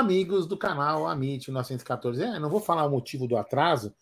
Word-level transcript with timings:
amigos 0.00 0.46
do 0.46 0.56
canal 0.56 1.06
Amit 1.06 1.48
1914. 1.48 2.22
É, 2.22 2.38
não 2.38 2.50
vou 2.50 2.60
falar 2.60 2.84
o 2.84 2.90
motivo 2.90 3.28
do 3.28 3.36
atraso, 3.36 3.94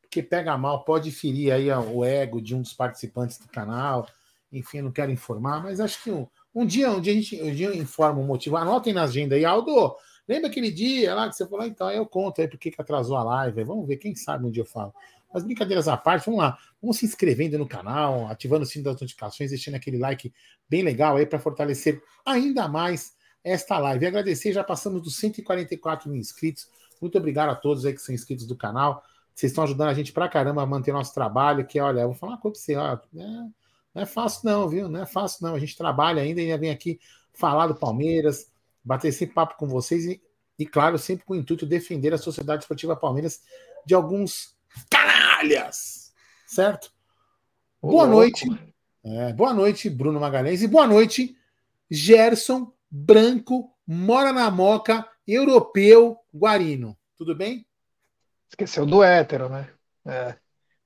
porque 0.00 0.22
pega 0.22 0.56
mal, 0.56 0.84
pode 0.84 1.10
ferir 1.10 1.52
aí 1.52 1.70
o 1.70 2.04
ego 2.04 2.40
de 2.40 2.54
um 2.54 2.62
dos 2.62 2.72
participantes 2.72 3.38
do 3.38 3.48
canal. 3.48 4.06
Enfim, 4.52 4.80
não 4.80 4.92
quero 4.92 5.10
informar, 5.10 5.62
mas 5.62 5.80
acho 5.80 6.02
que 6.02 6.10
um, 6.10 6.26
um 6.54 6.64
dia, 6.64 6.90
um 6.90 7.00
dia 7.00 7.12
a 7.12 7.16
gente 7.16 7.42
um 7.42 7.52
dia 7.52 7.74
informa 7.74 8.20
o 8.20 8.24
motivo. 8.24 8.56
Anotem 8.56 8.92
na 8.92 9.04
agenda 9.04 9.34
aí, 9.34 9.44
Aldo. 9.44 9.96
Lembra 10.28 10.48
aquele 10.48 10.70
dia 10.70 11.14
lá 11.14 11.28
que 11.28 11.36
você 11.36 11.46
falou? 11.46 11.66
Então, 11.66 11.90
eu 11.90 12.04
conto 12.04 12.40
aí 12.40 12.48
porque 12.48 12.70
que 12.70 12.80
atrasou 12.80 13.16
a 13.16 13.24
live. 13.24 13.64
Vamos 13.64 13.86
ver, 13.86 13.96
quem 13.96 14.14
sabe 14.14 14.44
um 14.44 14.50
dia 14.50 14.62
eu 14.62 14.66
falo. 14.66 14.92
Mas 15.32 15.44
brincadeiras 15.44 15.88
à 15.88 15.96
parte, 15.96 16.26
vamos 16.26 16.40
lá. 16.40 16.58
Vamos 16.80 16.98
se 16.98 17.04
inscrevendo 17.04 17.58
no 17.58 17.66
canal, 17.66 18.26
ativando 18.28 18.62
o 18.62 18.66
sino 18.66 18.84
das 18.84 19.00
notificações, 19.00 19.50
deixando 19.50 19.74
aquele 19.74 19.98
like 19.98 20.32
bem 20.68 20.82
legal 20.82 21.16
aí 21.16 21.26
para 21.26 21.38
fortalecer 21.38 22.02
ainda 22.24 22.68
mais 22.68 23.15
esta 23.46 23.78
live. 23.78 24.04
E 24.04 24.08
agradecer, 24.08 24.52
já 24.52 24.64
passamos 24.64 25.00
dos 25.00 25.16
144 25.18 26.10
mil 26.10 26.18
inscritos. 26.18 26.68
Muito 27.00 27.16
obrigado 27.16 27.50
a 27.50 27.54
todos 27.54 27.86
aí 27.86 27.92
que 27.92 28.00
são 28.00 28.12
inscritos 28.12 28.44
do 28.44 28.56
canal. 28.56 29.04
Vocês 29.32 29.52
estão 29.52 29.62
ajudando 29.62 29.88
a 29.88 29.94
gente 29.94 30.12
pra 30.12 30.28
caramba 30.28 30.62
a 30.62 30.66
manter 30.66 30.92
nosso 30.92 31.14
trabalho, 31.14 31.64
que 31.64 31.78
olha, 31.78 32.00
eu 32.00 32.08
vou 32.08 32.16
falar 32.16 32.32
uma 32.32 32.38
coisa 32.40 32.56
pra 32.56 32.64
você, 32.64 32.76
ó, 32.76 32.94
é, 32.94 33.26
não 33.94 34.02
é 34.02 34.06
fácil 34.06 34.40
não, 34.44 34.68
viu? 34.68 34.88
Não 34.88 35.00
é 35.00 35.06
fácil 35.06 35.46
não. 35.46 35.54
A 35.54 35.60
gente 35.60 35.76
trabalha 35.76 36.22
ainda 36.22 36.40
e 36.40 36.56
vem 36.58 36.70
aqui 36.70 36.98
falar 37.32 37.68
do 37.68 37.76
Palmeiras, 37.76 38.50
bater 38.82 39.08
esse 39.08 39.26
papo 39.26 39.56
com 39.56 39.68
vocês 39.68 40.06
e, 40.06 40.20
e, 40.58 40.66
claro, 40.66 40.98
sempre 40.98 41.24
com 41.24 41.34
o 41.34 41.36
intuito 41.36 41.64
de 41.66 41.70
defender 41.70 42.12
a 42.12 42.18
Sociedade 42.18 42.64
Esportiva 42.64 42.96
Palmeiras 42.96 43.42
de 43.84 43.94
alguns 43.94 44.56
canalhas, 44.90 46.12
certo? 46.46 46.90
boa 47.80 48.06
noite. 48.06 48.44
É, 49.04 49.32
boa 49.34 49.54
noite, 49.54 49.88
Bruno 49.88 50.18
Magalhães. 50.18 50.62
E 50.62 50.66
boa 50.66 50.86
noite, 50.86 51.36
Gerson 51.88 52.72
Branco, 52.98 53.70
mora 53.86 54.32
na 54.32 54.50
Moca, 54.50 55.06
europeu, 55.28 56.16
Guarino. 56.34 56.96
Tudo 57.14 57.34
bem? 57.34 57.66
Esqueceu 58.48 58.86
do 58.86 59.02
hétero, 59.02 59.50
né? 59.50 59.68
É. 60.06 60.34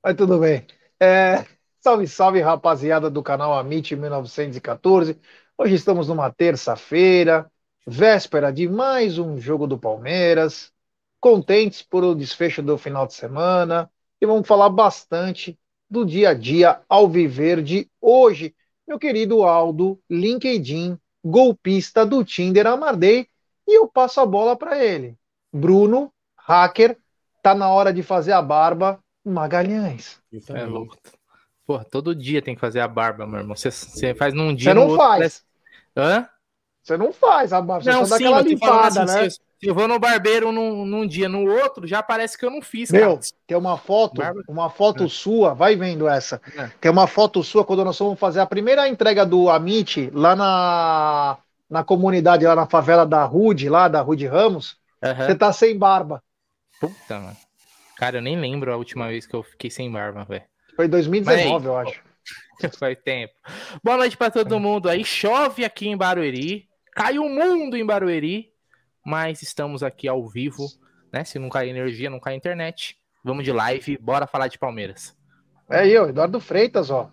Mas 0.03 0.17
tudo 0.17 0.41
bem. 0.41 0.67
É, 0.99 1.47
salve, 1.81 2.09
salve, 2.09 2.41
rapaziada 2.41 3.09
do 3.09 3.23
canal 3.23 3.57
Amit 3.57 3.95
1914. 3.95 5.21
Hoje 5.57 5.77
estamos 5.77 6.09
numa 6.09 6.33
terça-feira, 6.33 7.49
véspera 7.87 8.53
de 8.53 8.69
mais 8.69 9.17
um 9.17 9.39
jogo 9.39 9.69
do 9.69 9.79
Palmeiras. 9.79 10.73
Contentes 11.21 11.81
por 11.81 12.03
o 12.03 12.13
desfecho 12.13 12.61
do 12.61 12.77
final 12.77 13.07
de 13.07 13.15
semana. 13.15 13.89
E 14.21 14.27
vamos 14.27 14.49
falar 14.49 14.69
bastante 14.69 15.57
do 15.89 16.05
dia 16.05 16.31
a 16.31 16.35
dia 16.35 16.81
ao 16.89 17.09
viver 17.09 17.63
de 17.63 17.89
hoje. 18.01 18.53
Meu 18.85 18.99
querido 18.99 19.45
Aldo, 19.45 20.03
LinkedIn, 20.11 20.99
golpista 21.25 22.05
do 22.05 22.25
Tinder 22.25 22.67
Amardei, 22.67 23.29
e 23.67 23.79
eu 23.79 23.87
passo 23.87 24.21
a 24.21 24.27
bola 24.27 24.57
para 24.57 24.83
ele. 24.83 25.17
Bruno, 25.53 26.13
hacker, 26.37 26.97
tá 27.43 27.55
na 27.55 27.69
hora 27.69 27.93
de 27.93 28.03
fazer 28.03 28.33
a 28.33 28.43
barba, 28.43 28.99
Magalhães. 29.25 30.21
Isso 30.33 30.57
é 30.57 30.65
louco. 30.65 30.97
Pô, 31.67 31.85
todo 31.85 32.15
dia 32.15 32.43
tem 32.43 32.55
que 32.55 32.61
fazer 32.61 32.81
a 32.81 32.89
barba, 32.89 33.27
meu 33.27 33.41
irmão. 33.41 33.57
Você 33.57 34.15
faz 34.15 34.35
num 34.35 34.55
dia. 34.55 34.73
Você 34.73 34.75
não 34.75 34.97
faz. 34.97 35.45
Hã? 35.97 36.29
Você 36.83 36.97
não 36.97 37.13
faz 37.13 37.53
a 37.53 37.61
barba, 37.61 37.85
você 37.85 37.93
só 37.93 38.01
dá 38.01 38.17
sim, 38.17 38.25
aquela 38.25 38.41
limpada, 38.41 39.03
assim, 39.03 39.21
né? 39.21 39.29
Se 39.61 39.69
eu 39.69 39.75
vou 39.75 39.87
no 39.87 39.99
barbeiro 39.99 40.51
num, 40.51 40.87
num, 40.87 41.07
dia, 41.07 41.29
no 41.29 41.47
outro, 41.47 41.87
já 41.87 42.03
parece 42.03 42.39
que 42.39 42.47
eu 42.47 42.51
não 42.51 42.63
fiz, 42.63 42.91
Meu, 42.91 43.19
cara. 43.19 43.21
tem 43.47 43.59
uma 43.59 43.77
foto, 43.77 44.23
Barba... 44.23 44.43
uma 44.49 44.71
foto 44.71 45.05
é. 45.05 45.09
sua, 45.09 45.53
vai 45.53 45.77
vendo 45.77 46.09
essa. 46.09 46.41
É. 46.57 46.71
Tem 46.81 46.91
uma 46.91 47.07
foto 47.07 47.45
sua 47.45 47.63
quando 47.63 47.85
nós 47.85 47.99
fomos 47.99 48.19
fazer 48.19 48.41
a 48.41 48.47
primeira 48.47 48.89
entrega 48.89 49.27
do 49.27 49.51
Amit 49.51 50.11
lá 50.15 50.35
na, 50.35 51.37
na 51.69 51.85
comunidade, 51.85 52.47
lá 52.47 52.57
na 52.57 52.67
favela 52.67 53.05
da 53.05 53.23
Rude, 53.25 53.69
lá 53.69 53.87
da 53.87 54.01
Rude 54.01 54.27
Ramos. 54.27 54.79
Uhum. 55.03 55.15
Você 55.15 55.35
tá 55.35 55.53
sem 55.53 55.77
barba. 55.77 56.23
Puta, 56.81 57.19
mano. 57.19 57.37
Cara, 57.99 58.17
eu 58.17 58.23
nem 58.23 58.41
lembro 58.41 58.73
a 58.73 58.77
última 58.79 59.09
vez 59.09 59.27
que 59.27 59.35
eu 59.35 59.43
fiquei 59.43 59.71
sem 59.71 59.93
barba, 59.93 60.25
velho. 60.25 60.45
Foi 60.75 60.89
2019, 60.89 61.53
Mas, 61.53 61.65
eu 61.67 61.77
acho. 61.77 62.03
Faz 62.79 62.99
tempo. 63.05 63.35
Boa 63.85 63.99
noite 63.99 64.17
para 64.17 64.31
todo 64.31 64.59
mundo 64.59 64.89
aí. 64.89 65.05
Chove 65.05 65.67
aqui 65.67 65.87
em 65.87 65.97
Barueri. 65.99 66.67
Cai 66.93 67.19
o 67.19 67.29
mundo 67.29 67.77
em 67.77 67.85
Barueri. 67.85 68.50
Mas 69.05 69.43
estamos 69.43 69.83
aqui 69.83 70.09
ao 70.09 70.27
vivo, 70.29 70.67
né? 71.13 71.25
Se 71.25 71.39
não 71.39 71.49
cair 71.49 71.71
energia, 71.71 72.11
não 72.11 72.21
cair 72.21 72.37
internet. 72.37 72.97
Vamos 73.25 73.45
de 73.45 73.53
live, 73.53 73.99
bora 73.99 74.27
falar 74.27 74.49
de 74.49 74.59
Palmeiras. 74.59 75.17
É 75.69 75.87
eu, 75.87 76.09
Eduardo 76.09 76.41
Freitas, 76.41 76.91
ó. 76.91 77.11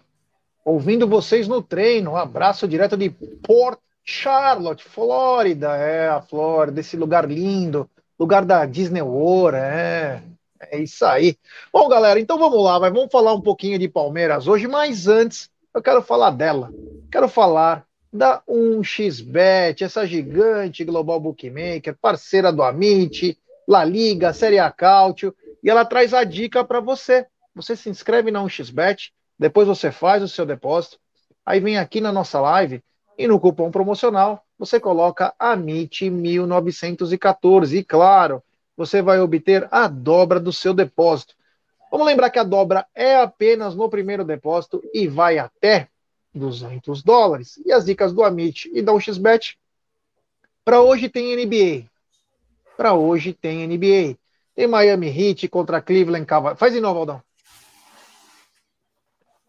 Ouvindo 0.66 1.08
vocês 1.08 1.48
no 1.48 1.62
treino. 1.62 2.12
Um 2.12 2.18
abraço 2.18 2.68
direto 2.68 2.98
de 2.98 3.10
Port 3.10 3.80
Charlotte, 4.04 4.84
Flórida. 4.84 5.76
É, 5.76 6.10
a 6.10 6.22
Flórida, 6.22 6.80
esse 6.80 6.98
lugar 6.98 7.30
lindo. 7.30 7.90
Lugar 8.20 8.44
da 8.44 8.66
Disney 8.66 9.02
World, 9.02 9.58
é. 9.58 10.24
É 10.60 10.80
isso 10.80 11.06
aí. 11.06 11.38
Bom, 11.72 11.88
galera, 11.88 12.20
então 12.20 12.38
vamos 12.38 12.64
lá, 12.64 12.80
vai, 12.80 12.92
vamos 12.92 13.12
falar 13.12 13.34
um 13.34 13.42
pouquinho 13.42 13.78
de 13.78 13.88
Palmeiras 13.88 14.48
hoje, 14.48 14.68
mas 14.68 15.08
antes 15.08 15.50
eu 15.74 15.82
quero 15.82 16.02
falar 16.02 16.32
dela. 16.32 16.72
Quero 17.12 17.30
falar 17.30 17.86
da 18.18 18.42
1xBet, 18.50 19.84
essa 19.84 20.06
gigante 20.06 20.84
global 20.84 21.20
bookmaker, 21.20 21.96
parceira 22.02 22.52
do 22.52 22.64
Amit, 22.64 23.38
La 23.68 23.86
Liga, 23.86 24.34
Série 24.34 24.60
A 24.60 24.72
Cautio, 24.72 25.36
e 25.64 25.70
ela 25.70 25.86
traz 25.86 26.14
a 26.14 26.24
dica 26.24 26.64
para 26.64 26.80
você. 26.80 27.28
Você 27.56 27.76
se 27.76 27.90
inscreve 27.90 28.32
na 28.32 28.44
1xBet, 28.44 29.12
depois 29.38 29.68
você 29.68 29.92
faz 29.92 30.24
o 30.24 30.28
seu 30.28 30.46
depósito, 30.46 30.98
aí 31.46 31.60
vem 31.60 31.78
aqui 31.78 32.02
na 32.02 32.12
nossa 32.12 32.42
live 32.42 32.84
e 33.18 33.28
no 33.28 33.40
cupom 33.40 33.72
promocional 33.72 34.44
você 34.58 34.80
coloca 34.80 35.34
AMIT1914. 35.40 37.74
E 37.74 37.84
claro, 37.84 38.42
você 38.76 39.00
vai 39.02 39.20
obter 39.20 39.68
a 39.72 39.88
dobra 39.88 40.40
do 40.40 40.52
seu 40.52 40.74
depósito. 40.74 41.36
Vamos 41.92 42.08
lembrar 42.08 42.30
que 42.30 42.40
a 42.40 42.44
dobra 42.44 42.86
é 42.94 43.18
apenas 43.18 43.76
no 43.76 43.90
primeiro 43.90 44.26
depósito 44.26 44.82
e 44.94 45.08
vai 45.08 45.38
até 45.38 45.90
200 46.34 47.04
dólares. 47.04 47.60
E 47.66 47.72
as 47.72 47.86
dicas 47.86 48.14
do 48.14 48.24
Amit 48.24 48.70
e 48.74 48.82
da 48.82 48.94
UXBet. 48.94 49.58
Para 50.64 50.82
hoje 50.82 51.10
tem 51.10 51.36
NBA. 51.36 51.90
Para 52.76 52.94
hoje 52.94 53.34
tem 53.34 53.66
NBA. 53.66 54.18
Tem 54.54 54.68
Miami 54.68 55.08
Heat 55.08 55.48
contra 55.48 55.82
Cleveland 55.82 56.26
Cavaliers. 56.26 56.60
Faz 56.60 56.74
de 56.74 56.82
novo, 56.82 57.00
Aldão. 57.00 57.24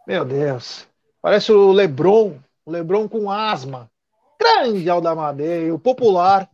Meu 0.06 0.24
Deus. 0.24 0.86
Parece 1.20 1.52
o 1.52 1.72
LeBron. 1.72 2.38
O 2.64 2.70
LeBron 2.70 3.08
com 3.08 3.30
asma. 3.30 3.90
Grande 4.38 4.88
Aldamadei, 4.88 5.70
o 5.72 5.78
popular. 5.78 6.48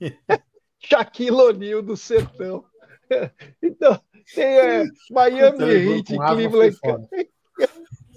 Shaquille 0.78 1.36
O'Neal 1.36 1.82
do 1.82 1.96
sertão. 1.96 2.64
Então, 3.62 4.00
tem 4.34 4.44
é, 4.44 4.84
Miami 5.12 5.64
Heat 5.64 6.12
e 6.12 6.18
Cleveland. 6.18 6.76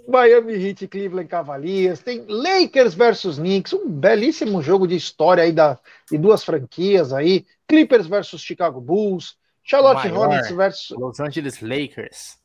Miami 0.09 0.53
Heat 0.53 0.87
Cleveland 0.87 1.27
Cavaliers, 1.27 1.99
tem 1.99 2.25
Lakers 2.27 2.93
versus 2.93 3.37
Knicks, 3.37 3.73
um 3.73 3.87
belíssimo 3.87 4.61
jogo 4.61 4.87
de 4.87 4.95
história 4.95 5.43
aí 5.43 5.51
da, 5.51 5.77
de 6.09 6.17
duas 6.17 6.43
franquias 6.43 7.13
aí, 7.13 7.45
Clippers 7.67 8.07
versus 8.07 8.41
Chicago 8.41 8.81
Bulls, 8.81 9.37
Charlotte 9.63 10.07
maior, 10.07 10.27
Hornets 10.27 10.51
versus 10.51 10.97
Los 10.97 11.19
Angeles 11.19 11.61
Lakers 11.61 12.39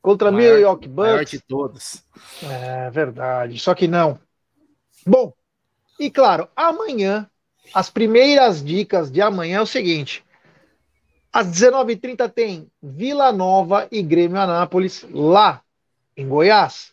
contra 0.00 0.32
maior, 0.32 0.52
New 0.52 0.60
York 0.60 0.88
Bucks. 0.88 1.10
Maior 1.10 1.24
de 1.24 1.40
todos. 1.40 2.04
É 2.42 2.90
verdade, 2.90 3.58
só 3.58 3.74
que 3.74 3.86
não. 3.86 4.18
Bom, 5.06 5.32
e 5.98 6.10
claro, 6.10 6.48
amanhã 6.56 7.28
as 7.74 7.90
primeiras 7.90 8.64
dicas 8.64 9.10
de 9.10 9.20
amanhã 9.20 9.58
é 9.58 9.62
o 9.62 9.66
seguinte: 9.66 10.24
às 11.32 11.46
19h30 11.48 12.28
tem 12.30 12.70
Vila 12.82 13.30
Nova 13.30 13.86
e 13.90 14.02
Grêmio 14.02 14.40
Anápolis, 14.40 15.06
lá 15.10 15.62
em 16.16 16.26
Goiás. 16.26 16.92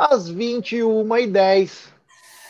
Às 0.00 0.30
21h10 0.30 1.88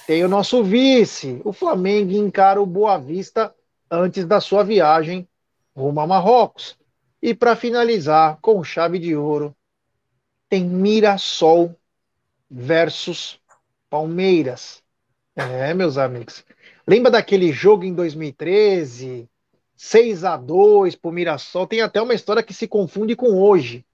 tem 0.06 0.22
o 0.22 0.28
nosso 0.28 0.62
vice, 0.62 1.40
o 1.42 1.50
Flamengo 1.50 2.12
encara 2.12 2.60
o 2.60 2.66
Boa 2.66 2.98
Vista 2.98 3.54
antes 3.90 4.26
da 4.26 4.38
sua 4.38 4.62
viagem 4.62 5.26
rumo 5.74 5.98
a 5.98 6.06
Marrocos. 6.06 6.76
E 7.22 7.34
para 7.34 7.56
finalizar 7.56 8.36
com 8.42 8.62
chave 8.62 8.98
de 8.98 9.16
ouro, 9.16 9.56
tem 10.46 10.62
Mirassol 10.62 11.74
versus 12.50 13.40
Palmeiras. 13.88 14.82
É, 15.34 15.72
meus 15.72 15.96
amigos. 15.96 16.44
Lembra 16.86 17.10
daquele 17.10 17.50
jogo 17.50 17.82
em 17.82 17.94
2013? 17.94 19.26
6 19.74 20.22
a 20.22 20.36
2 20.36 20.96
para 20.96 21.08
o 21.08 21.14
Mirassol. 21.14 21.66
Tem 21.66 21.80
até 21.80 22.02
uma 22.02 22.12
história 22.12 22.42
que 22.42 22.52
se 22.52 22.68
confunde 22.68 23.16
com 23.16 23.40
hoje. 23.40 23.86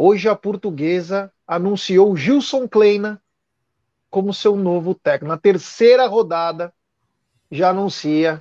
Hoje 0.00 0.28
a 0.28 0.36
portuguesa 0.36 1.32
anunciou 1.44 2.16
Gilson 2.16 2.68
Kleina 2.68 3.20
como 4.08 4.32
seu 4.32 4.54
novo 4.54 4.94
técnico. 4.94 5.26
Na 5.26 5.36
terceira 5.36 6.06
rodada 6.06 6.72
já 7.50 7.70
anuncia 7.70 8.40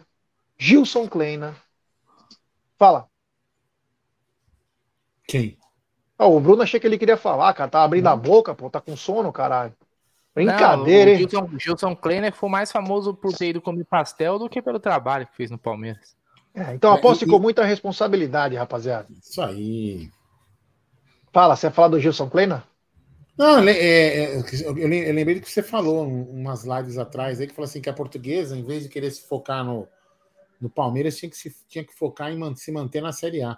Gilson 0.56 1.08
Kleina. 1.08 1.56
Fala. 2.78 3.08
Quem? 5.28 5.58
Ah, 6.16 6.28
o 6.28 6.40
Bruno 6.40 6.62
achei 6.62 6.80
que 6.80 6.86
ele 6.86 6.96
queria 6.96 7.18
falar, 7.18 7.52
cara. 7.56 7.72
Tá 7.72 7.84
abrindo 7.84 8.04
Não. 8.04 8.12
a 8.12 8.16
boca, 8.16 8.54
pô. 8.54 8.70
Tá 8.70 8.80
com 8.80 8.96
sono, 8.96 9.34
caralho. 9.34 9.74
Brincadeira, 10.36 11.10
hein? 11.10 11.16
O 11.16 11.20
Gilson, 11.28 11.50
Gilson 11.58 11.96
Kleiner 11.96 12.36
foi 12.36 12.50
mais 12.50 12.72
famoso 12.72 13.16
por 13.16 13.34
ter 13.34 13.50
ido 13.50 13.62
comer 13.64 13.86
pastel 13.86 14.38
do 14.38 14.48
que 14.48 14.62
pelo 14.62 14.80
trabalho 14.80 15.26
que 15.26 15.36
fez 15.36 15.50
no 15.50 15.58
Palmeiras. 15.58 16.16
É, 16.54 16.76
então 16.76 16.94
aposto 16.94 17.26
é, 17.26 17.28
e... 17.28 17.32
com 17.32 17.40
muita 17.40 17.66
responsabilidade, 17.66 18.56
rapaziada. 18.56 19.08
Isso 19.10 19.42
aí. 19.42 20.12
Fala, 21.32 21.56
você 21.56 21.68
ia 21.68 21.72
falar 21.72 21.90
do 21.90 22.00
Gilson 22.00 22.30
Kleiner? 22.30 22.64
Não, 23.38 23.60
é, 23.60 23.72
é, 23.72 24.36
eu 24.36 24.88
lembrei 25.14 25.36
do 25.36 25.42
que 25.42 25.52
você 25.52 25.62
falou 25.62 26.08
umas 26.08 26.64
lives 26.64 26.98
atrás 26.98 27.40
aí, 27.40 27.48
que 27.48 27.54
falou 27.54 27.68
assim 27.68 27.80
que 27.80 27.90
a 27.90 27.94
portuguesa, 27.94 28.58
em 28.58 28.64
vez 28.64 28.84
de 28.84 28.90
querer 28.90 29.12
se 29.12 29.28
focar 29.28 29.64
no, 29.64 29.88
no 30.60 30.70
Palmeiras, 30.70 31.18
tinha 31.18 31.30
que, 31.30 31.38
se, 31.38 31.56
tinha 31.68 31.84
que 31.84 31.94
focar 31.94 32.32
em 32.32 32.56
se 32.56 32.72
manter 32.72 33.02
na 33.02 33.14
Série 33.14 33.44
A. 33.44 33.56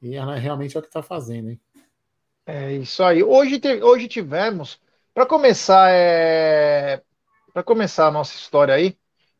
E 0.00 0.14
ela 0.16 0.34
realmente 0.36 0.76
é 0.76 0.80
o 0.80 0.82
que 0.82 0.88
está 0.88 1.02
fazendo, 1.02 1.50
hein? 1.50 1.60
É 2.46 2.72
isso 2.72 3.02
aí. 3.04 3.22
Hoje, 3.22 3.60
hoje 3.82 4.08
tivemos 4.08 4.80
para 5.12 5.26
começar, 5.26 5.90
é... 5.92 7.02
para 7.52 7.62
começar 7.62 8.08
a 8.08 8.10
nossa 8.10 8.34
história 8.34 8.74
aí, 8.74 8.96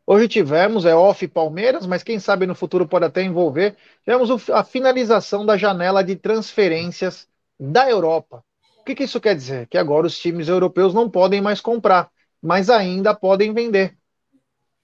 hoje 0.06 0.28
tivemos 0.28 0.84
é 0.84 0.94
off 0.94 1.26
Palmeiras, 1.28 1.86
mas 1.86 2.02
quem 2.02 2.18
sabe 2.18 2.46
no 2.46 2.54
futuro 2.54 2.86
pode 2.86 3.06
até 3.06 3.22
envolver. 3.22 3.74
Tivemos 4.04 4.50
a 4.50 4.62
finalização 4.62 5.46
da 5.46 5.56
janela 5.56 6.04
de 6.04 6.14
transferências 6.14 7.26
da 7.70 7.88
Europa. 7.88 8.44
O 8.80 8.84
que, 8.84 8.94
que 8.94 9.04
isso 9.04 9.20
quer 9.20 9.36
dizer? 9.36 9.68
Que 9.68 9.78
agora 9.78 10.06
os 10.06 10.18
times 10.18 10.48
europeus 10.48 10.92
não 10.92 11.08
podem 11.08 11.40
mais 11.40 11.60
comprar, 11.60 12.10
mas 12.42 12.68
ainda 12.68 13.14
podem 13.14 13.54
vender. 13.54 13.96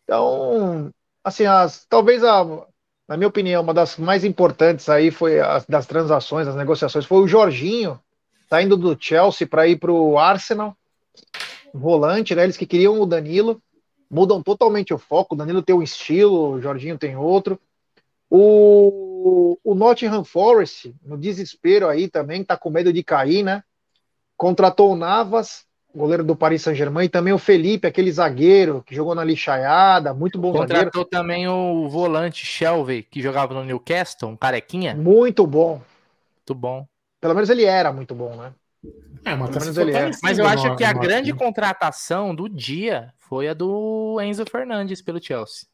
Então, 0.04 0.92
assim, 1.24 1.44
as, 1.44 1.84
talvez 1.88 2.22
a, 2.22 2.44
na 3.08 3.16
minha 3.16 3.28
opinião, 3.28 3.62
uma 3.62 3.74
das 3.74 3.96
mais 3.96 4.24
importantes 4.24 4.88
aí 4.88 5.10
foi 5.10 5.40
as 5.40 5.66
das 5.66 5.86
transações, 5.86 6.46
das 6.46 6.54
negociações, 6.54 7.04
foi 7.04 7.18
o 7.18 7.26
Jorginho, 7.26 8.00
tá 8.48 8.62
indo 8.62 8.76
do 8.76 8.96
Chelsea 8.98 9.46
para 9.46 9.66
ir 9.66 9.78
para 9.78 9.92
o 9.92 10.16
Arsenal, 10.16 10.76
volante, 11.74 12.34
né? 12.34 12.44
Eles 12.44 12.56
que 12.56 12.66
queriam 12.66 13.00
o 13.00 13.06
Danilo, 13.06 13.60
mudam 14.08 14.40
totalmente 14.40 14.94
o 14.94 14.98
foco. 14.98 15.34
O 15.34 15.38
Danilo 15.38 15.62
tem 15.62 15.74
um 15.74 15.82
estilo, 15.82 16.52
o 16.52 16.60
Jorginho 16.60 16.96
tem 16.96 17.16
outro. 17.16 17.58
O, 18.30 19.58
o 19.64 19.74
Nottingham 19.74 20.24
Forest, 20.24 20.94
no 21.04 21.16
desespero 21.16 21.88
aí 21.88 22.08
também, 22.08 22.44
tá 22.44 22.56
com 22.56 22.70
medo 22.70 22.92
de 22.92 23.02
cair, 23.02 23.42
né? 23.42 23.62
Contratou 24.36 24.92
o 24.92 24.96
Navas, 24.96 25.64
goleiro 25.94 26.22
do 26.22 26.36
Paris 26.36 26.62
Saint-Germain, 26.62 27.06
e 27.06 27.08
também 27.08 27.32
o 27.32 27.38
Felipe, 27.38 27.86
aquele 27.86 28.12
zagueiro 28.12 28.82
que 28.86 28.94
jogou 28.94 29.14
na 29.14 29.24
lixaiada, 29.24 30.14
muito 30.14 30.38
bom 30.38 30.52
Contratou 30.52 31.02
zagueiro. 31.02 31.08
também 31.08 31.48
o 31.48 31.88
volante 31.88 32.44
Shelby, 32.44 33.02
que 33.02 33.22
jogava 33.22 33.54
no 33.54 33.64
Newcastle, 33.64 34.30
um 34.30 34.36
carequinha. 34.36 34.94
Muito 34.94 35.46
bom. 35.46 35.80
Muito 36.36 36.54
bom. 36.54 36.86
Pelo 37.20 37.34
menos 37.34 37.50
ele 37.50 37.64
era 37.64 37.92
muito 37.92 38.14
bom, 38.14 38.36
né? 38.36 38.52
É, 39.24 39.34
mas, 39.34 39.74
tá 39.74 39.82
ele 39.82 39.92
é. 39.92 40.10
mas 40.22 40.38
eu 40.38 40.46
acho 40.46 40.76
que 40.76 40.84
a 40.84 40.92
grande 40.92 41.34
contratação 41.34 42.34
do 42.34 42.48
dia 42.48 43.12
foi 43.18 43.48
a 43.48 43.54
do 43.54 44.20
Enzo 44.22 44.44
Fernandes 44.48 45.02
pelo 45.02 45.22
Chelsea. 45.22 45.66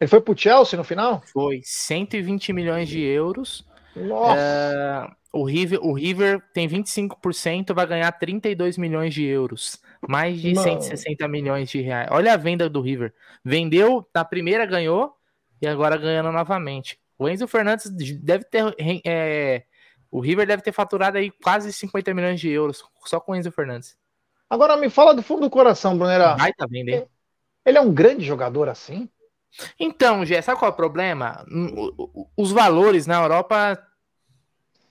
Ele 0.00 0.08
foi 0.08 0.20
pro 0.20 0.36
Chelsea 0.36 0.76
no 0.76 0.84
final? 0.84 1.22
Foi 1.26 1.60
120 1.62 2.52
milhões 2.52 2.88
de 2.88 3.00
euros. 3.00 3.64
Nossa. 3.94 4.40
É, 4.40 5.10
o, 5.32 5.44
River, 5.44 5.84
o 5.84 5.92
River 5.92 6.42
tem 6.54 6.66
25%, 6.66 7.74
vai 7.74 7.86
ganhar 7.86 8.10
32 8.12 8.78
milhões 8.78 9.12
de 9.12 9.24
euros. 9.24 9.78
Mais 10.08 10.40
de 10.40 10.54
Mano. 10.54 10.80
160 10.80 11.28
milhões 11.28 11.68
de 11.68 11.82
reais. 11.82 12.08
Olha 12.10 12.32
a 12.32 12.36
venda 12.38 12.68
do 12.68 12.80
River. 12.80 13.12
Vendeu, 13.44 14.08
na 14.14 14.24
primeira 14.24 14.64
ganhou 14.64 15.14
e 15.60 15.66
agora 15.66 15.98
ganhando 15.98 16.32
novamente. 16.32 16.98
O 17.18 17.28
Enzo 17.28 17.46
Fernandes 17.46 17.90
deve 17.90 18.44
ter 18.44 18.74
é, 19.04 19.64
o 20.10 20.20
River 20.20 20.46
deve 20.46 20.62
ter 20.62 20.72
faturado 20.72 21.18
aí 21.18 21.30
quase 21.30 21.70
50 21.72 22.14
milhões 22.14 22.40
de 22.40 22.48
euros 22.48 22.82
só 23.04 23.20
com 23.20 23.32
o 23.32 23.36
Enzo 23.36 23.52
Fernandes. 23.52 23.96
Agora 24.48 24.76
me 24.76 24.88
fala 24.88 25.14
do 25.14 25.22
fundo 25.22 25.42
do 25.42 25.50
coração, 25.50 25.96
Brunera. 25.96 26.34
Vai 26.36 26.52
tá 26.54 26.66
vendo, 26.68 26.88
hein? 26.88 27.06
Ele 27.64 27.76
é 27.76 27.80
um 27.80 27.92
grande 27.92 28.24
jogador 28.24 28.68
assim? 28.68 29.08
Então, 29.78 30.24
Gé, 30.24 30.40
sabe 30.42 30.58
qual 30.58 30.70
é 30.70 30.74
o 30.74 30.76
problema? 30.76 31.44
Os 32.36 32.52
valores 32.52 33.06
na 33.06 33.22
Europa 33.22 33.80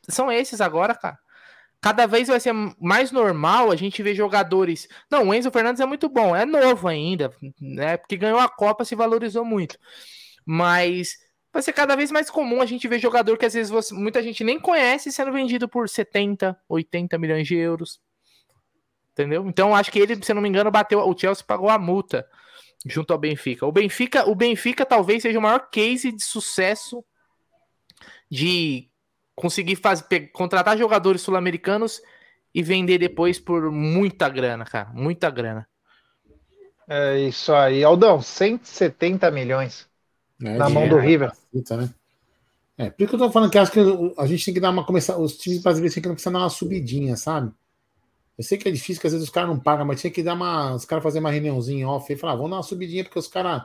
são 0.08 0.32
esses 0.32 0.62
agora, 0.62 0.96
cara. 0.96 1.18
Cada 1.82 2.06
vez 2.06 2.28
vai 2.28 2.40
ser 2.40 2.54
mais 2.80 3.10
normal 3.12 3.72
a 3.72 3.76
gente 3.76 4.04
ver 4.04 4.14
jogadores. 4.14 4.88
Não, 5.10 5.30
o 5.30 5.34
Enzo 5.34 5.50
Fernandes 5.50 5.80
é 5.80 5.86
muito 5.86 6.10
bom, 6.10 6.36
é 6.36 6.46
novo 6.46 6.90
ainda, 6.90 7.34
né? 7.60 7.96
Porque 7.96 8.18
ganhou 8.18 8.40
a 8.40 8.50
Copa, 8.50 8.84
se 8.84 8.96
valorizou 8.96 9.46
muito. 9.46 9.78
Mas 10.46 11.18
vai 11.54 11.62
ser 11.62 11.72
cada 11.72 11.96
vez 11.96 12.12
mais 12.12 12.30
comum 12.30 12.62
a 12.62 12.66
gente 12.66 12.88
ver 12.88 13.00
jogador 13.00 13.38
que 13.38 13.46
às 13.46 13.54
vezes 13.54 13.72
você, 13.72 13.94
muita 13.94 14.22
gente 14.22 14.44
nem 14.44 14.60
conhece 14.60 15.10
sendo 15.12 15.32
vendido 15.32 15.70
por 15.70 15.88
70, 15.88 16.60
80 16.68 17.18
milhões 17.18 17.48
de 17.48 17.56
euros. 17.56 18.02
Entendeu? 19.14 19.48
Então 19.48 19.74
acho 19.74 19.92
que 19.92 20.00
ele, 20.00 20.22
se 20.22 20.34
não 20.34 20.42
me 20.42 20.50
engano, 20.50 20.70
bateu. 20.70 21.00
O 21.00 21.18
Chelsea 21.18 21.46
pagou 21.46 21.70
a 21.70 21.80
multa 21.80 22.28
junto 22.86 23.12
ao 23.12 23.20
Benfica. 23.20 23.66
O 23.66 23.72
Benfica, 23.72 24.30
o 24.30 24.36
Benfica 24.36 24.86
talvez 24.86 25.22
seja 25.22 25.40
o 25.40 25.42
maior 25.42 25.70
case 25.70 26.12
de 26.12 26.24
sucesso 26.24 27.04
de 28.30 28.90
conseguir 29.36 29.76
fazer, 29.76 30.32
contratar 30.32 30.78
jogadores 30.78 31.22
sul-americanos 31.22 32.02
e 32.54 32.62
vender 32.64 32.98
depois 32.98 33.40
por 33.40 33.72
muita 33.72 34.30
grana, 34.30 34.66
cara. 34.66 34.90
Muita 34.94 35.30
grana. 35.30 35.68
É 36.88 37.20
isso 37.20 37.54
aí. 37.54 37.84
Aldão, 37.84 38.22
170 38.22 39.30
milhões. 39.32 39.88
É, 40.42 40.58
na 40.58 40.70
mão 40.70 40.88
do 40.88 40.98
River. 40.98 41.32
né? 41.54 41.90
É, 42.78 42.90
por 42.90 43.04
isso 43.04 43.10
que 43.10 43.16
eu 43.16 43.20
tô 43.20 43.32
falando 43.32 43.52
que 43.52 43.58
acho 43.58 43.72
que 43.72 43.80
a 44.18 44.26
gente 44.26 44.46
tem 44.46 44.54
que 44.54 44.60
dar 44.60 44.70
uma 44.70 44.86
começar, 44.86 45.18
os 45.18 45.38
times 45.38 45.62
brasileiros 45.62 45.94
têm 45.94 46.02
que 46.02 46.08
começar 46.08 46.30
a 46.30 46.34
dar 46.34 46.40
uma 46.40 46.50
subidinha, 46.50 47.18
sabe? 47.18 47.52
Eu 48.40 48.44
sei 48.44 48.58
que 48.58 48.70
é 48.70 48.72
difícil, 48.72 49.02
que 49.02 49.08
às 49.08 49.12
vezes 49.12 49.28
os 49.28 49.34
caras 49.34 49.50
não 49.50 49.60
pagam, 49.60 49.86
mas 49.86 50.00
tinha 50.00 50.10
que 50.10 50.24
dar 50.24 50.34
uma. 50.34 50.74
Os 50.74 50.86
caras 50.86 51.04
fazer 51.04 51.20
uma 51.20 51.30
reuniãozinha 51.30 51.86
off 51.86 52.12
e 52.12 52.16
falar, 52.16 52.36
vamos 52.36 52.52
dar 52.52 52.56
uma 52.56 52.64
subidinha, 52.64 53.04
porque 53.04 53.20
os 53.20 53.28
caras 53.28 53.64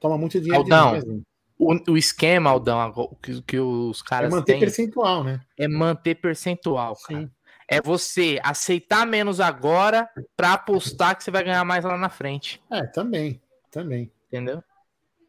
tomam 0.00 0.16
muito 0.16 0.40
dinheiro 0.40 0.62
Aldão, 0.62 0.98
demais, 0.98 1.22
o, 1.58 1.92
o, 1.92 1.98
esquema, 1.98 2.48
Aldão, 2.48 3.14
que, 3.22 3.42
que 3.42 3.60
os 3.60 4.00
caras. 4.00 4.32
É 4.32 4.34
manter 4.34 4.52
têm, 4.52 4.60
percentual, 4.60 5.22
né? 5.22 5.42
É 5.58 5.68
manter 5.68 6.14
percentual, 6.14 6.96
cara. 7.06 7.20
Sim. 7.20 7.30
É 7.68 7.82
você 7.82 8.40
aceitar 8.42 9.06
menos 9.06 9.40
agora 9.40 10.08
para 10.34 10.54
apostar 10.54 11.14
que 11.14 11.22
você 11.22 11.30
vai 11.30 11.44
ganhar 11.44 11.62
mais 11.66 11.84
lá 11.84 11.98
na 11.98 12.08
frente. 12.08 12.62
É, 12.70 12.86
também. 12.86 13.38
Também. 13.70 14.10
Entendeu? 14.28 14.64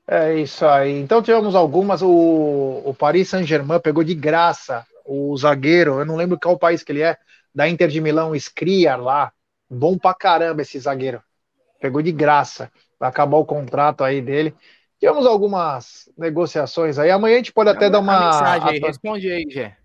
É 0.08 0.36
isso 0.36 0.66
aí. 0.66 1.02
Então 1.02 1.22
tivemos 1.22 1.54
algumas. 1.54 2.02
O, 2.02 2.82
o 2.86 2.94
Paris 2.94 3.28
Saint-Germain 3.28 3.82
pegou 3.82 4.06
de 4.06 4.16
graça 4.16 4.88
o 5.10 5.36
zagueiro, 5.36 6.00
eu 6.00 6.06
não 6.06 6.16
lembro 6.16 6.40
qual 6.40 6.58
país 6.58 6.84
que 6.84 6.92
ele 6.92 7.02
é, 7.02 7.18
da 7.54 7.68
Inter 7.68 7.88
de 7.88 8.02
Milão, 8.02 8.36
Skriar 8.36 9.02
lá. 9.02 9.32
Bom 9.70 9.98
pra 9.98 10.14
caramba 10.14 10.62
esse 10.62 10.80
zagueiro. 10.80 11.22
Pegou 11.80 12.02
de 12.02 12.12
graça. 12.12 12.72
Vai 13.00 13.10
acabar 13.10 13.38
o 13.38 13.46
contrato 13.46 14.04
aí 14.04 14.22
dele. 14.22 14.54
Tivemos 15.00 15.26
algumas 15.26 16.10
negociações 16.18 17.00
aí. 17.00 17.10
Amanhã 17.10 17.36
a 17.36 17.38
gente 17.38 17.54
pode 17.54 17.70
até 17.70 17.90
dar 17.90 18.00
uma. 18.00 18.28
Mensagem 18.28 18.70
aí, 18.70 18.80
responde 18.80 19.32
aí, 19.32 19.46
Gé. 19.50 19.78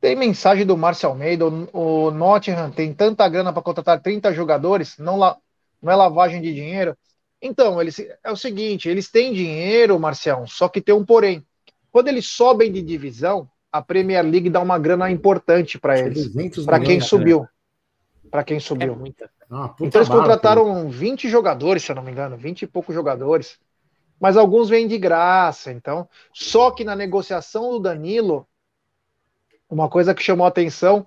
Tem 0.00 0.16
mensagem 0.16 0.66
do 0.66 0.76
Márcio 0.76 1.08
Almeida. 1.08 1.46
O 1.72 2.10
Nottingham 2.10 2.70
tem 2.70 2.92
tanta 2.92 3.28
grana 3.28 3.52
para 3.52 3.62
contratar 3.62 4.00
30 4.00 4.32
jogadores, 4.32 4.98
não, 4.98 5.16
la... 5.16 5.36
não 5.80 5.92
é 5.92 5.96
lavagem 5.96 6.42
de 6.42 6.52
dinheiro. 6.52 6.96
Então, 7.40 7.80
eles, 7.80 8.00
é 8.24 8.30
o 8.30 8.36
seguinte, 8.36 8.88
eles 8.88 9.10
têm 9.10 9.32
dinheiro, 9.32 9.98
Marcião, 10.00 10.46
só 10.46 10.68
que 10.68 10.80
tem 10.80 10.94
um 10.94 11.04
porém. 11.04 11.46
Quando 11.92 12.08
eles 12.08 12.26
sobem 12.26 12.72
de 12.72 12.82
divisão, 12.82 13.48
a 13.72 13.82
Premier 13.82 14.24
League 14.24 14.50
dá 14.50 14.60
uma 14.60 14.78
grana 14.78 15.10
importante 15.10 15.78
para 15.78 15.98
eles. 15.98 16.28
Para 16.64 16.80
quem 16.80 17.00
subiu. 17.00 17.40
Né? 17.40 17.48
Para 18.30 18.44
quem 18.44 18.60
subiu. 18.60 18.92
É 18.92 18.96
muita. 18.96 19.30
Ah, 19.50 19.74
então 19.80 20.00
eles 20.00 20.08
contrataram 20.08 20.88
20 20.88 21.28
jogadores, 21.28 21.82
se 21.82 21.92
eu 21.92 21.96
não 21.96 22.02
me 22.02 22.10
engano, 22.10 22.36
20 22.36 22.62
e 22.62 22.66
poucos 22.66 22.94
jogadores. 22.94 23.58
Mas 24.20 24.36
alguns 24.36 24.68
vêm 24.68 24.88
de 24.88 24.98
graça, 24.98 25.70
então. 25.70 26.08
Só 26.32 26.70
que 26.70 26.84
na 26.84 26.96
negociação 26.96 27.70
do 27.70 27.78
Danilo, 27.78 28.46
uma 29.68 29.88
coisa 29.88 30.14
que 30.14 30.22
chamou 30.22 30.44
a 30.44 30.48
atenção, 30.48 31.06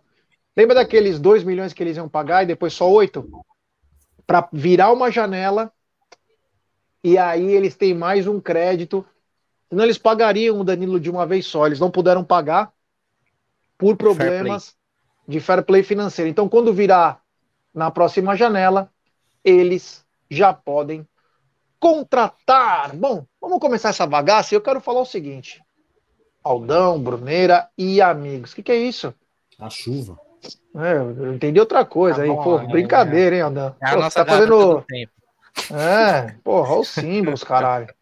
lembra 0.56 0.76
daqueles 0.76 1.20
2 1.20 1.44
milhões 1.44 1.74
que 1.74 1.84
eles 1.84 1.98
iam 1.98 2.08
pagar 2.08 2.44
e 2.44 2.48
depois 2.48 2.74
só 2.74 2.90
8? 2.90 3.28
Para 4.26 4.48
virar 4.54 4.94
uma 4.94 5.12
janela 5.12 5.72
e 7.04 7.18
aí 7.18 7.52
eles 7.52 7.76
têm 7.76 7.94
mais 7.94 8.28
um 8.28 8.40
crédito. 8.40 9.06
Senão 9.70 9.84
eles 9.84 9.98
pagariam 9.98 10.60
o 10.60 10.64
Danilo 10.64 11.00
de 11.00 11.10
uma 11.10 11.26
vez 11.26 11.46
só. 11.46 11.68
Eles 11.68 11.80
não 11.80 11.92
puderam 11.92 12.24
pagar 12.24 12.72
por 13.78 13.96
problemas 13.96 14.70
fair 14.70 14.80
de 15.28 15.40
fair 15.40 15.64
play 15.64 15.84
financeiro. 15.84 16.30
Então, 16.30 16.50
quando 16.50 16.74
virar 16.74 17.22
na 17.74 17.92
próxima 17.92 18.36
janela, 18.36 18.92
eles 19.44 20.04
já 20.30 20.52
podem 20.52 21.08
contratar. 21.80 22.96
Bom, 22.96 23.26
vamos 23.40 23.60
começar 23.60 23.90
essa 23.90 24.08
bagaça. 24.08 24.56
Eu 24.56 24.62
quero 24.62 24.82
falar 24.82 25.02
o 25.02 25.06
seguinte: 25.06 25.62
Aldão, 26.44 27.00
Bruneira 27.00 27.70
e 27.78 28.02
amigos. 28.02 28.52
O 28.52 28.56
que, 28.56 28.64
que, 28.64 28.72
é 28.72 28.78
isso? 28.78 29.14
A 29.60 29.70
chuva. 29.70 30.20
É, 30.76 30.94
eu 30.94 31.34
entendi 31.34 31.60
outra 31.60 31.86
coisa 31.86 32.18
tá 32.18 32.24
aí. 32.24 32.30
Bom, 32.30 32.44
Pô, 32.44 32.60
é, 32.60 32.68
brincadeira, 32.68 33.36
hein, 33.36 33.42
Aldão? 33.44 33.76
É 33.82 33.94
Pô, 33.94 34.10
tá 34.10 34.26
fazendo. 34.26 34.84
É, 35.72 36.36
porra, 36.44 36.72
olha 36.72 36.82
os 36.82 36.88
símbolos, 36.90 37.44
caralho. 37.44 37.94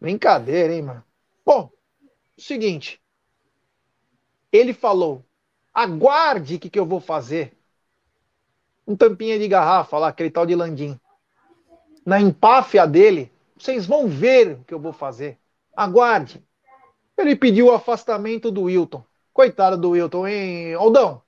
Brincadeira, 0.00 0.74
hein, 0.74 0.82
mano. 0.82 1.04
Bom, 1.44 1.70
seguinte. 2.38 3.00
Ele 4.52 4.72
falou: 4.72 5.24
aguarde 5.72 6.56
o 6.56 6.58
que, 6.58 6.70
que 6.70 6.78
eu 6.78 6.86
vou 6.86 7.00
fazer. 7.00 7.56
um 8.86 8.94
tampinha 8.94 9.38
de 9.38 9.48
garrafa 9.48 9.98
lá, 9.98 10.08
aquele 10.08 10.30
tal 10.30 10.46
de 10.46 10.54
Landim. 10.54 10.98
Na 12.04 12.20
empáfia 12.20 12.86
dele, 12.86 13.32
vocês 13.56 13.86
vão 13.86 14.06
ver 14.06 14.58
o 14.60 14.64
que 14.64 14.74
eu 14.74 14.78
vou 14.78 14.92
fazer. 14.92 15.38
Aguarde. 15.74 16.44
Ele 17.16 17.34
pediu 17.34 17.66
o 17.66 17.72
afastamento 17.72 18.50
do 18.50 18.64
Wilton. 18.64 19.02
Coitado 19.32 19.76
do 19.76 19.90
Wilton, 19.90 20.28
hein, 20.28 20.74
Aldão? 20.74 21.22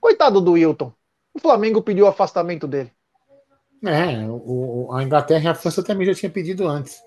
Coitado 0.00 0.40
do 0.40 0.52
Wilton. 0.52 0.92
O 1.34 1.38
Flamengo 1.38 1.82
pediu 1.82 2.04
o 2.04 2.08
afastamento 2.08 2.66
dele. 2.66 2.92
É, 3.84 4.26
o, 4.28 4.92
a 4.92 5.02
Inglaterra 5.02 5.44
e 5.44 5.48
a 5.48 5.54
França 5.54 5.82
também 5.82 6.06
já 6.06 6.14
tinha 6.14 6.30
pedido 6.30 6.68
antes. 6.68 7.02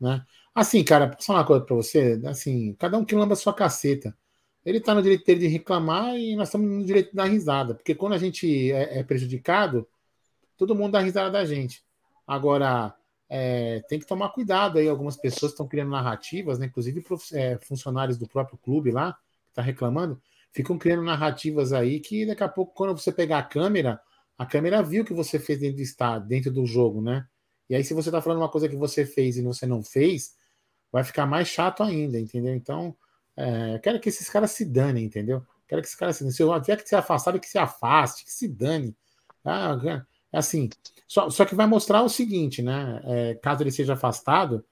Né? 0.00 0.22
Assim, 0.58 0.82
cara, 0.82 1.16
só 1.20 1.34
uma 1.34 1.46
coisa 1.46 1.64
pra 1.64 1.76
você, 1.76 2.20
assim, 2.26 2.74
cada 2.80 2.98
um 2.98 3.04
que 3.04 3.14
lamba 3.14 3.36
sua 3.36 3.54
caceta. 3.54 4.12
Ele 4.64 4.80
tá 4.80 4.92
no 4.92 5.00
direito 5.00 5.24
dele 5.24 5.38
de 5.38 5.46
reclamar 5.46 6.16
e 6.16 6.34
nós 6.34 6.48
estamos 6.48 6.68
no 6.68 6.84
direito 6.84 7.10
de 7.10 7.14
dar 7.14 7.26
risada. 7.26 7.76
Porque 7.76 7.94
quando 7.94 8.14
a 8.14 8.18
gente 8.18 8.72
é, 8.72 8.98
é 8.98 9.04
prejudicado, 9.04 9.86
todo 10.56 10.74
mundo 10.74 10.94
dá 10.94 10.98
risada 10.98 11.30
da 11.30 11.44
gente. 11.44 11.84
Agora, 12.26 12.92
é, 13.28 13.84
tem 13.88 14.00
que 14.00 14.06
tomar 14.06 14.30
cuidado 14.30 14.80
aí. 14.80 14.88
Algumas 14.88 15.16
pessoas 15.16 15.52
estão 15.52 15.68
criando 15.68 15.92
narrativas, 15.92 16.58
né? 16.58 16.66
inclusive 16.66 17.04
é, 17.34 17.56
funcionários 17.58 18.18
do 18.18 18.26
próprio 18.26 18.58
clube 18.58 18.90
lá, 18.90 19.12
que 19.12 19.50
está 19.50 19.62
reclamando, 19.62 20.20
ficam 20.50 20.76
criando 20.76 21.04
narrativas 21.04 21.72
aí 21.72 22.00
que 22.00 22.26
daqui 22.26 22.42
a 22.42 22.48
pouco, 22.48 22.74
quando 22.74 22.98
você 22.98 23.12
pegar 23.12 23.38
a 23.38 23.44
câmera, 23.44 24.00
a 24.36 24.44
câmera 24.44 24.82
viu 24.82 25.04
o 25.04 25.06
que 25.06 25.14
você 25.14 25.38
fez 25.38 25.60
dentro 25.60 25.76
do 25.76 25.82
estado, 25.82 26.26
dentro 26.26 26.50
do 26.50 26.66
jogo, 26.66 27.00
né? 27.00 27.28
E 27.70 27.76
aí, 27.76 27.84
se 27.84 27.94
você 27.94 28.08
está 28.08 28.20
falando 28.20 28.40
uma 28.40 28.48
coisa 28.48 28.68
que 28.68 28.74
você 28.74 29.06
fez 29.06 29.36
e 29.36 29.42
você 29.42 29.64
não 29.64 29.84
fez, 29.84 30.36
vai 30.92 31.04
ficar 31.04 31.26
mais 31.26 31.48
chato 31.48 31.82
ainda, 31.82 32.18
entendeu? 32.18 32.54
Então, 32.54 32.96
é, 33.36 33.74
eu 33.74 33.80
quero 33.80 34.00
que 34.00 34.08
esses 34.08 34.28
caras 34.28 34.50
se 34.50 34.64
danem, 34.64 35.04
entendeu? 35.04 35.44
Quero 35.66 35.82
que 35.82 35.88
esses 35.88 35.98
caras 35.98 36.16
se 36.16 36.22
danem. 36.22 36.32
Se 36.32 36.42
eu 36.42 36.60
tiver 36.60 36.76
que 36.82 36.88
se 36.88 36.96
afastar, 36.96 37.38
que 37.38 37.48
se 37.48 37.58
afaste, 37.58 38.24
que 38.24 38.32
se 38.32 38.48
dane. 38.48 38.96
Ah, 39.44 39.76
é 40.32 40.38
assim. 40.38 40.68
Só, 41.06 41.30
só 41.30 41.44
que 41.44 41.54
vai 41.54 41.66
mostrar 41.66 42.02
o 42.02 42.08
seguinte, 42.08 42.62
né? 42.62 43.00
É, 43.04 43.34
caso 43.34 43.62
ele 43.62 43.70
seja 43.70 43.94
afastado, 43.94 44.64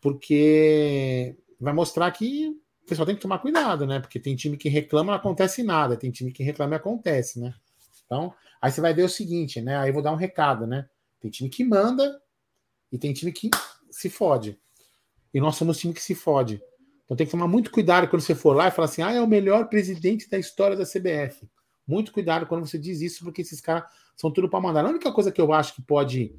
porque 0.00 1.36
vai 1.60 1.72
mostrar 1.72 2.10
que 2.10 2.48
o 2.84 2.86
pessoal 2.86 3.06
tem 3.06 3.14
que 3.14 3.22
tomar 3.22 3.38
cuidado, 3.38 3.86
né? 3.86 3.98
Porque 3.98 4.20
tem 4.20 4.36
time 4.36 4.56
que 4.56 4.68
reclama 4.68 5.12
não 5.12 5.18
acontece 5.18 5.62
nada, 5.62 5.96
tem 5.96 6.10
time 6.10 6.30
que 6.30 6.42
reclama 6.42 6.74
e 6.74 6.76
acontece, 6.76 7.40
né? 7.40 7.54
Então, 8.04 8.32
aí 8.60 8.70
você 8.70 8.80
vai 8.80 8.92
ver 8.92 9.04
o 9.04 9.08
seguinte, 9.08 9.60
né? 9.60 9.78
Aí 9.78 9.88
eu 9.88 9.94
vou 9.94 10.02
dar 10.02 10.12
um 10.12 10.16
recado, 10.16 10.66
né? 10.66 10.86
Tem 11.20 11.30
time 11.30 11.48
que 11.48 11.64
manda 11.64 12.20
e 12.92 12.98
tem 12.98 13.12
time 13.12 13.32
que 13.32 13.50
se 13.90 14.10
fode. 14.10 14.60
E 15.34 15.40
nós 15.40 15.56
somos 15.56 15.78
time 15.78 15.92
que 15.92 16.02
se 16.02 16.14
fode. 16.14 16.62
Então 17.04 17.16
tem 17.16 17.26
que 17.26 17.32
tomar 17.32 17.48
muito 17.48 17.70
cuidado 17.70 18.08
quando 18.08 18.22
você 18.22 18.34
for 18.34 18.54
lá 18.54 18.68
e 18.68 18.70
falar 18.70 18.86
assim: 18.86 19.02
ah, 19.02 19.12
é 19.12 19.20
o 19.20 19.26
melhor 19.26 19.68
presidente 19.68 20.30
da 20.30 20.38
história 20.38 20.76
da 20.76 20.84
CBF. 20.84 21.46
Muito 21.86 22.12
cuidado 22.12 22.46
quando 22.46 22.66
você 22.66 22.78
diz 22.78 23.00
isso, 23.00 23.24
porque 23.24 23.42
esses 23.42 23.60
caras 23.60 23.84
são 24.16 24.30
tudo 24.30 24.48
para 24.48 24.60
mandar. 24.60 24.84
A 24.84 24.88
única 24.88 25.12
coisa 25.12 25.32
que 25.32 25.40
eu 25.40 25.52
acho 25.52 25.74
que 25.74 25.82
pode. 25.82 26.34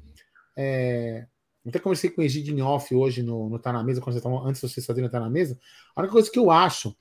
É... 0.56 1.26
Até 1.66 1.78
conversei 1.80 2.10
com 2.10 2.20
o 2.20 2.24
Egidin 2.24 2.60
Off 2.60 2.94
hoje 2.94 3.22
no, 3.22 3.50
no 3.50 3.58
Tá 3.58 3.72
na 3.72 3.82
Mesa, 3.82 4.00
quando 4.00 4.14
vocês 4.14 4.24
estavam, 4.24 4.46
antes 4.46 4.60
de 4.60 4.68
vocês 4.68 4.86
fazerem 4.86 5.10
Tá 5.10 5.20
na 5.20 5.28
Mesa. 5.28 5.58
A 5.94 6.00
única 6.00 6.12
coisa 6.12 6.30
que 6.30 6.38
eu 6.38 6.50
acho 6.50 6.96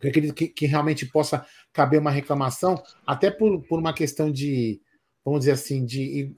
que, 0.00 0.08
acredito 0.08 0.34
que, 0.34 0.48
que 0.48 0.66
realmente 0.66 1.06
possa 1.06 1.46
caber 1.72 2.00
uma 2.00 2.10
reclamação, 2.10 2.82
até 3.06 3.30
por, 3.30 3.62
por 3.64 3.78
uma 3.78 3.92
questão 3.92 4.32
de, 4.32 4.80
vamos 5.24 5.40
dizer 5.40 5.52
assim, 5.52 5.84
de, 5.84 6.34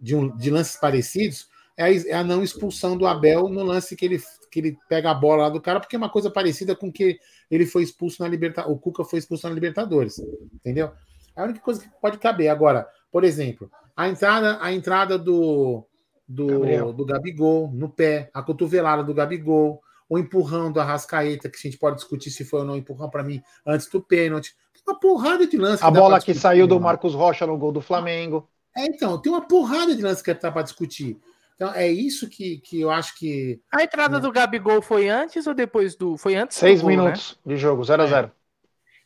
de, 0.00 0.14
um, 0.16 0.34
de 0.36 0.50
lances 0.50 0.76
parecidos, 0.76 1.48
é 1.78 1.84
a, 1.84 1.94
é 2.08 2.12
a, 2.14 2.24
não 2.24 2.42
expulsão 2.42 2.96
do 2.96 3.06
Abel 3.06 3.48
no 3.48 3.62
lance 3.62 3.94
que 3.94 4.04
ele, 4.04 4.20
que 4.50 4.58
ele 4.58 4.76
pega 4.88 5.12
a 5.12 5.14
bola 5.14 5.44
lá 5.44 5.48
do 5.48 5.60
cara, 5.60 5.78
porque 5.78 5.94
é 5.94 5.98
uma 5.98 6.10
coisa 6.10 6.28
parecida 6.28 6.74
com 6.74 6.90
que 6.90 7.20
ele 7.48 7.64
foi 7.64 7.84
expulso 7.84 8.20
na 8.20 8.28
Libertadores, 8.28 8.76
o 8.76 8.80
Cuca 8.80 9.04
foi 9.04 9.20
expulso 9.20 9.48
na 9.48 9.54
Libertadores, 9.54 10.18
entendeu? 10.52 10.90
É 11.36 11.40
a 11.40 11.44
única 11.44 11.60
coisa 11.60 11.80
que 11.80 11.88
pode 12.00 12.18
caber. 12.18 12.48
Agora, 12.48 12.88
por 13.12 13.22
exemplo, 13.22 13.70
a 13.96 14.08
entrada, 14.08 14.58
a 14.60 14.72
entrada 14.72 15.16
do, 15.16 15.86
do, 16.26 16.92
do 16.92 17.04
Gabigol 17.04 17.70
no 17.72 17.88
pé, 17.88 18.28
a 18.34 18.42
cotovelada 18.42 19.04
do 19.04 19.14
Gabigol, 19.14 19.80
o 20.08 20.18
empurrão 20.18 20.72
do 20.72 20.80
Arrascaeta, 20.80 21.48
que 21.48 21.58
a 21.58 21.70
gente 21.70 21.78
pode 21.78 21.96
discutir 21.96 22.32
se 22.32 22.44
foi 22.44 22.60
ou 22.60 22.66
não 22.66 22.76
empurrão 22.76 23.08
para 23.08 23.22
mim 23.22 23.40
antes 23.64 23.88
do 23.88 24.02
pênalti. 24.02 24.56
Tem 24.74 24.82
uma 24.84 24.98
porrada 24.98 25.46
de 25.46 25.56
lance. 25.56 25.84
A 25.84 25.90
bola 25.92 26.20
que 26.20 26.34
saiu 26.34 26.66
do 26.66 26.80
Marcos 26.80 27.14
Rocha 27.14 27.46
no 27.46 27.56
gol 27.56 27.70
do 27.70 27.80
Flamengo. 27.80 28.48
É, 28.76 28.86
então, 28.86 29.16
tem 29.20 29.30
uma 29.30 29.46
porrada 29.46 29.94
de 29.94 30.02
lance 30.02 30.24
que 30.24 30.34
tá 30.34 30.50
para 30.50 30.62
discutir. 30.62 31.16
Então, 31.58 31.74
é 31.74 31.88
isso 31.90 32.28
que, 32.28 32.58
que 32.58 32.80
eu 32.80 32.88
acho 32.88 33.18
que. 33.18 33.60
A 33.72 33.82
entrada 33.82 34.14
né? 34.14 34.20
do 34.20 34.30
Gabigol 34.30 34.80
foi 34.80 35.08
antes 35.08 35.44
ou 35.44 35.52
depois 35.52 35.96
do. 35.96 36.16
Foi 36.16 36.36
antes 36.36 36.56
Seis 36.56 36.80
gol, 36.80 36.90
minutos 36.90 37.36
né? 37.44 37.52
de 37.52 37.60
jogo, 37.60 37.82
0 37.82 38.00
a 38.00 38.06
0 38.06 38.26
é. 38.28 38.30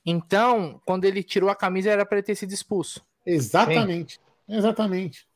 Então, 0.05 0.79
quando 0.85 1.07
ele 1.07 1.23
tirou 1.23 1.49
a 1.49 1.57
camisa, 1.57 1.91
era 1.91 2.05
para 2.05 2.19
ele 2.19 2.27
ter 2.27 2.35
sido 2.35 2.53
expulso. 2.53 3.01
Exatamente. 3.25 4.21
Sim. 4.47 4.57
Exatamente. 4.57 5.27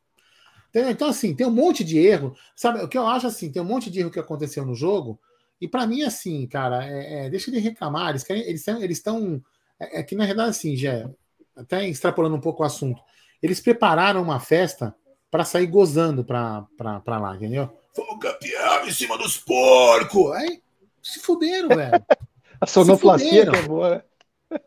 Então, 0.74 1.08
assim, 1.08 1.34
tem 1.34 1.46
um 1.46 1.50
monte 1.50 1.82
de 1.82 1.98
erro. 1.98 2.36
Sabe, 2.54 2.82
o 2.84 2.88
que 2.88 2.98
eu 2.98 3.06
acho 3.06 3.26
assim, 3.26 3.50
tem 3.50 3.62
um 3.62 3.66
monte 3.66 3.90
de 3.90 4.00
erro 4.00 4.10
que 4.10 4.20
aconteceu 4.20 4.66
no 4.66 4.74
jogo. 4.74 5.18
E 5.58 5.66
para 5.66 5.86
mim, 5.86 6.02
assim, 6.02 6.46
cara, 6.46 6.86
é, 6.86 7.26
é, 7.26 7.30
deixa 7.30 7.50
de 7.50 7.58
reclamar. 7.58 8.10
Eles 8.10 8.24
querem, 8.24 8.42
eles 8.42 8.60
estão. 8.60 8.82
Eles 8.82 8.98
estão 8.98 9.42
é, 9.80 10.00
é, 10.00 10.02
que 10.02 10.14
na 10.14 10.26
verdade, 10.26 10.50
assim, 10.50 10.76
já 10.76 11.08
até 11.56 11.88
extrapolando 11.88 12.36
um 12.36 12.40
pouco 12.40 12.62
o 12.62 12.66
assunto, 12.66 13.00
eles 13.42 13.58
prepararam 13.58 14.22
uma 14.22 14.38
festa 14.38 14.94
para 15.30 15.44
sair 15.44 15.66
gozando 15.66 16.24
para 16.24 16.66
lá, 17.06 17.36
entendeu? 17.36 17.76
Foi 17.94 18.04
campeão 18.18 18.86
em 18.86 18.92
cima 18.92 19.16
dos 19.18 19.36
porcos! 19.36 20.32
Aí 20.32 20.62
se 21.02 21.20
fuderam, 21.20 21.68
velho. 21.68 22.04
A 22.60 22.66
sonoplastia 22.66 23.50
que 23.50 23.56
é 23.56 23.62
boa, 23.62 23.90
né? 23.96 24.02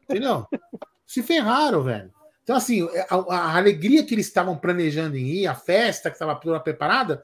Entendeu? 0.04 0.46
Se 1.06 1.24
ferraram, 1.24 1.82
velho. 1.82 2.14
Então, 2.44 2.56
assim, 2.56 2.88
a, 3.10 3.16
a 3.16 3.58
alegria 3.58 4.06
que 4.06 4.14
eles 4.14 4.28
estavam 4.28 4.58
planejando 4.58 5.18
em 5.18 5.26
ir, 5.26 5.48
a 5.48 5.56
festa 5.56 6.10
que 6.10 6.16
estava 6.16 6.36
toda 6.36 6.60
preparada, 6.60 7.24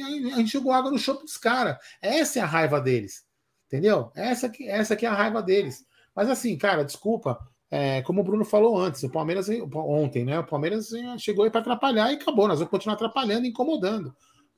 a 0.00 0.36
gente 0.36 0.52
jogou 0.52 0.72
água 0.72 0.90
no 0.90 0.98
chope 0.98 1.24
dos 1.24 1.36
caras. 1.36 1.76
Essa 2.00 2.38
é 2.38 2.42
a 2.42 2.46
raiva 2.46 2.80
deles. 2.80 3.24
Entendeu? 3.66 4.10
Essa 4.14 4.48
que, 4.48 4.68
essa 4.68 4.96
que 4.96 5.04
é 5.04 5.08
a 5.08 5.14
raiva 5.14 5.42
deles. 5.42 5.84
Mas 6.14 6.28
assim, 6.28 6.56
cara, 6.56 6.84
desculpa. 6.84 7.38
É, 7.70 8.00
como 8.02 8.22
o 8.22 8.24
Bruno 8.24 8.44
falou 8.44 8.78
antes, 8.78 9.02
o 9.02 9.10
Palmeiras 9.10 9.48
ontem, 9.74 10.24
né? 10.24 10.38
O 10.38 10.46
Palmeiras 10.46 10.90
chegou 11.18 11.44
aí 11.44 11.50
para 11.50 11.60
atrapalhar 11.60 12.10
e 12.10 12.14
acabou. 12.14 12.48
Nós 12.48 12.58
vamos 12.58 12.70
continuar 12.70 12.94
atrapalhando 12.94 13.46
incomodando. 13.46 14.14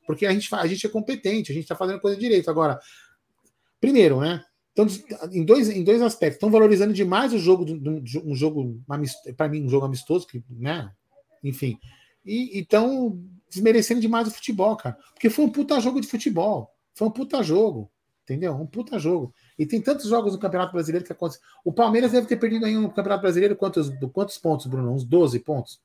Porque 0.06 0.26
a 0.26 0.32
gente, 0.32 0.52
a 0.54 0.66
gente 0.66 0.86
é 0.86 0.90
competente, 0.90 1.50
a 1.50 1.54
gente 1.54 1.64
está 1.64 1.74
fazendo 1.74 2.00
coisa 2.00 2.18
direito. 2.18 2.50
Agora, 2.50 2.78
primeiro, 3.80 4.20
né? 4.20 4.44
Então, 4.72 4.86
em 5.32 5.44
dois, 5.44 5.68
em 5.68 5.82
dois 5.82 6.00
aspectos, 6.00 6.36
estão 6.36 6.50
valorizando 6.50 6.92
demais 6.92 7.32
o 7.32 7.38
jogo, 7.38 7.66
um 8.24 8.34
jogo 8.34 8.80
para 9.36 9.48
mim, 9.48 9.64
um 9.64 9.68
jogo 9.68 9.86
amistoso, 9.86 10.26
que, 10.26 10.42
né? 10.48 10.90
Enfim. 11.42 11.78
E 12.24 12.60
estão 12.60 13.20
desmerecendo 13.48 14.00
demais 14.00 14.28
o 14.28 14.30
futebol, 14.30 14.76
cara. 14.76 14.96
Porque 15.12 15.28
foi 15.28 15.44
um 15.44 15.50
puta 15.50 15.80
jogo 15.80 16.00
de 16.00 16.06
futebol. 16.06 16.70
Foi 16.94 17.08
um 17.08 17.10
puta 17.10 17.42
jogo. 17.42 17.90
Entendeu? 18.22 18.54
Um 18.54 18.66
puta 18.66 18.98
jogo. 18.98 19.34
E 19.58 19.66
tem 19.66 19.80
tantos 19.80 20.06
jogos 20.06 20.32
no 20.32 20.38
Campeonato 20.38 20.72
Brasileiro 20.72 21.04
que 21.04 21.12
acontecem. 21.12 21.42
O 21.64 21.72
Palmeiras 21.72 22.12
deve 22.12 22.26
ter 22.26 22.36
perdido 22.36 22.66
aí 22.66 22.74
no 22.74 22.88
Campeonato 22.88 23.22
Brasileiro 23.22 23.56
quantos, 23.56 23.90
quantos 24.12 24.38
pontos, 24.38 24.66
Bruno? 24.66 24.92
Uns 24.92 25.04
12 25.04 25.38
pontos? 25.40 25.80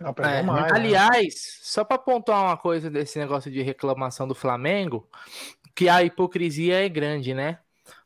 É, 0.00 0.42
mais, 0.42 0.72
né? 0.72 0.78
aliás, 0.78 1.24
né? 1.24 1.30
só 1.60 1.82
para 1.82 1.98
pontuar 1.98 2.44
uma 2.44 2.56
coisa 2.56 2.88
desse 2.88 3.18
negócio 3.18 3.50
de 3.50 3.62
reclamação 3.62 4.28
do 4.28 4.34
Flamengo, 4.34 5.08
que 5.74 5.88
a 5.88 6.04
hipocrisia 6.04 6.84
é 6.84 6.88
grande, 6.88 7.34
né? 7.34 7.58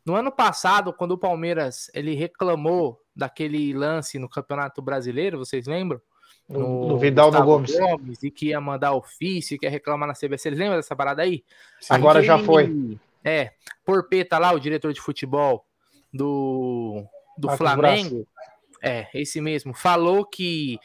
No 0.04 0.14
ano 0.14 0.32
passado, 0.32 0.92
quando 0.92 1.12
o 1.12 1.18
Palmeiras 1.18 1.90
ele 1.92 2.14
reclamou 2.14 2.98
daquele 3.14 3.74
lance 3.74 4.18
no 4.18 4.28
Campeonato 4.28 4.80
Brasileiro, 4.80 5.38
vocês 5.38 5.66
lembram? 5.66 6.00
No, 6.48 6.88
no 6.88 6.98
Vidal 6.98 7.30
no 7.30 7.44
Gomes. 7.44 7.78
Gomes. 7.78 8.22
E 8.22 8.30
que 8.30 8.48
ia 8.48 8.60
mandar 8.60 8.92
ofício, 8.92 9.58
que 9.58 9.66
ia 9.66 9.70
reclamar 9.70 10.08
na 10.08 10.14
CBC. 10.14 10.50
Vocês 10.50 10.58
lembram 10.58 10.76
dessa 10.76 10.96
parada 10.96 11.22
aí? 11.22 11.44
Agora 11.88 12.22
já 12.22 12.38
foi. 12.38 12.98
É, 13.24 13.52
Porpeta 13.84 14.38
lá, 14.38 14.52
o 14.52 14.60
diretor 14.60 14.92
de 14.92 15.00
futebol 15.00 15.64
do, 16.12 17.04
do 17.38 17.50
Flamengo. 17.56 18.26
É, 18.82 19.08
esse 19.14 19.40
mesmo. 19.40 19.72
Falou 19.74 20.26
que 20.26 20.78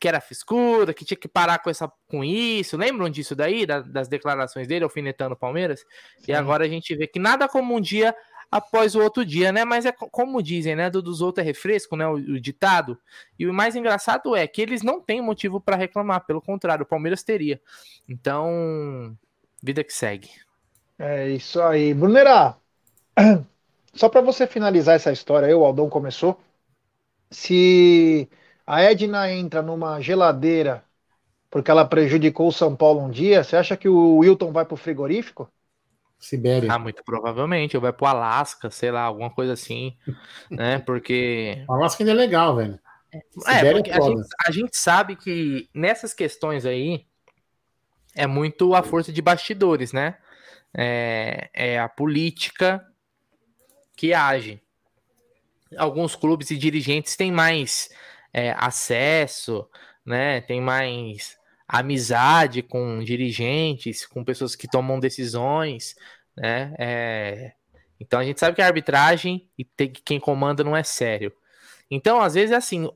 que 0.00 0.06
era 0.06 0.20
fiscura, 0.20 0.94
que 0.94 1.04
tinha 1.04 1.18
que 1.18 1.26
parar 1.26 1.58
com, 1.58 1.68
essa, 1.68 1.90
com 2.08 2.22
isso. 2.22 2.76
Lembram 2.76 3.10
disso 3.10 3.34
daí, 3.34 3.66
da, 3.66 3.80
das 3.80 4.06
declarações 4.06 4.68
dele, 4.68 4.84
alfinetando 4.84 5.34
o 5.34 5.38
Palmeiras? 5.38 5.80
Sim. 6.18 6.24
E 6.28 6.32
agora 6.32 6.64
a 6.64 6.68
gente 6.68 6.94
vê 6.94 7.06
que 7.06 7.18
nada 7.18 7.48
como 7.48 7.74
um 7.74 7.80
dia 7.80 8.14
após 8.50 8.94
o 8.94 9.02
outro 9.02 9.24
dia, 9.24 9.50
né? 9.50 9.64
Mas 9.64 9.84
é 9.84 9.92
como 9.92 10.42
dizem, 10.42 10.76
né? 10.76 10.88
Do 10.88 11.02
dos 11.02 11.20
outros 11.20 11.44
é 11.44 11.46
refresco, 11.46 11.96
né? 11.96 12.06
O, 12.06 12.14
o, 12.14 12.40
ditado. 12.40 12.98
E 13.38 13.46
o 13.46 13.52
mais 13.52 13.74
engraçado 13.74 14.36
é 14.36 14.46
que 14.46 14.62
eles 14.62 14.82
não 14.82 15.00
têm 15.00 15.20
motivo 15.20 15.60
para 15.60 15.76
reclamar, 15.76 16.24
pelo 16.26 16.40
contrário, 16.40 16.84
o 16.84 16.88
Palmeiras 16.88 17.22
teria. 17.22 17.60
Então, 18.08 19.16
vida 19.62 19.82
que 19.82 19.92
segue. 19.92 20.30
É 20.98 21.28
isso 21.28 21.60
aí. 21.60 21.92
Brunerá, 21.92 22.56
só 23.94 24.08
para 24.08 24.20
você 24.20 24.46
finalizar 24.46 24.96
essa 24.96 25.12
história, 25.12 25.48
aí, 25.48 25.54
o 25.54 25.64
Aldão 25.64 25.88
começou. 25.88 26.40
Se 27.30 28.28
a 28.66 28.82
Edna 28.82 29.30
entra 29.30 29.62
numa 29.62 30.00
geladeira 30.00 30.84
porque 31.50 31.70
ela 31.70 31.84
prejudicou 31.84 32.48
o 32.48 32.52
São 32.52 32.76
Paulo 32.76 33.00
um 33.00 33.10
dia, 33.10 33.42
você 33.42 33.56
acha 33.56 33.76
que 33.76 33.88
o 33.88 34.18
Wilton 34.18 34.52
vai 34.52 34.64
pro 34.64 34.76
frigorífico? 34.76 35.48
Sibéria. 36.18 36.72
Ah, 36.72 36.78
muito 36.78 37.02
provavelmente. 37.04 37.76
Ou 37.76 37.80
vai 37.80 37.92
pro 37.92 38.06
Alasca, 38.06 38.70
sei 38.70 38.90
lá, 38.90 39.02
alguma 39.02 39.30
coisa 39.30 39.52
assim, 39.52 39.96
né? 40.50 40.78
Porque. 40.80 41.64
O 41.68 41.74
Alasca 41.74 42.02
ainda 42.02 42.12
é 42.12 42.14
legal, 42.14 42.56
velho. 42.56 42.78
É, 43.46 43.72
porque 43.72 43.90
a 43.90 44.00
gente, 44.00 44.28
a 44.46 44.50
gente 44.50 44.76
sabe 44.76 45.16
que 45.16 45.68
nessas 45.72 46.12
questões 46.12 46.66
aí 46.66 47.06
é 48.14 48.26
muito 48.26 48.74
a 48.74 48.82
força 48.82 49.12
de 49.12 49.22
bastidores, 49.22 49.92
né? 49.92 50.16
É, 50.76 51.48
é 51.54 51.78
a 51.78 51.88
política 51.88 52.84
que 53.96 54.12
age. 54.12 54.60
Alguns 55.76 56.14
clubes 56.14 56.50
e 56.50 56.56
dirigentes 56.56 57.16
têm 57.16 57.32
mais 57.32 57.88
é, 58.32 58.54
acesso, 58.58 59.68
né? 60.04 60.40
Tem 60.42 60.60
mais 60.60 61.36
amizade 61.66 62.62
com 62.62 63.02
dirigentes, 63.02 64.06
com 64.06 64.22
pessoas 64.24 64.54
que 64.54 64.68
tomam 64.68 65.00
decisões, 65.00 65.96
né? 66.36 66.74
É... 66.78 67.52
Então 67.98 68.20
a 68.20 68.24
gente 68.24 68.38
sabe 68.38 68.54
que 68.54 68.62
a 68.62 68.66
arbitragem 68.66 69.48
e 69.58 69.64
tem, 69.64 69.90
quem 69.90 70.20
comanda 70.20 70.62
não 70.62 70.76
é 70.76 70.82
sério. 70.82 71.32
Então, 71.90 72.20
às 72.20 72.34
vezes, 72.34 72.52
é 72.52 72.56
assim, 72.56 72.90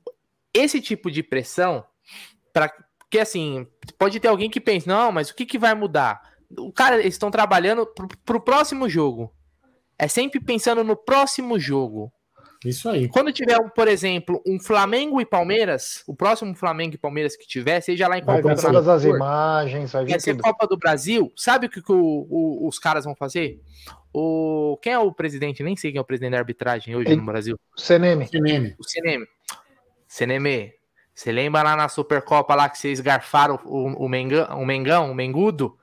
esse 0.53 0.81
tipo 0.81 1.11
de 1.11 1.23
pressão, 1.23 1.85
para 2.53 2.73
porque 2.99 3.19
assim, 3.19 3.67
pode 3.99 4.21
ter 4.21 4.29
alguém 4.29 4.49
que 4.49 4.61
pense, 4.61 4.87
não, 4.87 5.11
mas 5.11 5.31
o 5.31 5.35
que, 5.35 5.45
que 5.45 5.59
vai 5.59 5.75
mudar? 5.75 6.30
O 6.59 6.73
cara, 6.73 6.99
eles 6.99 7.15
estão 7.15 7.31
trabalhando 7.31 7.87
pro, 7.87 8.09
pro 8.25 8.41
próximo 8.41 8.89
jogo. 8.89 9.33
É 9.99 10.09
sempre 10.09 10.41
pensando 10.41 10.83
no 10.83 10.97
próximo 10.97 11.59
jogo. 11.59 12.13
Isso 12.65 12.91
aí. 12.91 13.09
Quando 13.09 13.33
tiver, 13.33 13.59
por 13.71 13.89
exemplo, 13.89 14.43
um 14.47 14.61
Flamengo 14.61 15.21
e 15.21 15.25
Palmeiras, 15.25 16.03
o 16.07 16.15
próximo 16.15 16.55
Flamengo 16.55 16.95
e 16.95 16.99
Palmeiras 16.99 17.35
que 17.35 17.47
tiver, 17.47 17.81
seja 17.81 18.07
lá 18.07 18.19
em 18.19 18.23
qual 18.23 18.43
Vai 18.43 18.55
todas 18.55 18.87
as 18.87 19.05
imagens, 19.05 19.93
vai 19.93 20.21
ser 20.21 20.37
Copa 20.37 20.67
do 20.67 20.77
Brasil, 20.77 21.33
sabe 21.37 21.67
o 21.67 21.71
que, 21.71 21.81
que 21.81 21.93
o, 21.93 22.27
o, 22.29 22.69
os 22.69 22.79
caras 22.79 23.07
vão 23.07 23.15
fazer? 23.15 23.63
O, 24.13 24.79
quem 24.83 24.93
é 24.93 24.99
o 24.99 25.13
presidente? 25.13 25.63
Nem 25.63 25.75
sei 25.75 25.91
quem 25.91 25.99
é 25.99 26.03
o 26.03 26.05
presidente 26.05 26.33
da 26.33 26.39
arbitragem 26.39 26.95
hoje 26.95 27.17
no 27.17 27.25
Brasil. 27.25 27.57
O 27.77 27.81
CNM. 27.81 28.25
O 28.79 28.85
CNM. 28.85 29.27
CNM. 30.07 30.73
Você 31.15 31.33
lembra 31.33 31.63
lá 31.63 31.77
na 31.77 31.89
Supercopa 31.89 32.55
lá 32.55 32.69
que 32.69 32.79
vocês 32.79 33.01
garfaram 33.01 33.59
o, 33.65 34.05
o, 34.05 34.09
Mengão, 34.09 34.47
o 34.59 34.67
Mengão, 34.67 35.11
o 35.11 35.15
Mengudo? 35.15 35.79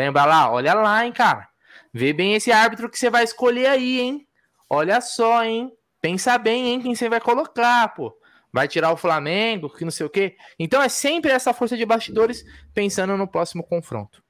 Lembra 0.00 0.24
lá? 0.24 0.50
Olha 0.50 0.72
lá, 0.72 1.04
hein, 1.04 1.12
cara. 1.12 1.46
Vê 1.92 2.12
bem 2.12 2.34
esse 2.34 2.50
árbitro 2.50 2.88
que 2.88 2.98
você 2.98 3.10
vai 3.10 3.22
escolher 3.22 3.66
aí, 3.66 4.00
hein? 4.00 4.26
Olha 4.68 5.00
só, 5.00 5.44
hein? 5.44 5.70
pensa 6.00 6.38
bem 6.38 6.74
em 6.74 6.80
quem 6.80 6.94
você 6.94 7.08
vai 7.08 7.20
colocar, 7.20 7.94
pô. 7.94 8.16
Vai 8.52 8.66
tirar 8.66 8.92
o 8.92 8.96
Flamengo, 8.96 9.70
que 9.70 9.84
não 9.84 9.92
sei 9.92 10.06
o 10.06 10.10
quê. 10.10 10.36
Então 10.58 10.82
é 10.82 10.88
sempre 10.88 11.30
essa 11.30 11.52
força 11.52 11.76
de 11.76 11.86
bastidores 11.86 12.44
pensando 12.74 13.16
no 13.16 13.28
próximo 13.28 13.62
confronto. 13.62 14.22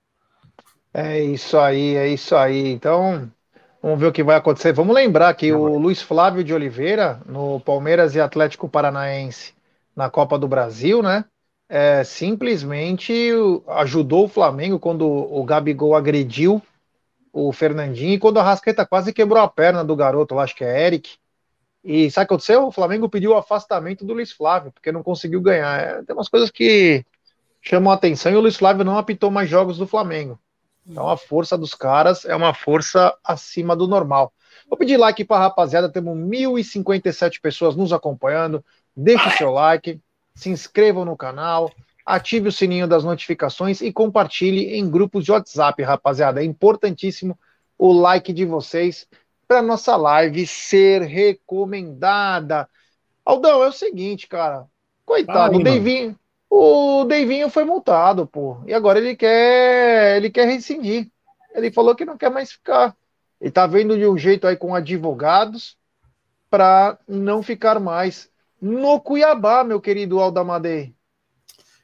É 0.93 1.21
isso 1.21 1.57
aí, 1.59 1.95
é 1.95 2.09
isso 2.09 2.35
aí. 2.37 2.69
Então, 2.69 3.31
vamos 3.81 4.01
ver 4.01 4.07
o 4.07 4.13
que 4.13 4.23
vai 4.23 4.37
acontecer. 4.37 4.73
Vamos 4.73 4.95
lembrar 4.95 5.33
que 5.35 5.53
o 5.53 5.79
Luiz 5.79 6.03
Flávio 6.03 6.45
de 6.45 6.53
Oliveira, 6.53 7.23
no 7.25 7.61
Palmeiras 7.61 8.15
e 8.15 8.21
Atlético 8.21 8.69
Paranaense, 8.69 9.55
na 9.97 10.11
Copa 10.11 10.39
do 10.39 10.49
Brasil, 10.49 11.03
né? 11.03 11.25
É, 11.73 12.03
simplesmente 12.03 13.31
ajudou 13.69 14.25
o 14.25 14.29
Flamengo 14.29 14.77
quando 14.77 15.07
o 15.07 15.45
Gabigol 15.45 15.95
agrediu 15.95 16.61
o 17.33 17.53
Fernandinho 17.53 18.15
e 18.15 18.19
quando 18.19 18.41
a 18.41 18.43
Rascaeta 18.43 18.85
quase 18.85 19.13
quebrou 19.13 19.41
a 19.41 19.47
perna 19.47 19.85
do 19.85 19.95
garoto, 19.95 20.37
acho 20.41 20.57
que 20.57 20.65
é 20.65 20.85
Eric. 20.85 21.17
E 21.85 22.11
sabe 22.11 22.25
o 22.25 22.27
que 22.27 22.35
aconteceu? 22.35 22.67
O 22.67 22.73
Flamengo 22.73 23.09
pediu 23.09 23.31
o 23.31 23.37
afastamento 23.37 24.05
do 24.05 24.13
Luiz 24.13 24.33
Flávio, 24.33 24.73
porque 24.73 24.91
não 24.91 25.01
conseguiu 25.01 25.41
ganhar. 25.41 25.81
É, 25.81 26.03
tem 26.03 26.15
umas 26.15 26.29
coisas 26.29 26.51
que 26.51 27.07
chamam 27.63 27.93
a 27.93 27.95
atenção 27.95 28.33
e 28.33 28.37
o 28.37 28.41
Luiz 28.41 28.57
Flávio 28.57 28.85
não 28.85 28.99
apitou 28.99 29.31
mais 29.31 29.49
jogos 29.49 29.79
do 29.79 29.87
Flamengo. 29.87 30.41
Então 30.85 31.09
a 31.09 31.17
força 31.17 31.57
dos 31.57 31.73
caras 31.73 32.25
é 32.25 32.35
uma 32.35 32.53
força 32.53 33.17
acima 33.23 33.77
do 33.77 33.87
normal. 33.87 34.33
Vou 34.69 34.77
pedir 34.77 34.97
like 34.97 35.25
para 35.25 35.37
a 35.37 35.41
rapaziada, 35.41 35.89
temos 35.89 36.19
1.057 36.19 37.41
pessoas 37.41 37.77
nos 37.77 37.93
acompanhando. 37.93 38.65
Deixe 38.97 39.29
o 39.29 39.33
seu 39.33 39.53
like, 39.53 40.01
se 40.35 40.51
inscrevam 40.51 41.05
no 41.05 41.17
canal, 41.17 41.71
ative 42.05 42.49
o 42.49 42.53
sininho 42.53 42.87
das 42.87 43.05
notificações 43.05 43.81
e 43.81 43.93
compartilhe 43.93 44.77
em 44.77 44.91
grupos 44.91 45.25
de 45.25 45.33
WhatsApp, 45.33 45.83
rapaziada. 45.83 46.41
É 46.41 46.45
importantíssimo 46.45 47.39
o 47.79 47.93
like 47.93 48.33
de 48.33 48.45
vocês 48.45 49.07
para 49.47 49.63
nossa 49.63 49.97
live 49.97 50.47
ser 50.47 51.03
recomendada. 51.03 52.69
Aldão, 53.25 53.63
é 53.63 53.69
o 53.69 53.73
seguinte, 53.73 54.27
cara. 54.27 54.67
Coitado, 55.05 55.59
o 55.59 55.63
Deivinho, 55.63 56.17
o 56.49 57.05
Deivinho 57.05 57.51
foi 57.51 57.65
multado, 57.65 58.27
pô. 58.27 58.59
E 58.67 58.73
agora 58.73 58.99
ele 58.99 59.17
quer, 59.17 60.17
ele 60.17 60.31
quer 60.31 60.47
rescindir. 60.47 61.09
Ele 61.55 61.73
falou 61.73 61.97
que 61.97 62.05
não 62.05 62.17
quer 62.17 62.31
mais 62.31 62.53
ficar. 62.53 62.97
Ele 63.41 63.51
tá 63.51 63.67
vendo 63.67 63.99
de 63.99 64.07
um 64.07 64.17
jeito 64.17 64.47
aí 64.47 64.57
com 64.57 64.75
advogados 64.75 65.77
para 66.49 66.97
não 67.09 67.43
ficar 67.43 67.81
mais 67.81 68.30
no 68.61 69.01
Cuiabá, 69.01 69.65
meu 69.65 69.81
querido 69.81 70.21
Aldamadei. 70.21 70.95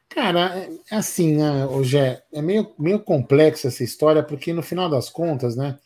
Cara, 0.09 0.57
é, 0.57 0.71
assim, 0.91 1.37
né, 1.37 1.67
hoje 1.67 1.99
é, 1.99 2.23
meio, 2.41 2.73
meio 2.79 3.01
complexa 3.01 3.69
essa 3.69 3.83
história, 3.83 4.23
porque 4.23 4.53
no 4.53 4.62
final 4.62 4.89
das 4.89 5.09
contas, 5.09 5.57
né, 5.57 5.79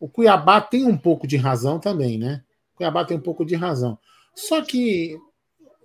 o 0.00 0.08
Cuiabá 0.08 0.60
tem 0.60 0.84
um 0.84 0.96
pouco 0.96 1.26
de 1.26 1.36
razão 1.36 1.78
também, 1.78 2.18
né? 2.18 2.42
O 2.74 2.76
Cuiabá 2.78 3.04
tem 3.04 3.16
um 3.16 3.20
pouco 3.20 3.44
de 3.44 3.54
razão. 3.54 3.98
Só 4.34 4.62
que 4.62 5.18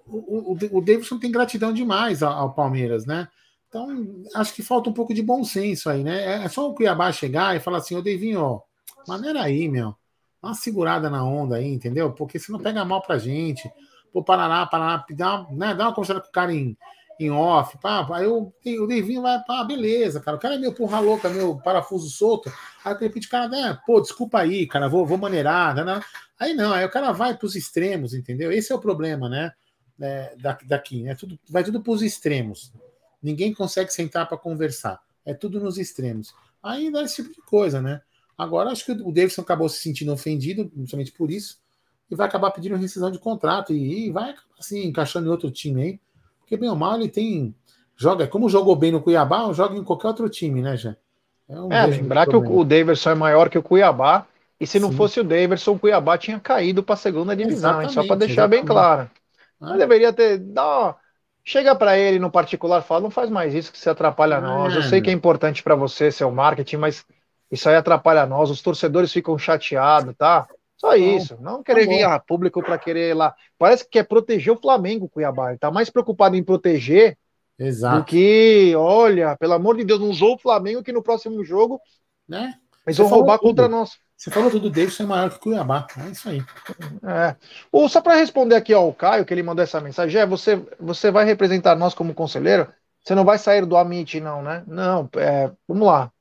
o, 0.06 0.54
o, 0.54 0.78
o 0.78 0.82
Davidson 0.82 1.20
tem 1.20 1.32
gratidão 1.32 1.74
demais 1.74 2.22
ao, 2.22 2.34
ao, 2.34 2.54
Palmeiras, 2.54 3.06
né? 3.06 3.28
Então, 3.68 3.88
acho 4.36 4.54
que 4.54 4.62
falta 4.62 4.90
um 4.90 4.94
pouco 4.94 5.14
de 5.14 5.24
bom 5.24 5.44
senso 5.44 5.90
aí, 5.90 6.04
né? 6.04 6.24
É, 6.24 6.44
é 6.46 6.50
só 6.50 6.70
o 6.70 6.76
Cuiabá 6.76 7.12
chegar 7.12 7.56
e 7.56 7.60
falar 7.60 7.80
assim, 7.80 7.96
ô 7.96 8.02
Davinho, 8.02 8.40
ó, 8.40 8.62
maneira 9.08 9.42
aí, 9.42 9.68
meu. 9.68 9.96
Dá 10.42 10.50
uma 10.50 10.54
segurada 10.54 11.10
na 11.10 11.24
onda 11.24 11.56
aí, 11.56 11.68
entendeu? 11.68 12.12
Porque 12.12 12.38
se 12.38 12.52
não 12.52 12.60
pega 12.60 12.86
mal 12.86 13.02
pra 13.02 13.18
gente. 13.18 13.72
Pô, 14.14 14.24
Paraná, 14.24 14.66
Paraná, 14.68 15.04
dá 15.10 15.42
uma, 15.42 15.52
né, 15.52 15.74
dá 15.74 15.88
uma 15.88 15.96
conversa 15.96 16.22
com 16.22 16.30
o 16.30 16.32
cara 16.32 16.54
em, 16.54 16.78
em 17.20 17.32
off, 17.32 17.78
pá, 17.80 18.08
aí 18.16 18.28
o, 18.28 18.54
o 18.80 18.88
Devinho 18.88 19.24
vai, 19.24 19.44
pá, 19.44 19.64
beleza, 19.64 20.20
cara, 20.20 20.38
o 20.38 20.40
cara 20.40 20.54
é 20.54 20.58
meio 20.60 20.72
porra 20.72 21.00
louca, 21.00 21.30
meu 21.30 21.58
parafuso 21.58 22.08
solto, 22.12 22.54
aí 22.86 22.94
de 22.96 23.04
repente 23.04 23.28
o 23.28 23.30
cara, 23.30 23.48
né, 23.48 23.80
pô, 23.88 24.00
desculpa 24.00 24.40
aí, 24.40 24.68
cara, 24.68 24.88
vou, 24.88 25.04
vou 25.04 25.18
maneirar, 25.18 25.76
né, 25.76 25.84
né, 25.84 26.00
aí 26.40 26.54
não, 26.54 26.72
aí 26.72 26.86
o 26.86 26.92
cara 26.92 27.12
vai 27.12 27.36
pros 27.36 27.56
extremos, 27.56 28.14
entendeu? 28.14 28.52
Esse 28.52 28.72
é 28.72 28.76
o 28.76 28.80
problema, 28.80 29.28
né, 29.28 29.52
é, 30.00 30.36
daqui, 30.66 31.02
né, 31.02 31.16
tudo, 31.16 31.40
vai 31.50 31.64
tudo 31.64 31.82
pros 31.82 32.04
extremos, 32.04 32.72
ninguém 33.22 33.52
consegue 33.52 33.92
sentar 33.92 34.28
para 34.28 34.38
conversar, 34.38 35.00
é 35.26 35.34
tudo 35.34 35.60
nos 35.60 35.80
extremos, 35.80 36.36
aí 36.62 36.92
dá 36.92 37.02
esse 37.02 37.16
tipo 37.16 37.34
de 37.34 37.42
coisa, 37.42 37.82
né, 37.82 38.00
agora 38.38 38.70
acho 38.70 38.86
que 38.86 38.92
o 38.92 39.12
Davidson 39.12 39.42
acabou 39.42 39.68
se 39.70 39.80
sentindo 39.80 40.14
ofendido, 40.14 40.70
principalmente 40.70 41.12
por 41.12 41.32
isso, 41.32 41.63
e 42.14 42.16
vai 42.16 42.28
acabar 42.28 42.52
pedindo 42.52 42.76
rescisão 42.76 43.12
de 43.12 43.20
contrato, 43.20 43.74
e, 43.74 44.08
e 44.08 44.12
vai, 44.12 44.34
assim, 44.60 44.86
encaixando 44.86 45.28
em 45.28 45.32
outro 45.32 45.52
time 45.52 45.82
aí, 45.82 46.00
porque 46.40 46.56
bem 46.56 46.70
ou 46.70 46.76
mal 46.76 46.96
ele 46.96 47.10
tem. 47.10 47.54
Joga, 47.96 48.28
como 48.28 48.50
jogou 48.50 48.76
bem 48.76 48.92
no 48.92 49.02
Cuiabá, 49.02 49.52
joga 49.54 49.76
em 49.76 49.84
qualquer 49.84 50.08
outro 50.08 50.30
time, 50.30 50.62
né, 50.62 50.78
já? 50.78 50.96
É, 51.50 51.60
um 51.60 51.72
é 51.72 51.86
lembrar 51.86 52.28
que 52.28 52.36
o, 52.36 52.60
o 52.60 52.64
Daverson 52.64 53.12
é 53.12 53.16
maior 53.16 53.50
que 53.50 53.58
o 53.58 53.64
Cuiabá. 53.64 54.26
E 54.60 54.66
se 54.66 54.80
não 54.80 54.92
Sim. 54.92 54.96
fosse 54.96 55.20
o 55.20 55.24
Daverson, 55.24 55.74
o 55.74 55.80
Cuiabá 55.80 56.18
tinha 56.18 56.40
caído 56.40 56.82
para 56.82 56.94
a 56.94 56.98
segunda 56.98 57.36
divisão, 57.36 57.82
hein, 57.82 57.90
só 57.90 58.06
para 58.06 58.16
deixar 58.16 58.44
exatamente. 58.44 58.62
bem 58.62 58.66
claro. 58.66 59.10
Ah. 59.60 59.78
deveria 59.78 60.14
ter. 60.14 60.38
Dá, 60.38 60.96
chega 61.44 61.76
para 61.76 61.98
ele 61.98 62.20
no 62.20 62.32
particular, 62.32 62.82
fala, 62.82 63.02
não 63.02 63.10
faz 63.10 63.30
mais 63.30 63.54
isso 63.54 63.72
que 63.72 63.80
se 63.80 63.90
atrapalha 63.90 64.38
a 64.38 64.42
nós. 64.42 64.76
Eu 64.76 64.84
sei 64.84 65.02
que 65.02 65.10
é 65.10 65.14
importante 65.14 65.62
para 65.62 65.76
você, 65.76 66.12
seu 66.12 66.32
marketing, 66.32 66.78
mas 66.78 67.06
isso 67.52 67.68
aí 67.68 67.76
atrapalha 67.76 68.26
nós. 68.26 68.50
Os 68.50 68.62
torcedores 68.62 69.12
ficam 69.12 69.38
chateados, 69.38 70.16
tá? 70.16 70.48
Só 70.84 70.98
isso. 70.98 71.38
Não 71.40 71.64
querer 71.64 71.86
tá 71.86 71.94
vir 71.94 72.04
a 72.04 72.20
público 72.20 72.62
para 72.62 72.78
querer 72.78 73.16
lá. 73.16 73.34
Parece 73.58 73.86
que 73.86 73.92
quer 73.92 74.04
proteger 74.04 74.52
o 74.52 74.60
Flamengo, 74.60 75.08
Cuiabá. 75.08 75.52
Ele 75.52 75.58
tá 75.58 75.72
mais 75.72 75.90
preocupado 75.90 76.36
em 76.36 76.44
proteger 76.44 77.18
Exato. 77.58 78.00
do 78.00 78.04
que, 78.04 78.74
olha, 78.76 79.38
pelo 79.38 79.54
amor 79.54 79.78
de 79.78 79.86
Deus, 79.86 80.02
não 80.02 80.10
usou 80.10 80.36
o 80.36 80.38
Flamengo 80.38 80.84
que 80.84 80.92
no 80.92 81.02
próximo 81.02 81.42
jogo, 81.42 81.80
né? 82.28 82.56
Eles 82.86 82.98
vão 82.98 83.08
roubar 83.08 83.38
tudo. 83.38 83.48
contra 83.48 83.70
nós. 83.70 83.92
Você 84.18 84.30
falou 84.30 84.52
tudo 84.52 84.70
dele, 84.70 84.92
é 85.00 85.04
maior 85.04 85.30
que 85.30 85.38
o 85.38 85.40
Cuiabá. 85.40 85.88
É 85.98 86.10
isso 86.10 86.28
aí. 86.28 86.44
É. 87.02 87.36
O, 87.72 87.88
só 87.88 88.02
para 88.02 88.16
responder 88.16 88.56
aqui 88.56 88.74
ao 88.74 88.94
Caio, 88.94 89.24
que 89.24 89.34
ele 89.34 89.42
mandou 89.42 89.64
essa 89.64 89.80
mensagem, 89.80 90.20
é, 90.20 90.26
você, 90.26 90.62
você 90.78 91.10
vai 91.10 91.24
representar 91.24 91.78
nós 91.78 91.94
como 91.94 92.14
conselheiro? 92.14 92.68
Você 93.02 93.16
não 93.16 93.24
vai 93.24 93.38
sair 93.38 93.66
do 93.66 93.78
Amit, 93.78 94.20
não, 94.20 94.42
né? 94.42 94.64
Não, 94.68 95.10
é, 95.16 95.50
vamos 95.66 95.88
lá. 95.88 96.12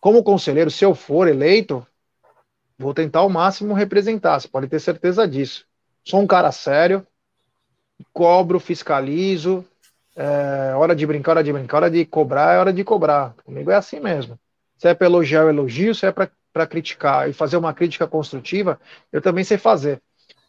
Como 0.00 0.24
conselheiro, 0.24 0.72
se 0.72 0.84
eu 0.84 0.92
for 0.92 1.28
eleito, 1.28 1.86
Vou 2.78 2.94
tentar 2.94 3.20
ao 3.20 3.28
máximo 3.28 3.74
representar, 3.74 4.38
você 4.38 4.48
pode 4.48 4.68
ter 4.68 4.78
certeza 4.78 5.26
disso. 5.26 5.66
Sou 6.04 6.20
um 6.20 6.26
cara 6.26 6.52
sério, 6.52 7.06
cobro, 8.12 8.60
fiscalizo. 8.60 9.64
É, 10.16 10.74
hora 10.74 10.96
de 10.96 11.06
brincar, 11.06 11.32
hora 11.32 11.44
de 11.44 11.52
brincar, 11.52 11.76
hora 11.78 11.90
de 11.90 12.04
cobrar, 12.04 12.54
é 12.54 12.58
hora 12.58 12.72
de 12.72 12.82
cobrar. 12.84 13.34
Comigo 13.44 13.70
é 13.70 13.74
assim 13.74 14.00
mesmo. 14.00 14.38
Se 14.76 14.88
é 14.88 14.94
para 14.94 15.06
elogiar, 15.06 15.42
eu 15.42 15.48
elogio. 15.48 15.94
Se 15.94 16.06
é 16.06 16.12
para 16.12 16.66
criticar 16.66 17.28
e 17.28 17.32
fazer 17.32 17.56
uma 17.56 17.74
crítica 17.74 18.06
construtiva, 18.06 18.80
eu 19.12 19.20
também 19.20 19.44
sei 19.44 19.58
fazer. 19.58 20.00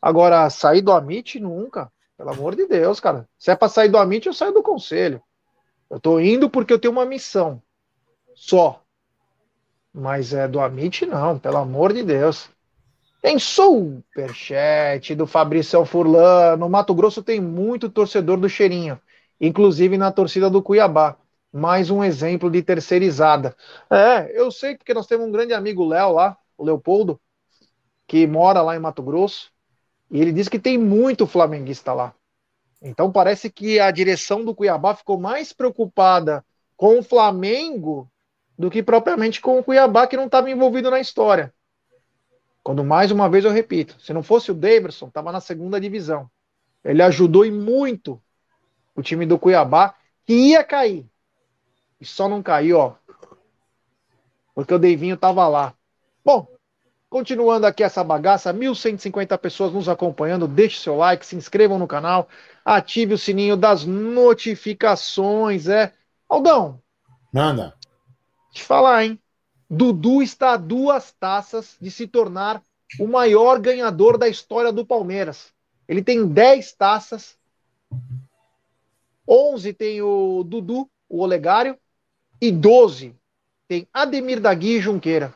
Agora, 0.01 0.49
sair 0.49 0.81
do 0.81 0.91
Amit, 0.91 1.39
nunca. 1.39 1.91
Pelo 2.17 2.31
amor 2.31 2.55
de 2.55 2.67
Deus, 2.67 2.99
cara. 2.99 3.27
Se 3.37 3.51
é 3.51 3.55
para 3.55 3.69
sair 3.69 3.89
do 3.89 3.97
Amit, 3.97 4.27
eu 4.27 4.33
saio 4.33 4.53
do 4.53 4.63
conselho. 4.63 5.21
Eu 5.89 5.99
tô 5.99 6.19
indo 6.19 6.49
porque 6.49 6.73
eu 6.73 6.79
tenho 6.79 6.91
uma 6.91 7.05
missão. 7.05 7.61
Só. 8.35 8.81
Mas 9.93 10.33
é 10.33 10.47
do 10.47 10.59
Amit, 10.59 11.05
não, 11.05 11.37
pelo 11.39 11.57
amor 11.57 11.93
de 11.93 12.03
Deus. 12.03 12.49
Tem 13.21 13.37
superchat 13.37 15.13
do 15.13 15.27
Fabrício 15.27 15.83
Furlan. 15.83 16.57
Mato 16.69 16.93
Grosso 16.93 17.21
tem 17.21 17.41
muito 17.41 17.89
torcedor 17.89 18.37
do 18.37 18.47
Cheirinho, 18.47 18.99
inclusive 19.41 19.97
na 19.97 20.11
torcida 20.11 20.49
do 20.49 20.63
Cuiabá. 20.63 21.17
Mais 21.51 21.89
um 21.89 22.03
exemplo 22.03 22.49
de 22.49 22.61
terceirizada. 22.61 23.55
É, 23.89 24.39
eu 24.39 24.51
sei 24.51 24.77
porque 24.77 24.93
nós 24.93 25.07
temos 25.07 25.27
um 25.27 25.31
grande 25.31 25.53
amigo 25.53 25.85
Léo 25.85 26.13
lá, 26.13 26.37
o 26.57 26.63
Leopoldo, 26.63 27.19
que 28.07 28.25
mora 28.27 28.61
lá 28.61 28.75
em 28.75 28.79
Mato 28.79 29.01
Grosso, 29.01 29.51
e 30.11 30.21
ele 30.21 30.31
diz 30.31 30.47
que 30.47 30.59
tem 30.59 30.77
muito 30.77 31.25
flamenguista 31.25 31.91
lá. 31.91 32.13
Então 32.81 33.11
parece 33.11 33.49
que 33.49 33.79
a 33.79 33.91
direção 33.91 34.45
do 34.45 34.55
Cuiabá 34.55 34.95
ficou 34.95 35.19
mais 35.19 35.51
preocupada 35.51 36.45
com 36.77 36.99
o 36.99 37.03
Flamengo 37.03 38.09
do 38.59 38.69
que 38.69 38.83
propriamente 38.83 39.39
com 39.39 39.57
o 39.57 39.63
Cuiabá, 39.63 40.05
que 40.05 40.17
não 40.17 40.25
estava 40.25 40.51
envolvido 40.51 40.91
na 40.91 40.99
história. 40.99 41.53
Quando 42.61 42.83
mais 42.83 43.09
uma 43.09 43.29
vez 43.29 43.45
eu 43.45 43.51
repito, 43.51 43.95
se 44.01 44.11
não 44.11 44.21
fosse 44.21 44.51
o 44.51 44.53
Davidson, 44.53 45.07
estava 45.07 45.31
na 45.31 45.39
segunda 45.39 45.79
divisão. 45.79 46.29
Ele 46.83 47.01
ajudou 47.01 47.45
e 47.45 47.51
muito 47.51 48.21
o 48.93 49.01
time 49.01 49.25
do 49.25 49.39
Cuiabá, 49.39 49.95
que 50.25 50.33
ia 50.33 50.61
cair. 50.61 51.09
E 52.01 52.05
só 52.05 52.27
não 52.27 52.43
caiu, 52.43 52.77
ó. 52.77 52.95
Porque 54.53 54.73
o 54.73 54.79
Deivinho 54.79 55.15
estava 55.15 55.47
lá. 55.47 55.73
Bom, 56.23 56.45
continuando 57.09 57.65
aqui 57.65 57.81
essa 57.81 58.03
bagaça, 58.03 58.53
1.150 58.53 59.37
pessoas 59.37 59.71
nos 59.71 59.87
acompanhando. 59.87 60.49
Deixe 60.49 60.81
seu 60.81 60.97
like, 60.97 61.25
se 61.25 61.37
inscrevam 61.37 61.79
no 61.79 61.87
canal, 61.87 62.27
ative 62.65 63.13
o 63.13 63.17
sininho 63.17 63.55
das 63.55 63.85
notificações. 63.85 65.69
É. 65.69 65.93
Aldão. 66.27 66.81
Manda. 67.31 67.78
Te 68.59 68.65
falar, 68.65 69.05
hein? 69.05 69.17
Dudu 69.69 70.21
está 70.21 70.53
a 70.53 70.57
duas 70.57 71.13
taças 71.13 71.77
de 71.79 71.89
se 71.89 72.05
tornar 72.05 72.61
o 72.99 73.07
maior 73.07 73.57
ganhador 73.57 74.17
da 74.17 74.27
história 74.27 74.69
do 74.69 74.85
Palmeiras. 74.85 75.53
Ele 75.87 76.03
tem 76.03 76.27
10 76.27 76.73
taças. 76.73 77.37
11 79.25 79.71
tem 79.71 80.01
o 80.01 80.43
Dudu, 80.43 80.89
o 81.07 81.21
Olegário, 81.21 81.77
e 82.41 82.51
12 82.51 83.15
tem 83.65 83.87
Ademir 83.93 84.41
Dagui 84.41 84.77
e 84.77 84.81
Junqueira. 84.81 85.33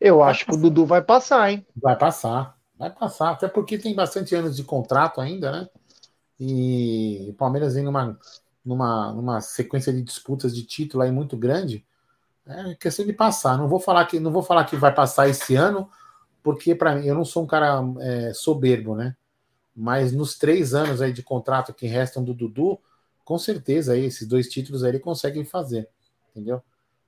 Eu 0.00 0.22
acho 0.22 0.44
que 0.44 0.54
o 0.54 0.56
Dudu 0.56 0.84
vai 0.84 1.02
passar, 1.02 1.52
hein? 1.52 1.64
Vai 1.76 1.96
passar, 1.96 2.58
vai 2.76 2.90
passar, 2.90 3.30
até 3.30 3.46
porque 3.46 3.78
tem 3.78 3.94
bastante 3.94 4.34
anos 4.34 4.56
de 4.56 4.64
contrato 4.64 5.20
ainda, 5.20 5.52
né? 5.52 5.68
E 6.40 7.28
o 7.30 7.34
Palmeiras 7.34 7.74
vem 7.74 7.84
numa, 7.84 8.18
numa, 8.64 9.12
numa 9.12 9.40
sequência 9.40 9.92
de 9.92 10.02
disputas 10.02 10.52
de 10.52 10.64
título 10.64 11.04
aí 11.04 11.12
muito 11.12 11.36
grande. 11.36 11.86
É 12.46 12.74
questão 12.76 13.04
de 13.04 13.12
passar. 13.12 13.58
Não 13.58 13.68
vou 13.68 13.80
falar 13.80 14.06
que 14.06 14.20
não 14.20 14.30
vou 14.30 14.42
falar 14.42 14.64
que 14.64 14.76
vai 14.76 14.94
passar 14.94 15.28
esse 15.28 15.56
ano, 15.56 15.90
porque 16.42 16.74
para 16.74 16.94
mim 16.94 17.06
eu 17.06 17.14
não 17.14 17.24
sou 17.24 17.42
um 17.42 17.46
cara 17.46 17.82
é, 18.00 18.32
soberbo, 18.32 18.94
né? 18.94 19.16
Mas 19.74 20.12
nos 20.12 20.38
três 20.38 20.72
anos 20.72 21.02
aí 21.02 21.12
de 21.12 21.22
contrato 21.22 21.74
que 21.74 21.86
restam 21.86 22.22
do 22.22 22.32
Dudu, 22.32 22.78
com 23.24 23.36
certeza 23.36 23.92
aí 23.92 24.04
esses 24.04 24.26
dois 24.26 24.48
títulos 24.48 24.84
aí 24.84 24.92
ele 24.92 25.00
consegue 25.00 25.44
fazer, 25.44 25.88
entendeu? 26.30 26.62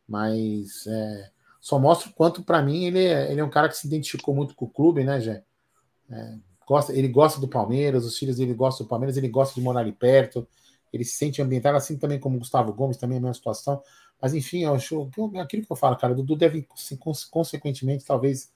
Mas 0.06 0.86
é, 0.86 1.30
só 1.60 1.78
mostra 1.78 2.10
o 2.10 2.12
quanto 2.12 2.42
para 2.42 2.60
mim 2.60 2.86
ele 2.86 3.04
é, 3.04 3.30
ele 3.30 3.40
é 3.40 3.44
um 3.44 3.50
cara 3.50 3.68
que 3.68 3.76
se 3.76 3.86
identificou 3.86 4.34
muito 4.34 4.54
com 4.54 4.64
o 4.64 4.70
clube, 4.70 5.04
né, 5.04 5.20
Jé? 5.20 5.44
É, 6.10 6.34
gosta, 6.66 6.92
ele 6.92 7.08
gosta 7.08 7.40
do 7.40 7.46
Palmeiras, 7.46 8.04
os 8.04 8.18
filhos 8.18 8.36
dele 8.36 8.54
gostam 8.54 8.84
do 8.84 8.88
Palmeiras, 8.90 9.16
ele 9.16 9.28
gosta 9.28 9.54
de 9.54 9.60
morar 9.60 9.80
ali 9.80 9.92
perto, 9.92 10.46
ele 10.92 11.04
se 11.04 11.16
sente 11.16 11.40
ambientado, 11.40 11.76
assim 11.76 11.96
também 11.96 12.18
como 12.18 12.36
o 12.36 12.38
Gustavo 12.40 12.72
Gomes, 12.72 12.96
também 12.96 13.16
é 13.16 13.18
a 13.18 13.22
mesma 13.22 13.34
situação. 13.34 13.82
Mas 14.20 14.34
enfim, 14.34 14.64
eu 14.64 14.74
acho 14.74 15.08
aquilo 15.40 15.64
que 15.64 15.72
eu 15.72 15.76
falo, 15.76 15.96
cara, 15.96 16.12
o 16.12 16.16
Dudu 16.16 16.36
deve, 16.36 16.66
consequentemente, 17.30 18.04
talvez 18.04 18.50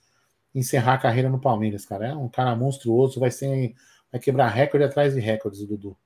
encerrar 0.54 0.94
a 0.94 0.98
carreira 0.98 1.28
no 1.28 1.40
Palmeiras, 1.40 1.84
cara. 1.84 2.08
É 2.08 2.14
um 2.14 2.28
cara 2.28 2.54
monstruoso, 2.56 3.20
vai 3.20 3.30
ser. 3.30 3.74
Vai 4.10 4.20
quebrar 4.20 4.48
recorde 4.48 4.84
atrás 4.84 5.14
de 5.14 5.20
recordes, 5.20 5.60
o 5.60 5.66
Dudu. 5.66 5.96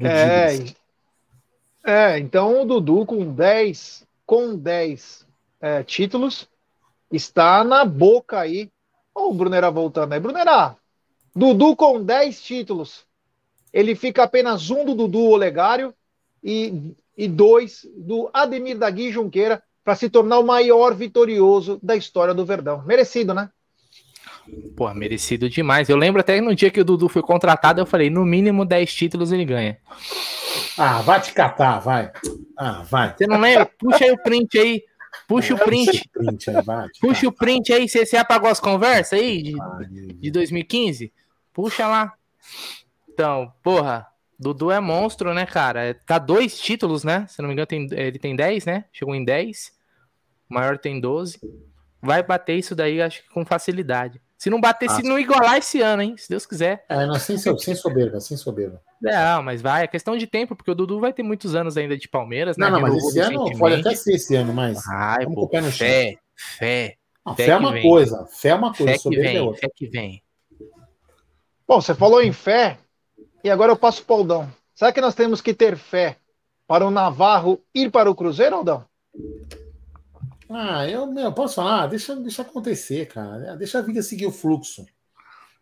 é, 0.00 0.56
é, 1.84 2.18
então 2.18 2.62
o 2.62 2.64
Dudu 2.66 3.06
com 3.06 3.32
10, 3.32 4.06
com 4.26 4.56
10 4.56 5.26
é, 5.60 5.82
títulos, 5.82 6.48
está 7.10 7.64
na 7.64 7.84
boca 7.84 8.38
aí. 8.38 8.70
Olha 9.14 9.26
o 9.28 9.34
Brunera 9.34 9.70
voltando 9.70 10.12
aí. 10.12 10.20
Brunera, 10.20 10.76
Dudu 11.34 11.74
com 11.74 12.02
10 12.02 12.42
títulos. 12.42 13.06
Ele 13.72 13.94
fica 13.94 14.24
apenas 14.24 14.68
um 14.68 14.84
do 14.84 14.94
Dudu 14.94 15.20
Olegário 15.20 15.94
e 16.44 16.94
e 17.16 17.28
dois 17.28 17.86
do 17.96 18.30
Ademir 18.32 18.78
Dagui 18.78 19.12
Junqueira 19.12 19.62
para 19.84 19.94
se 19.94 20.08
tornar 20.08 20.38
o 20.38 20.46
maior 20.46 20.94
vitorioso 20.94 21.78
da 21.82 21.96
história 21.96 22.32
do 22.32 22.44
Verdão. 22.44 22.82
Merecido, 22.84 23.34
né? 23.34 23.50
Pô, 24.76 24.92
merecido 24.92 25.48
demais. 25.48 25.88
Eu 25.88 25.96
lembro 25.96 26.20
até 26.20 26.40
no 26.40 26.54
dia 26.54 26.70
que 26.70 26.80
o 26.80 26.84
Dudu 26.84 27.08
foi 27.08 27.22
contratado, 27.22 27.80
eu 27.80 27.86
falei, 27.86 28.10
no 28.10 28.24
mínimo 28.24 28.64
10 28.64 28.92
títulos 28.92 29.32
ele 29.32 29.44
ganha. 29.44 29.78
Ah, 30.76 31.00
vai 31.02 31.20
te 31.20 31.32
catar, 31.32 31.78
vai. 31.78 32.10
Ah, 32.56 32.82
vai. 32.82 33.14
Você 33.16 33.26
não 33.26 33.40
lembra? 33.40 33.70
Puxa 33.78 34.04
aí 34.04 34.10
o 34.10 34.22
print 34.22 34.58
aí. 34.58 34.82
Puxa 35.28 35.54
o 35.54 35.58
print. 35.58 36.08
print 36.12 36.50
aí, 36.50 36.62
vai, 36.62 36.88
Puxa 37.00 37.28
o 37.28 37.32
print 37.32 37.72
aí. 37.72 37.88
Você, 37.88 38.04
você 38.04 38.16
apagou 38.16 38.48
as 38.50 38.58
conversas 38.58 39.18
aí 39.18 39.42
de, 39.42 39.54
de 40.14 40.30
2015? 40.30 41.12
Puxa 41.52 41.86
lá. 41.86 42.12
Então, 43.08 43.52
porra, 43.62 44.06
Dudu 44.42 44.70
é 44.70 44.80
monstro, 44.80 45.32
né, 45.32 45.46
cara? 45.46 45.84
É, 45.84 45.94
tá 45.94 46.18
dois 46.18 46.60
títulos, 46.60 47.04
né? 47.04 47.26
Se 47.28 47.40
não 47.40 47.48
me 47.48 47.54
engano, 47.54 47.66
tem, 47.66 47.88
ele 47.92 48.18
tem 48.18 48.34
10, 48.36 48.66
né? 48.66 48.84
Chegou 48.92 49.14
em 49.14 49.24
10. 49.24 49.72
O 50.50 50.54
maior 50.54 50.76
tem 50.76 51.00
12. 51.00 51.38
Vai 52.02 52.22
bater 52.22 52.58
isso 52.58 52.74
daí, 52.74 53.00
acho 53.00 53.22
que 53.22 53.30
com 53.30 53.46
facilidade. 53.46 54.20
Se 54.36 54.50
não 54.50 54.60
bater, 54.60 54.90
ah, 54.90 54.94
se 54.96 55.02
não 55.04 55.20
igualar 55.20 55.58
esse 55.58 55.80
ano, 55.80 56.02
hein? 56.02 56.16
Se 56.18 56.28
Deus 56.28 56.44
quiser. 56.44 56.84
É, 56.88 57.06
não, 57.06 57.14
sem, 57.14 57.38
sem 57.38 57.74
soberba, 57.76 58.18
sem 58.18 58.36
soberba. 58.36 58.82
É, 59.06 59.40
mas 59.40 59.62
vai, 59.62 59.84
é 59.84 59.86
questão 59.86 60.16
de 60.16 60.26
tempo, 60.26 60.56
porque 60.56 60.70
o 60.70 60.74
Dudu 60.74 60.98
vai 60.98 61.12
ter 61.12 61.22
muitos 61.22 61.54
anos 61.54 61.76
ainda 61.76 61.96
de 61.96 62.08
Palmeiras, 62.08 62.56
não, 62.56 62.66
né? 62.66 62.72
Não, 62.72 62.80
mas 62.80 62.96
esse 62.96 63.20
ano 63.20 63.56
pode 63.56 63.76
até 63.76 63.94
ser 63.94 64.14
esse 64.14 64.34
ano, 64.34 64.52
mas. 64.52 64.84
Ai, 64.88 65.24
pô, 65.26 65.48
fé, 65.48 65.62
fé, 65.70 66.18
fé. 66.34 66.96
Não, 67.24 67.36
fé, 67.36 67.50
é 67.50 67.56
uma 67.56 67.72
vem. 67.72 67.82
coisa, 67.82 68.26
fé 68.32 68.48
é 68.48 68.54
uma 68.56 68.74
coisa, 68.74 68.92
fé 68.92 68.98
que 68.98 69.16
vem, 69.16 69.36
é 69.36 69.42
outra. 69.42 69.60
Fé 69.60 69.68
que 69.76 69.86
vem. 69.86 70.22
Bom, 71.68 71.80
você 71.80 71.94
falou 71.94 72.20
em 72.20 72.32
fé, 72.32 72.78
e 73.44 73.50
agora 73.50 73.72
eu 73.72 73.76
passo 73.76 74.04
o 74.06 74.12
Aldão. 74.12 74.52
Será 74.74 74.92
que 74.92 75.00
nós 75.00 75.14
temos 75.14 75.40
que 75.40 75.54
ter 75.54 75.76
fé 75.76 76.16
para 76.66 76.86
o 76.86 76.90
Navarro 76.90 77.60
ir 77.74 77.90
para 77.90 78.10
o 78.10 78.14
Cruzeiro, 78.14 78.56
Aldão? 78.56 78.84
Ah, 80.48 80.88
eu, 80.88 81.06
meu, 81.06 81.32
posso 81.32 81.56
falar? 81.56 81.86
Deixa, 81.86 82.14
deixa 82.16 82.42
acontecer, 82.42 83.06
cara. 83.06 83.56
Deixa 83.56 83.78
a 83.78 83.82
vida 83.82 84.02
seguir 84.02 84.26
o 84.26 84.32
fluxo. 84.32 84.84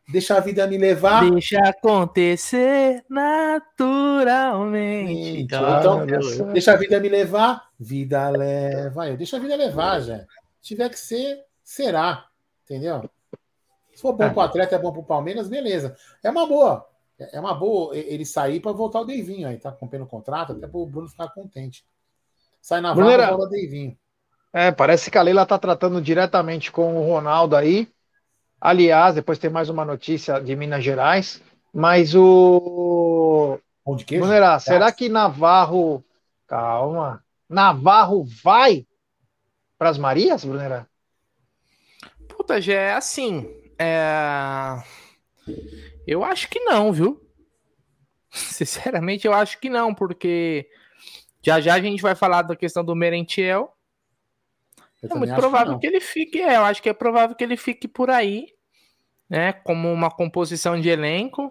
Deixa 0.09 0.37
a 0.37 0.41
vida 0.41 0.67
me 0.67 0.77
levar. 0.77 1.31
Deixa 1.31 1.61
acontecer 1.61 3.05
naturalmente. 3.09 5.43
Então, 5.43 5.79
então 5.79 6.07
deixa 6.53 6.73
a 6.73 6.77
vida 6.77 6.99
me 6.99 7.09
levar. 7.09 7.69
Vida 7.79 8.29
leva. 8.31 9.09
Eu 9.09 9.17
deixa 9.17 9.37
a 9.37 9.41
vida 9.41 9.55
levar, 9.55 10.01
já. 10.01 10.19
Se 10.61 10.75
tiver 10.75 10.89
que 10.89 10.99
ser, 10.99 11.45
será. 11.63 12.27
Entendeu? 12.65 13.09
Se 13.95 14.03
for 14.03 14.13
bom 14.13 14.25
é. 14.25 14.31
para 14.31 14.39
o 14.39 14.43
atleta, 14.43 14.75
é 14.75 14.79
bom 14.79 14.91
para 14.91 15.01
o 15.01 15.05
Palmeiras, 15.05 15.49
beleza. 15.49 15.97
É 16.23 16.31
uma 16.31 16.47
boa. 16.47 16.90
É, 17.33 17.39
uma 17.39 17.55
boa 17.55 17.97
ele 17.97 18.25
sair 18.25 18.61
para 18.61 18.73
voltar 18.73 19.01
o 19.01 19.05
Deivinho 19.05 19.47
aí, 19.47 19.59
tá 19.59 19.71
cumprindo 19.71 20.05
o 20.05 20.09
contrato, 20.09 20.53
até 20.53 20.67
para 20.67 20.79
o 20.79 20.87
Bruno 20.87 21.09
ficar 21.09 21.29
contente. 21.29 21.85
Sai 22.63 22.81
na 22.81 22.95
vaga, 22.95 23.29
volta 23.29 23.45
o 23.45 23.49
Deivinho. 23.49 23.97
É, 24.53 24.73
parece 24.73 25.11
que 25.11 25.19
a 25.19 25.23
Leila 25.23 25.47
tá 25.47 25.59
tratando 25.59 26.01
diretamente 26.01 26.73
com 26.73 26.97
o 26.97 27.07
Ronaldo 27.07 27.55
aí. 27.55 27.89
Aliás, 28.61 29.15
depois 29.15 29.39
tem 29.39 29.51
mais 29.51 29.69
uma 29.69 29.85
notícia 29.85 30.41
de 30.41 30.55
Minas 30.57 30.85
Gerais, 30.85 31.43
mas 31.73 32.15
o 32.15 33.59
Pão 33.85 33.97
de 33.97 34.05
queijo? 34.05 34.25
Brunerá, 34.25 34.59
será 34.59 34.93
que 34.93 35.09
Navarro, 35.09 36.05
calma, 36.47 37.25
Navarro 37.49 38.25
vai 38.43 38.87
para 39.79 39.89
as 39.89 39.99
Marias, 39.99 40.45
Brunerá? 40.45 40.87
Puta, 42.29 42.61
já 42.61 42.75
é 42.75 42.93
assim, 42.93 43.49
é 43.79 44.83
eu 46.11 46.25
acho 46.25 46.49
que 46.49 46.59
não, 46.59 46.93
viu? 46.93 47.25
Sinceramente, 48.31 49.29
eu 49.29 49.33
acho 49.33 49.61
que 49.61 49.71
não, 49.71 49.95
porque 49.95 50.69
já 51.41 51.61
já 51.61 51.75
a 51.75 51.81
gente 51.81 52.03
vai 52.03 52.17
falar 52.17 52.43
da 52.43 52.57
questão 52.57 52.85
do 52.85 52.97
Merentiel. 52.97 53.77
Eu 55.01 55.09
é 55.09 55.15
muito 55.15 55.35
provável 55.35 55.79
que, 55.79 55.81
que, 55.81 55.87
ele 55.87 56.01
fique, 56.01 56.41
é, 56.41 56.57
eu 56.57 56.65
acho 56.65 56.83
que 56.83 56.89
é 56.89 56.93
provável 56.93 57.37
que 57.37 57.45
ele 57.45 57.57
fique 57.57 57.87
por 57.87 58.11
aí, 58.11 58.49
né, 59.29 59.53
como 59.53 59.91
uma 59.91 60.11
composição 60.11 60.79
de 60.79 60.89
elenco, 60.89 61.51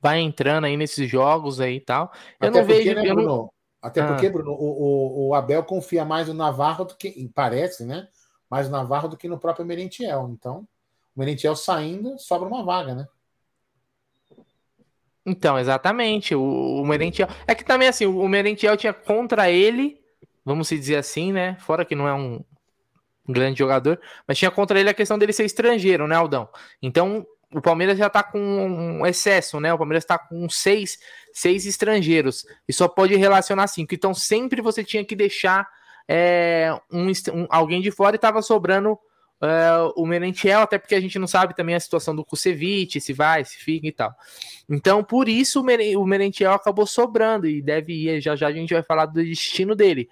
vai 0.00 0.20
entrando 0.20 0.66
aí 0.66 0.76
nesses 0.76 1.10
jogos 1.10 1.58
aí 1.58 1.76
e 1.76 1.80
tal. 1.80 2.12
Eu 2.38 2.48
Até 2.48 2.50
não 2.50 2.66
porque, 2.66 2.82
vejo, 2.84 2.94
né, 2.94 3.02
Bruno? 3.02 3.26
Não... 3.26 3.52
Até 3.80 4.00
ah. 4.02 4.08
porque, 4.08 4.28
Bruno, 4.28 4.52
o, 4.52 4.56
o, 4.56 5.28
o, 5.28 5.34
Abel 5.34 5.64
confia 5.64 6.04
mais 6.04 6.28
no 6.28 6.34
Navarro 6.34 6.84
do 6.84 6.96
que, 6.96 7.28
parece, 7.34 7.84
né, 7.84 8.08
mais 8.50 8.68
no 8.68 8.76
Navarro 8.76 9.08
do 9.08 9.16
que 9.16 9.26
no 9.26 9.38
próprio 9.38 9.64
Merentiel. 9.64 10.28
Então, 10.30 10.68
o 11.16 11.18
Merentiel 11.18 11.56
saindo, 11.56 12.18
sobra 12.18 12.46
uma 12.46 12.62
vaga, 12.62 12.94
né? 12.94 13.08
Então, 15.28 15.58
exatamente. 15.58 16.34
O, 16.34 16.42
o 16.80 16.86
Merentiel. 16.86 17.28
É 17.46 17.54
que 17.54 17.64
também, 17.64 17.88
assim, 17.88 18.06
o 18.06 18.28
Merentiel 18.28 18.76
tinha 18.76 18.92
contra 18.92 19.50
ele, 19.50 20.00
vamos 20.44 20.68
dizer 20.68 20.96
assim, 20.96 21.32
né? 21.32 21.56
Fora 21.60 21.84
que 21.84 21.94
não 21.94 22.08
é 22.08 22.14
um 22.14 22.42
um 23.28 23.32
grande 23.32 23.58
jogador, 23.58 24.00
mas 24.26 24.38
tinha 24.38 24.50
contra 24.50 24.80
ele 24.80 24.88
a 24.88 24.94
questão 24.94 25.18
dele 25.18 25.32
ser 25.32 25.44
estrangeiro, 25.44 26.08
né, 26.08 26.16
Aldão? 26.16 26.48
Então, 26.80 27.26
o 27.52 27.60
Palmeiras 27.60 27.98
já 27.98 28.08
tá 28.08 28.22
com 28.22 28.40
um 28.40 29.06
excesso, 29.06 29.60
né? 29.60 29.72
O 29.72 29.78
Palmeiras 29.78 30.04
tá 30.04 30.18
com 30.18 30.48
seis, 30.48 30.98
seis 31.32 31.66
estrangeiros 31.66 32.46
e 32.66 32.72
só 32.72 32.88
pode 32.88 33.14
relacionar 33.16 33.66
cinco. 33.66 33.94
Então, 33.94 34.14
sempre 34.14 34.62
você 34.62 34.82
tinha 34.82 35.04
que 35.04 35.14
deixar 35.14 35.68
é, 36.08 36.74
um, 36.90 37.08
um, 37.08 37.46
alguém 37.50 37.80
de 37.80 37.90
fora 37.90 38.16
e 38.16 38.18
tava 38.18 38.40
sobrando 38.40 38.98
Uh, 39.40 39.92
o 39.94 40.04
Merentiel, 40.04 40.62
até 40.62 40.78
porque 40.78 40.96
a 40.96 41.00
gente 41.00 41.16
não 41.16 41.28
sabe 41.28 41.54
também 41.54 41.76
a 41.76 41.80
situação 41.80 42.14
do 42.14 42.24
Kusevich, 42.24 43.00
se 43.00 43.12
vai, 43.12 43.44
se 43.44 43.56
fica 43.56 43.86
e 43.86 43.92
tal. 43.92 44.12
Então, 44.68 45.04
por 45.04 45.28
isso 45.28 45.60
o 45.60 46.06
Merentiel 46.06 46.52
acabou 46.52 46.86
sobrando 46.86 47.46
e 47.46 47.62
deve 47.62 47.92
ir. 47.92 48.20
Já 48.20 48.34
já 48.34 48.48
a 48.48 48.52
gente 48.52 48.74
vai 48.74 48.82
falar 48.82 49.06
do 49.06 49.22
destino 49.22 49.76
dele. 49.76 50.08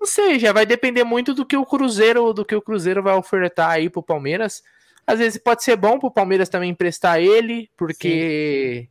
Não 0.00 0.06
sei, 0.06 0.38
já 0.38 0.52
vai 0.52 0.66
depender 0.66 1.04
muito 1.04 1.32
do 1.32 1.46
que 1.46 1.56
o 1.56 1.64
Cruzeiro, 1.64 2.32
do 2.32 2.44
que 2.44 2.54
o 2.54 2.60
Cruzeiro 2.60 3.02
vai 3.02 3.14
ofertar 3.14 3.70
aí 3.70 3.88
pro 3.88 4.02
Palmeiras. 4.02 4.62
Às 5.06 5.18
vezes 5.18 5.38
pode 5.38 5.62
ser 5.62 5.76
bom 5.76 5.98
pro 5.98 6.10
Palmeiras 6.10 6.48
também 6.48 6.70
emprestar 6.70 7.20
ele, 7.20 7.70
porque 7.76 8.82
Sim. 8.82 8.88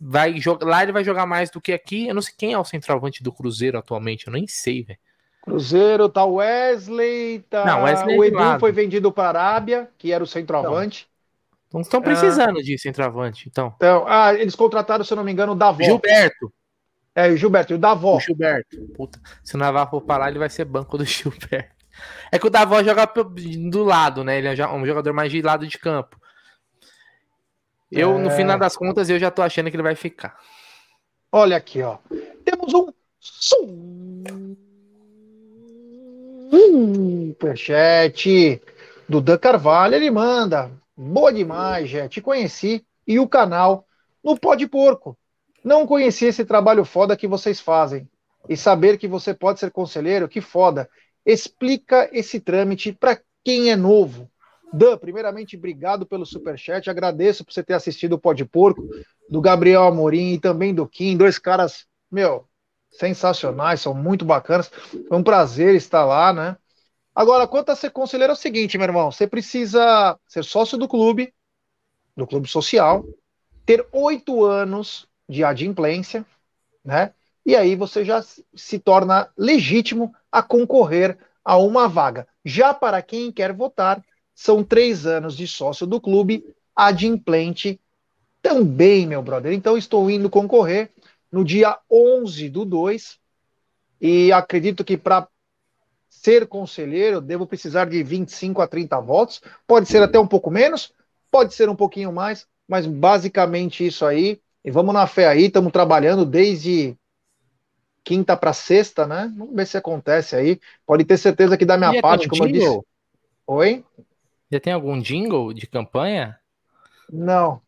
vai 0.00 0.38
jogar 0.40 0.66
lá 0.66 0.82
ele 0.82 0.92
vai 0.92 1.04
jogar 1.04 1.26
mais 1.26 1.48
do 1.48 1.60
que 1.60 1.72
aqui. 1.72 2.08
Eu 2.08 2.14
não 2.14 2.22
sei 2.22 2.34
quem 2.36 2.52
é 2.52 2.58
o 2.58 2.64
centroavante 2.64 3.22
do 3.22 3.32
Cruzeiro 3.32 3.78
atualmente, 3.78 4.26
eu 4.26 4.32
nem 4.32 4.46
sei, 4.48 4.82
velho. 4.82 4.98
Cruzeiro, 5.50 6.08
tá 6.08 6.24
Wesley, 6.24 7.40
tá. 7.50 7.64
Não, 7.64 7.82
Wesley 7.82 8.16
o 8.16 8.24
Edu 8.24 8.60
foi 8.60 8.70
vendido 8.70 9.10
para 9.10 9.40
a 9.40 9.44
Arábia, 9.44 9.90
que 9.98 10.12
era 10.12 10.22
o 10.22 10.26
centroavante. 10.26 11.08
Então 11.66 11.80
estão 11.80 12.00
precisando 12.00 12.58
ah. 12.58 12.62
de 12.62 12.78
centroavante, 12.78 13.48
então. 13.48 13.72
então. 13.76 14.04
Ah, 14.06 14.32
eles 14.32 14.54
contrataram, 14.54 15.04
se 15.04 15.12
eu 15.12 15.16
não 15.16 15.24
me 15.24 15.32
engano, 15.32 15.52
o 15.52 15.56
Davó. 15.56 15.82
Gilberto. 15.82 16.52
É, 17.14 17.28
o 17.28 17.36
Gilberto, 17.36 17.72
e 17.72 17.76
o 17.76 17.78
Davó. 17.78 18.16
O 18.16 18.20
Gilberto. 18.20 18.76
Puta, 18.94 19.20
se 19.42 19.56
o 19.56 19.58
Navarro 19.58 19.90
for 19.90 20.00
parar, 20.02 20.28
ele 20.28 20.38
vai 20.38 20.48
ser 20.48 20.64
banco 20.64 20.96
do 20.96 21.04
Gilberto. 21.06 21.74
É 22.30 22.38
que 22.38 22.46
o 22.46 22.50
Davó 22.50 22.82
joga 22.82 23.10
do 23.68 23.82
lado, 23.82 24.22
né? 24.22 24.38
Ele 24.38 24.48
é 24.48 24.68
um 24.68 24.86
jogador 24.86 25.12
mais 25.12 25.32
de 25.32 25.42
lado 25.42 25.66
de 25.66 25.78
campo. 25.78 26.16
Eu, 27.90 28.16
é... 28.16 28.18
no 28.18 28.30
final 28.30 28.56
das 28.56 28.76
contas, 28.76 29.10
eu 29.10 29.18
já 29.18 29.30
tô 29.32 29.42
achando 29.42 29.68
que 29.68 29.76
ele 29.76 29.82
vai 29.82 29.96
ficar. 29.96 30.38
Olha 31.32 31.56
aqui, 31.56 31.82
ó. 31.82 31.98
Temos 32.44 32.72
um 32.72 32.92
Superchat 36.50 38.60
do 39.08 39.20
Dan 39.20 39.38
Carvalho, 39.38 39.94
ele 39.94 40.10
manda. 40.10 40.72
Boa 40.96 41.32
demais, 41.32 41.88
já 41.88 42.08
te 42.08 42.20
conheci 42.20 42.84
e 43.06 43.20
o 43.20 43.28
canal 43.28 43.86
no 44.22 44.38
Pó 44.38 44.56
de 44.56 44.66
Porco. 44.66 45.16
Não 45.64 45.86
conheci 45.86 46.26
esse 46.26 46.44
trabalho 46.44 46.84
foda 46.84 47.16
que 47.16 47.28
vocês 47.28 47.60
fazem. 47.60 48.08
E 48.48 48.56
saber 48.56 48.98
que 48.98 49.06
você 49.06 49.32
pode 49.32 49.60
ser 49.60 49.70
conselheiro, 49.70 50.28
que 50.28 50.40
foda. 50.40 50.90
Explica 51.24 52.10
esse 52.12 52.40
trâmite 52.40 52.92
para 52.92 53.20
quem 53.44 53.70
é 53.70 53.76
novo. 53.76 54.28
Dan, 54.72 54.98
primeiramente, 54.98 55.56
obrigado 55.56 56.04
pelo 56.04 56.26
superchat. 56.26 56.90
Agradeço 56.90 57.44
por 57.44 57.52
você 57.52 57.62
ter 57.62 57.74
assistido 57.74 58.14
o 58.14 58.18
Pó 58.18 58.32
de 58.32 58.44
Porco, 58.44 58.82
do 59.28 59.40
Gabriel 59.40 59.84
Amorim 59.84 60.32
e 60.32 60.40
também 60.40 60.74
do 60.74 60.86
Kim, 60.86 61.16
dois 61.16 61.38
caras, 61.38 61.86
meu, 62.10 62.46
sensacionais, 62.90 63.80
são 63.80 63.94
muito 63.94 64.24
bacanas. 64.24 64.70
Foi 65.08 65.16
um 65.16 65.22
prazer 65.22 65.74
estar 65.74 66.04
lá, 66.04 66.32
né? 66.32 66.56
Agora, 67.14 67.46
quanto 67.46 67.70
a 67.70 67.76
ser 67.76 67.90
conselheiro, 67.90 68.32
é 68.32 68.34
o 68.34 68.36
seguinte, 68.36 68.78
meu 68.78 68.86
irmão: 68.86 69.10
você 69.10 69.26
precisa 69.26 70.18
ser 70.26 70.44
sócio 70.44 70.78
do 70.78 70.88
clube, 70.88 71.32
do 72.16 72.26
clube 72.26 72.48
social, 72.48 73.04
ter 73.64 73.86
oito 73.92 74.44
anos 74.44 75.06
de 75.28 75.44
adimplência, 75.44 76.24
né? 76.84 77.12
E 77.44 77.56
aí 77.56 77.74
você 77.74 78.04
já 78.04 78.22
se 78.54 78.78
torna 78.78 79.30
legítimo 79.36 80.14
a 80.30 80.42
concorrer 80.42 81.18
a 81.44 81.56
uma 81.56 81.88
vaga. 81.88 82.28
Já 82.44 82.74
para 82.74 83.02
quem 83.02 83.32
quer 83.32 83.52
votar, 83.52 84.04
são 84.34 84.62
três 84.62 85.06
anos 85.06 85.36
de 85.36 85.46
sócio 85.46 85.86
do 85.86 86.00
clube, 86.00 86.44
adimplente 86.74 87.80
também, 88.42 89.06
meu 89.06 89.22
brother. 89.22 89.52
Então, 89.52 89.76
estou 89.76 90.10
indo 90.10 90.30
concorrer 90.30 90.90
no 91.30 91.44
dia 91.44 91.78
11 91.90 92.48
do 92.48 92.64
2. 92.64 93.18
E 94.00 94.32
acredito 94.32 94.84
que 94.84 94.96
para 94.96 95.28
ser 96.08 96.46
conselheiro, 96.46 97.20
devo 97.20 97.46
precisar 97.46 97.86
de 97.86 98.02
25 98.02 98.60
a 98.60 98.66
30 98.66 99.00
votos. 99.00 99.40
Pode 99.66 99.88
ser 99.88 100.02
até 100.02 100.18
um 100.18 100.26
pouco 100.26 100.50
menos, 100.50 100.92
pode 101.30 101.54
ser 101.54 101.68
um 101.68 101.76
pouquinho 101.76 102.12
mais, 102.12 102.46
mas 102.68 102.86
basicamente 102.86 103.86
isso 103.86 104.04
aí. 104.04 104.40
E 104.64 104.70
vamos 104.70 104.92
na 104.92 105.06
fé 105.06 105.26
aí, 105.26 105.46
estamos 105.46 105.72
trabalhando 105.72 106.26
desde 106.26 106.96
quinta 108.04 108.36
para 108.36 108.52
sexta, 108.52 109.06
né? 109.06 109.32
Vamos 109.36 109.54
ver 109.54 109.66
se 109.66 109.76
acontece 109.76 110.34
aí. 110.34 110.60
Pode 110.84 111.04
ter 111.04 111.16
certeza 111.16 111.56
que 111.56 111.64
da 111.64 111.78
minha 111.78 112.00
parte, 112.02 112.28
como 112.28 112.46
jingle? 112.46 112.62
eu 112.62 112.68
disse. 112.68 112.86
Oi? 113.46 113.84
Já 114.50 114.60
tem 114.60 114.72
algum 114.72 115.00
jingle 115.00 115.52
de 115.54 115.66
campanha? 115.66 116.38
Não. 117.10 117.62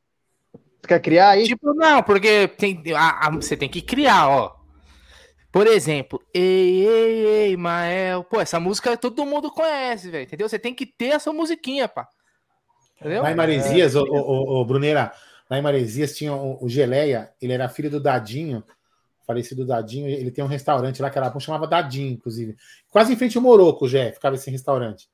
Você 0.83 0.89
quer 0.89 1.01
criar 1.01 1.31
aí? 1.31 1.47
Tipo, 1.47 1.73
não, 1.75 2.03
porque 2.03 2.49
tem, 2.49 2.83
a, 2.95 3.29
a, 3.29 3.31
você 3.31 3.57
tem 3.57 3.69
que 3.69 3.81
criar, 3.81 4.29
ó. 4.29 4.57
Por 5.53 5.67
exemplo, 5.67 6.21
ei, 6.35 6.85
ei, 6.85 7.27
ei, 7.27 7.57
Mael. 7.57 8.25
Pô, 8.25 8.41
essa 8.41 8.59
música 8.59 8.97
todo 8.97 9.25
mundo 9.25 9.51
conhece, 9.51 10.11
velho. 10.11 10.25
Entendeu? 10.25 10.49
Você 10.49 10.59
tem 10.59 10.75
que 10.75 10.87
ter 10.87 11.09
essa 11.09 11.33
musiquinha, 11.33 11.87
pá. 11.87 12.09
Entendeu? 12.99 13.23
Lá 13.23 13.31
em 13.31 13.35
Maresias, 13.35 13.95
é. 13.95 13.99
o, 13.99 14.03
o, 14.03 14.61
o, 14.61 14.65
Bruneira, 14.65 15.13
lá 15.49 15.59
em 15.59 15.63
Maresias 15.63 16.17
tinha 16.17 16.33
o, 16.33 16.65
o, 16.65 16.69
Geleia, 16.69 17.31
ele 17.41 17.53
era 17.53 17.69
filho 17.69 17.91
do 17.91 18.01
Dadinho, 18.01 18.65
falecido 19.27 19.67
Dadinho, 19.67 20.09
ele 20.09 20.31
tem 20.31 20.43
um 20.43 20.49
restaurante 20.49 21.03
lá 21.03 21.11
que 21.11 21.19
era 21.19 21.31
bom, 21.31 21.39
chamava 21.39 21.67
Dadinho, 21.67 22.13
inclusive. 22.13 22.57
Quase 22.91 23.13
em 23.13 23.17
frente 23.17 23.37
ao 23.37 23.43
Moroco, 23.43 23.87
Jé, 23.87 24.11
ficava 24.13 24.35
esse 24.35 24.51
restaurante. 24.51 25.09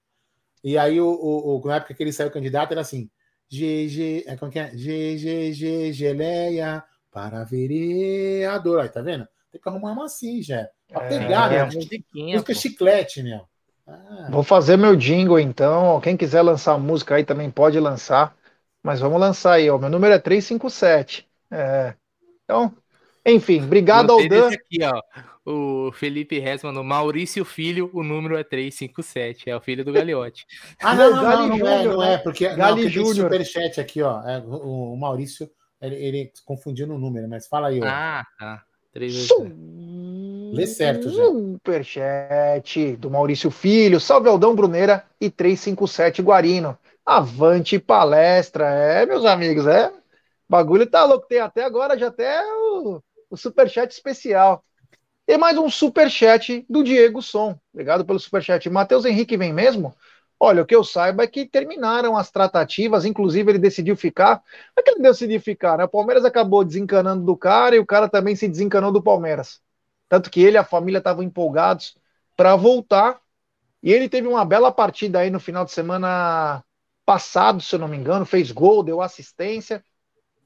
E 0.63 0.79
aí, 0.79 1.01
o, 1.01 1.09
o, 1.09 1.63
na 1.67 1.77
época 1.77 1.95
que 1.95 2.03
ele 2.03 2.13
saiu 2.13 2.31
candidato, 2.31 2.73
era 2.73 2.81
assim: 2.81 3.11
GG, 3.51 4.25
é 4.27 4.37
como 4.37 4.51
que 4.51 4.59
é? 4.59 4.69
GGG, 4.71 5.93
geleia 5.93 6.85
para 7.11 7.45
vereador. 7.45 8.81
Aí, 8.81 8.89
tá 8.89 9.01
vendo? 9.01 9.27
Tem 9.51 9.61
que 9.61 9.69
arrumar 9.69 9.93
uma 9.93 10.05
assim, 10.05 10.43
já. 10.43 10.69
Pra 10.89 11.05
é, 11.05 11.09
pegar, 11.09 11.53
é, 11.53 11.65
né? 11.67 11.71
Música 12.35 12.55
chiclete, 12.55 13.23
né? 13.23 13.41
Ah. 13.87 14.29
Vou 14.31 14.43
fazer 14.43 14.77
meu 14.77 14.95
jingle, 14.95 15.41
então. 15.41 16.01
Quem 16.01 16.17
quiser 16.17 16.43
lançar 16.43 16.79
música 16.79 17.15
aí 17.15 17.25
também 17.25 17.51
pode 17.51 17.81
lançar. 17.81 18.37
Mas 18.83 19.01
vamos 19.01 19.21
lançar 19.21 19.55
aí, 19.55 19.71
ó. 19.71 19.79
Meu 19.79 19.89
número 19.89 20.15
é 20.15 20.19
357. 20.19 21.27
É. 21.51 21.95
Então, 22.45 22.75
enfim, 23.25 23.63
obrigado 23.63 24.11
ao 24.11 24.29
Dan. 24.29 24.49
Aqui, 24.49 24.85
ó 24.85 25.03
o 25.49 25.91
Felipe 25.93 26.39
Rez 26.39 26.63
mandou 26.63 26.85
Maurício 26.85 27.43
Filho, 27.45 27.91
o 27.95 28.03
número 28.03 28.37
é 28.37 28.45
357, 28.45 29.49
é 29.49 29.57
o 29.57 29.61
filho 29.61 29.83
do 29.83 29.93
Galiote. 29.93 30.47
ah, 30.83 30.95
não, 30.95 31.11
não, 31.11 31.23
não, 31.23 31.57
não, 31.57 31.67
é, 31.67 31.85
não 31.85 32.03
é, 32.03 32.19
porque, 32.19 32.49
Gali 32.51 32.85
não, 32.85 32.91
Júnior. 32.91 33.33
superchat 33.33 33.81
aqui, 33.81 34.03
ó, 34.03 34.23
é, 34.29 34.39
o, 34.41 34.93
o, 34.93 34.97
Maurício, 34.97 35.51
ele, 35.81 35.95
ele, 35.97 36.33
confundiu 36.45 36.87
no 36.87 36.99
número, 36.99 37.27
mas 37.29 37.47
fala 37.47 37.69
aí, 37.69 37.81
ó. 37.81 37.87
Ah, 37.87 38.27
tá. 38.39 38.63
387. 38.93 40.55
Lê 40.55 40.67
certo, 40.67 41.11
já. 41.11 41.25
Superchat 41.25 42.97
do 42.97 43.11
Maurício 43.11 43.51
Filho, 43.51 44.01
Salve 44.01 44.29
Aldão 44.29 44.55
Bruneira 44.55 45.05
e 45.21 45.31
357 45.31 46.23
Guarino. 46.23 46.77
Avante 47.05 47.79
palestra, 47.79 48.67
é, 48.67 49.07
meus 49.07 49.25
amigos, 49.25 49.67
é. 49.67 49.91
Bagulho 50.49 50.87
tá 50.87 51.05
louco, 51.05 51.27
tem 51.27 51.41
até 51.41 51.65
agora 51.65 51.99
já 51.99 52.09
até 52.09 52.43
o, 52.45 53.03
o 53.31 53.37
superchat 53.37 53.93
especial. 53.93 54.65
E 55.29 55.37
mais 55.37 55.59
um 55.59 55.69
super 55.69 56.11
chat 56.11 56.65
do 56.71 56.83
Diego 56.83 57.21
Som. 57.21 57.55
Obrigado 57.71 58.03
pelo 58.03 58.19
super 58.19 58.43
chat. 58.43 58.71
Matheus 58.71 59.05
Henrique 59.05 59.37
vem 59.37 59.53
mesmo? 59.53 59.95
Olha, 60.41 60.63
o 60.63 60.67
que 60.67 60.75
eu 60.75 60.83
saiba 60.83 61.23
é 61.23 61.27
que 61.27 61.45
terminaram 61.45 62.17
as 62.17 62.31
tratativas, 62.31 63.05
inclusive 63.05 63.51
ele 63.51 63.59
decidiu 63.59 63.95
ficar. 63.95 64.43
É 64.75 64.81
que 64.81 64.89
ele 64.89 65.03
decidiu 65.03 65.39
ficar, 65.39 65.77
né? 65.77 65.85
O 65.85 65.89
Palmeiras 65.89 66.25
acabou 66.25 66.65
desencanando 66.65 67.27
do 67.27 67.37
cara 67.37 67.77
e 67.77 67.79
o 67.79 67.85
cara 67.85 68.09
também 68.09 68.35
se 68.35 68.49
desencanou 68.49 68.91
do 68.91 69.03
Palmeiras. 69.03 69.61
Tanto 70.09 70.31
que 70.31 70.41
ele 70.41 70.57
e 70.57 70.59
a 70.59 70.65
família 70.65 70.97
estavam 70.97 71.23
empolgados 71.23 71.95
para 72.35 72.57
voltar. 72.57 73.21
E 73.83 73.93
ele 73.93 74.09
teve 74.09 74.27
uma 74.27 74.47
bela 74.47 74.73
partida 74.73 75.19
aí 75.19 75.29
no 75.29 75.39
final 75.39 75.67
de 75.67 75.73
semana 75.73 76.65
passado, 77.05 77.61
se 77.61 77.75
eu 77.75 77.79
não 77.79 77.89
me 77.89 77.99
engano, 77.99 78.25
fez 78.25 78.51
gol, 78.51 78.83
deu 78.83 79.03
assistência. 79.03 79.85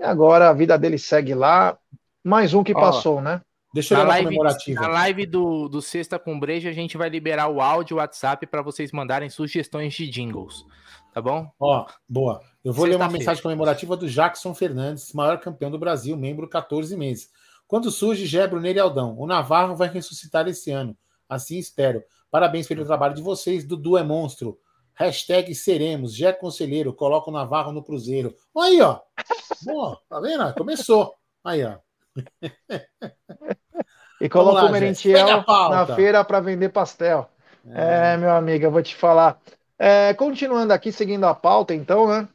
E 0.00 0.02
agora 0.02 0.50
a 0.50 0.52
vida 0.52 0.76
dele 0.76 0.98
segue 0.98 1.36
lá. 1.36 1.78
Mais 2.24 2.52
um 2.52 2.64
que 2.64 2.74
passou, 2.74 3.20
né? 3.20 3.40
Deixa 3.72 3.94
eu 3.94 3.98
na 3.98 4.04
live, 4.04 4.26
comemorativa. 4.26 4.80
Na 4.80 4.88
live 4.88 5.26
do, 5.26 5.68
do 5.68 5.80
Sexta 5.80 6.18
com 6.18 6.38
Breja, 6.38 6.68
a 6.68 6.72
gente 6.72 6.98
vai 6.98 7.08
liberar 7.08 7.48
o 7.48 7.60
áudio 7.60 7.96
WhatsApp 7.96 8.46
para 8.46 8.60
vocês 8.60 8.92
mandarem 8.92 9.30
sugestões 9.30 9.94
de 9.94 10.08
jingles. 10.08 10.66
Tá 11.14 11.22
bom? 11.22 11.50
Ó, 11.58 11.86
boa. 12.08 12.42
Eu 12.62 12.72
vou 12.72 12.84
ler 12.84 12.96
uma 12.96 13.08
mensagem 13.08 13.42
comemorativa 13.42 13.96
do 13.96 14.08
Jackson 14.08 14.54
Fernandes, 14.54 15.12
maior 15.12 15.38
campeão 15.40 15.70
do 15.70 15.78
Brasil, 15.78 16.16
membro 16.16 16.48
14 16.48 16.96
meses. 16.96 17.30
Quando 17.66 17.90
surge 17.90 18.26
Gé, 18.26 18.46
Bruneiro 18.46 18.78
e 18.78 18.80
Aldão, 18.80 19.16
o 19.18 19.26
Navarro 19.26 19.74
vai 19.74 19.88
ressuscitar 19.88 20.46
esse 20.48 20.70
ano. 20.70 20.96
Assim 21.26 21.58
espero. 21.58 22.02
Parabéns 22.30 22.66
pelo 22.66 22.84
trabalho 22.84 23.14
de 23.14 23.22
vocês. 23.22 23.64
Dudu 23.64 23.96
é 23.96 24.02
monstro. 24.02 24.58
Hashtag 24.94 25.54
seremos. 25.54 26.14
Gé 26.14 26.32
Conselheiro. 26.32 26.92
Coloca 26.92 27.30
o 27.30 27.32
Navarro 27.32 27.72
no 27.72 27.82
Cruzeiro. 27.82 28.34
Aí, 28.56 28.80
ó. 28.82 29.00
Boa, 29.64 29.98
tá 30.08 30.20
vendo? 30.20 30.52
Começou. 30.54 31.14
Aí, 31.42 31.64
ó. 31.64 31.78
E 34.20 34.28
coloca 34.28 34.62
lá, 34.62 34.68
o 34.68 34.72
Merentiel 34.72 35.44
na 35.46 35.84
feira 35.96 36.24
para 36.24 36.38
vender 36.38 36.68
pastel. 36.68 37.28
É, 37.70 38.16
meu 38.16 38.30
amigo, 38.30 38.64
eu 38.64 38.70
vou 38.70 38.82
te 38.82 38.94
falar. 38.94 39.40
É, 39.78 40.14
continuando 40.14 40.72
aqui, 40.72 40.92
seguindo 40.92 41.24
a 41.24 41.34
pauta, 41.34 41.74
então, 41.74 42.06
né? 42.06 42.28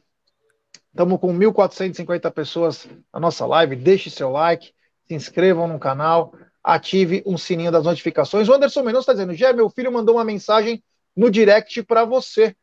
Estamos 0.90 1.18
com 1.20 1.32
1.450 1.32 2.30
pessoas 2.30 2.86
na 3.12 3.20
nossa 3.20 3.46
live. 3.46 3.76
Deixe 3.76 4.10
seu 4.10 4.30
like, 4.30 4.72
se 5.06 5.14
inscrevam 5.14 5.66
no 5.68 5.78
canal, 5.78 6.34
ative 6.62 7.22
um 7.24 7.38
sininho 7.38 7.72
das 7.72 7.84
notificações. 7.84 8.48
O 8.48 8.52
Anderson 8.52 8.82
Mendonça 8.82 9.04
está 9.04 9.12
dizendo: 9.12 9.34
Gé, 9.34 9.52
meu 9.52 9.70
filho 9.70 9.92
mandou 9.92 10.16
uma 10.16 10.24
mensagem 10.24 10.82
no 11.16 11.30
direct 11.30 11.82
para 11.84 12.04
você. 12.04 12.54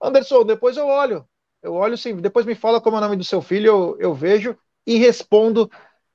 Anderson, 0.00 0.44
depois 0.44 0.76
eu 0.76 0.86
olho. 0.86 1.26
Eu 1.62 1.74
olho 1.74 1.96
sim. 1.96 2.16
Depois 2.16 2.46
me 2.46 2.54
fala 2.54 2.80
como 2.80 2.96
é 2.96 2.98
o 2.98 3.02
nome 3.02 3.16
do 3.16 3.24
seu 3.24 3.40
filho, 3.40 3.66
eu, 3.66 3.96
eu 3.98 4.14
vejo 4.14 4.56
e 4.86 4.98
respondo 4.98 5.70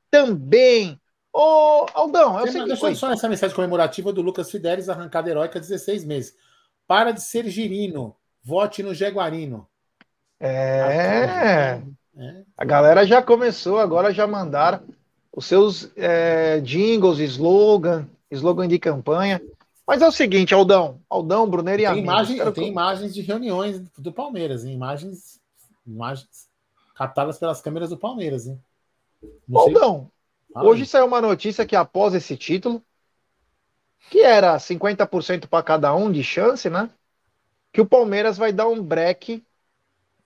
também. 0.09 0.99
Ô, 1.31 1.85
Aldão, 1.93 2.39
é 2.39 2.43
o 2.43 2.47
seguinte. 2.47 2.67
Deixa 2.67 2.95
só 2.95 3.11
essa 3.11 3.29
mensagem 3.29 3.55
comemorativa 3.55 4.11
do 4.11 4.21
Lucas 4.21 4.49
Fidelis, 4.49 4.89
arrancada 4.89 5.29
heróica, 5.29 5.59
16 5.59 6.03
meses. 6.03 6.35
Para 6.87 7.11
de 7.11 7.21
ser 7.21 7.47
girino, 7.49 8.15
vote 8.43 8.81
no 8.81 8.93
Jaguarino. 8.93 9.67
É. 10.39 11.81
é. 12.15 12.43
A 12.57 12.65
galera 12.65 13.05
já 13.05 13.21
começou, 13.21 13.79
agora 13.79 14.13
já 14.13 14.25
mandaram 14.25 14.81
os 15.31 15.45
seus 15.45 15.91
é, 15.95 16.59
jingles, 16.61 17.19
slogan, 17.19 18.07
slogan 18.31 18.67
de 18.67 18.79
campanha. 18.79 19.39
Mas 19.85 20.01
é 20.01 20.07
o 20.07 20.11
seguinte, 20.11 20.53
Aldão, 20.53 20.99
Aldão, 21.09 21.47
Brunner 21.47 21.79
e 21.79 21.85
tem 21.85 21.99
imagem, 21.99 22.37
Tem 22.37 22.51
que... 22.51 22.65
imagens 22.65 23.13
de 23.13 23.21
reuniões 23.21 23.79
do 23.97 24.11
Palmeiras, 24.11 24.65
hein? 24.65 24.73
imagens, 24.73 25.39
imagens 25.85 26.49
captadas 26.95 27.37
pelas 27.37 27.61
câmeras 27.61 27.91
do 27.91 27.97
Palmeiras. 27.97 28.47
Hein? 28.47 28.59
Aldão, 29.53 30.11
hoje 30.59 30.85
saiu 30.85 31.05
uma 31.05 31.21
notícia 31.21 31.65
que 31.65 31.75
após 31.75 32.13
esse 32.13 32.37
título, 32.37 32.83
que 34.09 34.21
era 34.21 34.57
50% 34.59 35.47
para 35.47 35.63
cada 35.63 35.93
um 35.95 36.11
de 36.11 36.23
chance, 36.23 36.69
né? 36.69 36.89
Que 37.73 37.81
o 37.81 37.87
Palmeiras 37.87 38.37
vai 38.37 38.53
dar 38.53 38.67
um 38.67 38.81
break 38.83 39.45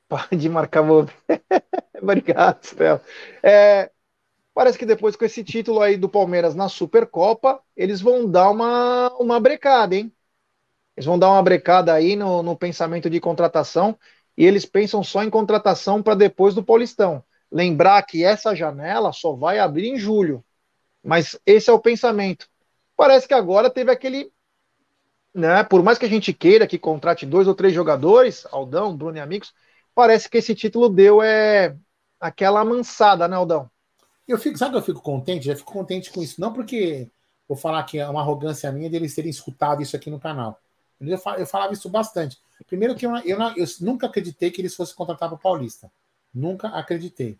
de 0.37 0.49
marcar. 0.49 0.83
Obrigado, 2.01 2.63
Stella. 2.63 3.01
É, 3.43 3.91
Parece 4.53 4.77
que 4.77 4.85
depois 4.85 5.15
com 5.15 5.25
esse 5.25 5.43
título 5.43 5.81
aí 5.81 5.97
do 5.97 6.09
Palmeiras 6.09 6.55
na 6.55 6.69
Supercopa, 6.69 7.61
eles 7.75 8.01
vão 8.01 8.29
dar 8.29 8.51
uma, 8.51 9.09
uma 9.17 9.39
brecada, 9.39 9.95
hein? 9.95 10.11
Eles 10.95 11.05
vão 11.05 11.19
dar 11.19 11.29
uma 11.31 11.43
brecada 11.43 11.93
aí 11.93 12.15
no, 12.15 12.43
no 12.43 12.57
pensamento 12.57 13.09
de 13.09 13.19
contratação 13.19 13.97
e 14.37 14.45
eles 14.45 14.65
pensam 14.65 15.03
só 15.03 15.23
em 15.23 15.29
contratação 15.29 16.03
para 16.03 16.15
depois 16.15 16.55
do 16.55 16.63
Paulistão. 16.63 17.23
Lembrar 17.51 18.01
que 18.03 18.23
essa 18.23 18.55
janela 18.55 19.11
só 19.11 19.33
vai 19.33 19.59
abrir 19.59 19.89
em 19.89 19.97
julho. 19.97 20.43
Mas 21.03 21.37
esse 21.45 21.69
é 21.69 21.73
o 21.73 21.79
pensamento. 21.79 22.47
Parece 22.95 23.27
que 23.27 23.33
agora 23.33 23.69
teve 23.69 23.91
aquele. 23.91 24.31
Né, 25.33 25.63
por 25.63 25.81
mais 25.81 25.97
que 25.97 26.05
a 26.05 26.09
gente 26.09 26.33
queira 26.33 26.67
que 26.67 26.77
contrate 26.77 27.25
dois 27.25 27.47
ou 27.47 27.55
três 27.55 27.73
jogadores, 27.73 28.45
Aldão, 28.51 28.95
Bruno 28.95 29.17
e 29.17 29.21
amigos, 29.21 29.53
parece 29.95 30.29
que 30.29 30.37
esse 30.37 30.53
título 30.53 30.89
deu 30.89 31.21
é, 31.21 31.77
aquela 32.19 32.59
amansada, 32.59 33.29
né, 33.29 33.37
Aldão? 33.37 33.69
Eu 34.27 34.37
fico, 34.37 34.57
sabe 34.57 34.71
que 34.71 34.77
eu 34.77 34.83
fico 34.83 35.01
contente? 35.01 35.45
Já 35.45 35.55
fico 35.55 35.71
contente 35.71 36.11
com 36.11 36.21
isso. 36.21 36.39
Não 36.39 36.51
porque 36.51 37.09
vou 37.47 37.57
falar 37.57 37.83
que 37.83 37.97
é 37.97 38.07
uma 38.07 38.21
arrogância 38.21 38.71
minha 38.71 38.89
deles 38.89 39.15
terem 39.15 39.31
escutado 39.31 39.81
isso 39.81 39.95
aqui 39.95 40.09
no 40.09 40.19
canal. 40.19 40.59
Eu, 40.99 41.17
falava 41.47 41.73
isso 41.73 41.89
bastante. 41.89 42.37
Primeiro 42.67 42.95
que 42.95 43.05
eu, 43.05 43.15
eu, 43.17 43.39
eu 43.57 43.65
nunca 43.79 44.07
acreditei 44.07 44.51
que 44.51 44.61
eles 44.61 44.75
fossem 44.75 44.95
contratar 44.95 45.29
para 45.29 45.35
o 45.35 45.39
Paulista. 45.39 45.91
Nunca 46.33 46.69
acreditei. 46.69 47.39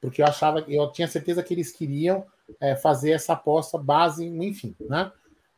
Porque 0.00 0.22
eu 0.22 0.26
achava, 0.26 0.60
eu 0.68 0.90
tinha 0.92 1.08
certeza 1.08 1.42
que 1.42 1.52
eles 1.52 1.72
queriam 1.72 2.24
é, 2.60 2.76
fazer 2.76 3.10
essa 3.10 3.32
aposta 3.32 3.76
base, 3.76 4.24
enfim, 4.24 4.74
né? 4.80 5.10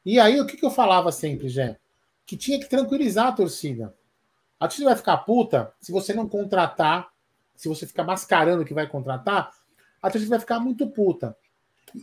E 0.04 0.18
aí, 0.18 0.40
o 0.40 0.46
que, 0.46 0.56
que 0.56 0.64
eu 0.64 0.70
falava 0.70 1.12
sempre, 1.12 1.48
Jé? 1.48 1.78
Que 2.24 2.36
tinha 2.36 2.58
que 2.58 2.68
tranquilizar 2.68 3.26
a 3.26 3.32
torcida. 3.32 3.94
A 4.58 4.66
torcida 4.66 4.88
vai 4.88 4.96
ficar 4.96 5.18
puta 5.18 5.72
se 5.80 5.92
você 5.92 6.14
não 6.14 6.28
contratar, 6.28 7.10
se 7.54 7.68
você 7.68 7.86
ficar 7.86 8.04
mascarando 8.04 8.64
que 8.64 8.72
vai 8.72 8.86
contratar, 8.86 9.52
a 10.00 10.10
torcida 10.10 10.30
vai 10.30 10.40
ficar 10.40 10.58
muito 10.58 10.86
puta. 10.86 11.36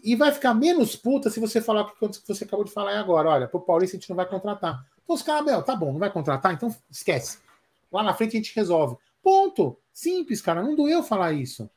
E 0.03 0.15
vai 0.15 0.31
ficar 0.31 0.53
menos 0.53 0.95
puta 0.95 1.29
se 1.29 1.39
você 1.39 1.61
falar 1.61 1.81
o 1.81 2.09
que 2.09 2.27
você 2.27 2.43
acabou 2.43 2.65
de 2.65 2.71
falar 2.71 2.91
aí 2.91 2.97
agora. 2.97 3.29
Olha, 3.29 3.47
pro 3.47 3.61
Paulista 3.61 3.95
a 3.95 3.99
gente 3.99 4.09
não 4.09 4.15
vai 4.15 4.27
contratar. 4.27 4.85
Então 5.03 5.15
os 5.15 5.21
caras, 5.21 5.45
meu, 5.45 5.63
tá 5.63 5.75
bom, 5.75 5.91
não 5.91 5.99
vai 5.99 6.11
contratar? 6.11 6.53
Então 6.53 6.73
esquece. 6.91 7.39
Lá 7.91 8.03
na 8.03 8.13
frente 8.13 8.35
a 8.35 8.39
gente 8.39 8.55
resolve. 8.55 8.97
Ponto. 9.23 9.77
Simples, 9.97 10.43
cara. 10.43 10.62
Não 10.62 10.75
doeu 10.75 11.01
falar 11.01 11.33
isso. 11.33 11.67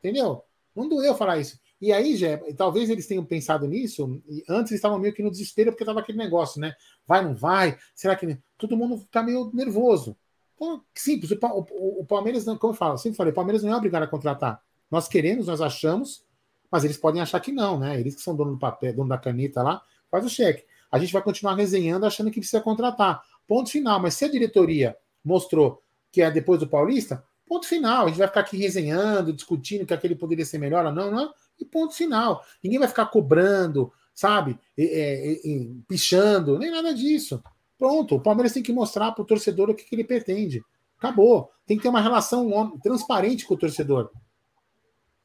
Entendeu? 0.00 0.42
Não 0.74 0.88
doeu 0.88 1.14
falar 1.14 1.38
isso. 1.38 1.60
E 1.80 1.92
aí, 1.92 2.16
Jé, 2.16 2.36
talvez 2.56 2.90
eles 2.90 3.06
tenham 3.06 3.24
pensado 3.24 3.68
nisso, 3.68 4.20
e 4.28 4.42
antes 4.48 4.72
eles 4.72 4.78
estavam 4.80 4.98
meio 4.98 5.14
que 5.14 5.22
no 5.22 5.30
desespero, 5.30 5.70
porque 5.70 5.84
tava 5.84 6.00
aquele 6.00 6.18
negócio, 6.18 6.60
né? 6.60 6.74
Vai, 7.06 7.24
não 7.24 7.36
vai? 7.36 7.78
Será 7.94 8.16
que. 8.16 8.36
Todo 8.58 8.76
mundo 8.76 8.98
fica 8.98 9.22
meio 9.22 9.48
nervoso. 9.54 10.16
Então, 10.56 10.82
simples, 10.92 11.30
o, 11.30 11.36
o, 11.70 12.00
o 12.00 12.04
Palmeiras, 12.04 12.44
como 12.44 12.72
eu 12.72 12.76
falo, 12.76 12.98
sempre 12.98 13.16
falei, 13.16 13.30
o 13.30 13.34
Palmeiras 13.34 13.62
não 13.62 13.72
é 13.72 13.76
obrigado 13.76 14.02
a 14.02 14.08
contratar. 14.08 14.60
Nós 14.90 15.06
queremos, 15.06 15.46
nós 15.46 15.60
achamos, 15.60 16.24
mas 16.68 16.82
eles 16.82 16.96
podem 16.96 17.22
achar 17.22 17.38
que 17.38 17.52
não, 17.52 17.78
né? 17.78 18.00
Eles 18.00 18.16
que 18.16 18.22
são 18.22 18.34
dono 18.34 18.54
do 18.54 18.58
papel, 18.58 18.92
dono 18.92 19.08
da 19.08 19.18
caneta 19.18 19.62
lá, 19.62 19.80
faz 20.10 20.24
o 20.24 20.28
cheque. 20.28 20.64
A 20.90 20.98
gente 20.98 21.12
vai 21.12 21.22
continuar 21.22 21.54
resenhando 21.54 22.06
achando 22.06 22.28
que 22.28 22.40
precisa 22.40 22.60
contratar. 22.60 23.22
Ponto 23.46 23.70
final. 23.70 24.00
Mas 24.00 24.14
se 24.14 24.24
a 24.24 24.28
diretoria 24.28 24.96
mostrou 25.24 25.80
que 26.10 26.22
é 26.22 26.28
depois 26.28 26.58
do 26.58 26.66
Paulista, 26.66 27.24
ponto 27.52 27.66
final. 27.66 28.06
A 28.06 28.08
gente 28.08 28.18
vai 28.18 28.28
ficar 28.28 28.40
aqui 28.40 28.56
resenhando, 28.56 29.32
discutindo 29.32 29.84
que 29.84 29.92
aquele 29.92 30.14
poderia 30.14 30.44
ser 30.44 30.56
melhor 30.56 30.86
ou 30.86 30.92
não, 30.92 31.10
não. 31.10 31.34
E 31.60 31.64
ponto 31.66 31.94
final. 31.94 32.42
Ninguém 32.62 32.78
vai 32.78 32.88
ficar 32.88 33.06
cobrando, 33.06 33.92
sabe? 34.14 34.58
E, 34.76 34.82
e, 34.82 35.50
e, 35.52 35.82
pichando, 35.86 36.58
nem 36.58 36.70
nada 36.70 36.94
disso. 36.94 37.42
Pronto. 37.78 38.16
O 38.16 38.20
Palmeiras 38.20 38.54
tem 38.54 38.62
que 38.62 38.72
mostrar 38.72 39.12
para 39.12 39.22
o 39.22 39.26
torcedor 39.26 39.68
o 39.68 39.74
que, 39.74 39.84
que 39.84 39.94
ele 39.94 40.04
pretende. 40.04 40.64
Acabou. 40.96 41.50
Tem 41.66 41.76
que 41.76 41.82
ter 41.82 41.90
uma 41.90 42.00
relação 42.00 42.78
transparente 42.82 43.44
com 43.44 43.52
o 43.52 43.58
torcedor. 43.58 44.10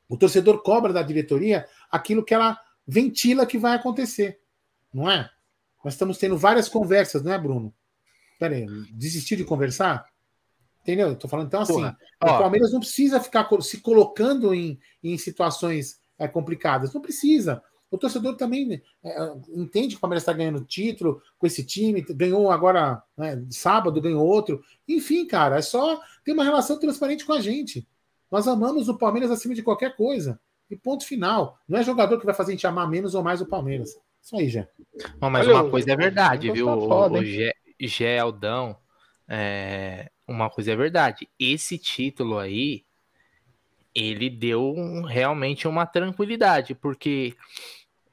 O 0.09 0.17
torcedor 0.17 0.61
cobra 0.61 0.91
da 0.91 1.01
diretoria 1.01 1.65
aquilo 1.89 2.25
que 2.25 2.33
ela 2.33 2.59
ventila 2.85 3.45
que 3.45 3.57
vai 3.57 3.75
acontecer, 3.75 4.39
não 4.93 5.09
é? 5.09 5.29
Nós 5.83 5.93
estamos 5.93 6.17
tendo 6.17 6.37
várias 6.37 6.69
conversas, 6.69 7.21
não 7.21 7.33
é, 7.33 7.37
Bruno? 7.37 7.73
Peraí, 8.39 8.65
desistir 8.93 9.35
de 9.35 9.43
conversar? 9.43 10.05
Entendeu? 10.87 11.11
Estou 11.11 11.29
falando 11.29 11.47
então 11.47 11.59
assim: 11.59 11.73
Porra, 11.73 11.97
o 12.21 12.39
Palmeiras 12.39 12.71
não 12.71 12.79
precisa 12.79 13.19
ficar 13.19 13.45
se 13.59 13.81
colocando 13.81 14.55
em, 14.55 14.79
em 15.03 15.17
situações 15.17 15.99
é, 16.17 16.29
complicadas, 16.29 16.93
não 16.93 17.01
precisa. 17.01 17.61
O 17.91 17.97
torcedor 17.97 18.37
também 18.37 18.81
é, 19.03 19.33
entende 19.49 19.89
que 19.89 19.97
o 19.97 19.99
Palmeiras 19.99 20.23
está 20.23 20.31
ganhando 20.31 20.63
título 20.63 21.21
com 21.37 21.45
esse 21.45 21.61
time, 21.65 22.01
ganhou 22.01 22.49
agora, 22.49 23.03
né, 23.17 23.45
sábado, 23.49 24.01
ganhou 24.01 24.25
outro. 24.25 24.63
Enfim, 24.87 25.27
cara, 25.27 25.57
é 25.57 25.61
só 25.61 26.01
ter 26.23 26.31
uma 26.31 26.43
relação 26.45 26.79
transparente 26.79 27.25
com 27.25 27.33
a 27.33 27.41
gente. 27.41 27.85
Nós 28.31 28.47
amamos 28.47 28.87
o 28.87 28.97
Palmeiras 28.97 29.29
acima 29.29 29.53
de 29.53 29.63
qualquer 29.63 29.93
coisa. 29.97 30.39
E 30.69 30.75
ponto 30.75 31.05
final. 31.05 31.59
Não 31.67 31.79
é 31.79 31.83
jogador 31.83 32.17
que 32.17 32.25
vai 32.25 32.35
fazer 32.35 32.51
a 32.51 32.55
gente 32.55 32.67
amar 32.67 32.89
menos 32.89 33.13
ou 33.13 33.23
mais 33.23 33.41
o 33.41 33.45
Palmeiras. 33.45 33.97
Isso 34.21 34.35
aí, 34.37 34.47
Gé. 34.47 34.69
mas 35.19 35.47
Olha, 35.47 35.61
uma 35.61 35.69
coisa 35.69 35.91
é 35.91 35.95
verdade, 35.95 36.51
viu, 36.51 36.65
foda, 36.65 37.19
o 37.19 37.87
Gé 37.87 38.19
Aldão? 38.19 38.77
É, 39.29 40.09
uma 40.27 40.49
coisa 40.49 40.71
é 40.71 40.75
verdade. 40.75 41.29
Esse 41.39 41.77
título 41.77 42.37
aí, 42.37 42.83
ele 43.95 44.29
deu 44.29 44.75
realmente 45.07 45.67
uma 45.67 45.85
tranquilidade, 45.85 46.75
porque 46.75 47.35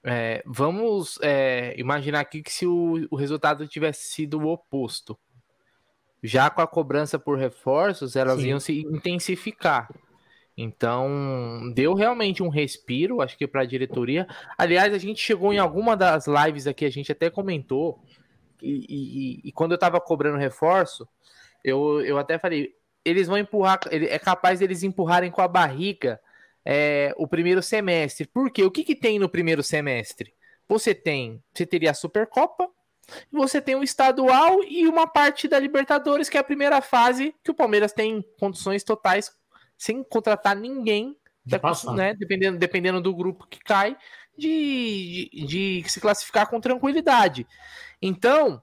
é, 0.04 0.42
vamos 0.46 1.18
é, 1.22 1.74
imaginar 1.78 2.20
aqui 2.20 2.42
que 2.42 2.52
se 2.52 2.66
o, 2.66 3.06
o 3.10 3.16
resultado 3.16 3.66
tivesse 3.66 4.08
sido 4.08 4.38
o 4.38 4.48
oposto, 4.48 5.18
já 6.22 6.48
com 6.48 6.62
a 6.62 6.66
cobrança 6.66 7.18
por 7.18 7.38
reforços, 7.38 8.16
elas 8.16 8.40
Sim. 8.40 8.48
iam 8.48 8.60
se 8.60 8.80
intensificar. 8.80 9.88
Então, 10.56 11.72
deu 11.74 11.94
realmente 11.94 12.42
um 12.42 12.48
respiro, 12.48 13.20
acho 13.20 13.36
que 13.36 13.46
para 13.46 13.62
a 13.62 13.66
diretoria. 13.66 14.26
Aliás, 14.56 14.94
a 14.94 14.98
gente 14.98 15.20
chegou 15.20 15.52
em 15.52 15.58
alguma 15.58 15.96
das 15.96 16.26
lives 16.26 16.66
aqui, 16.66 16.84
a 16.84 16.90
gente 16.90 17.10
até 17.10 17.28
comentou, 17.28 18.00
e, 18.62 18.86
e, 18.88 19.48
e 19.48 19.52
quando 19.52 19.72
eu 19.72 19.76
estava 19.76 20.00
cobrando 20.00 20.38
reforço, 20.38 21.06
eu, 21.64 22.00
eu 22.02 22.18
até 22.18 22.38
falei, 22.38 22.74
eles 23.04 23.26
vão 23.26 23.38
empurrar, 23.38 23.80
é 23.90 24.18
capaz 24.18 24.60
deles 24.60 24.82
empurrarem 24.82 25.30
com 25.30 25.40
a 25.40 25.48
barriga 25.48 26.20
é, 26.64 27.14
o 27.16 27.26
primeiro 27.26 27.62
semestre. 27.62 28.26
Por 28.26 28.50
quê? 28.50 28.62
O 28.62 28.70
que, 28.70 28.84
que 28.84 28.94
tem 28.94 29.18
no 29.18 29.28
primeiro 29.28 29.62
semestre? 29.62 30.34
Você 30.68 30.94
tem, 30.94 31.42
você 31.52 31.66
teria 31.66 31.90
a 31.90 31.94
Supercopa, 31.94 32.68
você 33.30 33.60
tem 33.60 33.74
o 33.74 33.82
estadual 33.82 34.62
e 34.64 34.86
uma 34.86 35.06
parte 35.06 35.46
da 35.46 35.58
Libertadores, 35.58 36.28
que 36.28 36.36
é 36.36 36.40
a 36.40 36.44
primeira 36.44 36.80
fase 36.80 37.34
que 37.42 37.50
o 37.50 37.54
Palmeiras 37.54 37.92
tem 37.92 38.24
condições 38.38 38.82
totais 38.82 39.30
sem 39.76 40.02
contratar 40.02 40.56
ninguém, 40.56 41.16
de 41.44 41.60
né, 41.92 42.14
dependendo, 42.14 42.58
dependendo 42.58 43.00
do 43.02 43.14
grupo 43.14 43.46
que 43.46 43.58
cai, 43.58 43.96
de, 44.36 45.28
de, 45.32 45.82
de 45.82 45.90
se 45.90 46.00
classificar 46.00 46.48
com 46.48 46.58
tranquilidade. 46.60 47.46
Então, 48.00 48.62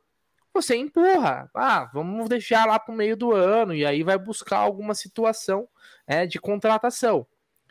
você 0.53 0.75
empurra, 0.75 1.49
ah, 1.55 1.89
vamos 1.93 2.27
deixar 2.27 2.65
lá 2.67 2.77
para 2.77 2.93
o 2.93 2.97
meio 2.97 3.15
do 3.15 3.31
ano, 3.31 3.73
e 3.73 3.85
aí 3.85 4.03
vai 4.03 4.17
buscar 4.17 4.57
alguma 4.57 4.93
situação 4.93 5.67
é, 6.05 6.25
de 6.25 6.39
contratação. 6.39 7.25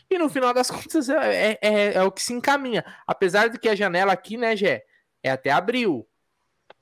E 0.08 0.18
no 0.18 0.28
final 0.28 0.52
das 0.52 0.70
contas 0.72 1.08
é, 1.08 1.58
é, 1.60 1.94
é, 1.94 2.02
o 2.02 2.10
que 2.10 2.22
se 2.22 2.32
encaminha. 2.32 2.84
Apesar 3.06 3.48
de 3.48 3.58
que 3.58 3.68
a 3.68 3.74
janela 3.74 4.12
aqui, 4.12 4.36
né, 4.36 4.56
Gé, 4.56 4.84
é 5.22 5.30
até 5.30 5.50
abril. 5.50 6.06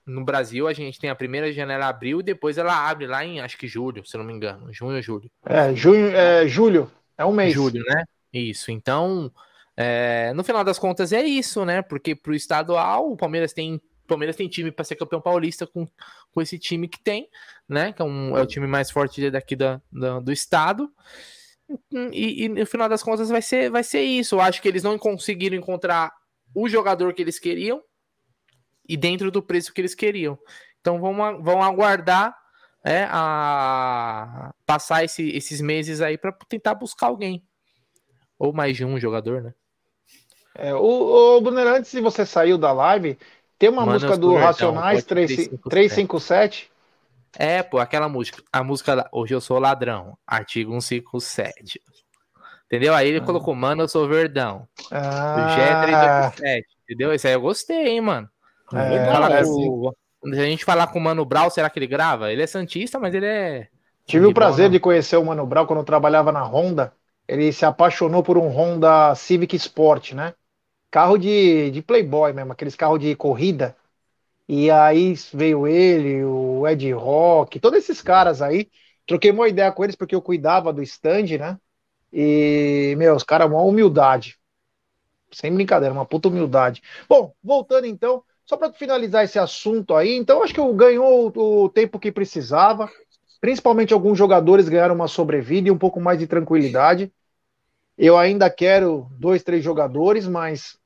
no 0.06 0.24
Brasil 0.24 0.66
a 0.66 0.72
gente 0.72 0.98
tem 0.98 1.10
a 1.10 1.14
primeira 1.14 1.52
janela 1.52 1.86
abril 1.86 2.20
e 2.20 2.22
depois 2.22 2.56
ela 2.56 2.88
abre 2.88 3.06
lá 3.06 3.24
em 3.24 3.40
acho 3.40 3.58
que 3.58 3.68
julho, 3.68 4.06
se 4.06 4.16
não 4.16 4.24
me 4.24 4.32
engano, 4.32 4.72
junho 4.72 4.96
ou 4.96 5.02
julho. 5.02 5.30
É, 5.44 5.74
junho, 5.74 6.08
é, 6.14 6.46
julho, 6.46 6.90
é 7.16 7.24
um 7.24 7.32
mês. 7.32 7.52
Julho, 7.52 7.82
né? 7.84 8.04
Isso. 8.32 8.70
Então, 8.70 9.30
é, 9.76 10.32
no 10.34 10.42
final 10.42 10.64
das 10.64 10.78
contas 10.78 11.12
é 11.12 11.22
isso, 11.22 11.64
né? 11.64 11.82
Porque 11.82 12.14
pro 12.14 12.34
estadual 12.34 13.10
o 13.10 13.16
Palmeiras 13.16 13.52
tem 13.52 13.80
Palmeiras 14.08 14.36
tem 14.36 14.48
time 14.48 14.72
para 14.72 14.84
ser 14.84 14.96
campeão 14.96 15.20
paulista 15.20 15.66
com, 15.66 15.86
com 16.32 16.42
esse 16.42 16.58
time 16.58 16.88
que 16.88 16.98
tem, 16.98 17.28
né? 17.68 17.92
Que 17.92 18.02
é, 18.02 18.04
um, 18.04 18.36
é 18.36 18.42
o 18.42 18.46
time 18.46 18.66
mais 18.66 18.90
forte 18.90 19.30
daqui 19.30 19.54
da, 19.54 19.80
da 19.92 20.18
do 20.18 20.32
estado. 20.32 20.92
E, 22.12 22.44
e, 22.44 22.48
no 22.48 22.66
final 22.66 22.88
das 22.88 23.02
contas 23.02 23.28
vai 23.28 23.42
ser, 23.42 23.70
vai 23.70 23.84
ser 23.84 24.02
isso. 24.02 24.36
Eu 24.36 24.40
acho 24.40 24.60
que 24.62 24.68
eles 24.68 24.82
não 24.82 24.98
conseguiram 24.98 25.56
encontrar 25.56 26.12
o 26.54 26.68
jogador 26.68 27.12
que 27.12 27.22
eles 27.22 27.38
queriam 27.38 27.82
e 28.88 28.96
dentro 28.96 29.30
do 29.30 29.42
preço 29.42 29.72
que 29.72 29.80
eles 29.80 29.94
queriam. 29.94 30.38
Então 30.80 30.98
vão, 30.98 31.42
vão 31.42 31.62
aguardar 31.62 32.34
é, 32.82 33.06
a 33.10 34.54
passar 34.64 35.04
esse, 35.04 35.28
esses 35.30 35.60
meses 35.60 36.00
aí 36.00 36.16
para 36.16 36.32
tentar 36.48 36.74
buscar 36.74 37.08
alguém. 37.08 37.44
Ou 38.38 38.52
mais 38.52 38.76
de 38.76 38.84
um 38.84 38.98
jogador, 38.98 39.42
né? 39.42 39.54
É, 40.54 40.74
o, 40.74 41.36
o 41.36 41.40
Brunner, 41.40 41.66
antes 41.66 41.92
de 41.92 42.00
você 42.00 42.24
saiu 42.24 42.56
da 42.58 42.72
live, 42.72 43.18
tem 43.58 43.68
uma 43.68 43.84
Mano, 43.84 43.92
música 43.92 44.16
do 44.16 44.34
Racionais 44.34 45.04
357. 45.04 46.70
É, 47.36 47.62
pô, 47.62 47.78
aquela 47.78 48.08
música. 48.08 48.42
A 48.52 48.62
música 48.62 49.08
Hoje 49.12 49.34
eu 49.34 49.40
sou 49.40 49.58
ladrão, 49.58 50.16
artigo 50.26 50.70
157. 50.80 51.80
Entendeu? 52.66 52.94
Aí 52.94 53.08
ele 53.08 53.18
ah. 53.18 53.24
colocou, 53.24 53.54
mano, 53.54 53.82
eu 53.82 53.88
sou 53.88 54.06
verdão. 54.06 54.68
Ah. 54.90 55.56
G 55.56 55.56
357. 55.86 56.66
Entendeu? 56.84 57.14
Isso 57.14 57.26
aí 57.26 57.32
eu 57.32 57.40
gostei, 57.40 57.88
hein, 57.88 58.00
mano. 58.00 58.28
É, 58.72 59.42
com, 59.44 59.92
se 60.34 60.40
a 60.40 60.44
gente 60.44 60.64
falar 60.64 60.88
com 60.88 60.98
o 60.98 61.02
Mano 61.02 61.24
Brau, 61.24 61.50
será 61.50 61.70
que 61.70 61.78
ele 61.78 61.86
grava? 61.86 62.30
Ele 62.32 62.42
é 62.42 62.46
Santista, 62.46 62.98
mas 62.98 63.14
ele 63.14 63.26
é. 63.26 63.68
Tive 64.04 64.26
o 64.26 64.34
prazer 64.34 64.66
bola. 64.66 64.70
de 64.70 64.80
conhecer 64.80 65.16
o 65.16 65.24
Mano 65.24 65.46
Brau 65.46 65.66
quando 65.66 65.80
eu 65.80 65.84
trabalhava 65.84 66.32
na 66.32 66.42
Honda. 66.42 66.92
Ele 67.26 67.52
se 67.52 67.64
apaixonou 67.64 68.22
por 68.22 68.38
um 68.38 68.48
Honda 68.48 69.14
Civic 69.14 69.54
Sport, 69.56 70.12
né? 70.12 70.34
Carro 70.90 71.18
de, 71.18 71.70
de 71.70 71.82
Playboy 71.82 72.32
mesmo, 72.32 72.52
aqueles 72.52 72.74
carros 72.76 73.00
de 73.00 73.14
corrida. 73.16 73.76
E 74.48 74.70
aí 74.70 75.14
veio 75.34 75.66
ele, 75.66 76.24
o 76.24 76.66
Ed 76.68 76.92
Rock, 76.92 77.60
todos 77.60 77.78
esses 77.80 78.02
caras 78.02 78.42
aí. 78.42 78.70
Troquei 79.06 79.30
uma 79.30 79.48
ideia 79.48 79.72
com 79.72 79.84
eles 79.84 79.96
porque 79.96 80.14
eu 80.14 80.22
cuidava 80.22 80.72
do 80.72 80.82
stand, 80.82 81.38
né? 81.38 81.58
E, 82.12 82.94
meu, 82.98 83.16
os 83.16 83.22
caras, 83.24 83.48
uma 83.48 83.62
humildade. 83.62 84.38
Sem 85.32 85.52
brincadeira, 85.54 85.92
uma 85.92 86.06
puta 86.06 86.28
humildade. 86.28 86.82
Bom, 87.08 87.32
voltando 87.42 87.86
então, 87.86 88.22
só 88.46 88.56
para 88.56 88.72
finalizar 88.72 89.24
esse 89.24 89.38
assunto 89.38 89.94
aí, 89.94 90.16
então 90.16 90.42
acho 90.42 90.54
que 90.54 90.72
ganhou 90.74 91.32
o 91.36 91.68
tempo 91.68 91.98
que 91.98 92.10
precisava. 92.10 92.90
Principalmente 93.40 93.92
alguns 93.92 94.18
jogadores 94.18 94.68
ganharam 94.68 94.94
uma 94.94 95.08
sobrevida 95.08 95.68
e 95.68 95.70
um 95.70 95.78
pouco 95.78 96.00
mais 96.00 96.18
de 96.18 96.26
tranquilidade. 96.26 97.12
Eu 97.98 98.16
ainda 98.16 98.48
quero 98.48 99.08
dois, 99.18 99.42
três 99.42 99.64
jogadores, 99.64 100.26
mas 100.28 100.78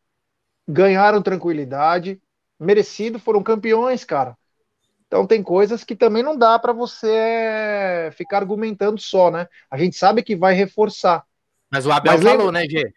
ganharam 0.66 1.20
tranquilidade, 1.20 2.18
merecido, 2.58 3.18
foram 3.18 3.42
campeões, 3.42 4.02
cara. 4.02 4.34
Então 5.06 5.26
tem 5.26 5.42
coisas 5.42 5.84
que 5.84 5.94
também 5.94 6.22
não 6.22 6.38
dá 6.38 6.58
para 6.58 6.72
você 6.72 8.10
ficar 8.12 8.38
argumentando 8.38 8.98
só, 8.98 9.30
né? 9.30 9.46
A 9.70 9.76
gente 9.76 9.94
sabe 9.94 10.22
que 10.22 10.34
vai 10.34 10.54
reforçar. 10.54 11.22
Mas 11.70 11.84
o 11.84 11.92
Abel 11.92 12.12
mas 12.12 12.22
falou, 12.22 12.46
lembra... 12.46 12.60
né, 12.60 12.66
Gê? 12.66 12.94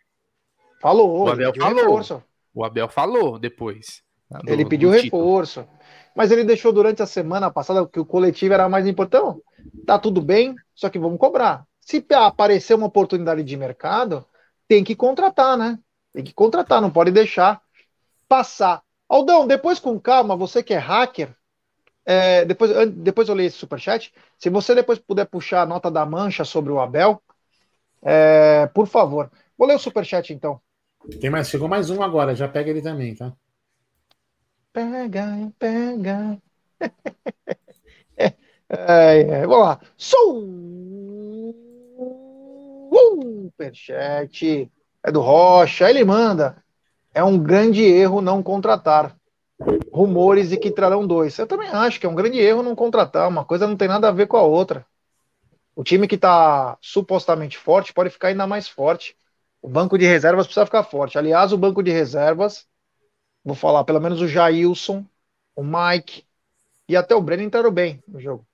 Falou. 0.82 1.26
O 1.26 1.30
Abel 1.30 1.53
falou. 1.53 1.76
Reforço. 1.76 2.24
O 2.53 2.63
Abel 2.63 2.88
falou 2.88 3.38
depois. 3.38 4.01
Do, 4.30 4.49
ele 4.49 4.66
pediu 4.66 4.89
reforço. 4.89 5.68
Mas 6.16 6.32
ele 6.32 6.45
deixou 6.45 6.72
durante 6.72 7.03
a 7.03 7.05
semana 7.05 7.51
passada 7.51 7.86
que 7.86 7.99
o 7.99 8.05
coletivo 8.05 8.53
era 8.53 8.70
mais 8.70 8.88
importante. 8.88 9.20
Então, 9.20 9.41
tá 9.86 9.99
tudo 9.99 10.22
bem, 10.22 10.55
só 10.74 10.89
que 10.89 10.97
vamos 10.97 11.20
cobrar. 11.20 11.66
Se 11.86 12.03
aparecer 12.15 12.73
uma 12.73 12.88
oportunidade 12.88 13.43
de 13.43 13.55
mercado, 13.55 14.25
tem 14.67 14.83
que 14.83 14.95
contratar, 14.95 15.55
né? 15.55 15.77
Tem 16.11 16.23
que 16.23 16.33
contratar, 16.33 16.81
não 16.81 16.89
pode 16.89 17.11
deixar 17.11 17.61
passar. 18.27 18.81
Aldão, 19.07 19.45
depois 19.45 19.79
com 19.79 19.99
calma, 19.99 20.36
você 20.36 20.63
que 20.63 20.73
é 20.73 20.79
hacker, 20.79 21.31
é, 22.03 22.43
depois, 22.43 22.71
depois 22.91 23.29
eu 23.29 23.36
leio 23.36 23.47
esse 23.47 23.57
superchat. 23.57 24.11
Se 24.39 24.49
você 24.49 24.73
depois 24.73 24.97
puder 24.97 25.25
puxar 25.25 25.61
a 25.61 25.65
nota 25.67 25.91
da 25.91 26.03
mancha 26.07 26.43
sobre 26.43 26.71
o 26.71 26.79
Abel, 26.79 27.21
é, 28.01 28.65
por 28.73 28.88
favor. 28.88 29.31
Vou 29.55 29.67
ler 29.67 29.75
o 29.75 29.79
superchat 29.79 30.33
então. 30.33 30.59
Tem 31.21 31.29
mais, 31.29 31.49
chegou 31.49 31.67
mais 31.67 31.91
um 31.91 32.01
agora, 32.01 32.36
já 32.36 32.47
pega 32.47 32.71
ele 32.71 32.81
também, 32.81 33.13
tá? 33.13 33.31
Pega, 34.73 35.53
pega. 35.59 36.41
é, 38.17 38.33
é, 38.69 39.45
vamos 39.45 39.67
lá. 39.67 39.79
Superchat. 43.22 44.72
É 45.03 45.11
do 45.11 45.22
Rocha. 45.22 45.89
Ele 45.89 46.03
manda. 46.03 46.63
É 47.13 47.24
um 47.24 47.38
grande 47.38 47.84
erro 47.84 48.22
não 48.22 48.43
contratar. 48.43 49.16
Rumores 49.91 50.49
de 50.49 50.57
que 50.57 50.72
trarão 50.72 51.07
dois. 51.07 51.38
Eu 51.38 51.47
também 51.47 51.70
acho 51.70 51.99
que 51.99 52.05
é 52.05 52.09
um 52.09 52.16
grande 52.16 52.39
erro 52.39 52.61
não 52.61 52.76
contratar. 52.76 53.28
Uma 53.28 53.45
coisa 53.45 53.68
não 53.68 53.78
tem 53.78 53.88
nada 53.88 54.09
a 54.09 54.11
ver 54.11 54.28
com 54.28 54.38
a 54.38 54.41
outra. 54.41 54.86
O 55.76 55.84
time 55.84 56.07
que 56.07 56.16
está 56.16 56.78
supostamente 56.82 57.57
forte 57.57 57.93
pode 57.93 58.09
ficar 58.09 58.30
ainda 58.30 58.47
mais 58.47 58.68
forte. 58.68 59.16
O 59.61 59.68
banco 59.68 59.97
de 59.97 60.05
reservas 60.05 60.45
precisa 60.45 60.66
ficar 60.66 60.84
forte. 60.84 61.18
Aliás, 61.18 61.51
o 61.51 61.57
banco 61.57 61.82
de 61.82 61.91
reservas 61.91 62.66
vou 63.43 63.55
falar, 63.55 63.84
pelo 63.84 64.01
menos 64.01 64.22
o 64.22 64.28
Jailson, 64.28 65.05
o 65.55 65.63
Mike 65.63 66.26
e 66.88 66.95
até 66.95 67.16
o 67.16 67.22
Breno 67.22 67.43
entraram 67.43 67.72
bem 67.72 68.03
no 68.07 68.20
jogo. 68.20 68.45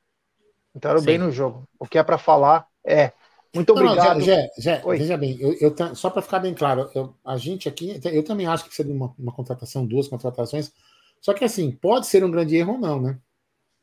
Entraram 0.76 1.00
Sim. 1.00 1.06
bem 1.06 1.18
no 1.18 1.32
jogo. 1.32 1.68
O 1.80 1.86
que 1.86 1.98
é 1.98 2.04
para 2.04 2.18
falar 2.18 2.68
é. 2.86 3.12
Muito 3.54 3.72
obrigado. 3.72 4.20
Não, 4.20 4.26
Gé, 4.26 4.50
Gé, 4.58 4.82
veja 4.86 5.18
bem, 5.18 5.38
eu, 5.40 5.54
eu, 5.60 5.96
só 5.96 6.10
para 6.10 6.22
ficar 6.22 6.40
bem 6.40 6.54
claro, 6.54 6.90
eu, 6.96 7.14
a 7.24 7.38
gente 7.38 7.68
aqui, 7.68 8.00
eu 8.06 8.24
também 8.24 8.48
acho 8.48 8.64
que 8.64 8.70
precisa 8.70 8.88
de 8.88 8.94
uma, 8.94 9.14
uma 9.20 9.32
contratação, 9.32 9.86
duas 9.86 10.08
contratações. 10.08 10.72
Só 11.20 11.34
que 11.34 11.44
assim, 11.44 11.72
pode 11.72 12.08
ser 12.08 12.24
um 12.24 12.32
grande 12.32 12.56
erro 12.56 12.74
ou 12.74 12.80
não, 12.80 13.02
né? 13.02 13.20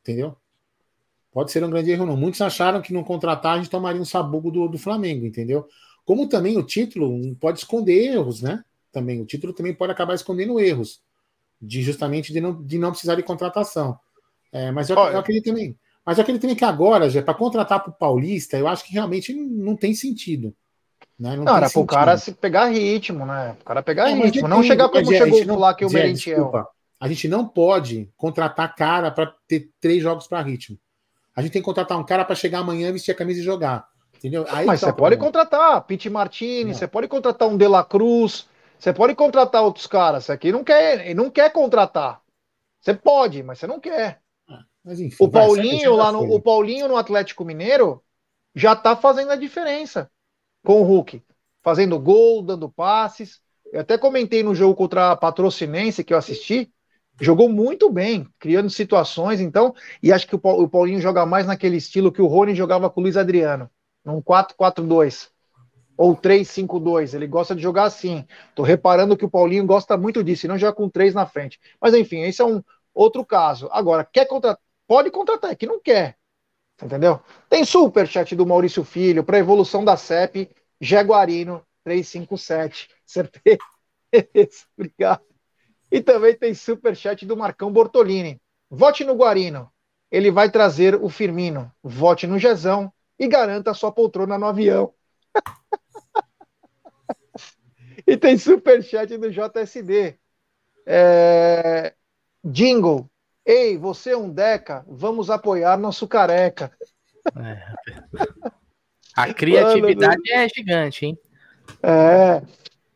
Entendeu? 0.01 0.35
Pode 1.31 1.53
ser 1.53 1.63
um 1.63 1.71
grande 1.71 1.91
erro 1.91 2.03
ou 2.03 2.09
não. 2.09 2.17
Muitos 2.17 2.41
acharam 2.41 2.81
que 2.81 2.93
não 2.93 3.05
contratar 3.05 3.55
a 3.55 3.57
gente 3.59 3.71
tomaria 3.71 4.01
um 4.01 4.07
sabugo 4.07 4.51
do, 4.51 4.69
do 4.69 4.79
Flamengo, 4.79 5.27
entendeu? 5.27 5.69
Como 6.05 6.29
também 6.29 6.57
o 6.57 6.63
título 6.63 7.37
pode 7.37 7.59
esconder 7.59 8.15
erros, 8.15 8.41
né? 8.41 8.65
também. 8.93 9.21
O 9.21 9.27
título 9.27 9.53
também 9.53 9.75
pode 9.75 9.93
acabar 9.93 10.15
escondendo 10.15 10.59
erros, 10.61 11.01
de 11.61 11.83
justamente 11.83 12.33
de 12.33 12.41
não, 12.41 12.63
de 12.63 12.79
não 12.79 12.91
precisar 12.91 13.15
de 13.15 13.23
contratação. 13.23 13.99
É, 14.53 14.71
mas 14.71 14.91
eu, 14.91 14.97
eu 14.97 15.19
acredito 15.19 15.45
também. 15.45 15.79
Mas 16.09 16.19
acredito 16.19 16.41
também 16.41 16.57
que 16.57 16.65
agora, 16.65 17.11
já 17.11 17.21
para 17.21 17.35
contratar 17.35 17.81
para 17.81 17.91
o 17.91 17.93
Paulista, 17.93 18.57
eu 18.57 18.67
acho 18.67 18.83
que 18.83 18.95
realmente 18.95 19.35
não 19.35 19.77
tem 19.77 19.93
sentido. 19.93 20.55
Né? 21.21 21.37
Não, 21.37 21.45
não 21.45 21.55
era 21.55 21.69
para 21.69 21.81
o 21.83 21.87
cara 21.87 22.17
se 22.17 22.33
pegar 22.33 22.65
ritmo, 22.65 23.27
né? 23.27 23.55
O 23.61 23.65
cara 23.65 23.83
pegar 23.83 24.07
ritmo, 24.07 24.49
não 24.49 24.63
chegar 24.63 24.89
como 24.89 25.05
chegou 25.05 25.45
não, 25.45 25.59
lá 25.59 25.75
que 25.75 25.85
o 25.85 25.91
Merentiel. 25.91 26.37
Desculpa, 26.37 26.67
a 26.99 27.09
gente 27.09 27.29
não 27.29 27.47
pode 27.47 28.11
contratar 28.17 28.75
cara 28.75 29.11
para 29.11 29.35
ter 29.47 29.69
três 29.79 30.03
jogos 30.03 30.27
para 30.27 30.41
ritmo. 30.41 30.79
A 31.37 31.43
gente 31.43 31.53
tem 31.53 31.61
que 31.61 31.67
contratar 31.67 31.99
um 31.99 32.05
cara 32.07 32.25
para 32.25 32.35
chegar 32.35 32.61
amanhã, 32.61 32.91
vestir 32.91 33.13
a 33.13 33.15
camisa 33.15 33.41
e 33.41 33.45
jogar. 33.45 33.87
Entendeu? 34.17 34.47
Aí 34.49 34.65
Mas 34.65 34.81
tá 34.81 34.87
você 34.87 34.93
pode 34.95 35.19
contratar 35.19 35.83
Pete 35.83 36.09
Martini, 36.09 36.73
você 36.73 36.89
pode 36.89 37.07
contratar 37.07 37.47
um 37.47 37.57
De 37.59 37.69
La 37.69 37.85
Cruz, 37.85 38.49
você 38.79 38.95
pode 38.95 39.15
contratar 39.15 39.63
outros 39.63 39.87
caras. 39.87 40.25
Você 40.25 40.33
aqui 40.33 40.51
não 40.51 40.65
quer, 40.65 41.15
não 41.15 41.29
quer 41.29 41.53
contratar. 41.53 42.23
Você 42.81 42.95
pode, 42.95 43.43
mas 43.43 43.59
você 43.59 43.67
não 43.67 43.79
quer. 43.79 44.23
Mas 44.85 45.01
enfim, 45.01 45.25
o 45.25 45.29
Paulinho 45.29 45.97
lá 45.97 46.13
no, 46.13 46.21
o 46.21 46.41
Paulinho 46.41 46.89
no 46.89 46.97
Atlético 46.97 47.45
Mineiro 47.45 48.03
já 48.55 48.75
tá 48.75 48.97
fazendo 48.97 49.31
a 49.31 49.37
diferença 49.37 50.11
com 50.65 50.81
o 50.81 50.85
Hulk, 50.85 51.23
fazendo 51.63 51.99
gol, 51.99 52.43
dando 52.43 52.71
passes. 52.71 53.41
Eu 53.73 53.81
até 53.81 53.99
comentei 53.99 54.43
no 54.43 54.55
jogo 54.55 54.75
contra 54.75 55.13
a 55.13 55.17
Patrocinense 55.17 56.03
que 56.03 56.13
eu 56.13 56.19
assisti, 56.19 56.73
jogou 57.21 57.49
muito 57.49 57.91
bem, 57.91 58.27
criando 58.39 58.71
situações, 58.71 59.41
então, 59.41 59.75
e 60.03 60.13
acho 60.13 60.27
que 60.27 60.37
o 60.37 60.69
Paulinho 60.69 61.01
joga 61.01 61.27
mais 61.27 61.47
naquele 61.47 61.77
estilo 61.77 62.13
que 62.13 62.23
o 62.23 62.27
Rony 62.27 62.55
jogava 62.55 62.89
com 62.89 63.01
o 63.01 63.03
Luiz 63.03 63.17
Adriano, 63.17 63.71
num 64.05 64.23
4-4-2 64.23 65.29
ou 65.97 66.17
3-5-2. 66.17 67.13
Ele 67.13 67.27
gosta 67.27 67.55
de 67.55 67.61
jogar 67.61 67.85
assim. 67.85 68.25
Tô 68.55 68.63
reparando 68.63 69.17
que 69.17 69.25
o 69.25 69.31
Paulinho 69.31 69.67
gosta 69.67 69.97
muito 69.97 70.23
disso, 70.23 70.47
e 70.47 70.49
não 70.49 70.57
joga 70.57 70.73
com 70.73 70.89
três 70.89 71.13
na 71.13 71.27
frente. 71.27 71.59
Mas 71.81 71.93
enfim, 71.93 72.23
esse 72.23 72.41
é 72.41 72.45
um 72.45 72.63
outro 72.95 73.25
caso. 73.27 73.69
Agora, 73.73 74.05
quer 74.05 74.27
contratar? 74.27 74.68
Pode 74.89 75.11
contratar, 75.11 75.53
é 75.53 75.55
que 75.55 75.67
não 75.67 75.79
quer. 75.79 76.17
Entendeu? 76.83 77.21
Tem 77.49 77.65
super 77.65 78.09
chat 78.09 78.35
do 78.35 78.47
Maurício 78.47 78.83
Filho 78.83 79.23
para 79.23 79.39
evolução 79.39 79.85
da 79.85 79.97
CEP, 79.97 80.51
Jaguarino 80.81 81.65
357. 81.85 82.89
Certeza. 83.05 83.59
Obrigado. 84.77 85.23
E 85.91 86.01
também 86.01 86.35
tem 86.35 86.55
super 86.55 86.97
chat 86.97 87.27
do 87.27 87.37
Marcão 87.37 87.73
Bortolini. 87.73 88.41
Vote 88.71 89.05
no 89.05 89.15
Guarino. 89.15 89.71
Ele 90.11 90.31
vai 90.31 90.51
trazer 90.51 90.95
o 90.95 91.09
Firmino. 91.09 91.71
Vote 91.83 92.27
no 92.27 92.39
Jezão 92.39 92.93
e 93.19 93.29
garanta 93.29 93.75
sua 93.75 93.93
poltrona 93.93 94.39
no 94.39 94.47
avião. 94.47 94.95
E 98.07 98.17
tem 98.17 98.39
superchat 98.39 99.19
do 99.19 99.31
JSD. 99.31 100.19
É... 100.87 101.95
Jingle. 102.43 103.11
Ei, 103.49 103.77
você 103.79 104.11
é 104.11 104.17
um 104.17 104.29
Deca, 104.29 104.85
vamos 104.87 105.31
apoiar 105.31 105.79
nosso 105.79 106.07
careca. 106.07 106.71
É. 107.35 107.63
A 109.17 109.33
criatividade 109.33 110.31
Mano, 110.31 110.43
é 110.43 110.47
gigante, 110.51 111.07
hein? 111.07 111.19
É. 111.83 112.43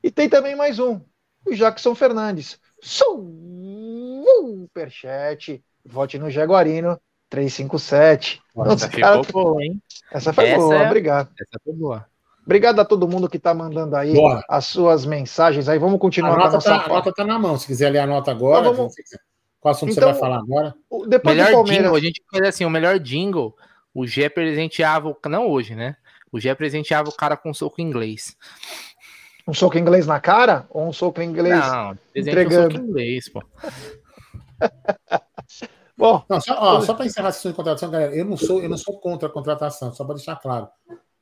E 0.02 0.10
tem 0.10 0.28
também 0.28 0.54
mais 0.54 0.78
um, 0.78 1.00
o 1.46 1.54
Jackson 1.54 1.94
Fernandes. 1.94 2.60
Superchat. 2.82 5.64
Vote 5.86 6.18
no 6.18 6.30
Jaguarino 6.30 7.00
357. 7.30 8.42
Nossa, 8.54 8.90
ficou 8.90 9.00
cara... 9.00 9.22
boa, 9.32 9.64
hein? 9.64 9.82
Essa 10.12 10.34
foi 10.34 10.48
essa 10.48 10.58
boa, 10.58 10.74
é... 10.74 10.86
obrigado. 10.86 11.30
Essa 11.40 11.58
foi 11.64 11.72
boa. 11.72 12.06
Obrigado 12.44 12.78
a 12.78 12.84
todo 12.84 13.08
mundo 13.08 13.26
que 13.26 13.38
está 13.38 13.54
mandando 13.54 13.96
aí 13.96 14.12
Bora. 14.12 14.44
as 14.50 14.66
suas 14.66 15.06
mensagens. 15.06 15.66
Aí 15.66 15.78
vamos 15.78 15.98
continuar. 15.98 16.34
A 16.34 16.50
nota, 16.50 16.58
tá, 16.58 16.84
a 16.84 16.88
nota 16.88 17.10
tá 17.10 17.24
na 17.24 17.38
mão. 17.38 17.58
Se 17.58 17.66
quiser 17.66 17.88
ler 17.88 18.00
a 18.00 18.06
nota 18.06 18.30
agora, 18.30 18.60
então, 18.60 18.74
vamos... 18.74 18.92
qual 19.62 19.70
assunto 19.70 19.92
então, 19.92 20.08
você 20.08 20.10
vai 20.12 20.20
falar 20.20 20.38
agora? 20.38 20.74
Depois 21.06 21.36
melhor 21.36 21.50
do 21.50 21.54
Palmeiras... 21.54 21.84
jingle, 21.84 21.96
a 21.96 22.00
gente 22.00 22.22
faz 22.28 22.48
assim, 22.48 22.64
o 22.64 22.70
melhor 22.70 22.98
jingle, 22.98 23.56
o 23.94 24.04
G 24.04 24.28
presenteava, 24.28 25.16
não 25.26 25.48
hoje, 25.48 25.76
né? 25.76 25.96
O 26.32 26.40
G 26.40 26.52
presenteava 26.52 27.08
o 27.08 27.12
cara 27.12 27.36
com 27.36 27.50
um 27.50 27.54
soco 27.54 27.80
inglês. 27.80 28.36
Um 29.46 29.54
soco 29.54 29.78
inglês 29.78 30.04
na 30.04 30.18
cara? 30.18 30.66
Ou 30.68 30.88
um 30.88 30.92
soco 30.92 31.22
inglês 31.22 31.64
não, 31.64 31.96
entregando? 32.14 32.74
Um 32.74 32.78
soco 32.78 32.88
inglês, 32.88 33.28
pô. 33.28 33.40
Bom, 35.96 36.24
não, 36.28 36.40
só, 36.40 36.80
só 36.80 36.94
para 36.94 37.06
encerrar 37.06 37.28
a 37.28 37.32
sessão 37.32 37.52
de 37.52 37.56
contratação, 37.56 37.88
galera, 37.88 38.16
eu 38.16 38.24
não 38.24 38.36
sou, 38.36 38.60
eu 38.60 38.68
não 38.68 38.76
sou 38.76 38.98
contra 38.98 39.28
a 39.28 39.32
contratação, 39.32 39.94
só 39.94 40.04
para 40.04 40.16
deixar 40.16 40.34
claro. 40.34 40.66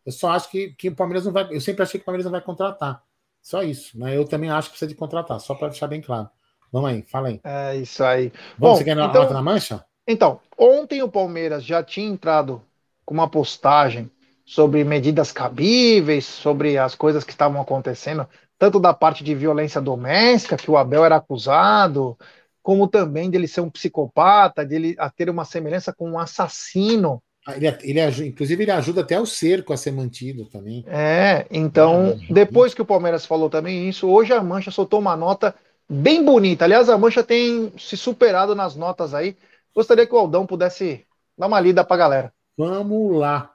Eu 0.06 0.12
só 0.12 0.30
acho 0.30 0.50
que, 0.50 0.70
que 0.78 0.88
o 0.88 0.96
Palmeiras 0.96 1.26
não 1.26 1.32
vai. 1.32 1.46
Eu 1.50 1.60
sempre 1.60 1.82
achei 1.82 2.00
que 2.00 2.04
o 2.04 2.06
Palmeiras 2.06 2.24
não 2.24 2.32
vai 2.32 2.40
contratar. 2.40 3.02
Só 3.42 3.62
isso. 3.62 3.98
Né? 3.98 4.16
Eu 4.16 4.24
também 4.24 4.48
acho 4.48 4.68
que 4.68 4.72
precisa 4.72 4.88
de 4.88 4.94
contratar, 4.94 5.38
só 5.40 5.54
para 5.54 5.68
deixar 5.68 5.88
bem 5.88 6.00
claro. 6.00 6.30
Vamos 6.72 6.90
aí, 6.90 7.02
fala 7.02 7.28
aí. 7.28 7.40
É 7.42 7.76
isso 7.76 8.02
aí. 8.04 8.32
Vamos, 8.58 8.58
Bom, 8.58 8.76
você 8.76 8.84
quer 8.84 8.96
então, 8.96 9.32
na 9.32 9.42
mancha? 9.42 9.84
Então, 10.06 10.40
ontem 10.56 11.02
o 11.02 11.08
Palmeiras 11.08 11.64
já 11.64 11.82
tinha 11.82 12.08
entrado 12.08 12.62
com 13.04 13.14
uma 13.14 13.28
postagem 13.28 14.10
sobre 14.44 14.82
medidas 14.82 15.30
cabíveis, 15.32 16.24
sobre 16.24 16.76
as 16.76 16.94
coisas 16.94 17.22
que 17.24 17.32
estavam 17.32 17.60
acontecendo, 17.60 18.26
tanto 18.58 18.80
da 18.80 18.92
parte 18.92 19.22
de 19.22 19.34
violência 19.34 19.80
doméstica, 19.80 20.56
que 20.56 20.70
o 20.70 20.76
Abel 20.76 21.04
era 21.04 21.16
acusado, 21.16 22.18
como 22.62 22.88
também 22.88 23.30
dele 23.30 23.46
ser 23.46 23.60
um 23.60 23.70
psicopata, 23.70 24.64
dele 24.64 24.96
ter 25.16 25.30
uma 25.30 25.44
semelhança 25.44 25.92
com 25.92 26.10
um 26.10 26.18
assassino 26.18 27.22
ah, 27.46 27.56
ele, 27.56 27.66
ele, 27.82 28.28
inclusive, 28.28 28.62
ele 28.62 28.70
ajuda 28.70 29.00
até 29.00 29.18
o 29.18 29.24
cerco 29.24 29.72
a 29.72 29.76
ser 29.76 29.92
mantido 29.92 30.44
também. 30.44 30.84
É, 30.86 31.46
então, 31.50 32.18
ah, 32.20 32.26
depois 32.32 32.74
que 32.74 32.82
o 32.82 32.86
Palmeiras 32.86 33.24
falou 33.24 33.48
também 33.48 33.88
isso, 33.88 34.08
hoje 34.08 34.32
a 34.32 34.42
Mancha 34.42 34.70
soltou 34.70 35.00
uma 35.00 35.16
nota 35.16 35.54
bem 35.90 36.24
bonita. 36.24 36.64
Aliás, 36.64 36.88
a 36.88 36.96
Mancha 36.96 37.24
tem 37.24 37.72
se 37.76 37.96
superado 37.96 38.54
nas 38.54 38.76
notas 38.76 39.12
aí. 39.12 39.36
Gostaria 39.74 40.06
que 40.06 40.14
o 40.14 40.18
Aldão 40.18 40.46
pudesse 40.46 41.04
dar 41.36 41.48
uma 41.48 41.60
lida 41.60 41.84
pra 41.84 41.96
galera. 41.96 42.32
Vamos 42.56 43.18
lá. 43.18 43.52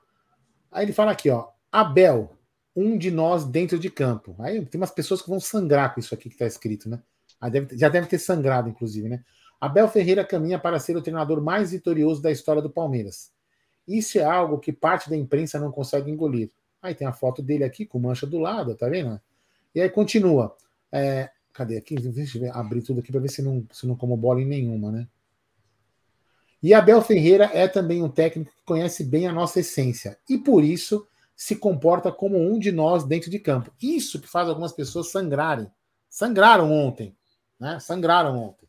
Aí 0.71 0.85
ele 0.85 0.93
fala 0.93 1.11
aqui, 1.11 1.29
ó. 1.29 1.47
Abel, 1.71 2.35
um 2.75 2.97
de 2.97 3.09
nós 3.09 3.45
dentro 3.45 3.79
de 3.79 3.89
campo. 3.89 4.35
Aí 4.39 4.65
tem 4.65 4.79
umas 4.79 4.91
pessoas 4.91 5.21
que 5.21 5.29
vão 5.29 5.39
sangrar 5.39 5.93
com 5.93 5.99
isso 5.99 6.13
aqui 6.13 6.29
que 6.29 6.37
tá 6.37 6.45
escrito, 6.45 6.89
né? 6.89 7.01
Deve, 7.49 7.77
já 7.77 7.89
deve 7.89 8.07
ter 8.07 8.17
sangrado, 8.17 8.69
inclusive, 8.69 9.07
né? 9.07 9.23
Abel 9.59 9.87
Ferreira 9.87 10.25
caminha 10.25 10.59
para 10.59 10.79
ser 10.79 10.97
o 10.97 11.01
treinador 11.01 11.41
mais 11.41 11.71
vitorioso 11.71 12.21
da 12.21 12.31
história 12.31 12.61
do 12.61 12.69
Palmeiras. 12.69 13.31
Isso 13.87 14.17
é 14.17 14.23
algo 14.23 14.59
que 14.59 14.73
parte 14.73 15.09
da 15.09 15.15
imprensa 15.15 15.59
não 15.59 15.71
consegue 15.71 16.11
engolir. 16.11 16.51
Aí 16.81 16.93
tem 16.93 17.07
a 17.07 17.13
foto 17.13 17.41
dele 17.41 17.63
aqui 17.63 17.85
com 17.85 17.99
mancha 17.99 18.25
do 18.25 18.39
lado, 18.39 18.75
tá 18.75 18.89
vendo? 18.89 19.19
E 19.73 19.81
aí 19.81 19.89
continua. 19.89 20.55
É, 20.91 21.29
cadê 21.55 21.77
aqui? 21.77 21.95
Deixa 21.95 22.37
eu 22.37 22.53
abrir 22.53 22.81
tudo 22.81 22.99
aqui 22.99 23.11
para 23.11 23.21
ver 23.21 23.29
se 23.29 23.41
não, 23.41 23.65
se 23.71 23.87
não 23.87 23.95
como 23.95 24.17
bola 24.17 24.41
em 24.41 24.45
nenhuma, 24.45 24.91
né? 24.91 25.07
E 26.61 26.73
Abel 26.73 27.01
Ferreira 27.01 27.49
é 27.53 27.67
também 27.67 28.03
um 28.03 28.09
técnico 28.09 28.51
que 28.51 28.65
conhece 28.65 29.03
bem 29.03 29.27
a 29.27 29.31
nossa 29.31 29.59
essência 29.61 30.17
e 30.29 30.37
por 30.37 30.63
isso 30.63 31.07
se 31.35 31.55
comporta 31.55 32.11
como 32.11 32.37
um 32.37 32.59
de 32.59 32.71
nós 32.71 33.03
dentro 33.03 33.29
de 33.29 33.39
campo. 33.39 33.71
Isso 33.81 34.19
que 34.19 34.27
faz 34.27 34.49
algumas 34.49 34.73
pessoas 34.73 35.11
sangrarem. 35.11 35.67
Sangraram 36.09 36.71
ontem, 36.71 37.15
né? 37.59 37.79
Sangraram 37.79 38.37
ontem. 38.37 38.67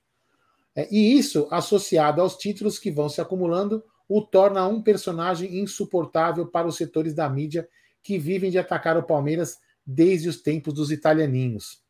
É, 0.74 0.87
e 0.91 1.16
isso 1.16 1.49
associado 1.51 2.20
aos 2.20 2.37
títulos 2.37 2.78
que 2.78 2.91
vão 2.91 3.09
se 3.09 3.20
acumulando 3.20 3.82
o 4.09 4.20
torna 4.20 4.66
um 4.68 4.82
personagem 4.82 5.59
insuportável 5.59 6.47
para 6.47 6.68
os 6.68 6.76
setores 6.76 7.14
da 7.14 7.28
mídia 7.28 7.68
que 8.03 8.18
vivem 8.18 8.51
de 8.51 8.59
atacar 8.59 8.97
o 8.97 9.03
Palmeiras 9.03 9.59
desde 9.84 10.28
os 10.28 10.41
tempos 10.41 10.74
dos 10.74 10.93
italianinhos. 10.93 11.86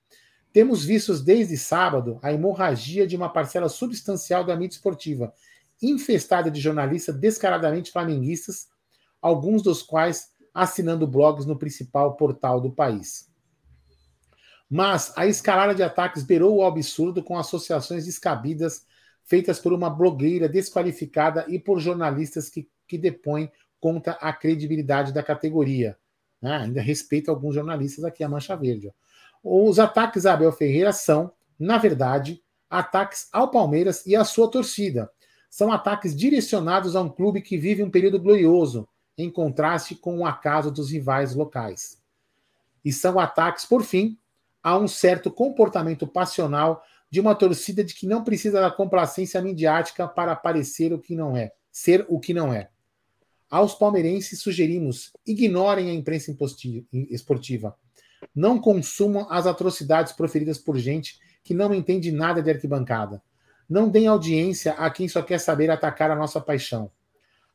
Temos 0.57 0.87
visto 0.87 1.13
desde 1.23 1.55
sábado 1.55 2.19
a 2.23 2.33
hemorragia 2.33 3.07
de 3.07 3.15
uma 3.15 3.29
parcela 3.29 3.69
substancial 3.69 4.43
da 4.43 4.57
mídia 4.57 4.77
esportiva, 4.77 5.35
infestada 5.83 6.51
de 6.51 6.63
jornalistas 6.63 7.15
descaradamente 7.15 7.93
flamenguistas, 7.93 8.67
alguns 9.21 9.61
dos 9.61 9.83
quais 9.83 10.31
assinando 10.55 11.07
blogs 11.07 11.45
no 11.45 11.59
principal 11.59 12.17
portal 12.17 12.59
do 12.59 12.71
país. 12.71 13.31
Mas 14.67 15.13
a 15.15 15.27
escalada 15.27 15.75
de 15.75 15.83
ataques 15.83 16.23
beirou 16.23 16.57
o 16.57 16.65
absurdo 16.65 17.23
com 17.23 17.39
associações 17.39 18.07
descabidas 18.07 18.87
feitas 19.25 19.59
por 19.61 19.75
uma 19.75 19.91
blogueira 19.91 20.49
desqualificada 20.49 21.45
e 21.49 21.59
por 21.59 21.81
jornalistas 21.81 22.49
que, 22.49 22.67
que 22.89 22.97
depõem 22.97 23.53
contra 23.79 24.13
a 24.13 24.33
credibilidade 24.33 25.13
da 25.13 25.23
categoria. 25.23 25.99
Né? 26.41 26.57
Ainda 26.57 26.81
respeito 26.81 27.31
alguns 27.31 27.55
jornalistas 27.55 28.07
aqui, 28.07 28.25
a 28.25 28.29
Mancha 28.31 28.57
Verde. 28.57 28.89
Ó. 28.89 29.06
Os 29.49 29.79
ataques 29.79 30.27
a 30.27 30.33
Abel 30.33 30.51
Ferreira 30.51 30.93
são, 30.93 31.31
na 31.57 31.79
verdade, 31.79 32.43
ataques 32.69 33.29
ao 33.33 33.49
Palmeiras 33.49 34.05
e 34.05 34.17
à 34.17 34.25
sua 34.25 34.51
torcida. 34.51 35.09
São 35.49 35.71
ataques 35.71 36.17
direcionados 36.17 36.97
a 36.97 37.01
um 37.01 37.09
clube 37.09 37.41
que 37.41 37.57
vive 37.57 37.81
um 37.81 37.89
período 37.89 38.19
glorioso, 38.19 38.89
em 39.17 39.31
contraste 39.31 39.95
com 39.95 40.19
o 40.19 40.27
acaso 40.27 40.69
dos 40.69 40.91
rivais 40.91 41.37
locais. 41.37 42.03
E 42.85 42.93
são 42.93 43.21
ataques, 43.21 43.65
por 43.65 43.85
fim, 43.85 44.19
a 44.65 44.77
um 44.77 44.89
certo 44.89 45.31
comportamento 45.31 46.09
passional 46.09 46.83
de 47.09 47.21
uma 47.21 47.33
torcida 47.33 47.85
de 47.85 47.95
que 47.95 48.05
não 48.05 48.25
precisa 48.25 48.61
da 48.61 48.71
complacência 48.73 49.41
midiática 49.41 50.09
para 50.09 50.35
parecer 50.35 50.93
o 50.93 50.99
que 50.99 51.15
não 51.15 51.37
é, 51.37 51.53
ser 51.71 52.05
o 52.09 52.19
que 52.19 52.35
não 52.35 52.53
é. 52.53 52.69
Aos 53.49 53.77
palmeirenses 53.77 54.43
sugerimos: 54.43 55.13
ignorem 55.25 55.89
a 55.89 55.95
imprensa 55.95 56.37
esportiva. 56.93 57.77
Não 58.35 58.61
consumam 58.61 59.27
as 59.31 59.47
atrocidades 59.47 60.13
proferidas 60.13 60.59
por 60.59 60.77
gente 60.77 61.19
que 61.43 61.55
não 61.55 61.73
entende 61.73 62.11
nada 62.11 62.43
de 62.43 62.51
arquibancada. 62.51 63.23
Não 63.69 63.89
deem 63.89 64.07
audiência 64.07 64.73
a 64.73 64.91
quem 64.91 65.09
só 65.09 65.23
quer 65.23 65.39
saber 65.39 65.71
atacar 65.71 66.11
a 66.11 66.17
nossa 66.17 66.41
paixão. 66.41 66.91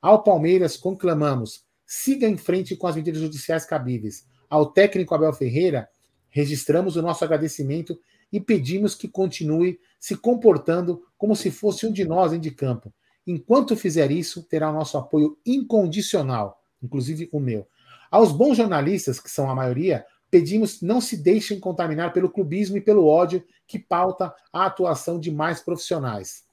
Ao 0.01 0.23
Palmeiras, 0.23 0.75
conclamamos: 0.75 1.63
siga 1.85 2.27
em 2.27 2.37
frente 2.37 2.75
com 2.75 2.87
as 2.87 2.95
medidas 2.95 3.21
judiciais 3.21 3.65
cabíveis. 3.65 4.25
Ao 4.49 4.65
técnico 4.65 5.13
Abel 5.13 5.33
Ferreira, 5.33 5.89
registramos 6.29 6.95
o 6.95 7.01
nosso 7.01 7.23
agradecimento 7.23 7.99
e 8.31 8.39
pedimos 8.39 8.95
que 8.95 9.07
continue 9.07 9.79
se 9.99 10.15
comportando 10.15 11.03
como 11.17 11.35
se 11.35 11.51
fosse 11.51 11.85
um 11.85 11.91
de 11.91 12.05
nós 12.05 12.33
em 12.33 12.39
de 12.39 12.51
campo. 12.51 12.93
Enquanto 13.27 13.75
fizer 13.75 14.09
isso, 14.09 14.43
terá 14.43 14.69
o 14.69 14.73
nosso 14.73 14.97
apoio 14.97 15.37
incondicional, 15.45 16.63
inclusive 16.81 17.29
o 17.31 17.39
meu. 17.39 17.67
Aos 18.09 18.31
bons 18.31 18.57
jornalistas, 18.57 19.19
que 19.19 19.29
são 19.29 19.49
a 19.49 19.55
maioria, 19.55 20.05
pedimos 20.31 20.81
não 20.81 20.99
se 20.99 21.15
deixem 21.17 21.59
contaminar 21.59 22.13
pelo 22.13 22.29
clubismo 22.29 22.77
e 22.77 22.81
pelo 22.81 23.05
ódio 23.05 23.43
que 23.67 23.77
pauta 23.77 24.33
a 24.51 24.65
atuação 24.65 25.19
de 25.19 25.29
mais 25.29 25.61
profissionais. 25.61 26.45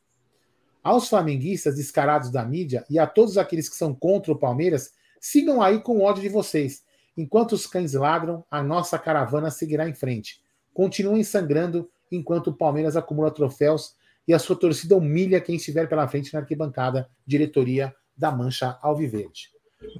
Aos 0.82 1.08
flamenguistas 1.08 1.76
descarados 1.76 2.30
da 2.30 2.44
mídia 2.44 2.84
e 2.90 2.98
a 2.98 3.06
todos 3.06 3.38
aqueles 3.38 3.68
que 3.68 3.76
são 3.76 3.94
contra 3.94 4.32
o 4.32 4.38
Palmeiras, 4.38 4.92
sigam 5.20 5.62
aí 5.62 5.80
com 5.80 5.98
o 5.98 6.02
ódio 6.02 6.22
de 6.22 6.28
vocês. 6.28 6.82
Enquanto 7.16 7.52
os 7.52 7.66
cães 7.66 7.94
ladram, 7.94 8.44
a 8.50 8.62
nossa 8.62 8.98
caravana 8.98 9.50
seguirá 9.50 9.88
em 9.88 9.94
frente 9.94 10.42
continuem 10.78 11.24
sangrando 11.24 11.90
enquanto 12.08 12.50
o 12.50 12.52
Palmeiras 12.52 12.96
acumula 12.96 13.32
troféus 13.32 13.96
e 14.28 14.32
a 14.32 14.38
sua 14.38 14.54
torcida 14.54 14.94
humilha 14.94 15.40
quem 15.40 15.56
estiver 15.56 15.88
pela 15.88 16.06
frente 16.06 16.32
na 16.32 16.38
arquibancada, 16.38 17.10
diretoria 17.26 17.92
da 18.16 18.30
Mancha 18.30 18.78
Alviverde. 18.80 19.50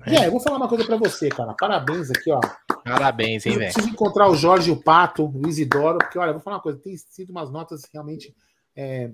É. 0.06 0.12
E 0.12 0.16
aí, 0.16 0.24
eu 0.26 0.30
vou 0.30 0.38
falar 0.38 0.56
uma 0.56 0.68
coisa 0.68 0.84
para 0.84 0.96
você, 0.96 1.30
cara. 1.30 1.52
Parabéns 1.58 2.12
aqui, 2.12 2.30
ó. 2.30 2.40
Parabéns, 2.92 3.46
hein, 3.46 3.58
velho. 3.58 3.72
Preciso 3.72 3.92
encontrar 3.92 4.28
o 4.28 4.34
Jorge, 4.34 4.70
o 4.70 4.76
Pato, 4.76 5.26
o 5.26 5.48
Isidoro, 5.48 5.98
porque, 5.98 6.18
olha, 6.18 6.32
vou 6.32 6.40
falar 6.40 6.56
uma 6.56 6.62
coisa, 6.62 6.78
tem 6.78 6.96
sido 6.96 7.30
umas 7.30 7.50
notas 7.50 7.82
realmente 7.92 8.34
é, 8.76 9.10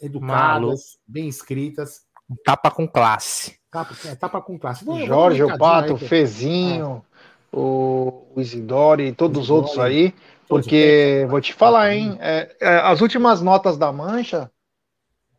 educadas, 0.00 0.60
Malu. 0.60 0.74
bem 1.06 1.28
escritas. 1.28 2.02
Tapa 2.44 2.70
com 2.70 2.88
classe. 2.88 3.58
Tapa, 3.70 3.94
é, 4.06 4.14
tapa 4.14 4.40
com 4.40 4.58
classe. 4.58 4.84
Vou, 4.84 5.04
Jorge, 5.06 5.42
o 5.42 5.58
Pato, 5.58 5.94
o 5.94 5.98
Fezinho, 5.98 7.04
é. 7.52 7.56
o 7.56 8.26
Isidoro 8.36 9.02
e 9.02 9.12
todos 9.12 9.44
os 9.44 9.50
outros 9.50 9.78
aí. 9.78 10.14
Porque, 10.48 11.26
vou 11.28 11.40
te 11.40 11.52
falar, 11.52 11.92
hein? 11.92 12.16
É, 12.20 12.56
é, 12.60 12.76
as 12.78 13.00
últimas 13.00 13.42
notas 13.42 13.76
da 13.76 13.92
Mancha 13.92 14.50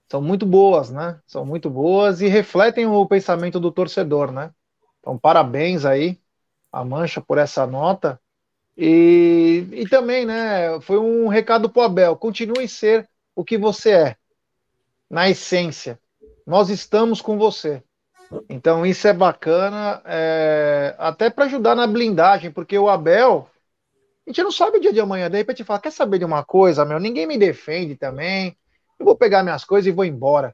são 0.09 0.21
muito 0.21 0.45
boas, 0.45 0.89
né? 0.89 1.19
São 1.25 1.45
muito 1.45 1.69
boas 1.69 2.21
e 2.21 2.27
refletem 2.27 2.85
o 2.85 3.05
pensamento 3.05 3.59
do 3.59 3.71
torcedor, 3.71 4.31
né? 4.31 4.51
Então, 4.99 5.17
parabéns 5.17 5.85
aí 5.85 6.19
a 6.71 6.83
Mancha 6.83 7.21
por 7.21 7.37
essa 7.37 7.65
nota. 7.65 8.19
E, 8.77 9.67
e 9.71 9.89
também, 9.89 10.25
né? 10.25 10.79
Foi 10.81 10.99
um 10.99 11.27
recado 11.27 11.69
pro 11.69 11.81
Abel: 11.81 12.15
continue 12.15 12.67
ser 12.67 13.07
o 13.35 13.43
que 13.43 13.57
você 13.57 13.91
é. 13.91 14.15
na 15.09 15.29
essência. 15.29 15.99
Nós 16.45 16.69
estamos 16.69 17.21
com 17.21 17.37
você. 17.37 17.83
Então 18.49 18.85
isso 18.85 19.07
é 19.07 19.13
bacana, 19.13 20.01
é, 20.05 20.95
até 20.97 21.29
para 21.29 21.45
ajudar 21.45 21.75
na 21.75 21.87
blindagem, 21.87 22.51
porque 22.51 22.77
o 22.77 22.89
Abel, 22.89 23.47
a 24.25 24.29
gente 24.29 24.43
não 24.43 24.51
sabe 24.51 24.77
o 24.77 24.81
dia 24.81 24.91
de 24.91 24.99
amanhã, 24.99 25.29
de 25.29 25.37
repente 25.37 25.63
fala, 25.63 25.79
quer 25.79 25.91
saber 25.91 26.19
de 26.19 26.25
uma 26.25 26.43
coisa, 26.43 26.83
meu? 26.83 26.99
Ninguém 26.99 27.25
me 27.25 27.37
defende 27.37 27.95
também, 27.95 28.57
eu 28.99 29.05
vou 29.05 29.15
pegar 29.15 29.43
minhas 29.43 29.63
coisas 29.63 29.87
e 29.87 29.95
vou 29.95 30.03
embora. 30.03 30.53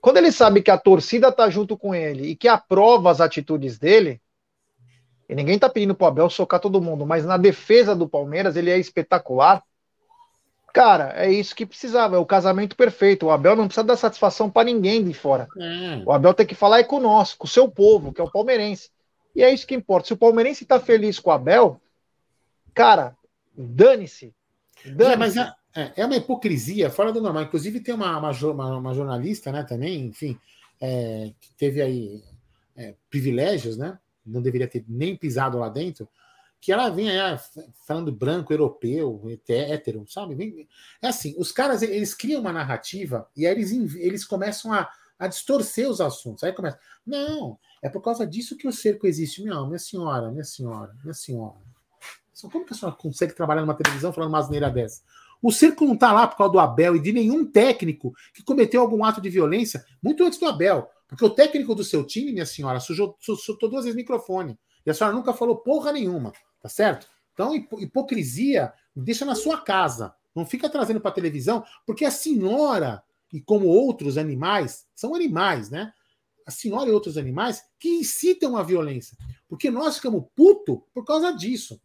Quando 0.00 0.16
ele 0.16 0.32
sabe 0.32 0.62
que 0.62 0.70
a 0.70 0.78
torcida 0.78 1.30
tá 1.30 1.48
junto 1.50 1.76
com 1.76 1.94
ele 1.94 2.28
e 2.28 2.36
que 2.36 2.48
aprova 2.48 3.10
as 3.10 3.20
atitudes 3.20 3.78
dele, 3.78 4.20
e 5.28 5.34
ninguém 5.34 5.58
tá 5.58 5.68
pedindo 5.68 5.94
pro 5.94 6.06
Abel 6.06 6.28
socar 6.28 6.60
todo 6.60 6.80
mundo, 6.80 7.06
mas 7.06 7.24
na 7.24 7.36
defesa 7.36 7.94
do 7.94 8.08
Palmeiras 8.08 8.56
ele 8.56 8.70
é 8.70 8.78
espetacular. 8.78 9.62
Cara, 10.72 11.12
é 11.16 11.30
isso 11.30 11.54
que 11.54 11.66
precisava, 11.66 12.16
é 12.16 12.18
o 12.18 12.26
casamento 12.26 12.74
perfeito. 12.74 13.26
O 13.26 13.30
Abel 13.30 13.54
não 13.54 13.66
precisa 13.66 13.84
dar 13.84 13.96
satisfação 13.96 14.50
para 14.50 14.64
ninguém 14.64 15.04
de 15.04 15.12
fora. 15.12 15.46
É. 15.58 16.02
O 16.04 16.12
Abel 16.12 16.32
tem 16.32 16.46
que 16.46 16.54
falar 16.54 16.80
é 16.80 16.84
com 16.84 16.98
nós, 16.98 17.34
com 17.34 17.46
o 17.46 17.50
seu 17.50 17.68
povo, 17.68 18.12
que 18.12 18.20
é 18.20 18.24
o 18.24 18.30
palmeirense. 18.30 18.90
E 19.34 19.42
é 19.42 19.52
isso 19.52 19.66
que 19.66 19.74
importa. 19.74 20.08
Se 20.08 20.12
o 20.14 20.16
palmeirense 20.16 20.64
tá 20.64 20.80
feliz 20.80 21.18
com 21.18 21.30
o 21.30 21.32
Abel, 21.32 21.80
cara, 22.74 23.14
dane-se. 23.56 24.34
Dane 24.84 25.12
é, 25.12 25.16
mas 25.16 25.36
é, 25.36 25.52
é, 25.74 25.92
é, 25.96 26.06
uma 26.06 26.16
hipocrisia 26.16 26.90
fora 26.90 27.12
do 27.12 27.20
normal. 27.20 27.44
Inclusive, 27.44 27.80
tem 27.80 27.94
uma, 27.94 28.18
uma, 28.18 28.78
uma 28.78 28.94
jornalista, 28.94 29.52
né, 29.52 29.62
também, 29.62 30.06
enfim, 30.06 30.38
é, 30.80 31.32
que 31.40 31.54
teve 31.54 31.80
aí 31.80 32.22
é, 32.76 32.94
privilégios, 33.10 33.76
né? 33.76 33.98
Não 34.24 34.42
deveria 34.42 34.68
ter 34.68 34.84
nem 34.88 35.16
pisado 35.16 35.58
lá 35.58 35.68
dentro 35.68 36.08
que 36.62 36.70
ela 36.70 36.88
vem 36.90 37.10
aí 37.10 37.36
falando 37.84 38.12
branco, 38.12 38.52
europeu, 38.52 39.20
hétero, 39.48 40.06
sabe? 40.06 40.68
É 41.02 41.08
assim, 41.08 41.34
os 41.36 41.50
caras 41.50 41.82
eles 41.82 42.14
criam 42.14 42.40
uma 42.40 42.52
narrativa 42.52 43.28
e 43.36 43.44
aí 43.44 43.52
eles, 43.52 43.72
eles 43.96 44.24
começam 44.24 44.72
a, 44.72 44.88
a 45.18 45.26
distorcer 45.26 45.90
os 45.90 46.00
assuntos. 46.00 46.44
Aí 46.44 46.52
começa, 46.52 46.78
não, 47.04 47.58
é 47.82 47.88
por 47.88 48.00
causa 48.00 48.24
disso 48.24 48.56
que 48.56 48.68
o 48.68 48.72
cerco 48.72 49.08
existe. 49.08 49.42
Não, 49.42 49.66
minha 49.66 49.78
senhora, 49.80 50.30
minha 50.30 50.44
senhora, 50.44 50.96
minha 51.02 51.12
senhora. 51.14 51.58
Como 52.40 52.64
que 52.64 52.74
a 52.74 52.76
senhora 52.76 52.96
consegue 52.96 53.34
trabalhar 53.34 53.62
numa 53.62 53.74
televisão 53.74 54.12
falando 54.12 54.30
uma 54.30 54.38
asneira 54.38 54.70
dessa? 54.70 55.02
O 55.42 55.50
cerco 55.50 55.84
não 55.84 55.94
está 55.94 56.12
lá 56.12 56.28
por 56.28 56.36
causa 56.36 56.52
do 56.52 56.60
Abel 56.60 56.94
e 56.94 57.00
de 57.00 57.12
nenhum 57.12 57.44
técnico 57.44 58.14
que 58.32 58.44
cometeu 58.44 58.80
algum 58.80 59.04
ato 59.04 59.20
de 59.20 59.28
violência, 59.28 59.84
muito 60.00 60.22
antes 60.22 60.38
do 60.38 60.46
Abel. 60.46 60.88
Porque 61.12 61.26
o 61.26 61.30
técnico 61.30 61.74
do 61.74 61.84
seu 61.84 62.02
time, 62.06 62.32
minha 62.32 62.46
senhora, 62.46 62.80
sujou, 62.80 63.18
sujou 63.20 63.58
duas 63.58 63.84
vezes 63.84 63.92
o 63.92 63.96
microfone. 63.96 64.58
E 64.86 64.90
a 64.90 64.94
senhora 64.94 65.14
nunca 65.14 65.34
falou 65.34 65.58
porra 65.58 65.92
nenhuma. 65.92 66.32
Tá 66.58 66.70
certo? 66.70 67.06
Então, 67.34 67.54
hipocrisia 67.54 68.72
deixa 68.96 69.26
na 69.26 69.34
sua 69.34 69.60
casa. 69.60 70.14
Não 70.34 70.46
fica 70.46 70.70
trazendo 70.70 71.02
para 71.02 71.10
televisão, 71.10 71.62
porque 71.84 72.06
a 72.06 72.10
senhora, 72.10 73.04
e 73.30 73.42
como 73.42 73.66
outros 73.66 74.16
animais, 74.16 74.86
são 74.94 75.14
animais, 75.14 75.68
né? 75.68 75.92
A 76.46 76.50
senhora 76.50 76.88
e 76.88 76.94
outros 76.94 77.18
animais 77.18 77.62
que 77.78 77.90
incitam 77.90 78.56
a 78.56 78.62
violência. 78.62 79.14
Porque 79.46 79.70
nós 79.70 79.96
ficamos 79.96 80.24
puto 80.34 80.82
por 80.94 81.04
causa 81.04 81.30
disso. 81.32 81.78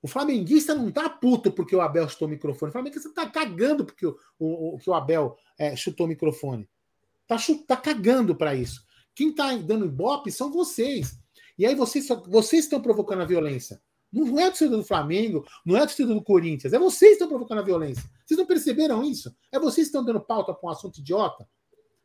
O 0.00 0.08
flamenguista 0.08 0.74
não 0.74 0.90
tá 0.90 1.10
puto 1.10 1.52
porque 1.52 1.76
o 1.76 1.82
Abel 1.82 2.08
chutou 2.08 2.26
o 2.26 2.30
microfone. 2.30 2.70
O 2.70 2.72
flamenguista 2.72 3.12
tá 3.12 3.28
cagando 3.28 3.84
porque 3.84 4.06
o, 4.06 4.16
o, 4.38 4.78
que 4.78 4.88
o 4.88 4.94
Abel 4.94 5.36
é, 5.58 5.76
chutou 5.76 6.06
o 6.06 6.08
microfone. 6.08 6.66
Tá, 7.26 7.36
tá 7.66 7.76
cagando 7.76 8.34
para 8.34 8.54
isso. 8.54 8.84
Quem 9.14 9.32
tá 9.32 9.54
dando 9.56 9.86
ibope 9.86 10.30
são 10.30 10.50
vocês. 10.50 11.18
E 11.58 11.64
aí 11.64 11.74
vocês, 11.74 12.06
vocês 12.26 12.64
estão 12.64 12.80
provocando 12.80 13.22
a 13.22 13.26
violência. 13.26 13.80
Não 14.12 14.38
é 14.38 14.44
a 14.44 14.48
torcida 14.48 14.76
do 14.76 14.84
Flamengo, 14.84 15.44
não 15.66 15.76
é 15.76 15.80
a 15.80 15.86
torcida 15.86 16.14
do 16.14 16.22
Corinthians, 16.22 16.72
é 16.72 16.78
vocês 16.78 17.10
que 17.10 17.14
estão 17.14 17.28
provocando 17.28 17.58
a 17.58 17.62
violência. 17.62 18.04
Vocês 18.24 18.38
não 18.38 18.46
perceberam 18.46 19.02
isso? 19.02 19.34
É 19.50 19.58
vocês 19.58 19.88
que 19.88 19.88
estão 19.88 20.04
dando 20.04 20.20
pauta 20.20 20.54
para 20.54 20.68
um 20.68 20.72
assunto 20.72 20.98
idiota. 20.98 21.48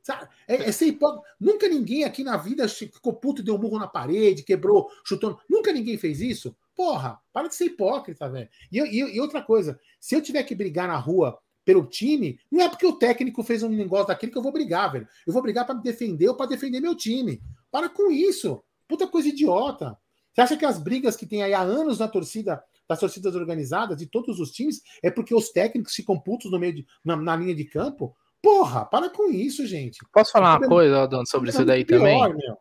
Sabe? 0.01 0.28
É, 0.47 0.55
é 0.55 0.72
ser 0.72 0.88
hipócrita. 0.88 1.28
Nunca 1.39 1.67
ninguém 1.67 2.03
aqui 2.03 2.24
na 2.24 2.36
vida 2.36 2.67
ficou 2.67 3.13
puto, 3.13 3.43
deu 3.43 3.55
um 3.55 3.59
burro 3.59 3.78
na 3.78 3.88
parede, 3.88 4.43
quebrou, 4.43 4.89
chutou. 5.05 5.39
Nunca 5.47 5.72
ninguém 5.72 5.97
fez 5.97 6.20
isso. 6.20 6.55
Porra, 6.76 7.20
para 7.32 7.47
de 7.47 7.55
ser 7.55 7.65
hipócrita, 7.65 8.28
velho. 8.28 8.49
E, 8.72 8.80
e, 8.80 9.15
e, 9.15 9.22
outra 9.22 9.41
coisa, 9.41 9.80
se 9.99 10.15
eu 10.15 10.22
tiver 10.22 10.43
que 10.43 10.55
brigar 10.55 10.88
na 10.88 10.97
rua 10.97 11.38
pelo 11.70 11.86
time, 11.86 12.39
não 12.51 12.63
é 12.63 12.67
porque 12.67 12.88
o 12.88 12.93
técnico 12.93 13.43
fez 13.43 13.61
um 13.61 13.70
negócio 13.70 14.07
daquele 14.07 14.32
que 14.32 14.38
eu 14.39 14.41
vou 14.41 14.51
brigar, 14.51 14.91
velho. 14.91 15.07
Eu 15.28 15.32
vou 15.32 15.39
brigar 15.39 15.67
para 15.67 15.76
me 15.76 15.84
defender 15.84 16.28
ou 16.28 16.34
para 16.34 16.47
defender 16.47 16.80
meu 16.80 16.95
time. 16.95 17.39
Para 17.70 17.88
com 17.88 18.09
isso. 18.09 18.63
Puta 18.88 19.05
coisa 19.05 19.28
idiota. 19.28 19.95
Você 20.34 20.41
acha 20.41 20.57
que 20.57 20.65
as 20.65 20.80
brigas 20.80 21.15
que 21.15 21.28
tem 21.28 21.43
aí 21.43 21.53
há 21.53 21.61
anos 21.61 21.99
na 21.99 22.07
torcida, 22.07 22.59
das 22.88 22.99
torcidas 22.99 23.36
organizadas, 23.36 23.97
de 23.97 24.07
todos 24.07 24.39
os 24.39 24.49
times, 24.49 24.82
é 25.03 25.11
porque 25.11 25.36
os 25.36 25.51
técnicos 25.51 25.93
ficam 25.93 26.20
putos 26.20 26.51
no 26.51 26.57
meio 26.57 26.74
de, 26.74 26.86
na, 27.05 27.15
na 27.15 27.36
linha 27.36 27.53
de 27.53 27.65
campo? 27.65 28.15
Porra, 28.41 28.84
para 28.86 29.07
com 29.07 29.30
isso, 29.30 29.63
gente. 29.67 29.99
Posso 30.11 30.32
falar 30.32 30.57
uma 30.57 30.67
coisa, 30.67 31.01
Aldão, 31.01 31.24
sobre 31.24 31.51
isso 31.51 31.63
daí 31.63 31.86
pior, 31.86 31.99
também? 31.99 32.36
Meu. 32.36 32.57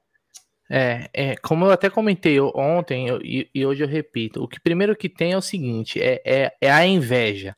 É, 0.70 1.08
é, 1.14 1.36
como 1.36 1.64
eu 1.64 1.70
até 1.70 1.88
comentei 1.88 2.38
ontem 2.38 3.08
eu, 3.08 3.22
e, 3.22 3.48
e, 3.54 3.64
hoje 3.64 3.82
eu 3.82 3.88
repito, 3.88 4.42
o 4.42 4.46
que 4.46 4.60
primeiro 4.60 4.94
que 4.94 5.08
tem 5.08 5.32
é 5.32 5.38
o 5.38 5.40
seguinte, 5.40 5.98
é, 5.98 6.20
é, 6.26 6.56
é 6.60 6.70
a 6.70 6.86
inveja. 6.86 7.56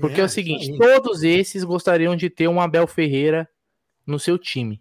Porque 0.00 0.20
é, 0.20 0.22
é 0.22 0.26
o 0.26 0.28
seguinte, 0.28 0.76
todos 0.78 1.22
esses 1.22 1.64
gostariam 1.64 2.14
de 2.14 2.30
ter 2.30 2.48
um 2.48 2.60
Abel 2.60 2.86
Ferreira 2.86 3.48
no 4.06 4.18
seu 4.18 4.38
time. 4.38 4.80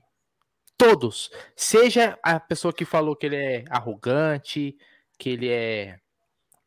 Todos. 0.77 1.31
Seja 1.55 2.17
a 2.21 2.39
pessoa 2.39 2.71
que 2.71 2.85
falou 2.85 3.15
que 3.15 3.25
ele 3.25 3.35
é 3.35 3.65
arrogante, 3.69 4.77
que 5.17 5.29
ele 5.31 5.49
é 5.49 5.99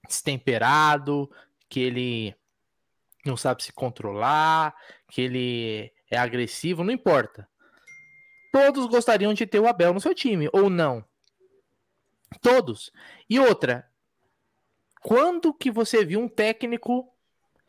destemperado, 0.07 1.31
que 1.69 1.81
ele 1.81 2.35
não 3.25 3.37
sabe 3.37 3.63
se 3.63 3.73
controlar, 3.73 4.75
que 5.09 5.21
ele 5.21 5.93
é 6.11 6.19
agressivo, 6.19 6.83
não 6.83 6.93
importa. 6.93 7.49
Todos 8.53 8.87
gostariam 8.87 9.33
de 9.33 9.47
ter 9.47 9.61
o 9.61 9.69
Abel 9.69 9.95
no 9.95 10.01
seu 10.01 10.13
time, 10.13 10.49
ou 10.53 10.69
não? 10.69 11.05
Todos. 12.41 12.93
E 13.29 13.39
outra, 13.39 13.89
quando 15.03 15.55
que 15.55 15.71
você 15.71 16.05
viu 16.05 16.19
um 16.19 16.29
técnico 16.29 17.09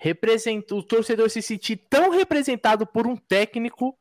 representa 0.01 0.73
o 0.73 0.81
torcedor 0.81 1.29
se 1.29 1.43
sentir 1.43 1.77
tão 1.87 2.09
representado 2.09 2.87
por 2.87 3.05
um 3.05 3.15
técnico 3.15 3.95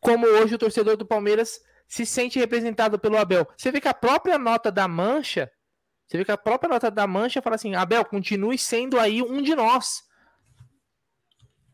como 0.00 0.24
hoje 0.24 0.54
o 0.54 0.58
torcedor 0.58 0.96
do 0.96 1.04
Palmeiras 1.04 1.60
se 1.88 2.06
sente 2.06 2.38
representado 2.38 2.96
pelo 2.96 3.16
Abel. 3.16 3.48
Você 3.56 3.72
vê 3.72 3.80
que 3.80 3.88
a 3.88 3.94
própria 3.94 4.38
nota 4.38 4.70
da 4.70 4.86
Mancha, 4.86 5.50
você 6.06 6.18
vê 6.18 6.24
que 6.24 6.30
a 6.30 6.36
própria 6.36 6.68
nota 6.68 6.88
da 6.88 7.04
Mancha 7.04 7.42
fala 7.42 7.56
assim: 7.56 7.74
Abel, 7.74 8.04
continue 8.04 8.56
sendo 8.56 9.00
aí 9.00 9.20
um 9.20 9.42
de 9.42 9.56
nós. 9.56 10.04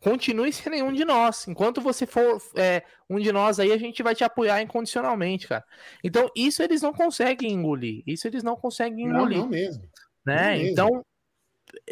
Continue 0.01 0.51
sendo 0.51 0.77
um 0.83 0.93
de 0.93 1.05
nós. 1.05 1.47
Enquanto 1.47 1.83
você 1.83 2.07
for 2.07 2.41
é, 2.57 2.83
um 3.11 3.21
de 3.21 3.31
nós 3.31 3.61
aí, 3.61 3.73
a 3.73 3.79
gente 3.79 4.03
vai 4.03 4.15
te 4.15 4.25
apoiar 4.25 4.63
incondicionalmente, 4.63 5.47
cara. 5.47 5.65
Então, 6.03 6.31
isso 6.35 6.63
eles 6.63 6.81
não 6.81 6.95
conseguem 6.95 7.53
engolir. 7.53 8.03
Isso 8.07 8.27
eles 8.27 8.43
não 8.43 8.57
conseguem 8.57 9.05
engolir. 9.05 9.37
Não, 9.37 9.45
não 9.45 9.51
mesmo. 9.51 9.83
Né? 10.25 10.45
Não 10.45 10.57
mesmo. 10.57 10.69
Então, 10.71 11.05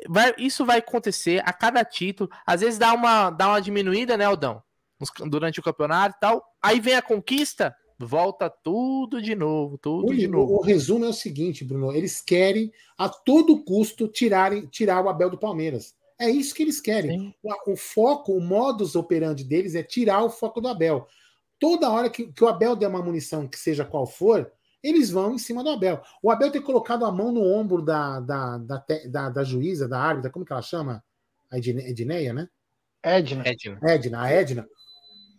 vai, 0.08 0.34
isso 0.38 0.64
vai 0.64 0.78
acontecer 0.78 1.42
a 1.44 1.52
cada 1.52 1.84
título. 1.84 2.30
Às 2.46 2.60
vezes 2.60 2.78
dá 2.78 2.92
uma, 2.92 3.30
dá 3.30 3.48
uma 3.48 3.60
diminuída, 3.60 4.16
né, 4.16 4.24
Aldão? 4.24 4.62
durante 5.26 5.60
o 5.60 5.62
campeonato 5.62 6.16
e 6.16 6.20
tal. 6.20 6.44
Aí 6.62 6.80
vem 6.80 6.94
a 6.94 7.02
conquista, 7.02 7.74
volta 7.98 8.50
tudo 8.50 9.20
de 9.20 9.34
novo, 9.34 9.78
tudo 9.78 10.12
o, 10.12 10.14
de 10.14 10.28
novo. 10.28 10.54
O, 10.54 10.62
resumo 10.62 11.04
é 11.04 11.08
o 11.08 11.12
seguinte, 11.12 11.64
Bruno: 11.64 11.92
eles 11.92 12.20
querem 12.20 12.72
a 12.98 13.08
todo 13.08 13.64
custo 13.64 14.08
tirarem, 14.08 14.66
tirar 14.66 15.04
o 15.04 15.08
Abel 15.08 15.30
do 15.30 15.38
Palmeiras. 15.38 15.94
É 16.18 16.28
isso 16.28 16.54
que 16.54 16.62
eles 16.62 16.80
querem. 16.80 17.34
O, 17.42 17.72
o, 17.72 17.76
foco, 17.76 18.32
o 18.32 18.40
modus 18.40 18.94
operandi 18.94 19.42
deles 19.42 19.74
é 19.74 19.82
tirar 19.82 20.22
o 20.22 20.30
foco 20.30 20.60
do 20.60 20.68
Abel. 20.68 21.06
Toda 21.58 21.90
hora 21.90 22.10
que, 22.10 22.30
que 22.30 22.44
o 22.44 22.48
Abel 22.48 22.76
der 22.76 22.88
uma 22.88 23.02
munição, 23.02 23.48
que 23.48 23.58
seja 23.58 23.84
qual 23.84 24.06
for, 24.06 24.50
eles 24.82 25.10
vão 25.10 25.34
em 25.34 25.38
cima 25.38 25.62
do 25.62 25.70
Abel. 25.70 26.02
O 26.22 26.30
Abel 26.30 26.50
ter 26.50 26.60
colocado 26.60 27.04
a 27.04 27.12
mão 27.12 27.30
no 27.32 27.42
ombro 27.42 27.82
da, 27.82 28.20
da, 28.20 28.58
da, 28.58 28.84
da, 29.08 29.30
da 29.30 29.44
juíza, 29.44 29.88
da 29.88 30.00
árbitra, 30.00 30.30
como 30.30 30.44
que 30.44 30.52
ela 30.52 30.62
chama? 30.62 31.04
A 31.50 31.58
Edneia, 31.58 32.32
né? 32.32 32.48
Edna. 33.02 33.42
Edna. 33.46 33.78
Edna, 33.82 34.22
a 34.22 34.30
Edna. 34.30 34.68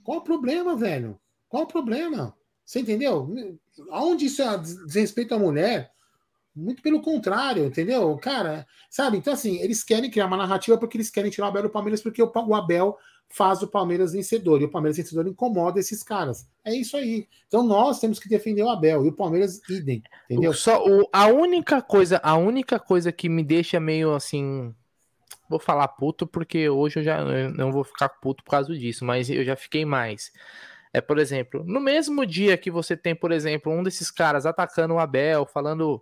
Qual 0.03 0.19
o 0.19 0.23
problema, 0.23 0.75
velho? 0.75 1.19
Qual 1.47 1.63
o 1.63 1.67
problema? 1.67 2.35
Você 2.65 2.79
entendeu? 2.79 3.29
Aonde 3.89 4.25
isso 4.25 4.41
é 4.41 4.57
desrespeito 4.57 5.33
à 5.33 5.39
mulher? 5.39 5.91
Muito 6.55 6.81
pelo 6.81 7.01
contrário, 7.01 7.65
entendeu? 7.65 8.17
Cara, 8.17 8.67
sabe? 8.89 9.17
Então, 9.17 9.33
assim, 9.33 9.57
eles 9.59 9.83
querem 9.83 10.11
criar 10.11 10.25
uma 10.25 10.37
narrativa 10.37 10.77
porque 10.77 10.97
eles 10.97 11.09
querem 11.09 11.31
tirar 11.31 11.47
o 11.47 11.49
Abel 11.49 11.63
do 11.63 11.69
Palmeiras, 11.69 12.01
porque 12.01 12.21
o 12.21 12.55
Abel 12.55 12.97
faz 13.31 13.61
o 13.61 13.67
Palmeiras 13.67 14.13
vencedor. 14.13 14.61
E 14.61 14.65
o 14.65 14.71
Palmeiras 14.71 14.97
vencedor 14.97 15.27
incomoda 15.27 15.79
esses 15.79 16.03
caras. 16.03 16.47
É 16.63 16.73
isso 16.73 16.97
aí. 16.97 17.27
Então 17.47 17.63
nós 17.63 17.99
temos 17.99 18.19
que 18.19 18.29
defender 18.29 18.63
o 18.63 18.69
Abel. 18.69 19.05
E 19.05 19.09
o 19.09 19.13
Palmeiras, 19.13 19.61
idem. 19.69 20.03
Entendeu? 20.29 20.53
Só, 20.53 20.83
o, 20.85 21.07
a 21.11 21.27
única 21.27 21.81
coisa, 21.81 22.19
a 22.23 22.35
única 22.35 22.79
coisa 22.79 23.11
que 23.11 23.29
me 23.29 23.43
deixa 23.43 23.79
meio 23.79 24.13
assim 24.13 24.73
vou 25.49 25.59
falar 25.59 25.87
puto 25.89 26.25
porque 26.25 26.69
hoje 26.69 26.99
eu 26.99 27.03
já 27.03 27.19
eu 27.19 27.51
não 27.51 27.73
vou 27.73 27.83
ficar 27.83 28.07
puto 28.07 28.41
por 28.43 28.51
causa 28.51 28.73
disso, 28.73 29.03
mas 29.03 29.29
eu 29.29 29.43
já 29.43 29.55
fiquei 29.55 29.83
mais. 29.83 30.31
É, 30.93 30.99
por 30.99 31.19
exemplo, 31.19 31.63
no 31.65 31.79
mesmo 31.79 32.25
dia 32.25 32.57
que 32.57 32.71
você 32.71 32.97
tem, 32.97 33.15
por 33.15 33.31
exemplo, 33.31 33.71
um 33.71 33.83
desses 33.83 34.09
caras 34.09 34.45
atacando 34.45 34.93
o 34.93 34.99
Abel, 34.99 35.45
falando 35.45 36.01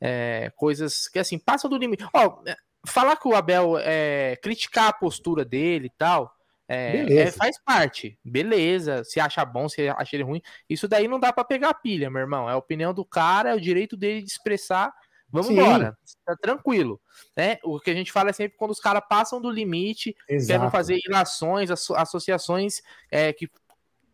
é, 0.00 0.50
coisas 0.56 1.08
que 1.08 1.18
assim, 1.18 1.38
passam 1.38 1.68
do 1.68 1.76
limite. 1.76 2.04
Ó, 2.14 2.42
falar 2.86 3.16
que 3.16 3.28
o 3.28 3.34
Abel 3.34 3.76
é, 3.78 4.36
criticar 4.42 4.88
a 4.88 4.92
postura 4.92 5.44
dele 5.44 5.86
e 5.86 5.92
tal, 5.98 6.34
É, 6.72 7.14
é, 7.22 7.30
faz 7.32 7.60
parte, 7.64 8.16
beleza. 8.24 9.02
Se 9.02 9.18
acha 9.18 9.44
bom, 9.44 9.68
se 9.68 9.88
acha 9.88 10.14
ele 10.14 10.22
ruim, 10.22 10.40
isso 10.68 10.86
daí 10.86 11.08
não 11.08 11.18
dá 11.18 11.32
para 11.32 11.42
pegar 11.42 11.74
pilha, 11.74 12.08
meu 12.08 12.20
irmão. 12.20 12.48
É 12.48 12.52
a 12.52 12.56
opinião 12.56 12.94
do 12.94 13.04
cara, 13.04 13.50
é 13.50 13.54
o 13.56 13.60
direito 13.60 13.96
dele 13.96 14.22
de 14.22 14.30
expressar. 14.30 14.94
Vamos 15.28 15.48
Sim. 15.48 15.54
embora, 15.54 15.96
tá 16.24 16.36
tranquilo. 16.40 17.00
Né? 17.36 17.58
O 17.64 17.80
que 17.80 17.90
a 17.90 17.94
gente 17.94 18.12
fala 18.12 18.30
é 18.30 18.32
sempre 18.32 18.56
quando 18.56 18.70
os 18.70 18.78
caras 18.78 19.02
passam 19.08 19.40
do 19.40 19.50
limite, 19.50 20.14
Exato. 20.28 20.58
querem 20.58 20.70
fazer 20.70 20.98
ilações, 21.04 21.70
associações 21.70 22.80
é, 23.10 23.32
que 23.32 23.50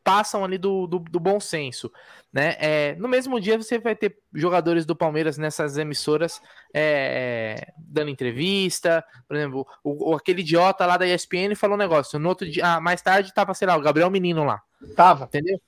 passam 0.06 0.44
ali 0.44 0.56
do, 0.56 0.86
do, 0.86 1.00
do 1.00 1.18
bom 1.18 1.40
senso. 1.40 1.92
Né? 2.32 2.54
É, 2.60 2.94
no 2.94 3.08
mesmo 3.08 3.40
dia 3.40 3.58
você 3.58 3.76
vai 3.76 3.96
ter 3.96 4.16
jogadores 4.32 4.86
do 4.86 4.94
Palmeiras 4.94 5.36
nessas 5.36 5.76
emissoras 5.76 6.40
é, 6.72 7.72
dando 7.76 8.10
entrevista, 8.10 9.04
por 9.26 9.36
exemplo, 9.36 9.66
o, 9.82 10.10
o, 10.10 10.14
aquele 10.14 10.42
idiota 10.42 10.86
lá 10.86 10.96
da 10.96 11.08
ESPN 11.08 11.56
falou 11.56 11.74
um 11.74 11.78
negócio, 11.78 12.20
no 12.20 12.28
outro 12.28 12.48
dia, 12.48 12.64
ah, 12.64 12.80
mais 12.80 13.02
tarde 13.02 13.34
tava, 13.34 13.52
sei 13.52 13.66
lá, 13.66 13.76
o 13.76 13.80
Gabriel 13.80 14.08
Menino 14.08 14.44
lá. 14.44 14.62
Tava. 14.94 15.24
Entendeu? 15.24 15.60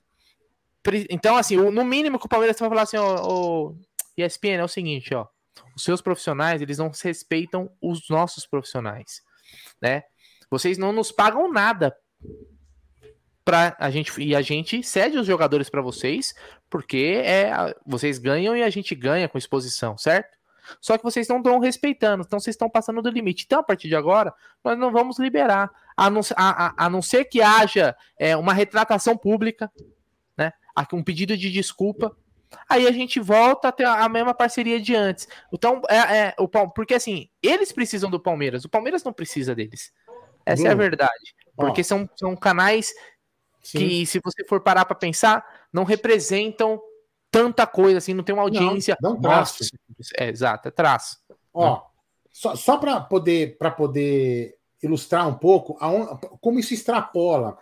Então, 1.09 1.35
assim, 1.35 1.57
no 1.57 1.83
mínimo 1.83 2.17
que 2.17 2.25
o 2.25 2.29
Palmeiras 2.29 2.57
vai 2.57 2.69
falar 2.69 2.83
assim, 2.83 2.95
ó, 2.95 3.73
ESPN 4.15 4.61
é 4.61 4.63
o 4.63 4.69
seguinte, 4.69 5.13
ó, 5.13 5.27
os 5.75 5.83
seus 5.83 6.01
profissionais, 6.01 6.61
eles 6.61 6.77
não 6.77 6.89
respeitam 7.03 7.69
os 7.81 8.09
nossos 8.09 8.47
profissionais, 8.47 9.21
né? 9.81 10.03
Vocês 10.49 10.77
não 10.77 10.93
nos 10.93 11.11
pagam 11.11 11.51
nada 11.51 11.93
pra 13.49 13.75
a 13.79 13.89
gente 13.89 14.11
e 14.21 14.35
a 14.35 14.41
gente 14.43 14.83
cede 14.83 15.17
os 15.17 15.25
jogadores 15.25 15.69
para 15.69 15.81
vocês, 15.81 16.35
porque 16.69 17.19
é 17.25 17.73
vocês 17.83 18.19
ganham 18.19 18.55
e 18.55 18.61
a 18.61 18.69
gente 18.69 18.93
ganha 18.93 19.27
com 19.27 19.39
exposição, 19.39 19.97
certo? 19.97 20.37
Só 20.79 20.99
que 20.99 21.03
vocês 21.03 21.27
não 21.27 21.37
estão 21.37 21.57
respeitando, 21.57 22.23
então 22.23 22.39
vocês 22.39 22.53
estão 22.53 22.69
passando 22.69 23.01
do 23.01 23.09
limite. 23.09 23.45
Então, 23.47 23.59
a 23.59 23.63
partir 23.63 23.87
de 23.87 23.95
agora, 23.95 24.31
nós 24.63 24.77
não 24.77 24.91
vamos 24.91 25.17
liberar, 25.17 25.71
a 25.97 26.11
não, 26.11 26.21
a, 26.35 26.67
a, 26.67 26.85
a 26.85 26.89
não 26.91 27.01
ser 27.01 27.25
que 27.25 27.41
haja 27.41 27.95
é, 28.19 28.37
uma 28.37 28.53
retratação 28.53 29.17
pública, 29.17 29.71
né? 30.37 30.53
Um 30.93 31.03
pedido 31.03 31.35
de 31.35 31.51
desculpa. 31.51 32.15
Aí 32.69 32.87
a 32.87 32.91
gente 32.91 33.19
volta 33.19 33.69
a 33.69 33.71
ter 33.71 33.85
a 33.85 34.07
mesma 34.07 34.33
parceria 34.35 34.79
de 34.79 34.95
antes. 34.95 35.27
Então, 35.51 35.81
é, 35.89 36.27
é 36.27 36.35
o 36.37 36.47
porque 36.47 36.93
assim, 36.93 37.27
eles 37.41 37.71
precisam 37.71 38.11
do 38.11 38.19
Palmeiras, 38.19 38.63
o 38.63 38.69
Palmeiras 38.69 39.03
não 39.03 39.11
precisa 39.11 39.55
deles. 39.55 39.91
Essa 40.45 40.63
Bruno. 40.63 40.69
é 40.69 40.71
a 40.71 40.89
verdade. 40.89 41.35
Porque 41.55 41.83
são, 41.83 42.07
são 42.15 42.35
canais 42.35 42.93
Sim. 43.61 43.77
que, 43.79 44.05
se 44.05 44.19
você 44.23 44.45
for 44.45 44.61
parar 44.61 44.85
para 44.85 44.95
pensar, 44.95 45.67
não 45.71 45.83
representam 45.83 46.81
tanta 47.31 47.67
coisa 47.67 47.97
assim, 47.97 48.13
não 48.13 48.23
tem 48.23 48.33
uma 48.33 48.43
audiência. 48.43 48.97
Não, 49.01 49.13
não 49.13 49.21
traço. 49.21 49.63
É, 50.17 50.29
exato, 50.29 50.67
é 50.67 50.71
traço. 50.71 51.17
Ó, 51.53 51.81
só, 52.31 52.55
só 52.55 52.77
para 52.77 52.99
poder, 53.01 53.57
poder 53.75 54.57
ilustrar 54.81 55.27
um 55.27 55.35
pouco 55.35 55.77
aonde, 55.79 56.19
como 56.41 56.59
isso 56.59 56.73
extrapola, 56.73 57.57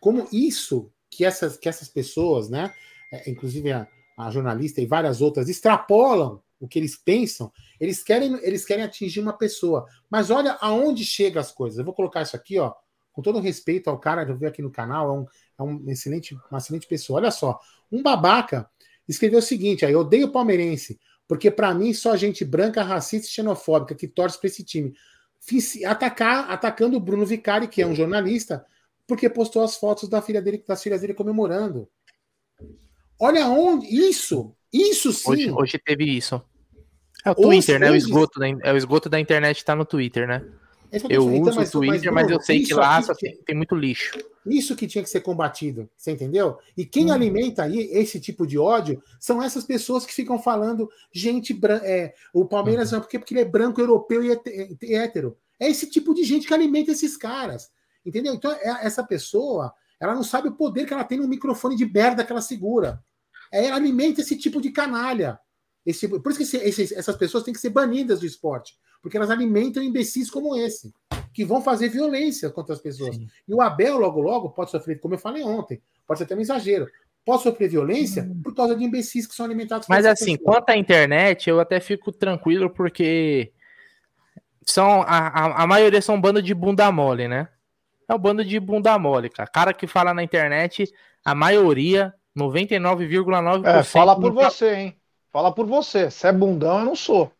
como 0.00 0.26
isso 0.32 0.90
que 1.10 1.24
essas, 1.24 1.56
que 1.56 1.68
essas 1.68 1.88
pessoas, 1.88 2.48
né, 2.48 2.72
é, 3.12 3.30
inclusive 3.30 3.70
a, 3.70 3.86
a 4.16 4.30
jornalista 4.30 4.80
e 4.80 4.86
várias 4.86 5.20
outras, 5.20 5.48
extrapolam 5.48 6.42
o 6.58 6.66
que 6.66 6.78
eles 6.78 6.96
pensam, 6.96 7.52
eles 7.78 8.02
querem, 8.02 8.34
eles 8.42 8.64
querem 8.64 8.84
atingir 8.84 9.20
uma 9.20 9.32
pessoa. 9.32 9.84
Mas 10.08 10.30
olha 10.30 10.56
aonde 10.60 11.04
chega 11.04 11.40
as 11.40 11.50
coisas. 11.50 11.78
Eu 11.78 11.84
vou 11.84 11.92
colocar 11.92 12.22
isso 12.22 12.36
aqui, 12.36 12.58
ó, 12.58 12.72
com 13.12 13.22
todo 13.22 13.40
respeito 13.40 13.90
ao 13.90 13.98
cara 13.98 14.24
que 14.24 14.32
eu 14.32 14.36
vi 14.36 14.46
aqui 14.46 14.62
no 14.62 14.70
canal, 14.70 15.08
é 15.08 15.12
um, 15.12 15.26
é 15.58 15.62
um 15.62 15.90
excelente, 15.90 16.36
uma 16.50 16.58
excelente 16.58 16.86
pessoa. 16.86 17.20
Olha 17.20 17.30
só, 17.30 17.58
um 17.90 18.02
babaca 18.02 18.68
escreveu 19.08 19.38
o 19.38 19.42
seguinte: 19.42 19.84
aí, 19.84 19.92
eu 19.92 20.00
odeio 20.00 20.26
o 20.26 20.32
palmeirense, 20.32 20.98
porque 21.28 21.50
para 21.50 21.74
mim 21.74 21.92
só 21.92 22.16
gente 22.16 22.44
branca, 22.44 22.82
racista 22.82 23.28
e 23.28 23.30
xenofóbica 23.30 23.94
que 23.94 24.08
torce 24.08 24.38
para 24.38 24.48
esse 24.48 24.64
time. 24.64 24.94
Fiz, 25.40 25.82
atacar, 25.84 26.50
atacando 26.50 26.96
o 26.96 27.00
Bruno 27.00 27.26
Vicari, 27.26 27.68
que 27.68 27.82
é 27.82 27.86
um 27.86 27.94
jornalista, 27.94 28.64
porque 29.06 29.28
postou 29.28 29.62
as 29.62 29.76
fotos 29.76 30.08
da 30.08 30.22
filha 30.22 30.40
dele, 30.40 30.62
das 30.66 30.82
filhas 30.82 31.00
dele 31.00 31.14
comemorando. 31.14 31.88
Olha 33.20 33.46
onde. 33.46 33.86
Isso! 33.86 34.54
Isso 34.72 35.12
sim! 35.12 35.30
Hoje, 35.30 35.50
hoje 35.50 35.78
teve 35.78 36.04
isso. 36.04 36.42
É 37.24 37.30
o 37.30 37.34
Twitter, 37.34 37.78
né? 37.78 37.90
O 37.90 37.94
esgoto, 37.94 38.40
da, 38.40 38.48
é 38.48 38.72
o 38.72 38.76
esgoto 38.76 39.08
da 39.08 39.20
internet 39.20 39.64
tá 39.64 39.76
no 39.76 39.84
Twitter, 39.84 40.26
né? 40.26 40.44
É 40.92 40.98
eu 41.08 41.22
uso 41.22 41.34
então, 41.36 41.54
mas, 41.54 41.68
o 41.70 41.72
Twitter, 41.72 42.12
mas, 42.12 42.24
mas, 42.24 42.30
eu 42.30 42.40
sei 42.42 42.62
que 42.62 42.74
lá 42.74 43.00
só 43.00 43.14
tem, 43.14 43.34
tem, 43.46 43.56
muito 43.56 43.74
lixo. 43.74 44.18
Isso 44.44 44.76
que 44.76 44.86
tinha 44.86 45.02
que 45.02 45.08
ser 45.08 45.22
combatido, 45.22 45.88
você 45.96 46.10
entendeu? 46.10 46.58
E 46.76 46.84
quem 46.84 47.06
hum. 47.06 47.14
alimenta 47.14 47.62
aí 47.62 47.88
esse 47.92 48.20
tipo 48.20 48.46
de 48.46 48.58
ódio 48.58 49.02
são 49.18 49.42
essas 49.42 49.64
pessoas 49.64 50.04
que 50.04 50.12
ficam 50.12 50.38
falando, 50.38 50.90
gente, 51.10 51.58
é, 51.82 52.12
o 52.34 52.44
Palmeiras 52.44 52.92
uhum. 52.92 52.98
é 52.98 53.00
porque, 53.00 53.18
porque 53.18 53.32
ele 53.32 53.40
é 53.40 53.44
branco, 53.46 53.80
europeu 53.80 54.22
e 54.22 54.94
hétero. 54.94 55.38
É 55.58 55.66
esse 55.66 55.88
tipo 55.88 56.12
de 56.12 56.24
gente 56.24 56.46
que 56.46 56.52
alimenta 56.52 56.92
esses 56.92 57.16
caras, 57.16 57.70
entendeu? 58.04 58.34
Então, 58.34 58.52
é, 58.52 58.86
essa 58.86 59.02
pessoa, 59.02 59.72
ela 59.98 60.14
não 60.14 60.22
sabe 60.22 60.48
o 60.48 60.56
poder 60.56 60.84
que 60.84 60.92
ela 60.92 61.04
tem 61.04 61.18
no 61.18 61.26
microfone 61.26 61.74
de 61.74 61.86
merda 61.86 62.22
que 62.22 62.32
ela 62.32 62.42
segura. 62.42 63.02
É, 63.50 63.64
ela 63.64 63.76
alimenta 63.76 64.20
esse 64.20 64.36
tipo 64.36 64.60
de 64.60 64.70
canalha. 64.70 65.40
Esse, 65.86 66.06
por 66.06 66.30
isso 66.30 66.36
que 66.36 66.44
esse, 66.44 66.58
esses, 66.58 66.92
essas 66.92 67.16
pessoas 67.16 67.44
têm 67.44 67.54
que 67.54 67.60
ser 67.60 67.70
banidas 67.70 68.20
do 68.20 68.26
esporte 68.26 68.76
porque 69.02 69.16
elas 69.16 69.30
alimentam 69.30 69.82
imbecis 69.82 70.30
como 70.30 70.56
esse, 70.56 70.94
que 71.34 71.44
vão 71.44 71.60
fazer 71.60 71.88
violência 71.88 72.48
contra 72.48 72.72
as 72.72 72.80
pessoas. 72.80 73.16
Sim. 73.16 73.28
E 73.46 73.52
o 73.52 73.60
Abel, 73.60 73.98
logo, 73.98 74.20
logo, 74.20 74.50
pode 74.50 74.70
sofrer, 74.70 75.00
como 75.00 75.14
eu 75.14 75.18
falei 75.18 75.42
ontem, 75.42 75.82
pode 76.06 76.18
ser 76.18 76.24
até 76.24 76.36
um 76.36 76.40
exagero, 76.40 76.86
pode 77.24 77.42
sofrer 77.42 77.68
violência 77.68 78.22
hum. 78.22 78.40
por 78.42 78.54
causa 78.54 78.76
de 78.76 78.84
imbecis 78.84 79.26
que 79.26 79.34
são 79.34 79.44
alimentados 79.44 79.88
Mas 79.88 80.06
assim, 80.06 80.36
pessoas. 80.36 80.56
quanto 80.56 80.70
à 80.70 80.76
internet, 80.76 81.50
eu 81.50 81.58
até 81.58 81.80
fico 81.80 82.12
tranquilo, 82.12 82.70
porque 82.70 83.52
são 84.64 85.02
a, 85.02 85.28
a, 85.28 85.62
a 85.62 85.66
maioria 85.66 86.00
são 86.00 86.14
um 86.14 86.20
bando 86.20 86.40
de 86.40 86.54
bunda 86.54 86.90
mole, 86.92 87.26
né? 87.26 87.48
É 88.08 88.14
um 88.14 88.18
bando 88.18 88.44
de 88.44 88.60
bunda 88.60 88.96
mole, 88.98 89.28
cara. 89.28 89.48
Cara 89.48 89.74
que 89.74 89.86
fala 89.86 90.14
na 90.14 90.22
internet, 90.22 90.92
a 91.24 91.34
maioria, 91.34 92.14
99,9%. 92.36 93.66
É, 93.66 93.82
fala 93.82 94.18
por 94.18 94.32
você, 94.32 94.74
hein? 94.74 94.96
Fala 95.32 95.52
por 95.52 95.66
você. 95.66 96.10
Se 96.10 96.26
é 96.26 96.32
bundão, 96.32 96.80
eu 96.80 96.84
não 96.84 96.94
sou. 96.94 97.32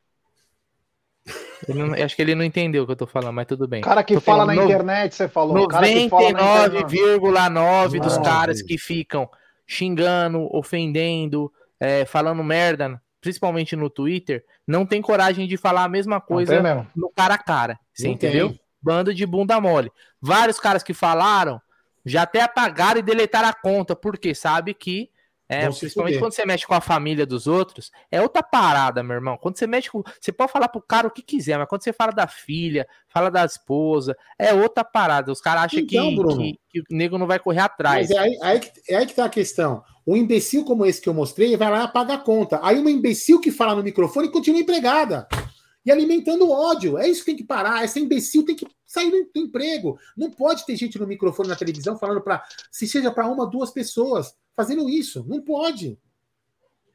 Não, 1.69 1.95
acho 1.95 2.17
que 2.17 2.23
ele 2.23 2.35
não 2.35 2.45
entendeu 2.45 2.83
o 2.83 2.87
que 2.87 2.93
eu 2.93 2.97
tô 2.97 3.07
falando, 3.07 3.35
mas 3.35 3.47
tudo 3.47 3.69
bem. 3.69 3.83
Cara 3.83 4.03
que 4.03 4.19
fala 4.19 4.45
na 4.45 4.55
no... 4.55 4.65
internet, 4.65 5.15
você 5.15 5.29
falou. 5.29 5.69
99,9% 5.69 8.01
dos 8.01 8.19
caras 8.19 8.61
que 8.63 8.77
ficam 8.77 9.31
xingando, 9.67 10.49
ofendendo, 10.55 11.53
é, 11.79 12.05
falando 12.05 12.43
merda, 12.43 13.01
principalmente 13.21 13.77
no 13.77 13.89
Twitter, 13.89 14.45
não 14.67 14.85
tem 14.85 15.01
coragem 15.01 15.47
de 15.47 15.57
falar 15.57 15.85
a 15.85 15.89
mesma 15.89 16.21
coisa 16.21 16.61
no 16.97 17.13
cara 17.15 17.35
a 17.35 17.39
cara. 17.39 17.79
Você 17.95 18.07
não 18.07 18.15
entendeu? 18.15 18.49
Tem. 18.49 18.61
Bando 18.83 19.15
de 19.15 19.25
bunda 19.25 19.61
mole. 19.61 19.93
Vários 20.21 20.59
caras 20.59 20.83
que 20.83 20.93
falaram 20.93 21.63
já 22.05 22.23
até 22.23 22.43
apagaram 22.43 22.99
e 22.99 23.03
deletaram 23.03 23.49
a 23.49 23.53
conta, 23.53 23.95
porque 23.95 24.35
sabe 24.35 24.75
que 24.75 25.09
é, 25.53 25.69
principalmente 25.69 26.19
quando 26.19 26.33
você 26.33 26.47
mexe 26.47 26.67
com 26.67 26.75
a 26.75 26.81
família 26.81 27.27
dos 27.27 27.47
outros, 27.47 27.91
é 28.11 28.23
outra 28.23 28.43
parada, 28.43 29.03
meu 29.03 29.15
irmão. 29.15 29.37
Quando 29.37 29.59
você 29.59 29.67
mexe 29.67 29.91
com. 29.91 30.03
Você 30.21 30.33
pode 30.33 30.51
falar 30.51 30.69
pro 30.69 30.81
cara 30.81 31.07
o 31.07 31.11
que 31.11 31.23
quiser, 31.23 31.59
mas 31.59 31.69
quando 31.69 31.83
você 31.83 31.93
fala 31.93 32.13
da 32.13 32.27
filha, 32.27 32.87
fala 33.09 33.31
da 33.31 33.45
esposa, 33.45 34.17
é 34.39 34.55
outra 34.55 34.83
parada. 34.83 35.31
Os 35.31 35.41
caras 35.41 35.65
acham 35.65 35.81
então, 35.81 36.09
que, 36.11 36.59
que, 36.71 36.83
que, 36.85 36.95
o 36.95 36.97
nego 36.97 37.19
não 37.19 37.27
vai 37.27 37.39
correr 37.39 37.61
atrás. 37.61 38.09
Mas 38.09 38.17
é 38.17 38.21
aí, 38.21 38.39
aí, 38.43 38.61
é 38.89 38.97
aí 38.97 39.07
que 39.07 39.15
tá 39.15 39.27
a 39.27 39.29
questão. 39.29 39.83
Um 40.07 40.17
imbecil 40.17 40.65
como 40.65 40.87
esse 40.87 41.01
que 41.01 41.09
eu 41.09 41.15
mostrei 41.15 41.57
vai 41.57 41.71
lá 41.71 41.81
e 41.81 41.85
apaga 41.85 42.15
a 42.15 42.19
conta. 42.19 42.59
Aí 42.63 42.79
uma 42.79 42.91
imbecil 42.91 43.41
que 43.41 43.51
fala 43.51 43.75
no 43.75 43.83
microfone 43.83 44.31
continua 44.31 44.61
empregada. 44.61 45.29
E 45.85 45.91
alimentando 45.91 46.51
ódio. 46.51 46.97
É 46.97 47.09
isso 47.09 47.21
que 47.21 47.27
tem 47.27 47.37
que 47.37 47.45
parar. 47.45 47.83
Essa 47.83 47.99
imbecil 47.99 48.45
tem 48.45 48.55
que 48.55 48.67
sair 48.87 49.11
do, 49.11 49.41
emprego. 49.41 49.99
Não 50.17 50.31
pode 50.31 50.65
ter 50.65 50.77
gente 50.77 50.99
no 50.99 51.07
microfone 51.07 51.49
na 51.49 51.57
televisão 51.57 51.99
falando 51.99 52.21
para. 52.21 52.43
Se 52.71 52.87
seja 52.87 53.11
para 53.11 53.29
uma, 53.29 53.47
duas 53.47 53.71
pessoas 53.71 54.35
fazendo 54.55 54.89
isso. 54.89 55.25
Não 55.27 55.41
pode. 55.41 55.99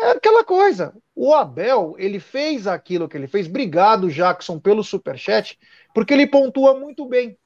É 0.00 0.12
aquela 0.12 0.42
coisa. 0.42 0.94
O 1.14 1.34
Abel, 1.34 1.94
ele 1.98 2.18
fez 2.18 2.66
aquilo 2.66 3.08
que 3.08 3.16
ele 3.16 3.26
fez. 3.26 3.46
Obrigado, 3.46 4.10
Jackson, 4.10 4.58
pelo 4.58 4.82
superchat, 4.82 5.58
porque 5.94 6.14
ele 6.14 6.26
pontua 6.26 6.78
muito 6.78 7.06
bem. 7.06 7.36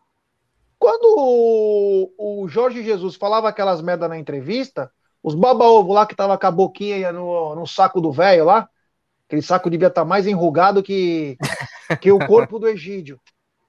Quando 0.78 2.12
o, 2.18 2.46
Jorge 2.48 2.82
Jesus 2.82 3.16
falava 3.16 3.48
aquelas 3.48 3.80
merda 3.80 4.06
na 4.06 4.18
entrevista, 4.18 4.90
os 5.22 5.34
baba-ovo 5.34 5.92
lá 5.92 6.06
que 6.06 6.14
tava 6.14 6.38
com 6.38 6.46
a 6.46 6.50
boquinha 6.50 7.10
no, 7.12 7.56
no 7.56 7.66
saco 7.66 8.00
do 8.00 8.12
velho 8.12 8.44
lá, 8.44 8.68
aquele 9.26 9.42
saco 9.42 9.70
devia 9.70 9.88
estar 9.88 10.04
mais 10.04 10.26
enrugado 10.26 10.82
que, 10.82 11.36
que 12.00 12.12
o 12.12 12.24
corpo 12.24 12.58
do 12.58 12.68
Egídio. 12.68 13.20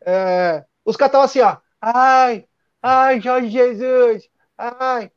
É, 0.05 0.63
os 0.85 0.95
caras 0.95 1.09
estavam 1.09 1.25
assim, 1.25 1.41
ó. 1.41 1.57
Ai, 1.81 2.45
ai, 2.81 3.19
Jorge 3.19 3.49
Jesus, 3.49 4.29
ai. 4.57 5.11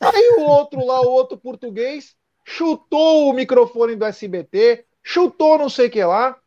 Aí 0.00 0.36
o 0.38 0.42
outro 0.42 0.84
lá, 0.84 1.00
o 1.00 1.10
outro 1.10 1.38
português, 1.38 2.15
chutou 2.46 3.28
o 3.28 3.32
microfone 3.32 3.96
do 3.96 4.04
SBT, 4.04 4.86
chutou 5.02 5.58
não 5.58 5.68
sei 5.68 5.88
o 5.88 5.90
que 5.90 6.02
lá. 6.04 6.38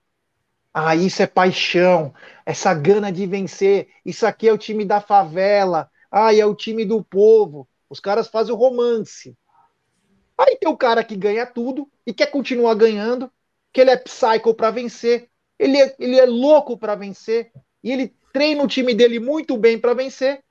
Ah, 0.74 0.95
isso 0.95 1.22
é 1.22 1.28
paixão, 1.28 2.14
essa 2.45 2.74
gana 2.74 3.12
de 3.12 3.28
vencer. 3.28 3.89
Isso 4.06 4.26
aqui 4.26 4.47
é 4.47 4.54
o 4.54 4.58
time 4.58 4.86
da 4.86 5.02
favela. 5.02 5.91
Ah, 6.10 6.34
é 6.34 6.45
o 6.45 6.56
time 6.56 6.86
do 6.86 7.04
povo. 7.04 7.68
Os 7.89 8.00
caras 8.00 8.30
fazem 8.30 8.54
o 8.54 8.58
romance. 8.58 9.38
Aí 10.38 10.56
tem 10.56 10.70
o 10.70 10.78
cara 10.78 11.04
que 11.04 11.18
ganha 11.18 11.45
tudo 11.45 11.89
e 12.08 12.14
quer 12.14 12.28
continuar 12.28 12.76
ganhando, 12.76 13.30
que 13.74 13.82
ele 13.82 13.91
é 13.91 13.97
psycho 13.97 14.54
para 14.54 14.72
vencer, 14.72 15.30
ele 15.58 15.78
é, 15.78 15.93
ele 16.00 16.18
é 16.18 16.26
louco 16.26 16.78
para 16.78 16.95
vencer 16.95 17.52
e 17.84 17.91
ele 17.91 18.16
treina 18.32 18.64
o 18.64 18.68
time 18.68 18.93
dele 18.93 19.20
muito 19.20 19.58
bem 19.58 19.78
para 19.78 19.93
vencer. 19.93 20.41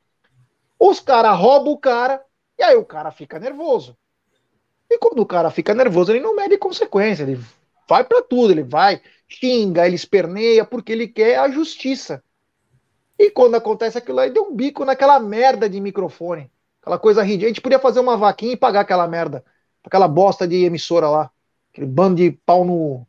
Os 0.78 1.01
caras 1.01 1.38
roubam 1.38 1.72
o 1.72 1.78
cara 1.78 2.22
e 2.59 2.62
aí 2.62 2.76
o 2.76 2.84
cara 2.84 3.11
fica 3.11 3.38
nervoso. 3.38 3.96
E 4.91 4.99
quando 4.99 5.20
o 5.20 5.26
cara 5.26 5.51
fica 5.51 5.74
nervoso, 5.74 6.12
ele 6.12 6.20
não 6.20 6.34
mede 6.34 6.57
consequência, 6.57 7.22
ele 7.22 7.39
vai 7.89 8.05
para 8.05 8.22
tudo, 8.22 8.53
ele 8.53 8.62
vai, 8.62 9.01
xinga, 9.28 9.86
ele 9.86 9.97
esperneia 9.97 10.64
porque 10.64 10.93
ele 10.93 11.09
quer 11.09 11.39
a 11.39 11.51
justiça. 11.51 12.22
E 13.18 13.30
quando 13.30 13.57
acontece 13.57 13.99
aquilo 13.99 14.20
aí, 14.20 14.30
deu 14.30 14.45
um 14.45 14.55
bico 14.55 14.84
naquela 14.84 15.18
merda 15.18 15.68
de 15.68 15.80
microfone. 15.80 16.51
Aquela 16.80 16.99
coisa 16.99 17.22
ridícula. 17.22 17.47
A 17.47 17.49
gente 17.49 17.61
podia 17.61 17.78
fazer 17.78 17.99
uma 17.99 18.16
vaquinha 18.16 18.53
e 18.53 18.57
pagar 18.57 18.80
aquela 18.80 19.09
merda. 19.09 19.45
Aquela 19.82 20.07
bosta 20.07 20.47
de 20.47 20.64
emissora 20.64 21.09
lá. 21.09 21.30
Aquele 21.72 21.86
bando 21.86 22.16
de 22.16 22.30
pau 22.30 22.64
no. 22.64 23.07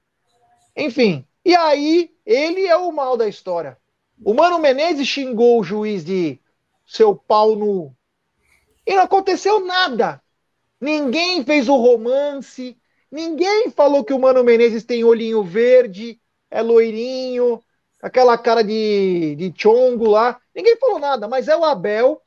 Enfim. 0.76 1.26
E 1.46 1.56
aí, 1.56 2.12
ele 2.26 2.66
é 2.66 2.76
o 2.76 2.92
mal 2.92 3.16
da 3.16 3.28
história. 3.28 3.78
O 4.24 4.34
Mano 4.34 4.60
Menezes 4.60 5.08
xingou 5.08 5.60
o 5.60 5.64
juiz 5.64 6.04
de 6.04 6.40
seu 6.86 7.16
pau 7.16 7.56
no. 7.56 7.96
E 8.86 8.96
não 8.96 9.04
aconteceu 9.04 9.64
nada. 9.64 10.22
Ninguém 10.80 11.44
fez 11.44 11.68
o 11.68 11.76
romance. 11.76 12.78
Ninguém 13.12 13.70
falou 13.72 14.04
que 14.04 14.14
o 14.14 14.20
Mano 14.20 14.44
Menezes 14.44 14.84
tem 14.84 15.04
olhinho 15.04 15.44
verde, 15.44 16.22
é 16.50 16.62
loirinho, 16.62 17.62
aquela 18.02 18.38
cara 18.38 18.64
de, 18.64 19.36
de 19.36 19.54
chongo 19.56 20.10
lá. 20.10 20.40
Ninguém 20.56 20.78
falou 20.78 21.00
nada, 21.00 21.28
mas 21.28 21.48
é 21.48 21.56
o 21.58 21.64
Abel 21.64 22.22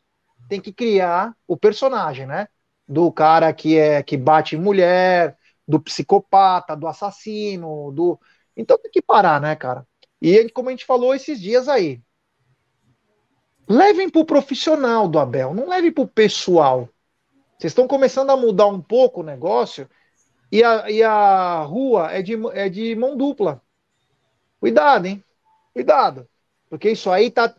tem 0.48 0.60
que 0.60 0.72
criar 0.72 1.34
o 1.46 1.56
personagem, 1.56 2.26
né? 2.26 2.48
Do 2.86 3.10
cara 3.10 3.52
que 3.54 3.78
é 3.78 4.02
que 4.02 4.16
bate 4.16 4.56
mulher, 4.56 5.38
do 5.66 5.80
psicopata, 5.80 6.76
do 6.76 6.86
assassino, 6.86 7.90
do. 7.92 8.20
Então 8.56 8.76
tem 8.78 8.90
que 8.90 9.00
parar, 9.00 9.40
né, 9.40 9.56
cara? 9.56 9.86
E 10.20 10.48
como 10.50 10.68
a 10.68 10.72
gente 10.72 10.84
falou 10.84 11.14
esses 11.14 11.40
dias 11.40 11.68
aí, 11.68 12.02
levem 13.68 14.10
pro 14.10 14.24
profissional 14.24 15.08
do 15.08 15.18
Abel, 15.18 15.54
não 15.54 15.68
levem 15.68 15.90
pro 15.92 16.06
pessoal. 16.06 16.88
Vocês 17.62 17.70
estão 17.70 17.86
começando 17.86 18.30
a 18.30 18.36
mudar 18.36 18.66
um 18.66 18.80
pouco 18.80 19.20
o 19.20 19.22
negócio 19.24 19.88
e 20.50 20.64
a, 20.64 20.90
e 20.90 21.00
a 21.00 21.60
rua 21.60 22.10
é 22.10 22.20
de, 22.20 22.34
é 22.54 22.68
de 22.68 22.92
mão 22.96 23.16
dupla. 23.16 23.62
Cuidado, 24.58 25.06
hein? 25.06 25.22
Cuidado. 25.72 26.28
Porque 26.68 26.90
isso 26.90 27.08
aí 27.08 27.30
tá 27.30 27.54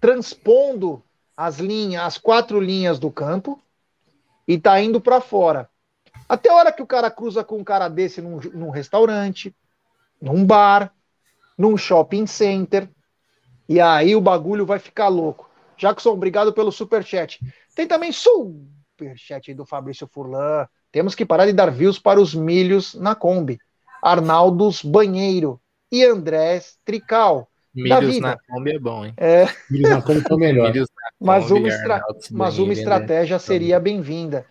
transpondo 0.00 1.02
as 1.36 1.58
linhas, 1.58 2.02
as 2.02 2.16
quatro 2.16 2.58
linhas 2.58 2.98
do 2.98 3.10
campo 3.10 3.60
e 4.48 4.58
tá 4.58 4.80
indo 4.80 4.98
para 5.02 5.20
fora. 5.20 5.68
Até 6.26 6.48
a 6.48 6.54
hora 6.54 6.72
que 6.72 6.82
o 6.82 6.86
cara 6.86 7.10
cruza 7.10 7.44
com 7.44 7.58
um 7.58 7.64
cara 7.64 7.88
desse 7.88 8.22
num, 8.22 8.40
num 8.54 8.70
restaurante, 8.70 9.54
num 10.18 10.46
bar, 10.46 10.90
num 11.58 11.76
shopping 11.76 12.26
center, 12.26 12.88
e 13.68 13.82
aí 13.82 14.16
o 14.16 14.20
bagulho 14.22 14.64
vai 14.64 14.78
ficar 14.78 15.08
louco. 15.08 15.50
Jackson, 15.76 16.12
obrigado 16.12 16.54
pelo 16.54 16.72
superchat. 16.72 17.38
Tem 17.74 17.86
também 17.86 18.10
superchat 18.98 19.52
do 19.54 19.66
Fabrício 19.66 20.08
Furlan. 20.10 20.66
Temos 20.92 21.14
que 21.14 21.26
parar 21.26 21.46
de 21.46 21.52
dar 21.52 21.70
views 21.70 21.98
para 21.98 22.20
os 22.20 22.34
milhos 22.34 22.94
na 22.94 23.14
Kombi. 23.14 23.58
Arnaldos 24.00 24.82
Banheiro 24.82 25.60
e 25.90 26.04
Andrés 26.04 26.78
Trical. 26.84 27.50
Milhos 27.74 28.20
na 28.20 28.38
Kombi 28.38 28.70
é 28.72 28.78
bom, 28.78 29.04
hein? 29.04 29.14
É, 29.16 29.42
Eles 29.70 29.90
não 29.90 30.00
como 30.00 30.22
tão 30.22 30.38
melhor. 30.38 30.70
Milhos 30.72 30.88
na 30.94 31.10
mas 31.26 31.48
Kombi, 31.48 31.60
uma, 31.60 31.68
estra- 31.68 32.02
mas 32.30 32.58
uma 32.58 32.66
Banheiro, 32.68 32.68
né? 32.68 32.72
estratégia 32.72 33.38
seria 33.40 33.80
bem-vinda. 33.80 34.46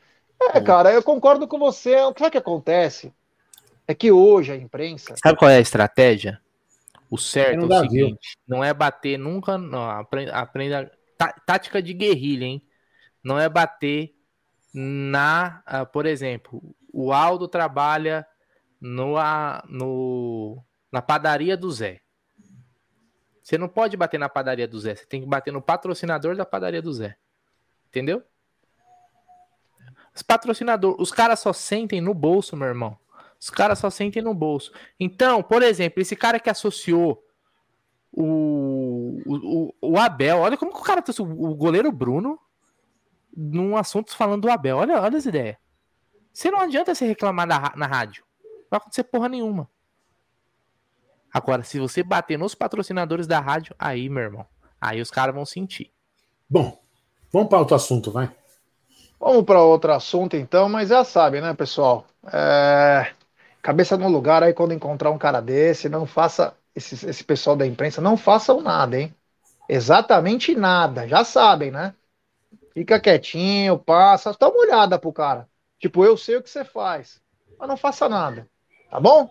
É, 0.53 0.59
cara, 0.59 0.91
eu 0.91 1.01
concordo 1.01 1.47
com 1.47 1.57
você. 1.57 1.95
O 2.01 2.13
que 2.13 2.37
acontece? 2.37 3.13
É 3.87 3.93
que 3.93 4.11
hoje 4.11 4.51
a 4.51 4.55
imprensa. 4.57 5.15
Sabe 5.23 5.37
qual 5.37 5.49
é 5.49 5.57
a 5.57 5.61
estratégia? 5.61 6.39
O 7.09 7.17
certo 7.17 7.65
Não 7.67 7.75
é 7.75 7.79
o 7.79 7.81
seguinte: 7.83 8.37
não 8.45 8.63
é 8.63 8.73
bater 8.73 9.17
nunca. 9.17 9.57
Não, 9.57 9.89
aprenda, 9.89 10.33
aprenda 10.35 10.91
tá- 11.17 11.33
tática 11.45 11.81
de 11.81 11.93
guerrilha, 11.93 12.43
hein? 12.45 12.61
Não 13.23 13.39
é 13.39 13.47
bater 13.47 14.13
na. 14.73 15.61
ah, 15.65 15.85
por 15.85 16.05
exemplo, 16.05 16.75
o 16.91 17.13
Aldo 17.13 17.47
trabalha 17.47 18.25
no, 18.81 19.17
a- 19.17 19.63
no, 19.69 20.63
na 20.91 21.01
padaria 21.01 21.55
do 21.55 21.71
Zé. 21.71 22.01
Você 23.41 23.57
não 23.57 23.67
pode 23.67 23.97
bater 23.97 24.19
na 24.19 24.29
padaria 24.29 24.67
do 24.67 24.79
Zé, 24.79 24.95
você 24.95 25.05
tem 25.05 25.21
que 25.21 25.27
bater 25.27 25.51
no 25.51 25.61
patrocinador 25.61 26.35
da 26.35 26.45
padaria 26.45 26.81
do 26.81 26.93
Zé. 26.93 27.17
Entendeu? 27.87 28.23
Os 30.15 30.21
patrocinadores, 30.21 30.97
os 30.99 31.11
caras 31.11 31.39
só 31.39 31.51
sentem 31.51 31.99
no 31.99 32.13
bolso, 32.13 32.55
meu 32.55 32.67
irmão. 32.67 32.97
Os 33.39 33.49
caras 33.49 33.79
só 33.79 33.89
sentem 33.89 34.21
no 34.21 34.33
bolso. 34.33 34.71
Então, 34.99 35.43
por 35.43 35.61
exemplo, 35.61 36.01
esse 36.01 36.15
cara 36.15 36.39
que 36.39 36.49
associou 36.49 37.21
o, 38.11 39.19
o, 39.25 39.73
o 39.81 39.97
Abel, 39.97 40.37
olha 40.37 40.55
como 40.55 40.71
que 40.71 40.79
o 40.79 40.83
cara 40.83 41.01
trouxe 41.01 41.21
o 41.21 41.55
goleiro 41.55 41.91
Bruno 41.91 42.39
num 43.35 43.75
assunto 43.77 44.15
falando 44.15 44.43
do 44.43 44.51
Abel. 44.51 44.77
Olha, 44.77 45.01
olha 45.01 45.17
as 45.17 45.25
ideias. 45.25 45.57
Você 46.31 46.49
não 46.49 46.59
adianta 46.59 46.93
você 46.93 47.05
reclamar 47.05 47.47
na, 47.47 47.73
na 47.75 47.85
rádio. 47.85 48.23
Não 48.43 48.67
vai 48.71 48.77
acontecer 48.77 49.03
porra 49.03 49.29
nenhuma. 49.29 49.69
Agora, 51.31 51.63
se 51.63 51.79
você 51.79 52.03
bater 52.03 52.37
nos 52.37 52.53
patrocinadores 52.53 53.25
da 53.25 53.39
rádio, 53.39 53.75
aí, 53.77 54.07
meu 54.07 54.23
irmão, 54.23 54.45
aí 54.79 55.01
os 55.01 55.09
caras 55.09 55.33
vão 55.33 55.45
sentir. 55.45 55.91
Bom, 56.49 56.79
vamos 57.31 57.49
para 57.49 57.59
outro 57.59 57.75
assunto, 57.75 58.11
vai. 58.11 58.31
Vamos 59.19 59.43
para 59.43 59.61
outro 59.61 59.91
assunto 59.93 60.35
então, 60.35 60.69
mas 60.69 60.89
já 60.89 61.03
sabe, 61.03 61.41
né, 61.41 61.53
pessoal? 61.53 62.05
É, 62.31 63.13
Cabeça 63.63 63.95
no 63.95 64.09
lugar 64.09 64.43
aí 64.43 64.53
quando 64.53 64.73
encontrar 64.73 65.09
um 65.09 65.17
cara 65.17 65.41
desse, 65.41 65.87
não 65.87 66.05
faça. 66.05 66.53
Esse, 66.75 67.07
esse 67.07 67.23
pessoal 67.23 67.55
da 67.55 67.65
imprensa, 67.65 68.01
não 68.01 68.17
façam 68.17 68.59
nada, 68.59 68.99
hein? 68.99 69.15
Exatamente 69.69 70.53
nada, 70.55 71.07
já 71.07 71.23
sabem, 71.23 71.71
né? 71.71 71.93
Fica 72.73 72.99
quietinho, 72.99 73.77
passa, 73.77 74.35
dá 74.39 74.49
uma 74.49 74.59
olhada 74.59 74.97
pro 74.97 75.13
cara. 75.13 75.47
Tipo, 75.79 76.03
eu 76.03 76.17
sei 76.17 76.37
o 76.37 76.41
que 76.41 76.49
você 76.49 76.65
faz, 76.65 77.21
mas 77.59 77.69
não 77.69 77.77
faça 77.77 78.09
nada, 78.09 78.47
tá 78.89 78.99
bom? 78.99 79.29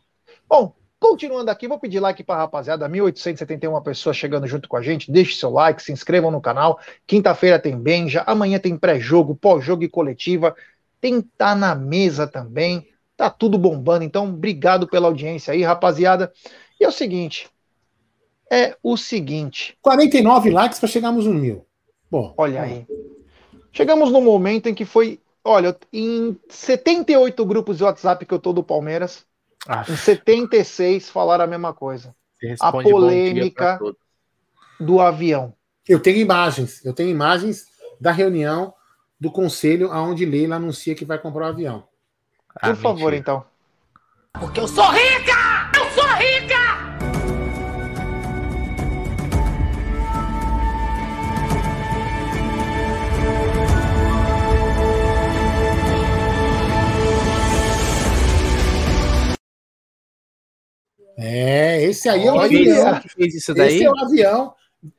Bom, 0.48 0.74
Continuando 1.02 1.50
aqui, 1.50 1.66
vou 1.66 1.80
pedir 1.80 1.98
like 1.98 2.22
para 2.22 2.36
a 2.36 2.38
rapaziada, 2.38 2.88
1.871 2.88 3.82
pessoas 3.82 4.16
chegando 4.16 4.46
junto 4.46 4.68
com 4.68 4.76
a 4.76 4.82
gente. 4.82 5.10
Deixe 5.10 5.34
seu 5.34 5.50
like, 5.50 5.82
se 5.82 5.90
inscrevam 5.90 6.30
no 6.30 6.40
canal. 6.40 6.78
Quinta-feira 7.08 7.58
tem 7.58 7.76
Benja, 7.76 8.22
amanhã 8.24 8.60
tem 8.60 8.76
pré-jogo, 8.76 9.34
pós-jogo 9.34 9.82
e 9.82 9.88
coletiva. 9.88 10.54
Tem 11.00 11.20
Tá 11.20 11.56
na 11.56 11.74
Mesa 11.74 12.28
também. 12.28 12.86
Tá 13.16 13.28
tudo 13.28 13.58
bombando, 13.58 14.04
então 14.04 14.28
obrigado 14.28 14.86
pela 14.86 15.08
audiência 15.08 15.52
aí, 15.52 15.64
rapaziada. 15.64 16.32
E 16.80 16.84
é 16.84 16.88
o 16.88 16.92
seguinte, 16.92 17.50
é 18.48 18.76
o 18.80 18.96
seguinte. 18.96 19.76
49 19.82 20.50
likes 20.50 20.78
para 20.78 20.88
chegarmos 20.88 21.26
no 21.26 21.34
mil. 21.34 21.66
Bom, 22.08 22.32
olha 22.36 22.62
aí. 22.62 22.86
Chegamos 23.72 24.10
no 24.10 24.20
momento 24.20 24.68
em 24.68 24.74
que 24.74 24.84
foi, 24.84 25.20
olha, 25.42 25.76
em 25.92 26.38
78 26.48 27.44
grupos 27.44 27.78
de 27.78 27.84
WhatsApp 27.84 28.26
que 28.26 28.34
eu 28.34 28.38
tô 28.38 28.52
do 28.52 28.62
Palmeiras, 28.62 29.26
ah. 29.66 29.84
Em 29.88 29.96
76 29.96 31.08
falaram 31.10 31.44
a 31.44 31.46
mesma 31.46 31.72
coisa. 31.72 32.14
A 32.60 32.72
polêmica 32.72 33.78
do 34.80 35.00
avião. 35.00 35.54
Eu 35.88 36.00
tenho 36.00 36.18
imagens, 36.18 36.84
eu 36.84 36.92
tenho 36.92 37.10
imagens 37.10 37.66
da 38.00 38.10
reunião 38.10 38.74
do 39.20 39.30
conselho 39.30 39.92
aonde 39.92 40.24
Leila 40.24 40.56
anuncia 40.56 40.94
que 40.94 41.04
vai 41.04 41.18
comprar 41.18 41.44
o 41.44 41.46
um 41.46 41.50
avião. 41.50 41.84
Por 42.60 42.70
ah, 42.70 42.74
favor, 42.74 43.12
mentira. 43.12 43.16
então. 43.16 43.44
Porque 44.32 44.58
eu 44.58 44.66
sou 44.66 44.90
rica! 44.90 45.00
Eu 45.00 45.06
sou 45.06 45.20
rica! 45.22 45.61
É, 61.16 61.82
esse 61.82 62.08
aí 62.08 62.26
é 62.26 62.32
o 62.32 62.40
avião. 62.40 63.00
Que 63.00 63.08
fez 63.08 63.34
isso 63.34 63.54
daí? 63.54 63.76
Esse 63.76 63.84
é 63.84 63.90
o 63.90 63.98
avião 63.98 64.54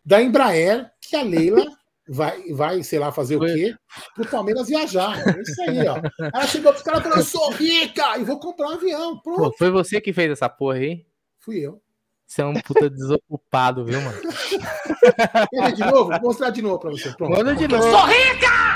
da 0.05 0.21
Embraer 0.21 0.91
que 1.01 1.15
a 1.15 1.23
Leila 1.23 1.65
vai, 2.07 2.51
vai 2.51 2.83
sei 2.83 2.99
lá, 2.99 3.11
fazer 3.11 3.37
Foi. 3.37 3.51
o 3.51 3.55
quê? 3.55 3.75
Pro 4.15 4.27
Palmeiras 4.27 4.67
viajar. 4.67 5.19
É 5.27 5.41
isso 5.41 5.61
aí, 5.61 5.87
ó. 5.87 5.97
Ela 6.33 6.47
chegou 6.47 6.71
pros 6.71 6.83
caras 6.83 7.01
e 7.01 7.03
falou: 7.03 7.17
Eu 7.17 7.25
sou 7.25 7.51
rica 7.51 8.17
e 8.17 8.23
vou 8.23 8.39
comprar 8.39 8.69
um 8.69 8.73
avião. 8.73 9.17
Pô, 9.19 9.51
foi 9.57 9.69
você 9.69 9.99
que 9.99 10.13
fez 10.13 10.31
essa 10.31 10.49
porra 10.49 10.77
aí? 10.77 11.05
Fui 11.39 11.59
eu. 11.59 11.81
Você 12.25 12.41
é 12.41 12.45
um 12.45 12.53
puta 12.53 12.89
desocupado, 12.89 13.85
viu, 13.85 14.01
mano? 14.01 14.17
Quer 15.51 15.71
de 15.73 15.81
novo? 15.81 16.09
Vou 16.09 16.21
mostrar 16.21 16.49
de 16.49 16.61
novo 16.61 16.79
pra 16.79 16.89
você. 16.89 17.11
Pronto. 17.11 17.31
Manda 17.31 17.53
de 17.55 17.67
novo. 17.67 17.83
Eu 17.83 17.91
sou 17.91 18.05
rica! 18.07 18.72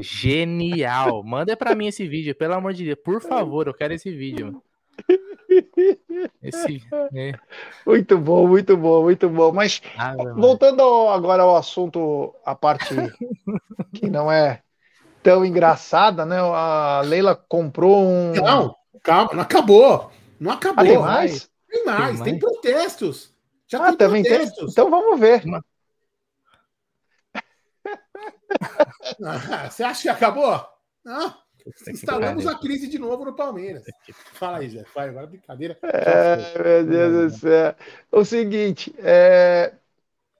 Genial. 0.00 1.22
Manda 1.22 1.56
para 1.56 1.74
mim 1.74 1.86
esse 1.86 2.06
vídeo, 2.06 2.34
pelo 2.34 2.54
amor 2.54 2.72
de 2.72 2.84
Deus. 2.84 2.98
Por 3.04 3.20
favor, 3.20 3.66
eu 3.66 3.74
quero 3.74 3.94
esse 3.94 4.10
vídeo. 4.10 4.62
Esse, 6.42 6.82
é. 7.14 7.34
Muito 7.86 8.18
bom, 8.18 8.46
muito 8.46 8.76
bom, 8.76 9.02
muito 9.02 9.28
bom. 9.28 9.52
Mas 9.52 9.82
ah, 9.96 10.14
voltando 10.34 10.80
ao, 10.80 11.10
agora 11.10 11.42
ao 11.42 11.56
assunto, 11.56 12.34
a 12.44 12.54
parte 12.54 12.94
que 13.92 14.08
não 14.08 14.30
é 14.30 14.62
tão 15.22 15.44
engraçada, 15.44 16.24
né? 16.24 16.38
A 16.38 17.02
Leila 17.04 17.34
comprou 17.34 18.04
um. 18.04 18.32
Não, 18.32 18.74
calma, 19.02 19.30
não 19.34 19.42
acabou. 19.42 20.10
Não 20.38 20.52
acabou. 20.52 20.84
Ah, 20.84 20.86
tem 20.86 20.98
mais? 20.98 21.50
Tem 21.68 21.84
mais, 21.84 21.98
tem, 21.98 22.06
mais. 22.06 22.20
tem 22.20 22.38
protestos. 22.38 23.34
Já 23.66 23.78
ah, 23.78 23.88
tem 23.88 23.96
também 23.96 24.22
protestos. 24.22 24.56
Tem? 24.56 24.68
Então 24.70 24.90
vamos 24.90 25.18
ver. 25.18 25.42
Ah, 29.24 29.70
você 29.70 29.82
acha 29.82 30.02
que 30.02 30.08
acabou? 30.08 30.64
Não. 31.04 31.34
Instalamos 31.88 32.46
a 32.46 32.58
crise 32.58 32.86
de 32.88 32.98
novo 32.98 33.24
no 33.24 33.34
Palmeiras. 33.34 33.84
Fala 34.34 34.58
aí, 34.58 34.70
Zé. 34.70 34.84
Vai, 34.94 35.08
agora 35.08 35.26
brincadeira. 35.26 35.78
É, 35.82 36.58
meu 36.58 36.86
Deus 36.86 37.32
do 37.32 37.38
céu. 37.38 37.74
O 38.12 38.24
seguinte, 38.24 38.94
é, 38.98 39.72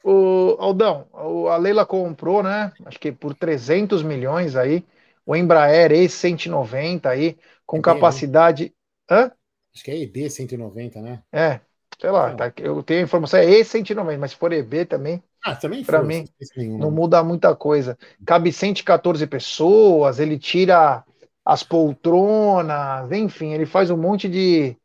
o 0.04 0.56
Aldão, 0.60 1.08
a 1.50 1.56
Leila 1.56 1.84
comprou, 1.84 2.42
né? 2.42 2.72
Acho 2.84 3.00
que 3.00 3.10
por 3.10 3.34
300 3.34 4.04
milhões 4.04 4.54
aí, 4.54 4.84
o 5.24 5.34
Embraer 5.34 5.90
E190 5.90 7.06
aí, 7.06 7.36
com 7.66 7.78
EB, 7.78 7.86
né? 7.86 7.94
capacidade. 7.94 8.72
Né? 9.10 9.16
Hã? 9.16 9.32
Acho 9.74 9.84
que 9.84 9.90
é 9.90 9.98
EB 10.02 10.30
190, 10.30 11.02
né? 11.02 11.22
É, 11.32 11.60
sei 12.00 12.10
lá, 12.10 12.34
tá, 12.34 12.52
eu 12.58 12.82
tenho 12.84 13.00
a 13.00 13.02
informação, 13.02 13.40
é 13.40 13.46
E190, 13.46 14.18
mas 14.18 14.30
se 14.30 14.36
for 14.36 14.52
EB 14.52 14.84
também. 14.84 15.22
Ah, 15.46 15.54
também 15.54 15.84
Para 15.84 16.02
mim, 16.02 16.28
não 16.58 16.90
muda 16.90 17.22
muita 17.22 17.54
coisa. 17.54 17.96
Cabe 18.26 18.52
114 18.52 19.24
pessoas, 19.28 20.18
ele 20.18 20.36
tira 20.36 21.04
as 21.44 21.62
poltronas, 21.62 23.12
enfim, 23.12 23.52
ele 23.52 23.64
faz 23.64 23.88
um 23.88 23.96
monte 23.96 24.28
de, 24.28 24.76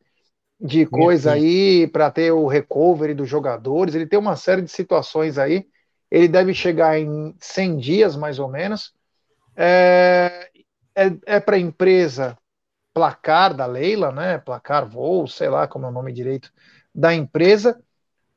de 0.60 0.86
coisa 0.86 1.32
aí 1.32 1.88
para 1.88 2.12
ter 2.12 2.32
o 2.32 2.46
recovery 2.46 3.16
dos 3.16 3.28
jogadores. 3.28 3.96
Ele 3.96 4.06
tem 4.06 4.20
uma 4.20 4.36
série 4.36 4.62
de 4.62 4.70
situações 4.70 5.40
aí. 5.40 5.66
Ele 6.12 6.28
deve 6.28 6.54
chegar 6.54 7.00
em 7.00 7.36
100 7.40 7.78
dias, 7.78 8.16
mais 8.16 8.38
ou 8.38 8.48
menos. 8.48 8.94
É, 9.56 10.52
é, 10.96 11.12
é 11.26 11.40
para 11.40 11.56
a 11.56 11.60
empresa 11.60 12.38
placar 12.94 13.56
da 13.56 13.66
Leila, 13.66 14.12
né? 14.12 14.38
Placar 14.38 14.88
voo, 14.88 15.28
sei 15.28 15.50
lá 15.50 15.68
como 15.68 15.88
é 15.88 15.90
o 15.90 15.92
nome 15.92 16.14
direito 16.14 16.54
da 16.94 17.16
empresa 17.16 17.82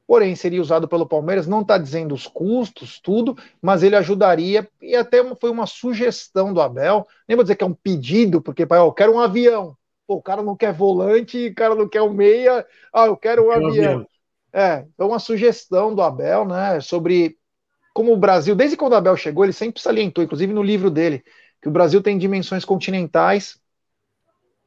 porém 0.07 0.37
seria 0.37 0.61
usado 0.61 0.87
pelo 0.87 1.07
Palmeiras, 1.07 1.47
não 1.47 1.63
está 1.63 1.79
dizendo 1.79 2.15
os 2.15 2.27
custos, 2.27 3.01
tudo, 3.01 3.37
mas 3.61 3.83
ele 3.83 3.97
ajudaria, 3.97 4.69
e 4.81 4.95
até 4.95 5.23
foi 5.37 5.51
uma 5.51 5.67
sugestão 5.67 6.53
do 6.53 6.61
Abel, 6.61 7.07
nem 7.27 7.37
vou 7.37 7.45
dizer 7.45 7.57
que 7.57 7.65
é 7.65 7.67
um 7.67 7.75
pedido, 7.75 8.43
porque 8.43 8.67
pai, 8.67 8.79
eu 8.79 8.93
quero 8.93 9.15
um 9.15 9.21
avião, 9.21 9.77
Pô, 10.07 10.17
o 10.17 10.23
cara 10.23 10.43
não 10.43 10.55
quer 10.55 10.73
volante, 10.73 11.49
o 11.49 11.55
cara 11.55 11.75
não 11.75 11.89
quer 11.89 12.03
um 12.03 12.13
meia, 12.13 12.67
ah, 12.93 13.07
eu 13.07 13.17
quero 13.17 13.47
um 13.47 13.53
eu 13.53 13.53
avião. 13.53 13.93
avião. 13.93 14.07
É, 14.53 14.87
então 14.95 15.09
uma 15.09 15.19
sugestão 15.19 15.95
do 15.95 16.03
Abel, 16.03 16.45
né, 16.45 16.79
sobre 16.81 17.37
como 17.95 18.13
o 18.13 18.17
Brasil, 18.17 18.55
desde 18.55 18.77
quando 18.77 18.93
o 18.93 18.97
Abel 18.97 19.17
chegou, 19.17 19.45
ele 19.45 19.53
sempre 19.53 19.81
salientou, 19.81 20.23
inclusive 20.23 20.53
no 20.53 20.63
livro 20.63 20.91
dele, 20.91 21.25
que 21.63 21.69
o 21.69 21.73
Brasil 21.73 22.03
tem 22.03 22.19
dimensões 22.19 22.65
continentais 22.65 23.59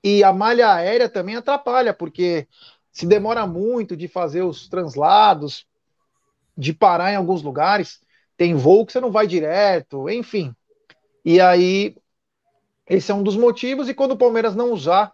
e 0.04 0.24
a 0.24 0.34
malha 0.34 0.74
aérea 0.74 1.10
também 1.10 1.36
atrapalha, 1.36 1.94
porque 1.94 2.48
se 2.98 3.06
demora 3.06 3.46
muito 3.46 3.96
de 3.96 4.08
fazer 4.08 4.42
os 4.42 4.68
translados, 4.68 5.68
de 6.58 6.74
parar 6.74 7.14
em 7.14 7.16
alguns 7.16 7.44
lugares, 7.44 8.00
tem 8.36 8.56
voo 8.56 8.88
que 8.88 8.92
você 8.92 9.00
não 9.00 9.12
vai 9.12 9.28
direto, 9.28 10.10
enfim. 10.10 10.52
E 11.24 11.40
aí, 11.40 11.96
esse 12.90 13.12
é 13.12 13.14
um 13.14 13.22
dos 13.22 13.38
motivos, 13.38 13.88
e 13.88 13.94
quando 13.94 14.14
o 14.14 14.18
Palmeiras 14.18 14.56
não 14.56 14.72
usar, 14.72 15.14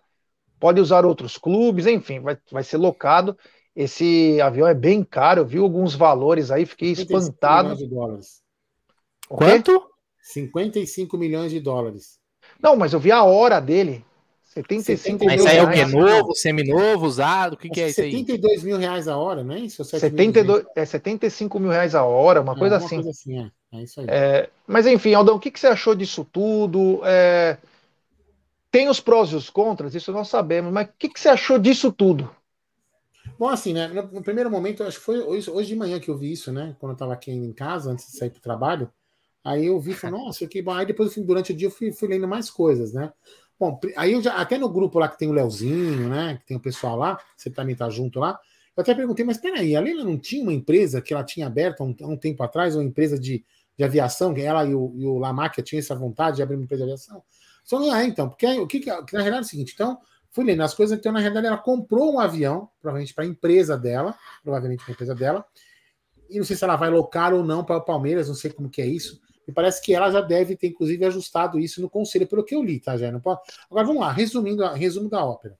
pode 0.61 0.79
usar 0.79 1.05
outros 1.05 1.37
clubes, 1.37 1.85
enfim, 1.85 2.21
vai, 2.21 2.37
vai 2.49 2.63
ser 2.63 2.77
locado. 2.77 3.37
Esse 3.75 4.39
avião 4.39 4.65
é 4.65 4.73
bem 4.73 5.03
caro, 5.03 5.41
eu 5.41 5.45
vi 5.45 5.57
alguns 5.57 5.93
valores 5.93 6.51
aí, 6.51 6.65
fiquei 6.65 6.91
espantado. 6.91 7.71
Milhões 7.71 7.79
de 7.79 7.93
dólares. 7.93 8.41
Quanto? 9.27 9.89
55 10.21 11.17
milhões 11.17 11.51
de 11.51 11.59
dólares. 11.59 12.17
Não, 12.61 12.77
mas 12.77 12.93
eu 12.93 12.99
vi 13.01 13.11
a 13.11 13.25
hora 13.25 13.59
dele. 13.59 14.05
75 14.53 15.25
Mas 15.25 15.41
isso 15.41 15.49
aí 15.49 15.57
é 15.57 15.63
o 15.63 15.71
que? 15.71 15.85
Novo, 15.85 16.35
seminovo, 16.35 17.05
usado? 17.07 17.53
O 17.53 17.57
que, 17.57 17.69
que 17.69 17.81
é 17.81 17.89
isso 17.89 18.01
aí? 18.01 18.11
72 18.11 18.63
mil 18.63 18.77
reais 18.77 19.07
a 19.07 19.17
hora, 19.17 19.43
não 19.43 19.55
é 19.55 19.59
isso? 19.59 19.83
72, 19.83 20.65
é 20.75 20.85
75 20.85 21.59
mil 21.59 21.71
reais 21.71 21.95
a 21.95 22.03
hora, 22.03 22.41
uma 22.41 22.53
é, 22.53 22.59
coisa 22.59 22.77
assim. 22.77 22.95
Coisa 22.95 23.09
assim 23.09 23.39
é. 23.39 23.51
é 23.73 23.83
isso 23.83 23.99
aí. 23.99 24.05
É, 24.09 24.49
mas 24.67 24.85
enfim, 24.85 25.13
Aldão, 25.13 25.37
o 25.37 25.39
que, 25.39 25.49
que 25.49 25.59
você 25.59 25.67
achou 25.67 25.95
disso 25.95 26.23
tudo? 26.31 27.01
É, 27.03 27.57
tem 28.69 28.87
os 28.87 28.99
prós 28.99 29.31
e 29.31 29.35
os 29.35 29.49
contras, 29.49 29.95
isso 29.95 30.11
nós 30.11 30.27
sabemos, 30.27 30.71
mas 30.71 30.87
o 30.87 30.91
que, 30.99 31.09
que 31.09 31.19
você 31.19 31.29
achou 31.29 31.57
disso 31.57 31.91
tudo? 31.91 32.29
Bom, 33.39 33.49
assim, 33.49 33.73
né? 33.73 33.87
No, 33.87 34.21
primeiro 34.21 34.51
momento, 34.51 34.83
acho 34.83 34.99
que 34.99 35.05
foi 35.05 35.19
hoje, 35.19 35.49
hoje, 35.49 35.69
de 35.69 35.75
manhã 35.75 35.99
que 35.99 36.09
eu 36.09 36.17
vi 36.17 36.31
isso, 36.31 36.51
né? 36.51 36.75
Quando 36.79 36.91
eu 36.91 36.95
estava 36.95 37.13
aqui 37.13 37.31
em 37.31 37.53
casa, 37.53 37.89
antes 37.89 38.05
de 38.05 38.17
sair 38.17 38.29
para 38.29 38.39
o 38.39 38.41
trabalho. 38.41 38.91
Aí 39.43 39.65
eu 39.65 39.79
vi 39.79 39.91
e 39.91 39.95
falei, 39.95 40.19
nossa, 40.21 40.45
que 40.45 40.61
bom. 40.61 40.71
Aí 40.71 40.85
depois, 40.85 41.15
durante 41.17 41.51
o 41.51 41.55
dia, 41.55 41.67
eu 41.67 41.71
fui, 41.71 41.91
fui 41.91 42.07
lendo 42.07 42.27
mais 42.27 42.49
coisas, 42.49 42.93
né? 42.93 43.11
Bom, 43.63 43.79
aí 43.95 44.11
eu 44.11 44.21
já, 44.21 44.35
até 44.35 44.57
no 44.57 44.67
grupo 44.67 44.99
lá 44.99 45.07
que 45.07 45.17
tem 45.17 45.29
o 45.29 45.31
Leozinho, 45.31 46.09
né? 46.09 46.35
Que 46.41 46.47
tem 46.47 46.57
o 46.57 46.59
pessoal 46.59 46.97
lá, 46.97 47.17
você 47.37 47.49
também 47.49 47.73
tá 47.73 47.89
junto 47.89 48.19
lá. 48.19 48.37
Eu 48.75 48.81
até 48.81 48.93
perguntei, 48.93 49.23
mas 49.23 49.37
peraí, 49.37 49.73
a 49.73 49.79
Leila 49.79 50.03
não 50.03 50.17
tinha 50.17 50.43
uma 50.43 50.51
empresa 50.51 51.01
que 51.01 51.13
ela 51.13 51.23
tinha 51.23 51.47
aberta 51.47 51.81
há 51.81 51.85
um, 51.85 51.95
um, 52.01 52.17
tempo 52.17 52.43
atrás, 52.43 52.75
uma 52.75 52.83
empresa 52.83 53.17
de, 53.17 53.41
de 53.77 53.83
aviação, 53.85 54.33
que 54.33 54.41
ela 54.41 54.65
e 54.65 54.75
o, 54.75 54.93
e 54.97 55.05
o 55.05 55.21
tinham 55.63 55.79
essa 55.79 55.95
vontade 55.95 56.35
de 56.35 56.43
abrir 56.43 56.57
uma 56.57 56.65
empresa 56.65 56.83
de 56.83 56.91
aviação? 56.91 57.23
Só 57.63 57.79
não 57.79 57.95
é, 57.95 58.03
então, 58.03 58.27
porque 58.27 58.45
o 58.59 58.67
que, 58.67 58.81
que, 58.81 58.89
na 58.89 59.21
realidade 59.21 59.37
é 59.37 59.45
o 59.45 59.49
seguinte, 59.49 59.71
então, 59.73 59.97
fui 60.29 60.43
lendo 60.43 60.61
as 60.63 60.73
coisas, 60.73 60.99
então, 60.99 61.13
na 61.13 61.19
realidade, 61.19 61.47
ela 61.47 61.57
comprou 61.57 62.13
um 62.13 62.19
avião, 62.19 62.67
provavelmente 62.81 63.13
para 63.13 63.23
a 63.23 63.27
empresa 63.27 63.77
dela, 63.77 64.13
provavelmente 64.43 64.83
para 64.83 64.91
a 64.91 64.93
empresa 64.93 65.15
dela, 65.15 65.45
e 66.29 66.37
não 66.37 66.43
sei 66.43 66.57
se 66.57 66.65
ela 66.65 66.75
vai 66.75 66.89
locar 66.89 67.33
ou 67.33 67.45
não 67.45 67.63
para 67.63 67.77
o 67.77 67.81
Palmeiras, 67.81 68.27
não 68.27 68.35
sei 68.35 68.51
como 68.51 68.69
que 68.69 68.81
é 68.81 68.85
isso. 68.85 69.21
E 69.47 69.51
parece 69.51 69.81
que 69.81 69.93
ela 69.93 70.09
já 70.09 70.21
deve 70.21 70.55
ter, 70.55 70.67
inclusive, 70.67 71.05
ajustado 71.05 71.59
isso 71.59 71.81
no 71.81 71.89
conselho, 71.89 72.27
pelo 72.27 72.43
que 72.43 72.55
eu 72.55 72.63
li, 72.63 72.79
tá, 72.79 72.95
não 73.11 73.19
pode. 73.19 73.41
Agora 73.69 73.85
vamos 73.85 74.01
lá, 74.01 74.11
resumindo, 74.11 74.65
resumo 74.69 75.09
da 75.09 75.23
ópera. 75.23 75.57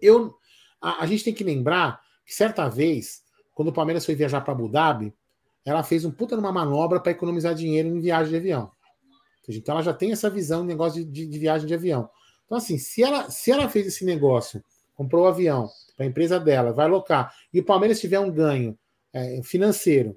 Eu, 0.00 0.34
A, 0.80 1.02
a 1.02 1.06
gente 1.06 1.24
tem 1.24 1.34
que 1.34 1.42
lembrar 1.42 2.00
que 2.24 2.34
certa 2.34 2.68
vez, 2.68 3.22
quando 3.54 3.68
o 3.68 3.72
Palmeiras 3.72 4.04
foi 4.04 4.14
viajar 4.14 4.42
para 4.42 4.52
Abu 4.52 4.68
Dhabi, 4.68 5.14
ela 5.64 5.82
fez 5.82 6.04
um 6.04 6.10
puta 6.10 6.36
numa 6.36 6.52
manobra 6.52 7.00
para 7.00 7.12
economizar 7.12 7.54
dinheiro 7.54 7.88
em 7.88 8.00
viagem 8.00 8.30
de 8.30 8.36
avião. 8.36 8.70
Então 9.48 9.74
ela 9.74 9.82
já 9.82 9.94
tem 9.94 10.12
essa 10.12 10.28
visão 10.28 10.62
negócio 10.62 11.04
de, 11.04 11.26
de, 11.26 11.38
viagem 11.38 11.66
de 11.66 11.74
avião. 11.74 12.10
Então, 12.44 12.58
assim, 12.58 12.76
se 12.76 13.02
ela, 13.02 13.30
se 13.30 13.50
ela 13.50 13.68
fez 13.68 13.86
esse 13.86 14.04
negócio, 14.04 14.62
comprou 14.94 15.22
o 15.22 15.26
um 15.26 15.28
avião 15.28 15.70
para 15.96 16.04
a 16.04 16.08
empresa 16.08 16.38
dela, 16.38 16.72
vai 16.72 16.86
alocar, 16.86 17.34
e 17.52 17.60
o 17.60 17.64
Palmeiras 17.64 18.00
tiver 18.00 18.18
um 18.18 18.30
ganho 18.30 18.78
é, 19.12 19.40
financeiro, 19.42 20.14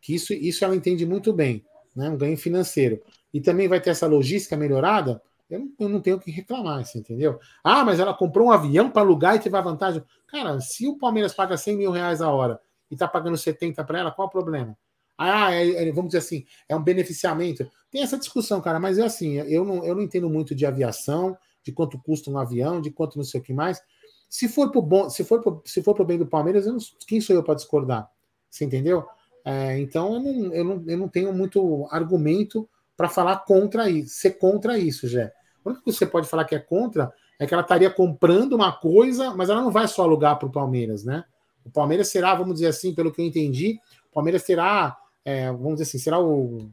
que 0.00 0.14
isso, 0.14 0.32
isso 0.32 0.64
ela 0.64 0.76
entende 0.76 1.06
muito 1.06 1.32
bem, 1.32 1.64
né? 1.94 2.08
um 2.08 2.16
ganho 2.16 2.36
financeiro, 2.36 3.00
e 3.32 3.40
também 3.40 3.68
vai 3.68 3.80
ter 3.80 3.90
essa 3.90 4.06
logística 4.06 4.56
melhorada, 4.56 5.20
eu 5.48 5.60
não, 5.60 5.72
eu 5.78 5.88
não 5.88 6.00
tenho 6.00 6.16
o 6.16 6.20
que 6.20 6.30
reclamar, 6.30 6.84
você 6.84 6.98
entendeu? 6.98 7.38
Ah, 7.62 7.84
mas 7.84 8.00
ela 8.00 8.14
comprou 8.14 8.48
um 8.48 8.50
avião 8.50 8.90
para 8.90 9.02
alugar 9.02 9.36
e 9.36 9.40
teve 9.40 9.56
a 9.56 9.60
vantagem. 9.60 10.02
Cara, 10.26 10.60
se 10.60 10.86
o 10.86 10.96
Palmeiras 10.96 11.34
paga 11.34 11.56
100 11.56 11.76
mil 11.76 11.90
reais 11.90 12.20
a 12.22 12.30
hora 12.30 12.60
e 12.90 12.94
está 12.94 13.06
pagando 13.06 13.36
70 13.36 13.84
para 13.84 13.98
ela, 13.98 14.10
qual 14.10 14.28
o 14.28 14.30
problema? 14.30 14.76
Ah, 15.16 15.52
é, 15.52 15.88
é, 15.88 15.92
vamos 15.92 16.10
dizer 16.10 16.18
assim, 16.18 16.44
é 16.68 16.74
um 16.74 16.82
beneficiamento. 16.82 17.68
Tem 17.90 18.02
essa 18.02 18.18
discussão, 18.18 18.60
cara, 18.60 18.80
mas 18.80 18.98
é 18.98 19.04
assim, 19.04 19.34
eu 19.34 19.64
não, 19.64 19.84
eu 19.84 19.94
não 19.94 20.02
entendo 20.02 20.28
muito 20.28 20.54
de 20.54 20.66
aviação, 20.66 21.36
de 21.62 21.72
quanto 21.72 21.98
custa 21.98 22.30
um 22.30 22.38
avião, 22.38 22.80
de 22.80 22.90
quanto 22.90 23.16
não 23.16 23.24
sei 23.24 23.40
o 23.40 23.42
que 23.42 23.52
mais. 23.52 23.80
Se 24.28 24.48
for 24.48 24.70
pro 24.70 24.82
bom, 24.82 25.08
se 25.08 25.22
for 25.22 25.40
pro, 25.40 25.62
se 25.64 25.82
for 25.82 25.94
pro 25.94 26.04
bem 26.04 26.18
do 26.18 26.26
Palmeiras, 26.26 26.66
não, 26.66 26.78
quem 27.06 27.20
sou 27.20 27.36
eu 27.36 27.42
para 27.42 27.54
discordar? 27.54 28.10
Você 28.50 28.64
entendeu? 28.64 29.06
É, 29.44 29.78
então 29.78 30.14
eu 30.14 30.20
não, 30.20 30.54
eu, 30.54 30.64
não, 30.64 30.84
eu 30.86 30.98
não 30.98 31.08
tenho 31.08 31.32
muito 31.32 31.86
argumento 31.90 32.68
para 32.96 33.08
falar 33.08 33.38
contra 33.40 33.90
isso, 33.90 34.14
ser 34.14 34.32
contra 34.32 34.78
isso, 34.78 35.06
Jé. 35.06 35.32
O 35.64 35.70
único 35.70 35.84
que 35.84 35.92
você 35.92 36.06
pode 36.06 36.28
falar 36.28 36.44
que 36.44 36.54
é 36.54 36.58
contra 36.58 37.12
é 37.38 37.46
que 37.46 37.52
ela 37.52 37.62
estaria 37.62 37.90
comprando 37.90 38.52
uma 38.52 38.72
coisa, 38.72 39.34
mas 39.34 39.50
ela 39.50 39.60
não 39.60 39.70
vai 39.70 39.88
só 39.88 40.02
alugar 40.02 40.38
para 40.38 40.48
o 40.48 40.52
Palmeiras, 40.52 41.04
né? 41.04 41.24
O 41.64 41.70
Palmeiras 41.70 42.08
será, 42.08 42.34
vamos 42.34 42.54
dizer 42.54 42.68
assim, 42.68 42.94
pelo 42.94 43.12
que 43.12 43.20
eu 43.20 43.26
entendi, 43.26 43.78
o 44.10 44.14
Palmeiras 44.14 44.44
terá 44.44 44.96
é, 45.24 45.50
vamos 45.50 45.74
dizer 45.74 45.84
assim, 45.84 45.98
será 45.98 46.20
o, 46.20 46.70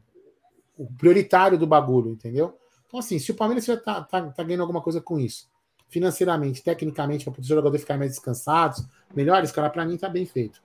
o, 0.78 0.86
prioritário 0.98 1.58
do 1.58 1.66
bagulho, 1.66 2.12
entendeu? 2.12 2.58
Então, 2.86 3.00
assim, 3.00 3.18
se 3.18 3.32
o 3.32 3.36
Palmeiras 3.36 3.64
já 3.64 3.78
tá, 3.78 4.02
tá, 4.04 4.22
tá 4.30 4.44
ganhando 4.44 4.62
alguma 4.62 4.82
coisa 4.82 5.00
com 5.00 5.18
isso, 5.18 5.50
financeiramente, 5.88 6.62
tecnicamente, 6.62 7.30
para 7.30 7.40
os 7.40 7.48
jogadores 7.48 7.82
ficarem 7.82 8.00
mais 8.00 8.12
descansados, 8.12 8.86
melhores, 9.16 9.52
cara, 9.52 9.70
para 9.70 9.86
mim 9.86 9.98
tá 9.98 10.10
bem 10.10 10.26
feito. 10.26 10.62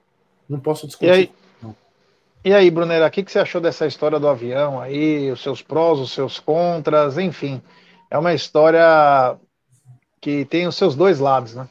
Não 0.49 0.59
posso 0.59 0.87
discutir. 0.87 1.09
E 1.09 1.11
aí, 1.11 1.33
e 2.47 2.55
aí 2.55 2.71
Brunera, 2.71 3.09
o 3.09 3.11
que, 3.11 3.25
que 3.25 3.33
você 3.33 3.41
achou 3.41 3.61
dessa 3.61 3.89
história 3.89 4.21
do 4.21 4.29
avião 4.29 4.81
aí, 4.81 5.33
os 5.33 5.43
seus 5.43 5.63
prós, 5.63 5.99
os 5.99 6.13
seus 6.13 6.39
contras, 6.39 7.19
enfim. 7.19 7.61
É 8.09 8.17
uma 8.17 8.33
história 8.33 9.37
que 10.21 10.45
tem 10.45 10.65
os 10.69 10.77
seus 10.77 10.95
dois 10.95 11.19
lados, 11.19 11.57
né? 11.57 11.69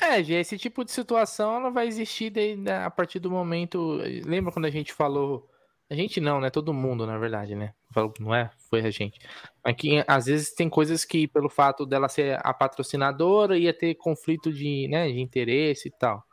É, 0.00 0.20
esse 0.20 0.56
tipo 0.56 0.82
de 0.82 0.90
situação 0.90 1.56
ela 1.56 1.70
vai 1.70 1.86
existir 1.86 2.32
né, 2.56 2.82
a 2.82 2.90
partir 2.90 3.18
do 3.18 3.30
momento. 3.30 4.00
Lembra 4.24 4.50
quando 4.50 4.64
a 4.64 4.70
gente 4.70 4.90
falou. 4.90 5.46
A 5.90 5.94
gente 5.94 6.18
não, 6.18 6.40
né? 6.40 6.48
Todo 6.48 6.72
mundo, 6.72 7.06
na 7.06 7.18
verdade, 7.18 7.54
né? 7.54 7.74
Não 8.18 8.34
é? 8.34 8.50
Foi 8.70 8.80
a 8.80 8.90
gente. 8.90 9.20
Mas 9.62 9.76
que 9.76 10.02
às 10.06 10.24
vezes 10.24 10.54
tem 10.54 10.70
coisas 10.70 11.04
que, 11.04 11.28
pelo 11.28 11.50
fato 11.50 11.84
dela 11.84 12.08
ser 12.08 12.38
a 12.42 12.54
patrocinadora, 12.54 13.58
ia 13.58 13.74
ter 13.74 13.96
conflito 13.96 14.50
de, 14.50 14.88
né, 14.88 15.08
de 15.12 15.20
interesse 15.20 15.88
e 15.88 15.90
tal. 15.90 16.24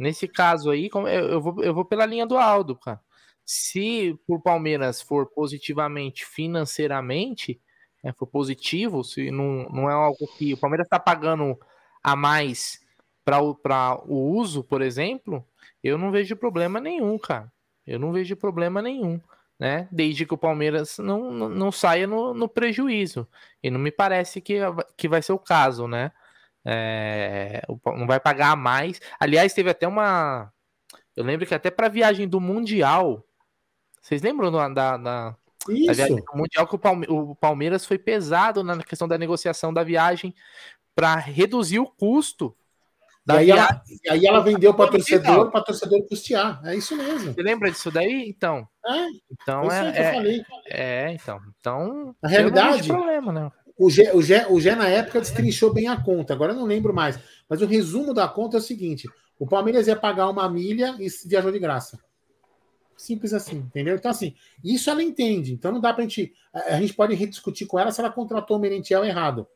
Nesse 0.00 0.26
caso 0.26 0.70
aí, 0.70 0.88
eu 1.30 1.42
vou, 1.42 1.62
eu 1.62 1.74
vou 1.74 1.84
pela 1.84 2.06
linha 2.06 2.24
do 2.24 2.38
Aldo, 2.38 2.74
cara. 2.74 2.98
Se 3.44 4.18
o 4.26 4.40
Palmeiras 4.40 5.02
for 5.02 5.26
positivamente 5.26 6.24
financeiramente, 6.24 7.60
né, 8.02 8.10
for 8.16 8.26
positivo, 8.26 9.04
se 9.04 9.30
não, 9.30 9.68
não 9.68 9.90
é 9.90 9.92
algo 9.92 10.26
que 10.38 10.54
o 10.54 10.56
Palmeiras 10.56 10.86
está 10.86 10.98
pagando 10.98 11.58
a 12.02 12.16
mais 12.16 12.80
para 13.22 14.00
o 14.06 14.34
uso, 14.36 14.64
por 14.64 14.80
exemplo, 14.80 15.46
eu 15.84 15.98
não 15.98 16.10
vejo 16.10 16.34
problema 16.34 16.80
nenhum, 16.80 17.18
cara. 17.18 17.52
Eu 17.86 17.98
não 17.98 18.10
vejo 18.10 18.34
problema 18.36 18.80
nenhum, 18.80 19.20
né? 19.58 19.86
Desde 19.92 20.24
que 20.24 20.32
o 20.32 20.38
Palmeiras 20.38 20.96
não, 20.96 21.30
não, 21.30 21.48
não 21.50 21.70
saia 21.70 22.06
no, 22.06 22.32
no, 22.32 22.48
prejuízo. 22.48 23.28
E 23.62 23.70
não 23.70 23.78
me 23.78 23.90
parece 23.90 24.40
que, 24.40 24.60
que 24.96 25.08
vai 25.08 25.20
ser 25.20 25.32
o 25.32 25.38
caso, 25.38 25.86
né? 25.86 26.10
É, 26.64 27.62
não 27.84 28.06
vai 28.06 28.20
pagar 28.20 28.56
mais. 28.56 29.00
Aliás, 29.18 29.52
teve 29.54 29.70
até 29.70 29.86
uma. 29.86 30.52
Eu 31.16 31.24
lembro 31.24 31.46
que 31.46 31.54
até 31.54 31.70
para 31.70 31.86
a 31.86 31.90
viagem 31.90 32.28
do 32.28 32.40
Mundial. 32.40 33.24
Vocês 34.00 34.22
lembram 34.22 34.50
da, 34.50 34.68
da, 34.68 34.96
da, 34.96 35.36
viagem 35.68 36.16
do 36.16 36.24
Mundial 36.34 36.66
que 36.66 36.76
o 37.08 37.34
Palmeiras 37.34 37.84
foi 37.84 37.98
pesado 37.98 38.64
na 38.64 38.82
questão 38.82 39.06
da 39.06 39.18
negociação 39.18 39.72
da 39.72 39.84
viagem 39.84 40.34
para 40.94 41.16
reduzir 41.16 41.78
o 41.78 41.86
custo 41.86 42.56
e 43.28 43.32
aí, 43.32 43.50
ela, 43.50 43.82
e 44.02 44.10
aí 44.10 44.26
ela 44.26 44.40
vendeu 44.40 44.74
para 44.74 44.90
torcedor, 44.90 45.50
para 45.50 45.62
torcedor 45.62 46.02
custear. 46.08 46.60
É 46.64 46.74
isso 46.74 46.96
mesmo. 46.96 47.32
Você 47.32 47.42
lembra 47.42 47.70
disso 47.70 47.90
daí? 47.90 48.28
Então. 48.28 48.66
É. 48.86 49.06
Então 49.30 49.70
é. 49.70 49.88
É, 49.88 51.04
é, 51.04 51.12
então. 51.12 51.40
Então. 51.58 52.16
Na 52.22 52.28
realidade. 52.28 52.88
Problema, 52.88 53.32
né? 53.32 53.52
O 53.80 53.88
Gé, 53.88 54.14
o, 54.14 54.20
Gé, 54.20 54.46
o 54.46 54.60
Gé, 54.60 54.74
na 54.76 54.86
época, 54.88 55.22
destrinchou 55.22 55.72
bem 55.72 55.88
a 55.88 55.98
conta. 55.98 56.34
Agora 56.34 56.52
eu 56.52 56.56
não 56.56 56.66
lembro 56.66 56.92
mais. 56.92 57.18
Mas 57.48 57.62
o 57.62 57.66
resumo 57.66 58.12
da 58.12 58.28
conta 58.28 58.58
é 58.58 58.60
o 58.60 58.62
seguinte: 58.62 59.08
o 59.38 59.46
Palmeiras 59.46 59.86
ia 59.86 59.96
pagar 59.96 60.28
uma 60.28 60.46
milha 60.50 60.94
e 60.98 61.08
viajou 61.26 61.50
de 61.50 61.58
graça. 61.58 61.98
Simples 62.94 63.32
assim, 63.32 63.56
entendeu? 63.56 63.96
Então, 63.96 64.10
assim, 64.10 64.34
isso 64.62 64.90
ela 64.90 65.02
entende. 65.02 65.54
Então 65.54 65.72
não 65.72 65.80
dá 65.80 65.94
pra 65.94 66.02
gente. 66.02 66.34
A 66.52 66.78
gente 66.78 66.92
pode 66.92 67.14
rediscutir 67.14 67.66
com 67.66 67.78
ela 67.78 67.90
se 67.90 67.98
ela 68.02 68.10
contratou 68.10 68.58
o 68.58 68.60
Merentiel 68.60 69.02
errado. 69.02 69.46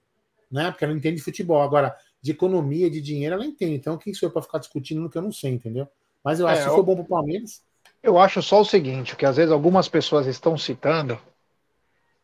Né? 0.51 0.70
Porque 0.70 0.87
ela 0.87 0.95
entende 0.95 1.16
de 1.16 1.22
futebol. 1.22 1.61
Agora, 1.61 1.95
de 2.22 2.31
economia, 2.31 2.89
de 2.89 3.03
dinheiro, 3.03 3.34
ela 3.34 3.45
entende. 3.45 3.75
Então, 3.75 3.99
quem 3.99 4.14
sou 4.14 4.30
eu 4.30 4.33
para 4.33 4.41
ficar 4.41 4.57
discutindo 4.57 5.03
no 5.03 5.11
que 5.11 5.18
eu 5.18 5.22
não 5.22 5.33
sei, 5.33 5.51
entendeu? 5.51 5.87
Mas 6.25 6.41
eu 6.41 6.46
acho 6.49 6.63
é, 6.63 6.64
que 6.64 6.71
se 6.71 6.76
for 6.76 6.83
bom 6.83 6.95
para 6.95 7.05
o 7.05 7.09
Palmeiras. 7.09 7.63
Eu 8.03 8.18
acho 8.18 8.41
só 8.41 8.63
o 8.63 8.64
seguinte, 8.64 9.17
que 9.17 9.26
às 9.26 9.37
vezes 9.37 9.53
algumas 9.53 9.87
pessoas 9.87 10.26
estão 10.26 10.57
citando. 10.57 11.21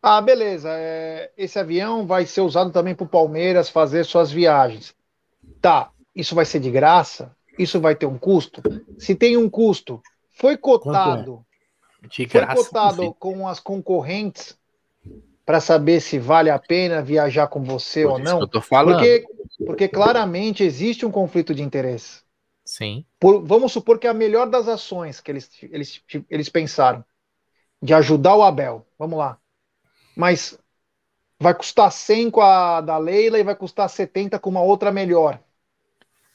Ah, 0.02 0.20
beleza, 0.20 0.70
é, 0.72 1.30
esse 1.36 1.58
avião 1.58 2.06
vai 2.06 2.24
ser 2.24 2.40
usado 2.40 2.70
também 2.70 2.94
para 2.94 3.04
o 3.04 3.08
Palmeiras 3.08 3.68
fazer 3.68 4.04
suas 4.04 4.30
viagens. 4.30 4.94
Tá, 5.60 5.90
isso 6.14 6.34
vai 6.34 6.44
ser 6.44 6.60
de 6.60 6.70
graça? 6.70 7.36
Isso 7.58 7.80
vai 7.80 7.94
ter 7.94 8.06
um 8.06 8.18
custo? 8.18 8.62
Se 8.98 9.14
tem 9.14 9.36
um 9.36 9.50
custo, 9.50 10.02
foi 10.30 10.56
cotado. 10.56 11.44
É? 12.02 12.06
De 12.06 12.24
graça, 12.24 12.54
foi 12.54 12.64
cotado 12.64 13.14
com 13.14 13.46
as 13.46 13.60
concorrentes 13.60 14.58
para 15.44 15.60
saber 15.60 16.00
se 16.00 16.18
vale 16.18 16.48
a 16.48 16.58
pena 16.58 17.02
viajar 17.02 17.48
com 17.48 17.62
você 17.62 18.04
Por 18.04 18.12
ou 18.12 18.18
não. 18.18 18.40
eu 18.40 18.48
tô 18.48 18.62
falando. 18.62 18.94
Porque 18.94 19.26
porque 19.66 19.88
claramente 19.88 20.62
existe 20.62 21.04
um 21.04 21.10
conflito 21.10 21.54
de 21.54 21.62
interesse. 21.62 22.22
Sim. 22.64 23.04
Por, 23.18 23.42
vamos 23.44 23.72
supor 23.72 23.98
que 23.98 24.06
a 24.06 24.14
melhor 24.14 24.48
das 24.48 24.68
ações 24.68 25.20
que 25.20 25.30
eles, 25.30 25.50
eles, 25.62 26.02
eles 26.30 26.48
pensaram 26.48 27.04
de 27.82 27.92
ajudar 27.92 28.36
o 28.36 28.42
Abel. 28.42 28.86
Vamos 28.98 29.18
lá. 29.18 29.38
Mas 30.16 30.58
vai 31.38 31.54
custar 31.54 31.90
100 31.90 32.30
com 32.30 32.42
a 32.42 32.80
da 32.80 32.98
Leila 32.98 33.38
e 33.38 33.42
vai 33.42 33.54
custar 33.54 33.88
70 33.88 34.38
com 34.38 34.50
uma 34.50 34.62
outra 34.62 34.92
melhor. 34.92 35.40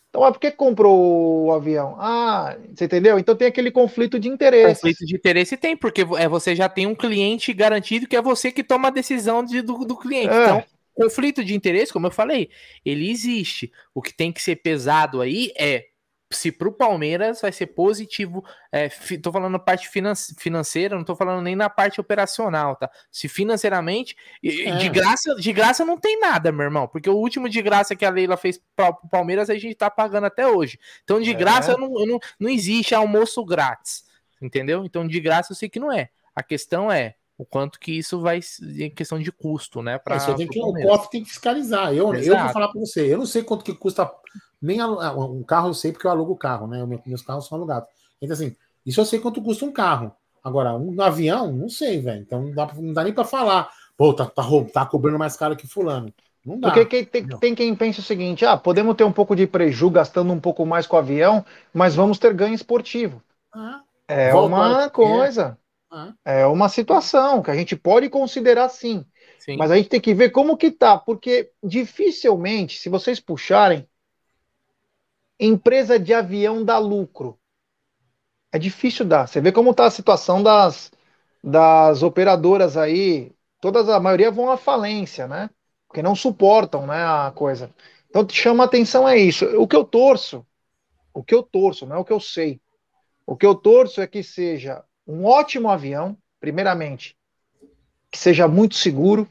Então, 0.10 0.24
ah, 0.24 0.32
por 0.32 0.40
que 0.40 0.50
comprou 0.50 1.48
o 1.48 1.52
avião? 1.52 1.98
Ah, 2.00 2.56
você 2.74 2.86
entendeu? 2.86 3.20
Então 3.20 3.36
tem 3.36 3.50
aquele 3.50 3.70
conflito 3.70 4.18
de 4.18 4.30
interesse. 4.30 4.82
Conflito 4.82 5.06
de 5.06 5.14
interesse 5.14 5.58
tem, 5.58 5.76
porque 5.76 6.08
é, 6.18 6.28
você 6.28 6.56
já 6.56 6.70
tem 6.70 6.88
um 6.88 6.96
cliente 6.96 7.52
garantido 7.52 8.08
que 8.08 8.16
é 8.16 8.22
você 8.22 8.50
que 8.50 8.64
toma 8.64 8.88
a 8.88 8.92
decisão 8.92 9.44
de, 9.44 9.62
do, 9.62 9.80
do 9.80 9.98
cliente. 9.98 10.34
É. 10.34 10.44
Então, 10.44 10.64
conflito 10.94 11.44
de 11.44 11.54
interesse, 11.54 11.92
como 11.92 12.08
eu 12.08 12.12
falei, 12.12 12.50
ele 12.86 13.12
existe. 13.12 13.74
O 13.94 14.02
que 14.02 14.14
tem 14.14 14.32
que 14.32 14.42
ser 14.42 14.56
pesado 14.56 15.20
aí 15.20 15.52
é 15.58 15.88
se 16.36 16.52
para 16.52 16.68
o 16.68 16.72
Palmeiras 16.72 17.42
vai 17.42 17.52
ser 17.52 17.68
positivo, 17.68 18.44
é, 18.72 18.90
tô 19.22 19.32
falando 19.32 19.60
parte 19.60 19.90
financeira, 20.38 20.96
não 20.96 21.04
tô 21.04 21.16
falando 21.16 21.42
nem 21.42 21.56
na 21.56 21.70
parte 21.70 22.00
operacional, 22.00 22.76
tá? 22.76 22.90
Se 23.12 23.28
financeiramente, 23.28 24.16
é. 24.44 24.76
de 24.78 24.90
graça, 24.90 25.36
de 25.36 25.54
graça 25.54 25.86
não 25.86 25.98
tem 25.98 26.20
nada, 26.20 26.52
meu 26.52 26.66
irmão, 26.66 26.88
porque 26.88 27.10
o 27.10 27.16
último 27.16 27.50
de 27.50 27.62
graça 27.62 27.96
que 27.96 28.06
a 28.06 28.10
Leila 28.10 28.38
fez 28.38 28.62
para 28.76 28.90
o 28.90 29.10
Palmeiras 29.10 29.50
a 29.50 29.56
gente 29.56 29.76
tá 29.76 29.90
pagando 29.90 30.26
até 30.26 30.48
hoje. 30.48 30.80
Então 31.04 31.20
de 31.20 31.32
é. 31.32 31.34
graça 31.34 31.72
eu 31.72 31.78
não, 31.78 32.00
eu 32.00 32.06
não, 32.06 32.20
não 32.40 32.50
existe 32.50 32.94
almoço 32.94 33.44
grátis, 33.44 34.04
entendeu? 34.42 34.86
Então 34.86 35.08
de 35.08 35.20
graça 35.20 35.52
eu 35.52 35.56
sei 35.56 35.70
que 35.70 35.80
não 35.80 35.92
é. 35.92 36.10
A 36.36 36.44
questão 36.44 36.92
é 36.92 37.16
o 37.38 37.46
quanto 37.46 37.80
que 37.80 37.92
isso 37.92 38.20
vai 38.22 38.40
em 38.62 38.90
questão 38.90 39.20
de 39.20 39.32
custo, 39.32 39.82
né? 39.82 39.98
Pra, 39.98 40.16
é, 40.16 40.34
tem 40.34 40.48
que, 40.48 40.60
o 40.60 40.74
COF 40.74 41.10
tem 41.10 41.24
que 41.24 41.30
fiscalizar. 41.30 41.94
Eu, 41.94 42.14
eu 42.14 42.38
vou 42.38 42.50
falar 42.54 42.70
para 42.70 42.80
você, 42.80 43.14
eu 43.14 43.18
não 43.18 43.26
sei 43.26 43.44
quanto 43.44 43.64
que 43.64 43.74
custa 43.74 44.10
nem 44.66 44.84
um 44.84 45.44
carro, 45.44 45.70
eu 45.70 45.74
sei 45.74 45.92
porque 45.92 46.08
eu 46.08 46.12
alugo 46.12 46.34
o 46.34 46.38
carro, 46.38 46.68
né? 46.68 46.86
Meus 47.06 47.22
carros 47.22 47.48
são 47.48 47.58
alugados. 47.58 47.88
Então, 48.22 48.34
assim, 48.34 48.56
isso 48.86 49.00
eu 49.00 49.06
sei 49.06 49.20
quanto 49.20 49.42
custa 49.42 49.66
um 49.66 49.72
carro. 49.72 50.12
Agora, 50.44 50.76
um 50.76 51.02
avião, 51.02 51.52
não 51.52 51.70
sei, 51.70 52.00
velho. 52.00 52.22
Então 52.22 52.44
não 52.44 52.52
dá, 52.54 52.70
não 52.76 52.94
dá 52.94 53.04
nem 53.04 53.14
para 53.14 53.24
falar, 53.24 53.70
pô, 53.98 54.14
tá, 54.14 54.26
tá, 54.26 54.44
tá 54.72 54.86
cobrando 54.86 55.18
mais 55.18 55.36
caro 55.36 55.56
que 55.56 55.68
fulano. 55.68 56.14
Não 56.46 56.60
dá. 56.60 56.72
Porque 56.72 57.04
tem, 57.04 57.28
tem, 57.28 57.56
quem 57.56 57.76
pensa 57.76 58.00
o 58.00 58.04
seguinte: 58.04 58.46
ah, 58.46 58.56
podemos 58.56 58.96
ter 58.96 59.04
um 59.04 59.12
pouco 59.12 59.36
de 59.36 59.48
prejuízo 59.48 59.90
gastando 59.90 60.32
um 60.32 60.40
pouco 60.40 60.66
mais 60.66 60.86
com 60.86 60.96
o 60.96 61.00
avião, 61.00 61.44
mas 61.74 61.96
vamos 61.96 62.20
ter 62.20 62.34
ganho 62.34 62.54
esportivo. 62.54 63.22
Ah, 63.52 63.82
é 64.08 64.34
uma 64.36 64.90
coisa. 64.90 65.58
É 66.24 66.46
uma 66.46 66.70
situação 66.70 67.42
que 67.42 67.50
a 67.50 67.56
gente 67.56 67.76
pode 67.76 68.10
considerar 68.10 68.70
sim, 68.70 69.06
sim. 69.40 69.56
Mas 69.58 69.72
a 69.72 69.78
gente 69.78 69.90
tem 69.90 70.02
que 70.02 70.14
ver 70.14 70.30
como 70.30 70.58
que 70.58 70.70
tá, 70.70 70.98
porque 70.98 71.52
dificilmente, 71.64 72.78
se 72.80 72.90
vocês 72.90 73.20
puxarem, 73.20 73.88
empresa 75.40 76.00
de 76.00 76.14
avião 76.14 76.64
dá 76.64 76.78
lucro. 76.78 77.38
É 78.52 78.60
difícil 78.60 79.06
dar. 79.06 79.28
Você 79.28 79.42
vê 79.42 79.52
como 79.52 79.72
está 79.72 79.86
a 79.86 79.92
situação 79.92 80.42
das, 80.42 80.92
das 81.44 82.04
operadoras 82.04 82.78
aí. 82.78 83.32
Todas, 83.60 83.90
a 83.90 84.00
maioria 84.00 84.32
vão 84.32 84.50
à 84.50 84.58
falência, 84.58 85.28
né? 85.28 85.50
Porque 85.88 86.02
não 86.02 86.16
suportam 86.16 86.88
né, 86.88 87.04
a 87.04 87.32
coisa. 87.36 87.74
Então, 88.10 88.26
te 88.26 88.34
chama 88.34 88.64
a 88.64 88.68
atenção 88.68 89.08
é 89.08 89.18
isso. 89.18 89.46
O 89.60 89.68
que 89.68 89.76
eu 89.76 89.84
torço, 89.84 90.46
o 91.14 91.24
que 91.24 91.36
eu 91.36 91.44
torço, 91.44 91.86
não 91.86 91.98
é 91.98 92.00
o 92.00 92.06
que 92.06 92.14
eu 92.14 92.20
sei. 92.20 92.62
O 93.26 93.36
que 93.36 93.46
eu 93.46 93.56
torço 93.56 94.02
é 94.02 94.08
que 94.08 94.24
seja 94.24 94.84
um 95.08 95.26
ótimo 95.26 95.70
avião, 95.70 96.18
primeiramente, 96.40 97.18
que 98.12 98.18
seja 98.18 98.48
muito 98.48 98.76
seguro, 98.76 99.28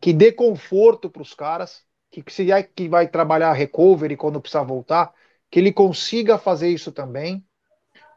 que 0.00 0.12
dê 0.12 0.30
conforto 0.30 1.10
para 1.10 1.22
os 1.22 1.34
caras, 1.34 1.82
que 2.22 2.32
se 2.32 2.50
é 2.50 2.62
que 2.62 2.88
vai 2.88 3.08
trabalhar 3.08 3.52
recovery 3.52 4.16
quando 4.16 4.40
precisar 4.40 4.62
voltar, 4.62 5.12
que 5.50 5.58
ele 5.58 5.72
consiga 5.72 6.38
fazer 6.38 6.68
isso 6.68 6.92
também. 6.92 7.44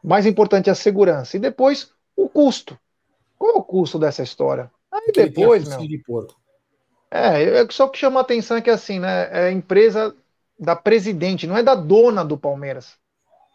Mais 0.02 0.26
importante 0.26 0.68
é 0.68 0.72
a 0.72 0.76
segurança. 0.76 1.36
E 1.36 1.40
depois, 1.40 1.90
o 2.16 2.28
custo. 2.28 2.78
Qual 3.38 3.54
é 3.54 3.58
o 3.58 3.62
custo 3.62 3.98
dessa 3.98 4.22
história? 4.22 4.70
Aí 4.90 5.12
depois, 5.12 5.68
meu. 5.68 5.78
De 5.86 5.98
porco. 5.98 6.34
É, 7.10 7.66
só 7.70 7.88
que 7.88 7.98
chama 7.98 8.20
a 8.20 8.22
atenção 8.22 8.56
é 8.56 8.60
que 8.60 8.70
assim, 8.70 8.98
né? 8.98 9.28
É 9.30 9.46
a 9.46 9.52
empresa 9.52 10.14
da 10.58 10.74
presidente, 10.74 11.46
não 11.46 11.56
é 11.56 11.62
da 11.62 11.74
dona 11.74 12.24
do 12.24 12.36
Palmeiras. 12.36 12.96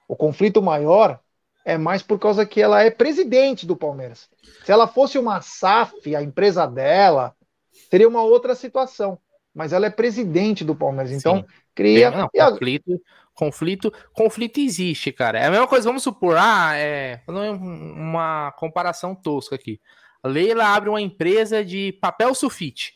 O 0.07 0.15
conflito 0.15 0.61
maior 0.61 1.19
é 1.65 1.77
mais 1.77 2.01
por 2.01 2.19
causa 2.19 2.45
que 2.45 2.61
ela 2.61 2.81
é 2.81 2.89
presidente 2.89 3.65
do 3.65 3.75
Palmeiras. 3.75 4.29
Se 4.65 4.71
ela 4.71 4.87
fosse 4.87 5.17
uma 5.17 5.41
SAF, 5.41 6.15
a 6.15 6.21
empresa 6.21 6.65
dela, 6.65 7.35
seria 7.89 8.07
uma 8.07 8.23
outra 8.23 8.55
situação. 8.55 9.17
Mas 9.53 9.71
ela 9.71 9.85
é 9.85 9.89
presidente 9.89 10.63
do 10.63 10.75
Palmeiras, 10.75 11.11
então 11.11 11.37
Sim. 11.37 11.45
cria. 11.75 12.09
Não, 12.09 12.29
conflito, 12.29 13.01
conflito, 13.33 13.93
conflito 14.13 14.59
existe, 14.59 15.11
cara. 15.11 15.39
É 15.39 15.45
a 15.45 15.51
mesma 15.51 15.67
coisa, 15.67 15.87
vamos 15.87 16.03
supor, 16.03 16.37
ah, 16.37 16.75
é 16.75 17.21
uma 17.27 18.51
comparação 18.53 19.13
tosca 19.13 19.55
aqui. 19.55 19.79
A 20.23 20.27
Leila 20.27 20.65
abre 20.65 20.89
uma 20.89 21.01
empresa 21.01 21.63
de 21.63 21.91
papel 22.01 22.33
sulfite. 22.33 22.93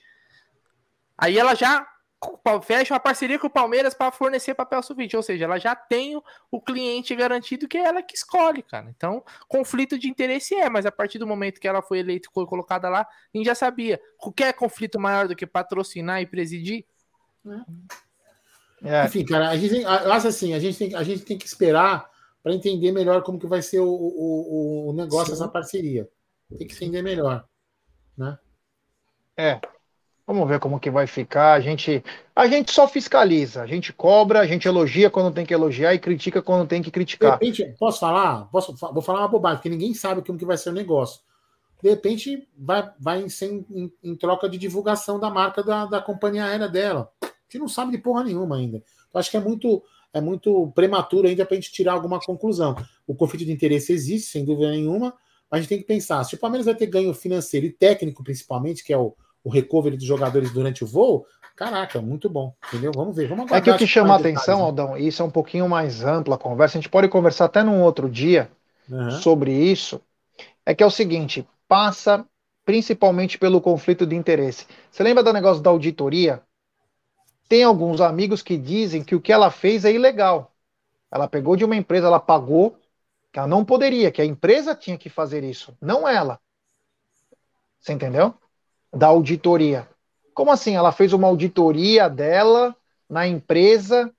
Aí 1.17 1.38
ela 1.38 1.55
já 1.55 1.85
fecha 2.64 2.94
uma 2.94 2.99
parceria 2.99 3.38
com 3.38 3.48
o 3.48 3.49
Palmeiras 3.49 3.94
para 3.94 4.11
fornecer 4.11 4.56
papel 4.56 4.81
sulfite, 4.81 5.15
ou 5.15 5.22
seja, 5.22 5.45
ela 5.45 5.60
já 5.60 5.76
tem 5.76 6.19
o 6.52 6.61
cliente 6.61 7.15
garantido 7.15 7.68
que 7.68 7.77
é 7.77 7.84
ela 7.84 8.02
que 8.02 8.15
escolhe, 8.15 8.64
cara. 8.64 8.89
Então, 8.89 9.23
conflito 9.48 9.99
de 9.99 10.10
interesse 10.10 10.56
é, 10.56 10.69
mas 10.69 10.85
a 10.85 10.91
partir 10.91 11.19
do 11.19 11.27
momento 11.27 11.60
que 11.60 11.68
ela 11.68 11.81
foi 11.81 11.99
eleita 11.99 12.27
e 12.30 12.34
foi 12.34 12.45
colocada 12.48 12.89
lá, 12.89 13.02
a 13.02 13.38
gente 13.38 13.45
já 13.45 13.53
sabia. 13.53 14.02
Qualquer 14.18 14.53
conflito 14.53 14.99
maior 14.99 15.27
do 15.27 15.35
que 15.35 15.45
patrocinar 15.45 16.22
e 16.22 16.26
presidir? 16.26 16.85
É. 18.84 19.06
Enfim, 19.06 19.23
cara, 19.23 19.49
a 19.49 19.57
gente 19.57 19.69
tem, 19.69 19.84
eu 19.84 20.14
acho 20.14 20.27
assim, 20.27 20.53
a 20.53 20.60
gente 20.60 20.77
tem, 20.77 20.95
a 20.95 21.03
gente 21.03 21.23
tem 21.23 21.38
que 21.38 21.45
esperar 21.45 22.10
para 22.41 22.53
entender 22.53 22.91
melhor 22.91 23.22
como 23.23 23.39
que 23.39 23.48
vai 23.48 23.61
ser 23.61 23.80
o, 23.80 23.89
o, 23.89 24.89
o 24.89 24.94
negócio, 24.94 25.35
Sim. 25.35 25.41
essa 25.41 25.48
parceria. 25.48 26.10
Tem 26.57 26.68
que 26.68 26.73
entender 26.73 27.02
melhor, 27.02 27.45
né? 28.18 28.39
É, 29.35 29.60
Vamos 30.27 30.45
ver 30.45 30.59
como 30.59 30.77
que 30.77 30.91
vai 30.91 31.07
ficar. 31.07 31.53
A 31.53 31.61
gente, 31.61 32.03
a 32.35 32.47
gente 32.47 32.73
só 32.73 32.85
fiscaliza, 32.85 33.61
a 33.61 33.65
gente 33.65 33.93
cobra, 33.93 34.41
a 34.41 34.45
gente 34.45 34.67
elogia 34.67 35.09
quando 35.09 35.33
tem 35.33 35.45
que 35.45 35.53
elogiar 35.53 35.93
e 35.93 35.99
critica 35.99 36.41
quando 36.41 36.67
tem 36.67 36.81
que 36.81 36.91
criticar. 36.91 37.39
De 37.39 37.45
repente, 37.45 37.73
posso 37.79 38.01
falar? 38.01 38.49
Posso, 38.51 38.75
vou 38.75 39.01
falar 39.01 39.19
uma 39.19 39.29
bobagem, 39.29 39.59
porque 39.59 39.69
ninguém 39.69 39.93
sabe 39.93 40.21
como 40.21 40.37
que 40.37 40.43
vai 40.43 40.57
ser 40.57 40.71
o 40.71 40.73
negócio. 40.73 41.21
De 41.81 41.89
repente, 41.89 42.45
vai, 42.57 42.91
vai 42.99 43.29
ser 43.29 43.65
em, 43.69 43.89
em, 44.03 44.15
troca 44.17 44.49
de 44.49 44.57
divulgação 44.57 45.17
da 45.17 45.29
marca 45.29 45.63
da, 45.63 45.85
da 45.85 46.01
companhia 46.01 46.43
aérea 46.43 46.67
dela. 46.67 47.09
A 47.21 47.27
gente 47.49 47.61
não 47.61 47.69
sabe 47.69 47.93
de 47.93 47.97
porra 47.99 48.25
nenhuma 48.25 48.57
ainda. 48.57 48.83
Então, 49.07 49.19
acho 49.21 49.31
que 49.31 49.37
é 49.37 49.39
muito, 49.39 49.81
é 50.11 50.19
muito 50.19 50.69
prematuro 50.75 51.29
ainda 51.29 51.45
para 51.45 51.55
a 51.55 51.59
gente 51.59 51.71
tirar 51.71 51.93
alguma 51.93 52.19
conclusão. 52.19 52.75
O 53.07 53.15
conflito 53.15 53.45
de 53.45 53.53
interesse 53.53 53.93
existe, 53.93 54.29
sem 54.29 54.43
dúvida 54.43 54.71
nenhuma, 54.71 55.13
mas 55.49 55.59
a 55.59 55.61
gente 55.61 55.69
tem 55.69 55.79
que 55.79 55.85
pensar: 55.85 56.21
se 56.25 56.35
o 56.35 56.37
Palmeiras 56.37 56.65
vai 56.65 56.75
ter 56.75 56.87
ganho 56.87 57.13
financeiro 57.13 57.65
e 57.65 57.71
técnico, 57.71 58.25
principalmente, 58.25 58.83
que 58.83 58.91
é 58.91 58.97
o 58.97 59.15
o 59.47 59.49
recovery 59.49 59.95
dos 59.95 60.05
jogadores 60.05 60.51
durante 60.51 60.83
o 60.83 60.87
voo, 60.87 61.25
caraca, 61.55 62.01
muito 62.01 62.29
bom, 62.29 62.53
entendeu? 62.67 62.91
Vamos 62.93 63.15
ver, 63.15 63.29
vamos 63.29 63.49
É 63.49 63.61
que 63.61 63.71
o 63.71 63.77
que 63.77 63.87
chama 63.87 64.13
a 64.13 64.17
atenção, 64.17 64.61
Aldão, 64.61 64.97
e 64.97 65.07
isso 65.07 65.21
é 65.21 65.25
um 65.25 65.31
pouquinho 65.31 65.69
mais 65.69 66.03
ampla 66.03 66.35
a 66.35 66.37
conversa, 66.37 66.77
a 66.77 66.81
gente 66.81 66.89
pode 66.89 67.07
conversar 67.07 67.45
até 67.45 67.63
num 67.63 67.81
outro 67.81 68.09
dia 68.09 68.51
uhum. 68.89 69.11
sobre 69.11 69.53
isso, 69.53 70.01
é 70.65 70.75
que 70.75 70.83
é 70.83 70.85
o 70.85 70.91
seguinte, 70.91 71.47
passa 71.65 72.25
principalmente 72.65 73.37
pelo 73.37 73.61
conflito 73.61 74.05
de 74.05 74.17
interesse. 74.17 74.67
Você 74.91 75.01
lembra 75.01 75.23
do 75.23 75.31
negócio 75.31 75.63
da 75.63 75.69
auditoria? 75.69 76.41
Tem 77.47 77.63
alguns 77.63 78.01
amigos 78.01 78.41
que 78.41 78.57
dizem 78.57 79.01
que 79.01 79.15
o 79.15 79.21
que 79.21 79.31
ela 79.31 79.49
fez 79.49 79.85
é 79.85 79.93
ilegal. 79.93 80.51
Ela 81.09 81.29
pegou 81.29 81.55
de 81.55 81.63
uma 81.63 81.77
empresa, 81.77 82.07
ela 82.07 82.19
pagou, 82.19 82.77
que 83.31 83.39
ela 83.39 83.47
não 83.47 83.63
poderia, 83.63 84.11
que 84.11 84.21
a 84.21 84.25
empresa 84.25 84.75
tinha 84.75 84.97
que 84.97 85.07
fazer 85.07 85.45
isso, 85.45 85.73
não 85.79 86.05
ela. 86.05 86.37
Você 87.79 87.93
entendeu? 87.93 88.33
Da 88.93 89.07
auditoria. 89.07 89.88
Como 90.34 90.51
assim? 90.51 90.76
Ela 90.76 90.91
fez 90.91 91.14
uma 91.14 91.27
auditoria 91.27 92.09
dela 92.09 92.76
na 93.09 93.27
empresa, 93.27 94.14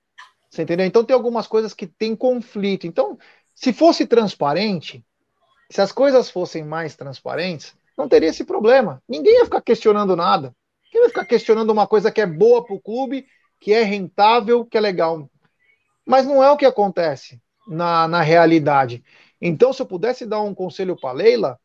você 0.50 0.62
entendeu? 0.62 0.86
Então 0.86 1.04
tem 1.04 1.14
algumas 1.14 1.46
coisas 1.46 1.74
que 1.74 1.86
tem 1.86 2.16
conflito. 2.16 2.86
Então, 2.86 3.18
se 3.54 3.72
fosse 3.72 4.06
transparente, 4.06 5.04
se 5.70 5.80
as 5.80 5.92
coisas 5.92 6.30
fossem 6.30 6.64
mais 6.64 6.96
transparentes, 6.96 7.74
não 7.96 8.08
teria 8.08 8.28
esse 8.28 8.44
problema. 8.44 9.02
Ninguém 9.08 9.38
ia 9.38 9.44
ficar 9.44 9.60
questionando 9.60 10.16
nada. 10.16 10.54
Quem 10.90 11.00
vai 11.00 11.10
ficar 11.10 11.24
questionando 11.24 11.70
uma 11.70 11.86
coisa 11.86 12.10
que 12.10 12.20
é 12.20 12.26
boa 12.26 12.64
para 12.64 12.74
o 12.74 12.80
clube, 12.80 13.26
que 13.60 13.72
é 13.72 13.82
rentável, 13.82 14.64
que 14.64 14.78
é 14.78 14.80
legal? 14.80 15.28
Mas 16.06 16.24
não 16.26 16.42
é 16.42 16.50
o 16.50 16.56
que 16.56 16.64
acontece 16.64 17.40
na, 17.66 18.08
na 18.08 18.22
realidade. 18.22 19.04
Então, 19.40 19.72
se 19.72 19.82
eu 19.82 19.86
pudesse 19.86 20.24
dar 20.24 20.40
um 20.40 20.54
conselho 20.54 20.96
para 20.96 21.12
Leila, 21.12 21.60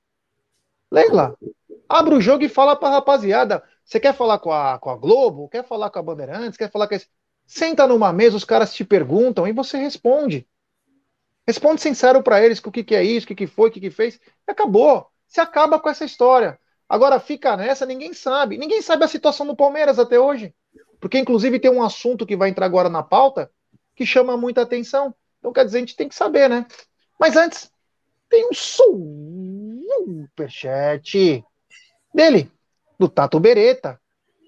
Leila, 0.92 1.36
Abre 1.94 2.16
o 2.16 2.22
jogo 2.22 2.44
e 2.44 2.50
fala 2.50 2.76
pra 2.76 2.90
rapaziada. 2.90 3.64
Você 3.86 4.00
quer 4.00 4.16
falar 4.16 4.40
com 4.40 4.52
a, 4.52 4.80
com 4.80 4.90
a 4.90 4.98
Globo? 4.98 5.48
Quer 5.48 5.64
falar 5.64 5.92
com 5.92 6.00
a 6.00 6.02
Bandeirantes? 6.02 6.58
Quer 6.58 6.72
falar 6.72 6.88
com 6.88 6.96
esse... 6.96 7.08
Senta 7.46 7.86
numa 7.86 8.12
mesa, 8.12 8.36
os 8.36 8.44
caras 8.44 8.74
te 8.74 8.84
perguntam 8.84 9.48
e 9.48 9.52
você 9.52 9.78
responde. 9.78 10.48
Responde 11.46 11.84
sincero 11.84 12.24
para 12.24 12.44
eles 12.44 12.58
o 12.58 12.72
que, 12.72 12.84
que 12.84 12.96
é 12.96 13.04
isso, 13.04 13.26
o 13.26 13.28
que, 13.28 13.36
que 13.36 13.46
foi, 13.46 13.70
o 13.70 13.72
que, 13.72 13.80
que 13.80 13.92
fez. 13.92 14.20
E 14.48 14.52
acabou. 14.52 15.06
Você 15.28 15.40
acaba 15.40 15.80
com 15.80 15.88
essa 15.88 16.04
história. 16.04 16.60
Agora 16.90 17.20
fica 17.20 17.56
nessa, 17.56 17.86
ninguém 17.86 18.12
sabe. 18.12 18.58
Ninguém 18.58 18.82
sabe 18.82 19.06
a 19.06 19.08
situação 19.08 19.46
do 19.46 19.56
Palmeiras 19.56 20.00
até 20.00 20.20
hoje. 20.20 20.52
Porque, 21.00 21.20
inclusive, 21.20 21.60
tem 21.60 21.70
um 21.70 21.84
assunto 21.84 22.26
que 22.26 22.36
vai 22.36 22.50
entrar 22.50 22.66
agora 22.66 22.90
na 22.90 23.04
pauta 23.04 23.52
que 23.96 24.04
chama 24.04 24.36
muita 24.36 24.64
atenção. 24.64 25.14
Então, 25.38 25.54
quer 25.54 25.64
dizer, 25.64 25.78
a 25.78 25.82
gente 25.82 25.96
tem 25.96 26.10
que 26.10 26.16
saber, 26.16 26.50
né? 26.50 26.66
Mas 27.20 27.36
antes, 27.36 27.72
tem 28.28 28.50
um 28.50 28.54
superchat 30.26 31.46
dele, 32.14 32.52
do 33.00 33.10
Tato 33.10 33.40
Beretta, 33.40 34.00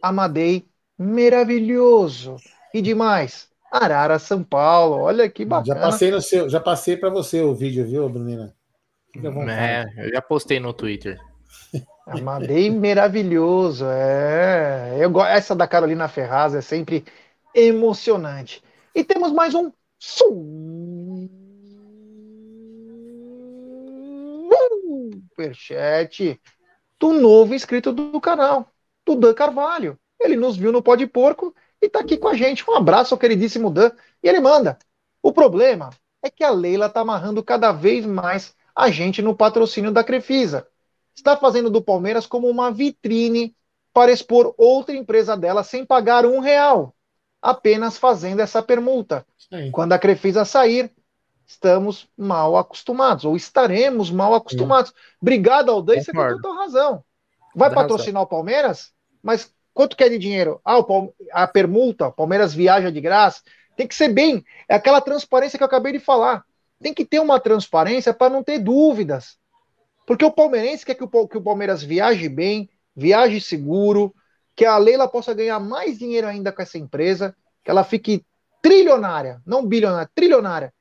Amadei, 0.01 0.67
maravilhoso. 0.97 2.37
E 2.73 2.81
demais, 2.81 3.49
Arara, 3.71 4.19
São 4.19 4.43
Paulo. 4.43 4.97
Olha 4.97 5.29
que 5.29 5.43
bacana. 5.43 5.79
Já 5.79 5.85
passei 5.85 6.11
no 6.11 6.21
seu, 6.21 6.49
já 6.49 6.59
passei 6.59 6.97
para 6.97 7.09
você 7.09 7.41
o 7.41 7.55
vídeo, 7.55 7.85
viu, 7.85 8.07
Brunina? 8.09 8.53
É, 9.49 9.85
eu 9.97 10.09
já 10.09 10.21
postei 10.21 10.59
no 10.59 10.73
Twitter. 10.73 11.17
Amadei 12.05 12.69
maravilhoso. 12.69 13.85
É, 13.85 14.97
eu 14.99 15.23
essa 15.23 15.55
da 15.55 15.67
Carolina 15.67 16.07
Ferraz 16.07 16.53
é 16.53 16.61
sempre 16.61 17.05
emocionante. 17.53 18.61
E 18.93 19.03
temos 19.03 19.31
mais 19.31 19.55
um 19.55 19.71
superchat 25.35 26.39
do 26.99 27.13
novo 27.13 27.53
inscrito 27.53 27.91
do 27.91 28.19
canal, 28.21 28.71
do 29.05 29.15
Dan 29.15 29.33
Carvalho. 29.33 29.99
Ele 30.19 30.35
nos 30.35 30.55
viu 30.57 30.71
no 30.71 30.81
Pó 30.81 30.95
de 30.95 31.05
Porco 31.05 31.53
e 31.81 31.87
está 31.87 31.99
aqui 31.99 32.17
com 32.17 32.27
a 32.27 32.33
gente. 32.33 32.63
Um 32.69 32.75
abraço 32.75 33.13
ao 33.13 33.19
queridíssimo 33.19 33.69
Dan. 33.69 33.91
E 34.23 34.27
ele 34.29 34.39
manda. 34.39 34.77
O 35.21 35.31
problema 35.31 35.89
é 36.21 36.29
que 36.29 36.43
a 36.43 36.49
Leila 36.49 36.87
está 36.87 37.01
amarrando 37.01 37.43
cada 37.43 37.71
vez 37.71 38.05
mais 38.05 38.55
a 38.75 38.89
gente 38.89 39.21
no 39.21 39.35
patrocínio 39.35 39.91
da 39.91 40.03
Crefisa. 40.03 40.67
Está 41.15 41.37
fazendo 41.37 41.69
do 41.69 41.81
Palmeiras 41.81 42.25
como 42.25 42.49
uma 42.49 42.71
vitrine 42.71 43.55
para 43.93 44.11
expor 44.11 44.53
outra 44.57 44.95
empresa 44.95 45.37
dela 45.37 45.63
sem 45.63 45.85
pagar 45.85 46.25
um 46.25 46.39
real, 46.39 46.93
apenas 47.41 47.97
fazendo 47.97 48.41
essa 48.41 48.61
permuta. 48.61 49.25
Quando 49.71 49.93
a 49.93 49.99
Crefisa 49.99 50.43
sair, 50.43 50.91
estamos 51.45 52.07
mal 52.17 52.57
acostumados, 52.57 53.25
ou 53.25 53.35
estaremos 53.35 54.09
mal 54.09 54.33
acostumados. 54.33 54.93
Obrigado, 55.21 55.71
Aldan, 55.71 56.01
você 56.01 56.11
tem 56.11 56.41
toda 56.41 56.55
razão. 56.55 57.03
Vai 57.55 57.73
patrocinar 57.73 58.21
razão. 58.21 58.23
o 58.23 58.27
Palmeiras, 58.27 58.91
mas 59.21 59.51
quanto 59.73 59.95
quer 59.95 60.09
de 60.09 60.17
dinheiro? 60.17 60.59
Ah, 60.65 60.77
a 61.31 61.47
permuta, 61.47 62.07
o 62.07 62.11
Palmeiras 62.11 62.53
viaja 62.53 62.91
de 62.91 62.99
graça. 62.99 63.41
Tem 63.75 63.87
que 63.87 63.95
ser 63.95 64.09
bem, 64.09 64.43
é 64.67 64.75
aquela 64.75 65.01
transparência 65.01 65.57
que 65.57 65.63
eu 65.63 65.67
acabei 65.67 65.93
de 65.93 65.99
falar. 65.99 66.43
Tem 66.81 66.93
que 66.93 67.05
ter 67.05 67.19
uma 67.19 67.39
transparência 67.39 68.13
para 68.13 68.33
não 68.33 68.43
ter 68.43 68.59
dúvidas. 68.59 69.37
Porque 70.05 70.23
o 70.23 70.31
palmeirense 70.31 70.85
quer 70.85 70.95
que 70.95 71.03
o, 71.03 71.27
que 71.27 71.37
o 71.37 71.41
Palmeiras 71.41 71.81
viaje 71.81 72.29
bem, 72.29 72.69
viaje 72.95 73.41
seguro, 73.41 74.13
que 74.55 74.65
a 74.65 74.77
Leila 74.77 75.07
possa 75.07 75.33
ganhar 75.33 75.59
mais 75.59 75.97
dinheiro 75.97 76.27
ainda 76.27 76.51
com 76.51 76.61
essa 76.61 76.77
empresa, 76.77 77.35
que 77.63 77.71
ela 77.71 77.83
fique 77.83 78.23
trilionária, 78.61 79.41
não 79.45 79.65
bilionária, 79.65 80.09
trilionária, 80.15 80.73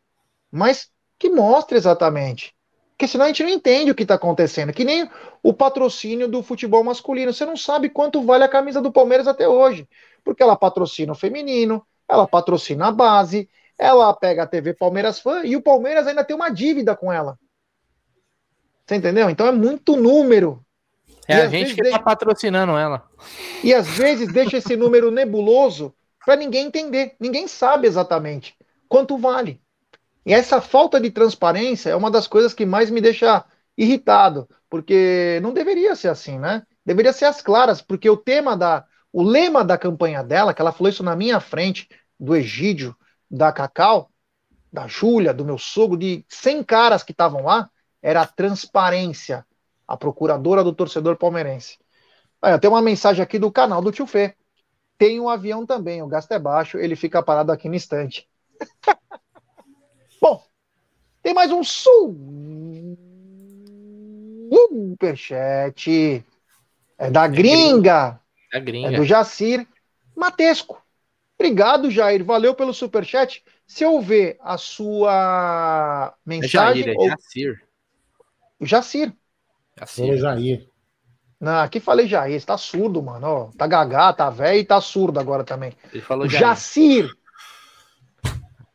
mas 0.54 0.88
que 1.18 1.28
mostre 1.28 1.76
exatamente. 1.76 2.54
Porque 2.90 3.08
senão 3.08 3.24
a 3.24 3.28
gente 3.28 3.42
não 3.42 3.50
entende 3.50 3.90
o 3.90 3.94
que 3.94 4.04
está 4.04 4.14
acontecendo. 4.14 4.72
Que 4.72 4.84
nem 4.84 5.10
o 5.42 5.52
patrocínio 5.52 6.28
do 6.28 6.42
futebol 6.42 6.84
masculino. 6.84 7.32
Você 7.32 7.44
não 7.44 7.56
sabe 7.56 7.88
quanto 7.88 8.22
vale 8.22 8.44
a 8.44 8.48
camisa 8.48 8.80
do 8.80 8.92
Palmeiras 8.92 9.26
até 9.26 9.48
hoje. 9.48 9.88
Porque 10.22 10.42
ela 10.42 10.54
patrocina 10.54 11.12
o 11.12 11.16
feminino, 11.16 11.84
ela 12.08 12.26
patrocina 12.26 12.86
a 12.86 12.92
base, 12.92 13.48
ela 13.76 14.14
pega 14.14 14.44
a 14.44 14.46
TV 14.46 14.74
Palmeiras 14.74 15.18
Fã 15.18 15.42
e 15.44 15.56
o 15.56 15.62
Palmeiras 15.62 16.06
ainda 16.06 16.22
tem 16.22 16.36
uma 16.36 16.50
dívida 16.50 16.94
com 16.94 17.12
ela. 17.12 17.36
Você 18.86 18.94
entendeu? 18.94 19.28
Então 19.28 19.46
é 19.46 19.52
muito 19.52 19.96
número. 19.96 20.64
É 21.26 21.38
e 21.38 21.40
a 21.40 21.48
gente 21.48 21.74
que 21.74 21.82
está 21.82 21.98
patrocinando 21.98 22.76
ela. 22.76 23.02
E 23.62 23.74
às 23.74 23.88
vezes 23.88 24.32
deixa 24.32 24.58
esse 24.58 24.76
número 24.76 25.10
nebuloso 25.10 25.92
para 26.24 26.36
ninguém 26.36 26.66
entender. 26.66 27.16
Ninguém 27.18 27.48
sabe 27.48 27.88
exatamente 27.88 28.54
quanto 28.88 29.18
vale. 29.18 29.60
E 30.24 30.32
essa 30.32 30.60
falta 30.60 31.00
de 31.00 31.10
transparência 31.10 31.90
é 31.90 31.96
uma 31.96 32.10
das 32.10 32.26
coisas 32.26 32.54
que 32.54 32.64
mais 32.64 32.90
me 32.90 33.00
deixa 33.00 33.44
irritado, 33.76 34.48
porque 34.70 35.38
não 35.42 35.52
deveria 35.52 35.94
ser 35.94 36.08
assim, 36.08 36.38
né? 36.38 36.62
Deveria 36.84 37.12
ser 37.12 37.26
as 37.26 37.42
claras, 37.42 37.82
porque 37.82 38.08
o 38.08 38.16
tema 38.16 38.56
da, 38.56 38.84
o 39.12 39.22
lema 39.22 39.64
da 39.64 39.76
campanha 39.76 40.22
dela, 40.22 40.54
que 40.54 40.60
ela 40.60 40.72
falou 40.72 40.90
isso 40.90 41.02
na 41.02 41.16
minha 41.16 41.40
frente, 41.40 41.88
do 42.18 42.34
Egídio, 42.34 42.96
da 43.30 43.52
Cacau, 43.52 44.10
da 44.72 44.86
Júlia, 44.86 45.34
do 45.34 45.44
meu 45.44 45.58
sogro, 45.58 45.96
de 45.96 46.24
100 46.28 46.64
caras 46.64 47.02
que 47.02 47.12
estavam 47.12 47.44
lá, 47.44 47.70
era 48.02 48.22
a 48.22 48.26
transparência, 48.26 49.46
a 49.86 49.96
procuradora 49.96 50.64
do 50.64 50.74
torcedor 50.74 51.16
palmeirense. 51.16 51.78
Olha, 52.42 52.58
tem 52.58 52.68
uma 52.68 52.82
mensagem 52.82 53.22
aqui 53.22 53.38
do 53.38 53.50
canal 53.50 53.80
do 53.80 53.92
Tio 53.92 54.06
Fê. 54.06 54.34
Tem 54.98 55.18
um 55.20 55.28
avião 55.28 55.64
também, 55.66 56.02
o 56.02 56.06
gasto 56.06 56.32
é 56.32 56.38
baixo, 56.38 56.78
ele 56.78 56.96
fica 56.96 57.22
parado 57.22 57.50
aqui 57.50 57.68
no 57.68 57.74
instante. 57.74 58.28
Tem 61.34 61.48
mais 61.48 61.50
um 61.50 61.64
superchat. 64.94 66.24
É 66.96 67.10
da 67.10 67.26
gringa. 67.26 68.20
É, 68.52 68.60
gringa. 68.60 68.94
é 68.94 68.96
do 68.96 69.04
Jacir 69.04 69.66
Matesco. 70.14 70.80
Obrigado, 71.36 71.90
Jair. 71.90 72.24
Valeu 72.24 72.54
pelo 72.54 72.72
superchat. 72.72 73.42
Se 73.66 73.82
eu 73.82 74.00
ver 74.00 74.36
a 74.40 74.56
sua 74.56 76.14
mensagem. 76.24 76.82
É 76.82 76.84
Jair, 76.84 76.96
é 77.00 77.08
Jacir. 77.08 77.60
O 78.60 78.64
Jacir. 78.66 79.12
Jacir. 79.76 80.16
Jair. 80.16 80.68
Não, 81.40 81.58
aqui 81.58 81.80
falei 81.80 82.06
Jair, 82.06 82.38
você 82.38 82.46
tá 82.46 82.56
surdo, 82.56 83.02
mano. 83.02 83.26
Ó, 83.26 83.50
tá 83.58 83.66
gagá, 83.66 84.12
tá 84.12 84.30
velho 84.30 84.60
e 84.60 84.64
tá 84.64 84.80
surdo 84.80 85.18
agora 85.18 85.42
também. 85.42 85.72
Ele 85.92 86.00
falou 86.00 86.28
Jair. 86.28 86.40
Jacir. 86.40 87.10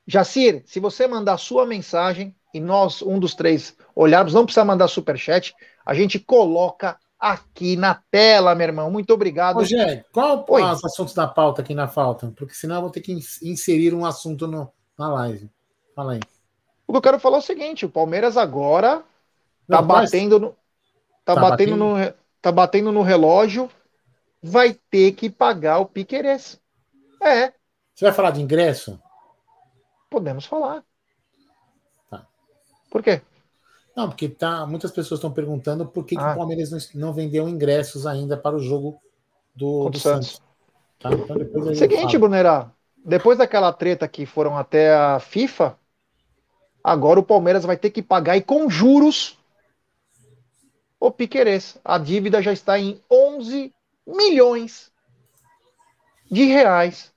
Jacir, 0.05 0.61
se 0.65 0.79
você 0.81 1.07
mandar 1.07 1.37
sua 1.37 1.65
mensagem 1.65 2.35
e 2.53 2.59
nós, 2.59 3.01
um 3.01 3.19
dos 3.19 3.35
três, 3.35 3.75
olharmos, 3.95 4.33
não 4.33 4.45
precisa 4.45 4.65
mandar 4.65 4.87
superchat, 4.87 5.53
a 5.85 5.93
gente 5.93 6.19
coloca 6.19 6.97
aqui 7.19 7.75
na 7.75 7.95
tela, 8.09 8.55
meu 8.55 8.67
irmão. 8.67 8.89
Muito 8.89 9.13
obrigado. 9.13 9.57
Rogério, 9.57 10.05
qual 10.11 10.45
Oi. 10.47 10.63
os 10.63 10.83
assuntos 10.85 11.13
da 11.13 11.27
pauta 11.27 11.61
aqui 11.61 11.75
na 11.75 11.87
falta? 11.87 12.31
Porque 12.35 12.53
senão 12.53 12.75
eu 12.75 12.81
vou 12.81 12.89
ter 12.89 13.01
que 13.01 13.11
inserir 13.11 13.93
um 13.93 14.05
assunto 14.05 14.47
no, 14.47 14.71
na 14.97 15.11
live. 15.13 15.49
Fala 15.93 16.13
aí. 16.13 16.19
O 16.87 16.93
que 16.93 16.97
eu 16.97 17.01
quero 17.01 17.19
falar 17.19 17.37
é 17.37 17.39
o 17.39 17.43
seguinte: 17.43 17.85
o 17.85 17.89
Palmeiras 17.89 18.37
agora 18.37 19.03
tá 19.67 19.81
não, 19.81 19.87
batendo 19.87 20.39
no. 20.39 20.49
Tá, 21.25 21.35
tá 21.35 21.41
batendo, 21.41 21.77
batendo, 21.77 21.77
no. 21.77 22.13
Tá 22.41 22.51
batendo 22.51 22.91
no 22.91 23.01
relógio. 23.01 23.69
Vai 24.41 24.73
ter 24.89 25.11
que 25.11 25.29
pagar 25.29 25.79
o 25.79 25.85
Piqueires. 25.85 26.59
É. 27.21 27.53
Você 27.93 28.05
vai 28.05 28.13
falar 28.13 28.31
de 28.31 28.41
ingresso? 28.41 28.97
Podemos 30.09 30.45
falar. 30.45 30.83
Por 32.89 33.03
quê? 33.03 33.21
Não, 33.95 34.07
porque 34.07 34.29
tá, 34.29 34.65
muitas 34.65 34.91
pessoas 34.91 35.19
estão 35.19 35.31
perguntando 35.31 35.85
por 35.85 36.05
que, 36.05 36.17
ah. 36.17 36.19
que 36.19 36.31
o 36.31 36.35
Palmeiras 36.35 36.71
não, 36.71 36.79
não, 36.95 37.13
vendeu 37.13 37.47
ingressos 37.49 38.07
ainda 38.07 38.37
para 38.37 38.55
o 38.55 38.59
jogo 38.59 38.99
do, 39.55 39.89
do 39.89 39.99
Santos. 39.99 40.35
Santos. 40.35 40.49
Tá? 40.99 41.09
Então 41.11 41.75
Seguinte, 41.75 42.17
Brunerá, 42.17 42.71
depois 43.05 43.37
daquela 43.37 43.71
treta 43.71 44.07
que 44.07 44.25
foram 44.25 44.57
até 44.57 44.93
a 44.93 45.19
FIFA, 45.19 45.77
agora 46.83 47.19
o 47.19 47.23
Palmeiras 47.23 47.63
vai 47.63 47.77
ter 47.77 47.89
que 47.89 48.01
pagar 48.01 48.37
e 48.37 48.41
com 48.41 48.69
juros 48.69 49.37
o 50.99 51.09
Piquerez. 51.11 51.77
A 51.83 51.97
dívida 51.97 52.41
já 52.41 52.51
está 52.51 52.77
em 52.77 53.01
11 53.09 53.73
milhões 54.05 54.91
de 56.29 56.43
reais 56.45 57.13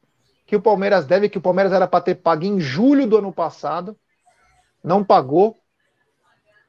que 0.47 0.57
o 0.57 0.61
Palmeiras 0.61 1.07
deve, 1.07 1.29
que 1.29 1.39
o 1.39 1.43
Palmeiras 1.43 1.73
era 1.73 1.87
para 1.87 2.05
ter 2.05 2.17
pago 2.17 2.45
em 2.45 2.61
julho 2.61 3.07
do 3.07 3.17
ano 3.17 3.33
passado, 3.33 3.97
não 4.85 5.03
pagou, 5.03 5.59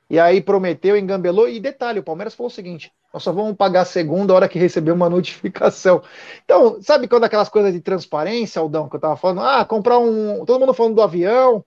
e 0.09 0.19
aí 0.19 0.41
prometeu, 0.41 0.97
engambelou, 0.97 1.47
e 1.47 1.59
detalhe, 1.59 1.99
o 1.99 2.03
Palmeiras 2.03 2.35
falou 2.35 2.51
o 2.51 2.53
seguinte, 2.53 2.91
nós 3.13 3.23
só 3.23 3.31
vamos 3.31 3.55
pagar 3.55 3.81
a 3.81 3.85
segunda 3.85 4.33
hora 4.33 4.49
que 4.49 4.59
receber 4.59 4.91
uma 4.91 5.09
notificação. 5.09 6.03
Então, 6.43 6.81
sabe 6.81 7.07
quando 7.07 7.23
aquelas 7.23 7.49
coisas 7.49 7.73
de 7.73 7.81
transparência, 7.81 8.59
Aldão, 8.59 8.89
que 8.89 8.95
eu 8.95 8.99
tava 8.99 9.17
falando, 9.17 9.41
ah, 9.41 9.65
comprar 9.65 9.99
um, 9.99 10.45
todo 10.45 10.59
mundo 10.59 10.73
falando 10.73 10.95
do 10.95 11.01
avião, 11.01 11.63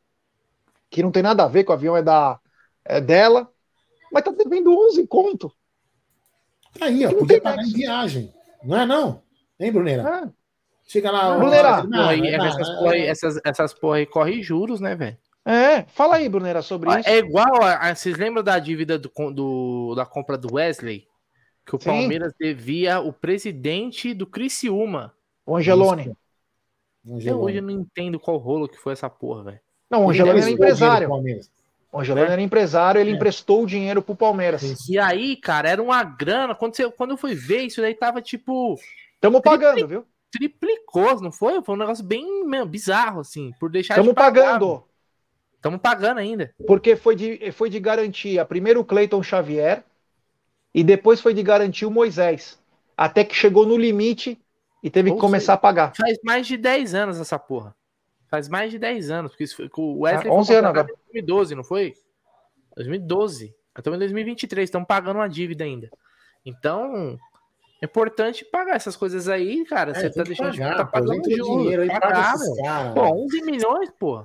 que 0.90 1.02
não 1.02 1.10
tem 1.10 1.22
nada 1.22 1.44
a 1.44 1.48
ver 1.48 1.64
com 1.64 1.72
o 1.72 1.74
avião, 1.74 1.96
é, 1.96 2.02
da, 2.02 2.38
é 2.84 3.00
dela, 3.00 3.48
mas 4.12 4.22
tá 4.22 4.30
devendo 4.30 4.76
11 4.76 5.06
conto. 5.06 5.52
Tá 6.78 6.86
aí, 6.86 7.06
ó, 7.06 7.12
podia 7.12 7.40
pagar 7.40 7.64
em 7.64 7.72
viagem, 7.72 8.32
não 8.62 8.78
é 8.78 8.86
não? 8.86 9.22
Hein, 9.58 9.72
Bruneira? 9.72 10.02
É. 10.24 10.46
Chega 10.86 11.10
lá. 11.10 11.36
Bruneira. 11.36 11.82
Porra 11.82 12.10
aí, 12.10 13.06
essas, 13.08 13.36
essas, 13.36 13.40
essas 13.44 13.74
porra 13.74 13.96
aí 13.96 14.06
correm 14.06 14.42
juros, 14.42 14.80
né, 14.80 14.94
velho? 14.94 15.16
É, 15.48 15.84
fala 15.84 16.16
aí, 16.16 16.28
Bruneira, 16.28 16.60
sobre 16.60 16.90
ah, 16.90 16.98
isso. 16.98 17.08
É 17.08 17.18
igual 17.18 17.62
a, 17.62 17.88
a, 17.88 17.94
Vocês 17.94 18.18
lembram 18.18 18.42
da 18.42 18.58
dívida 18.58 18.98
do, 18.98 19.10
do, 19.32 19.94
da 19.94 20.04
compra 20.04 20.36
do 20.36 20.54
Wesley? 20.54 21.06
Que 21.64 21.76
o 21.76 21.78
Sim. 21.78 21.86
Palmeiras 21.86 22.32
devia 22.38 23.00
o 23.00 23.12
presidente 23.12 24.12
do 24.12 24.26
Criciúma. 24.26 25.14
O 25.46 25.56
Angelone. 25.56 26.16
Até 27.20 27.32
hoje 27.32 27.58
eu 27.58 27.62
não 27.62 27.70
entendo 27.70 28.18
qual 28.18 28.36
rolo 28.36 28.68
que 28.68 28.76
foi 28.76 28.92
essa 28.92 29.08
porra, 29.08 29.44
velho. 29.44 29.60
Não, 29.88 30.06
o 30.06 30.10
Angelone 30.10 30.40
era 30.40 30.50
empresário. 30.50 31.08
O 31.92 32.00
Angelone 32.00 32.28
é. 32.28 32.32
era 32.32 32.42
empresário, 32.42 33.00
ele 33.00 33.12
é. 33.12 33.14
emprestou 33.14 33.62
o 33.62 33.66
dinheiro 33.66 34.02
pro 34.02 34.16
Palmeiras. 34.16 34.88
E 34.88 34.98
aí, 34.98 35.36
cara, 35.36 35.68
era 35.68 35.82
uma 35.82 36.02
grana. 36.02 36.56
Quando, 36.56 36.74
você, 36.74 36.90
quando 36.90 37.12
eu 37.12 37.16
fui 37.16 37.34
ver, 37.34 37.62
isso 37.62 37.80
daí 37.80 37.94
tava 37.94 38.20
tipo. 38.20 38.76
Tamo 39.20 39.40
pagando, 39.40 39.86
viu? 39.86 40.04
triplicou, 40.30 41.20
não 41.20 41.32
foi? 41.32 41.62
Foi 41.62 41.74
um 41.74 41.78
negócio 41.78 42.04
bem 42.04 42.44
meu, 42.44 42.66
bizarro, 42.66 43.20
assim, 43.20 43.52
por 43.58 43.70
deixar 43.70 43.94
Estamos 43.94 44.10
de 44.10 44.14
pagando. 44.14 44.84
Estamos 45.66 45.80
pagando 45.80 46.18
ainda. 46.18 46.54
Porque 46.64 46.94
foi 46.94 47.16
de, 47.16 47.50
foi 47.50 47.68
de 47.68 47.80
garantia 47.80 48.44
primeiro 48.44 48.80
o 48.80 48.84
Cleiton 48.84 49.20
Xavier 49.20 49.82
e 50.72 50.84
depois 50.84 51.20
foi 51.20 51.34
de 51.34 51.42
garantir 51.42 51.84
o 51.84 51.90
Moisés. 51.90 52.56
Até 52.96 53.24
que 53.24 53.34
chegou 53.34 53.66
no 53.66 53.76
limite 53.76 54.40
e 54.80 54.88
teve 54.88 55.10
Ou 55.10 55.16
que 55.16 55.20
começar 55.20 55.44
seja, 55.44 55.54
a 55.54 55.58
pagar. 55.58 55.92
Faz 55.96 56.18
mais 56.22 56.46
de 56.46 56.56
10 56.56 56.94
anos 56.94 57.20
essa 57.20 57.36
porra. 57.36 57.74
Faz 58.30 58.48
mais 58.48 58.70
de 58.70 58.78
10 58.78 59.10
anos. 59.10 59.32
Porque 59.32 59.42
isso 59.42 59.56
foi, 59.56 59.68
o 59.76 60.02
Wesley 60.02 60.30
ah, 60.30 60.34
11 60.34 60.54
anos 60.54 60.70
agora. 60.70 60.88
em 60.88 61.24
2012, 61.24 61.54
não 61.56 61.64
foi? 61.64 61.94
2012. 62.76 63.52
Estamos 63.76 63.96
em 63.96 64.00
2023, 64.00 64.68
estamos 64.68 64.86
pagando 64.86 65.16
uma 65.16 65.28
dívida 65.28 65.64
ainda. 65.64 65.90
Então, 66.44 67.18
é 67.82 67.86
importante 67.86 68.44
pagar 68.44 68.76
essas 68.76 68.94
coisas 68.94 69.28
aí, 69.28 69.64
cara. 69.64 69.90
É, 69.90 69.94
você 69.94 70.10
tá 70.10 70.22
deixando 70.22 70.56
pagar, 70.56 70.70
de 70.70 70.76
tá 70.76 70.84
pagando 70.86 71.22
dinheiro 71.22 71.82
aí, 71.82 71.88
pagar, 71.88 72.34
cara. 72.62 72.94
Pô, 72.94 73.24
11 73.24 73.42
milhões, 73.42 73.90
pô. 73.98 74.24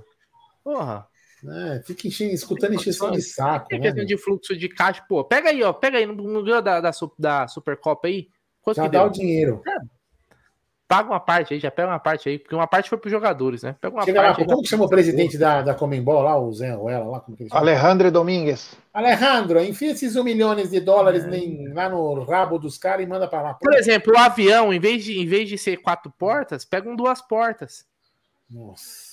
Porra. 0.63 1.10
É, 1.47 1.81
fica 1.84 2.07
enchendo, 2.07 2.34
escutando 2.34 2.76
encheção 2.76 3.11
de 3.11 3.22
saco. 3.22 3.68
Tem 3.68 3.80
né, 3.80 3.88
questão 3.88 4.05
de 4.05 4.18
fluxo 4.18 4.55
de 4.55 4.69
caixa, 4.69 5.03
pô. 5.07 5.23
Pega 5.23 5.49
aí, 5.49 5.63
ó. 5.63 5.73
Pega 5.73 5.97
aí 5.97 6.05
no, 6.05 6.13
no 6.13 6.43
da, 6.61 6.80
da, 6.80 6.91
da 7.18 7.47
Supercopa 7.47 8.07
aí. 8.07 8.27
Quanto 8.61 8.77
já 8.77 8.84
que 8.84 8.89
dá 8.89 8.99
deu? 8.99 9.07
o 9.07 9.11
dinheiro. 9.11 9.61
É, 9.68 9.77
paga 10.91 11.09
uma 11.09 11.22
parte 11.22 11.53
aí, 11.53 11.59
já 11.61 11.72
pega 11.72 11.88
uma 11.88 11.99
parte 11.99 12.27
aí, 12.27 12.38
porque 12.38 12.53
uma 12.53 12.68
parte 12.68 12.89
foi 12.89 12.97
para 12.97 13.07
os 13.07 13.11
jogadores, 13.13 13.63
né? 13.63 13.73
Pega 13.80 13.95
uma 13.95 14.03
Chega 14.03 14.22
parte. 14.22 14.41
Lá, 14.41 14.45
como 14.45 14.61
que 14.61 14.68
chama 14.68 14.84
o 14.84 14.89
presidente 14.89 15.38
da, 15.38 15.61
da 15.61 15.73
Comembol 15.73 16.22
lá, 16.22 16.38
o 16.38 16.51
Zé, 16.51 16.76
ou 16.76 16.89
ela 16.89 17.05
lá? 17.05 17.22
Como 17.22 17.38
que 17.38 17.43
ele 17.43 17.49
chama? 17.49 17.61
Alejandro 17.61 18.11
Domingues. 18.11 18.76
Alejandro, 18.93 19.63
enfia 19.63 19.91
esses 19.91 20.18
um 20.18 20.23
milhões 20.26 20.69
de 20.69 20.81
dólares 20.81 21.23
é. 21.23 21.73
lá 21.73 21.88
no 21.88 22.22
rabo 22.26 22.59
dos 22.59 22.77
caras 22.77 23.05
e 23.05 23.07
manda 23.07 23.26
para 23.26 23.41
lá. 23.41 23.53
Por 23.53 23.73
exemplo, 23.73 24.13
o 24.13 24.18
avião, 24.18 24.73
em 24.73 24.81
vez, 24.81 25.05
de, 25.05 25.18
em 25.18 25.26
vez 25.26 25.47
de 25.47 25.57
ser 25.57 25.77
quatro 25.77 26.11
portas, 26.11 26.65
pega 26.65 26.89
um 26.89 26.95
duas 26.97 27.22
portas. 27.22 27.85
Nossa. 28.49 29.10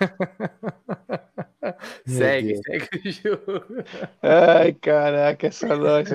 segue, 2.06 2.56
segue 2.56 3.08
o 3.08 3.10
jogo. 3.10 3.64
Ai, 4.22 4.72
caraca, 4.72 5.46
essa 5.46 5.76
noite. 5.76 6.12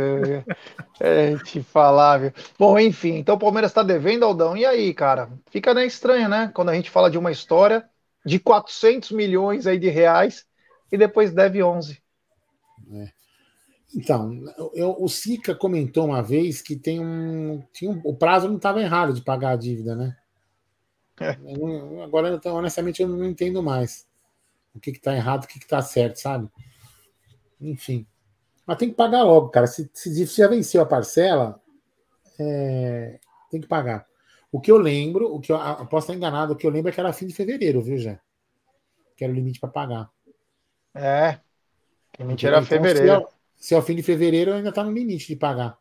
é, 0.99 1.37
te 1.37 1.61
falar, 1.61 2.17
viu? 2.17 2.33
Bom, 2.57 2.77
enfim, 2.79 3.15
então 3.15 3.35
o 3.35 3.39
Palmeiras 3.39 3.71
está 3.71 3.83
devendo, 3.83 4.25
Aldão. 4.25 4.55
E 4.55 4.65
aí, 4.65 4.93
cara? 4.93 5.29
Fica 5.49 5.73
né, 5.73 5.85
estranho, 5.85 6.29
né? 6.29 6.51
Quando 6.53 6.69
a 6.69 6.73
gente 6.73 6.89
fala 6.89 7.09
de 7.09 7.17
uma 7.17 7.31
história 7.31 7.85
de 8.25 8.39
400 8.39 9.11
milhões 9.11 9.65
aí 9.65 9.79
de 9.79 9.89
reais 9.89 10.45
e 10.91 10.97
depois 10.97 11.31
deve 11.31 11.63
11. 11.63 12.01
É. 12.93 13.09
Então, 13.95 14.31
eu, 14.73 14.95
o 14.99 15.07
Sica 15.07 15.55
comentou 15.55 16.05
uma 16.05 16.21
vez 16.21 16.61
que 16.61 16.75
tem 16.75 16.99
um, 16.99 17.63
tinha 17.73 17.89
um 17.89 17.99
o 18.03 18.15
prazo 18.15 18.47
não 18.47 18.57
estava 18.57 18.81
errado 18.81 19.13
de 19.13 19.21
pagar 19.21 19.51
a 19.51 19.55
dívida, 19.55 19.95
né? 19.95 20.15
É. 21.19 21.35
Não- 21.37 22.01
agora, 22.03 22.39
honestamente, 22.45 23.01
eu 23.01 23.07
não 23.07 23.25
entendo 23.25 23.61
mais 23.61 24.07
o 24.73 24.79
que 24.79 24.91
está 24.91 25.15
errado, 25.15 25.43
o 25.43 25.47
que 25.47 25.57
está 25.57 25.81
certo, 25.81 26.17
sabe? 26.17 26.49
Enfim. 27.59 28.05
Mas 28.65 28.77
tem 28.77 28.89
que 28.89 28.95
pagar 28.95 29.23
logo, 29.23 29.49
cara. 29.49 29.67
Se, 29.67 29.89
se, 29.93 30.27
se 30.27 30.37
já 30.37 30.47
venceu 30.47 30.81
a 30.81 30.85
parcela, 30.85 31.61
é, 32.39 33.19
tem 33.49 33.59
que 33.59 33.67
pagar. 33.67 34.07
O 34.51 34.59
que 34.59 34.71
eu 34.71 34.77
lembro, 34.77 35.33
o 35.33 35.39
que 35.39 35.51
eu, 35.51 35.57
eu 35.57 35.85
posso 35.87 36.05
estar 36.05 36.15
enganado, 36.15 36.53
o 36.53 36.55
que 36.55 36.65
eu 36.65 36.71
lembro 36.71 36.89
é 36.89 36.93
que 36.93 36.99
era 36.99 37.13
fim 37.13 37.27
de 37.27 37.33
fevereiro, 37.33 37.81
viu, 37.81 37.97
Jé? 37.97 38.19
Que 39.15 39.23
era 39.23 39.33
o 39.33 39.35
limite 39.35 39.59
para 39.59 39.69
pagar. 39.69 40.09
É. 40.93 41.39
Limite 42.17 42.47
era 42.47 42.57
Então, 42.57 42.67
fevereiro. 42.67 43.19
Se 43.19 43.25
é, 43.25 43.27
se 43.57 43.75
é 43.75 43.77
o 43.77 43.81
fim 43.81 43.95
de 43.95 44.03
fevereiro, 44.03 44.53
ainda 44.53 44.69
está 44.69 44.83
no 44.83 44.91
limite 44.91 45.27
de 45.27 45.35
pagar. 45.35 45.77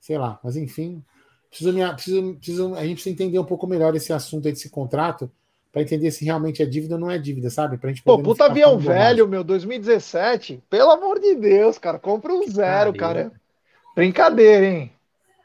Sei 0.00 0.16
lá, 0.16 0.40
mas 0.42 0.56
enfim. 0.56 1.04
Preciso, 1.50 1.72
me- 1.72 1.92
preciso- 1.94 2.34
preciso- 2.36 2.74
a 2.74 2.82
gente 2.82 2.94
precisa 2.94 3.12
entender 3.12 3.38
um 3.38 3.44
pouco 3.44 3.66
melhor 3.66 3.94
esse 3.94 4.12
assunto 4.12 4.46
aí 4.46 4.52
desse 4.52 4.70
contrato 4.70 5.30
para 5.72 5.82
entender 5.82 6.10
se 6.10 6.24
realmente 6.24 6.62
é 6.62 6.66
dívida 6.66 6.94
ou 6.94 7.00
não 7.00 7.10
é 7.10 7.18
dívida, 7.18 7.50
sabe? 7.50 7.76
Pra 7.78 7.90
gente 7.90 8.02
Pô, 8.04 8.18
puta 8.18 8.46
avião 8.46 8.78
velho, 8.78 9.28
meu, 9.28 9.44
2017. 9.44 10.62
Pelo 10.70 10.90
amor 10.90 11.18
de 11.20 11.34
Deus, 11.34 11.78
cara. 11.78 11.98
Compra 11.98 12.32
um 12.32 12.46
zero, 12.48 12.94
cara. 12.94 13.32
Brincadeira, 13.94 14.66
hein? 14.66 14.92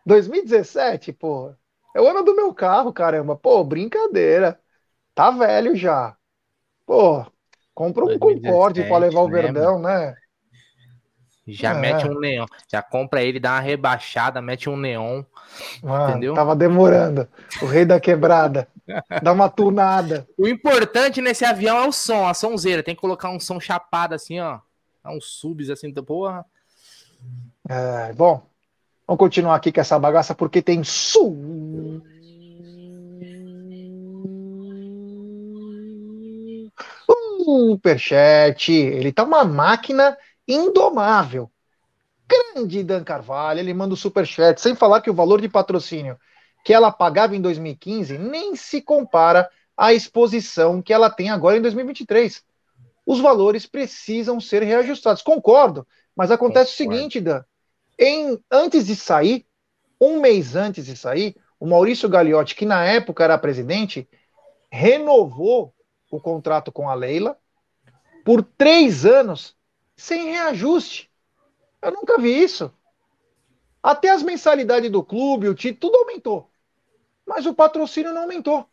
2017, 0.06 1.14
pô. 1.14 1.53
É 1.95 2.02
o 2.02 2.07
ano 2.07 2.23
do 2.23 2.36
meu 2.36 2.53
carro, 2.53 2.94
caramba. 2.94 3.36
Pô, 3.36 3.64
brincadeira. 3.64 4.60
Tá 5.15 5.32
velho 5.32 5.76
já. 5.76 6.15
Pô, 6.86 7.26
compra 7.73 8.06
um 8.06 8.18
2017, 8.18 8.19
Concorde 8.19 8.84
pra 8.84 8.98
levar 8.99 9.22
o 9.22 9.30
né, 9.30 9.30
Verdão, 9.30 9.80
né? 9.80 10.18
Já 11.47 11.72
É. 11.76 11.80
mete 11.80 12.07
um 12.07 12.19
neon. 12.19 12.45
Já 12.72 12.81
compra 12.81 13.22
ele, 13.22 13.39
dá 13.39 13.51
uma 13.53 13.59
rebaixada, 13.59 14.41
mete 14.41 14.69
um 14.69 14.76
neon. 14.76 15.23
Mano, 15.84 16.09
Entendeu? 16.11 16.34
tava 16.34 16.55
demorando. 16.55 17.27
O 17.61 17.65
rei 17.65 17.85
da 17.85 17.99
quebrada. 17.99 18.67
Dá 19.22 19.31
uma 19.31 19.49
tunada. 19.49 20.27
O 20.38 20.47
importante 20.47 21.22
nesse 21.22 21.45
avião 21.45 21.77
é 21.77 21.88
o 21.88 21.91
som, 21.91 22.27
a 22.27 22.34
sonzeira. 22.34 22.81
Tem 22.84 22.95
que 22.95 23.01
colocar 23.01 23.30
um 23.30 23.39
som 23.39 23.59
chapado 23.59 24.15
assim, 24.15 24.39
ó. 24.39 24.59
Dá 25.03 25.11
uns 25.11 25.26
subs 25.26 25.69
assim, 25.69 25.91
da 25.93 26.01
porra. 26.01 26.45
É, 27.67 28.11
bom, 28.13 28.41
vamos 29.07 29.19
continuar 29.19 29.55
aqui 29.55 29.72
com 29.72 29.81
essa 29.81 29.97
bagaça 29.99 30.34
porque 30.35 30.61
tem 30.61 30.84
superchat. 37.43 38.72
Ele 38.72 39.11
tá 39.11 39.23
uma 39.23 39.43
máquina 39.43 40.17
indomável. 40.47 41.51
Grande 42.27 42.84
Dan 42.84 43.03
Carvalho, 43.03 43.59
ele 43.59 43.73
manda 43.73 43.93
o 43.93 43.97
superchat, 43.97 44.59
sem 44.59 44.76
falar 44.76 45.01
que 45.01 45.09
o 45.09 45.13
valor 45.13 45.41
de 45.41 45.49
patrocínio 45.49 46.17
que 46.65 46.73
ela 46.73 46.91
pagava 46.91 47.35
em 47.35 47.41
2015 47.41 48.17
nem 48.17 48.55
se 48.55 48.81
compara 48.81 49.47
à 49.77 49.93
exposição 49.93 50.81
que 50.81 50.91
ela 50.91 51.11
tem 51.11 51.30
agora 51.30 51.57
em 51.57 51.61
2023. 51.61 52.43
Os 53.05 53.19
valores 53.19 53.67
precisam 53.67 54.41
ser 54.41 54.63
reajustados. 54.63 55.22
Concordo, 55.22 55.88
mas 56.15 56.31
acontece 56.31 56.73
o 56.73 56.77
Concordo. 56.77 56.97
seguinte, 56.97 57.22
Dan. 57.22 57.43
Em, 57.99 58.39
antes 58.49 58.88
de 58.88 58.95
sair, 58.95 59.45
um 60.01 60.19
mês 60.19 60.55
antes 60.55 60.88
de 60.88 60.97
sair, 60.97 61.35
o 61.59 61.67
Maurício 61.67 62.09
Gagliotti, 62.09 62.55
que 62.55 62.65
na 62.65 62.84
época 62.84 63.23
era 63.23 63.38
presidente, 63.38 64.09
renovou 64.72 65.72
o 66.09 66.19
contrato 66.19 66.72
com 66.72 66.89
a 66.89 66.95
Leila 66.95 67.38
por 68.26 68.41
três 68.41 69.05
anos 69.05 69.55
sem 69.95 70.31
reajuste. 70.31 71.09
Eu 71.81 71.91
nunca 71.91 72.17
vi 72.17 72.43
isso. 72.43 72.73
Até 73.81 74.09
as 74.09 74.23
mensalidades 74.23 74.89
do 74.89 75.03
clube, 75.03 75.47
o 75.47 75.53
título, 75.53 75.91
tudo 75.91 76.01
aumentou. 76.01 76.49
Mas 77.26 77.45
o 77.45 77.53
patrocínio 77.53 78.13
não 78.13 78.23
aumentou. 78.23 78.67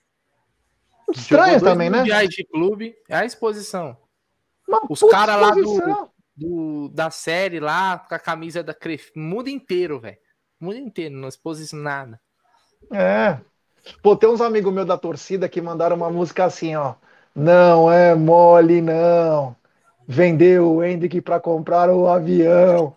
Estranho 1.11 1.61
também, 1.61 1.91
né? 1.91 2.03
de 2.27 2.45
clube, 2.45 2.97
é 3.09 3.17
a 3.17 3.25
exposição. 3.25 3.97
Uma 4.67 4.81
Os 4.89 5.01
puta 5.01 5.13
cara 5.13 5.37
lá 5.37 5.51
do- 5.51 5.61
exposição. 5.61 6.11
Do, 6.35 6.89
da 6.89 7.11
série 7.11 7.61
lá, 7.61 7.99
com 7.99 8.15
a 8.15 8.19
camisa 8.19 8.63
da 8.63 8.73
Cref, 8.73 9.11
mundo 9.15 9.49
inteiro, 9.49 10.01
velho. 10.01 10.17
Mundo 10.59 10.77
inteiro, 10.79 11.15
não 11.15 11.29
expôs 11.29 11.73
nada. 11.73 12.19
É. 12.91 13.39
Pô, 14.03 14.17
tem 14.17 14.31
uns 14.31 14.41
amigos 14.41 14.73
meus 14.73 14.87
da 14.87 14.97
torcida 14.97 15.49
que 15.49 15.61
mandaram 15.61 15.97
uma 15.97 16.11
música 16.11 16.45
assim, 16.45 16.75
ó. 16.75 16.95
Não 17.35 17.91
é 17.93 18.15
mole, 18.15 18.81
não. 18.81 19.55
Vendeu 20.13 20.75
o 20.75 20.85
Hendrick 20.85 21.23
para 21.23 21.41
comprar 21.41 21.89
o 21.89 22.07
avião. 22.07 22.95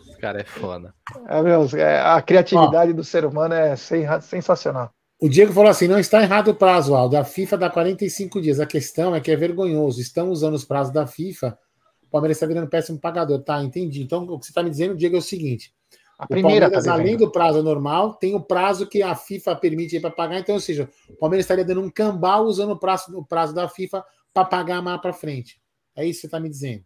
Esse 0.00 0.18
cara 0.18 0.40
é 0.40 0.44
foda. 0.44 0.92
É, 1.28 1.40
meu, 1.42 1.64
é, 1.76 2.00
a 2.00 2.20
criatividade 2.20 2.92
do 2.92 3.04
ser 3.04 3.24
humano 3.24 3.54
é 3.54 3.76
sen- 3.76 4.04
sensacional. 4.20 4.90
O 5.20 5.28
Diego 5.28 5.52
falou 5.52 5.70
assim: 5.70 5.86
não 5.86 5.98
está 6.00 6.20
errado 6.22 6.48
o 6.48 6.54
prazo, 6.56 6.96
Aldo. 6.96 7.16
A 7.16 7.22
FIFA 7.22 7.56
dá 7.56 7.70
45 7.70 8.40
dias. 8.40 8.58
A 8.58 8.66
questão 8.66 9.14
é 9.14 9.20
que 9.20 9.30
é 9.30 9.36
vergonhoso. 9.36 10.00
Estão 10.00 10.30
usando 10.30 10.54
os 10.54 10.64
prazos 10.64 10.92
da 10.92 11.06
FIFA. 11.06 11.56
O 12.02 12.10
Palmeiras 12.10 12.36
está 12.36 12.46
virando 12.46 12.68
péssimo 12.68 12.98
pagador. 12.98 13.40
Tá, 13.44 13.62
entendi. 13.62 14.02
Então, 14.02 14.24
o 14.24 14.40
que 14.40 14.46
você 14.46 14.50
está 14.50 14.62
me 14.62 14.70
dizendo, 14.70 14.96
Diego, 14.96 15.14
é 15.14 15.18
o 15.20 15.22
seguinte: 15.22 15.72
A 16.18 16.24
o 16.24 16.28
primeira 16.28 16.66
tá 16.70 16.76
Palmeiras, 16.76 16.88
além 16.88 17.04
devendo. 17.12 17.26
do 17.26 17.32
prazo 17.32 17.62
normal, 17.62 18.14
tem 18.14 18.34
o 18.34 18.40
prazo 18.40 18.86
que 18.86 19.02
a 19.02 19.14
FIFA 19.14 19.56
permite 19.56 20.00
para 20.00 20.10
pagar. 20.10 20.38
Então, 20.40 20.54
ou 20.54 20.60
seja, 20.60 20.88
o 21.10 21.16
Palmeiras 21.16 21.44
estaria 21.44 21.64
dando 21.64 21.82
um 21.82 21.90
cambal 21.90 22.44
usando 22.44 22.70
o 22.72 22.78
prazo, 22.78 23.16
o 23.18 23.24
prazo 23.24 23.54
da 23.54 23.68
FIFA 23.68 24.04
para 24.32 24.44
pagar 24.44 24.80
mais 24.80 25.00
para 25.00 25.12
frente. 25.12 25.60
É 25.94 26.04
isso 26.04 26.18
que 26.18 26.20
você 26.22 26.26
está 26.26 26.40
me 26.40 26.48
dizendo. 26.48 26.84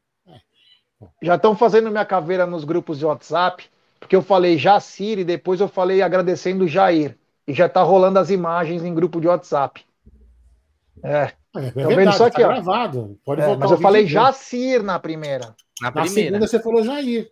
Já 1.22 1.36
estão 1.36 1.56
fazendo 1.56 1.90
minha 1.90 2.04
caveira 2.04 2.44
nos 2.44 2.64
grupos 2.64 2.98
de 2.98 3.06
WhatsApp, 3.06 3.64
porque 3.98 4.14
eu 4.14 4.22
falei 4.22 4.58
Jacir 4.58 5.18
e 5.18 5.24
depois 5.24 5.60
eu 5.60 5.68
falei 5.68 6.02
agradecendo 6.02 6.64
o 6.64 6.68
Jair. 6.68 7.16
E 7.46 7.54
já 7.54 7.68
tá 7.68 7.82
rolando 7.82 8.18
as 8.18 8.30
imagens 8.30 8.84
em 8.84 8.94
grupo 8.94 9.20
de 9.20 9.26
WhatsApp. 9.28 9.84
É, 11.02 11.32
É, 11.56 11.66
é 11.66 11.70
vendo 11.70 11.88
verdade, 11.88 12.16
só 12.16 12.24
tá 12.24 12.28
aqui, 12.28 12.42
ó. 12.44 12.48
gravado. 12.48 13.18
Pode 13.24 13.40
é, 13.40 13.46
voltar 13.46 13.60
mas 13.60 13.70
eu 13.70 13.78
falei. 13.78 14.06
Jacir 14.06 14.82
na 14.82 14.98
primeira. 14.98 15.54
Na 15.80 15.90
Na 15.90 16.02
primeira. 16.02 16.30
segunda 16.30 16.46
você 16.46 16.60
falou 16.60 16.82
Jair. 16.84 17.28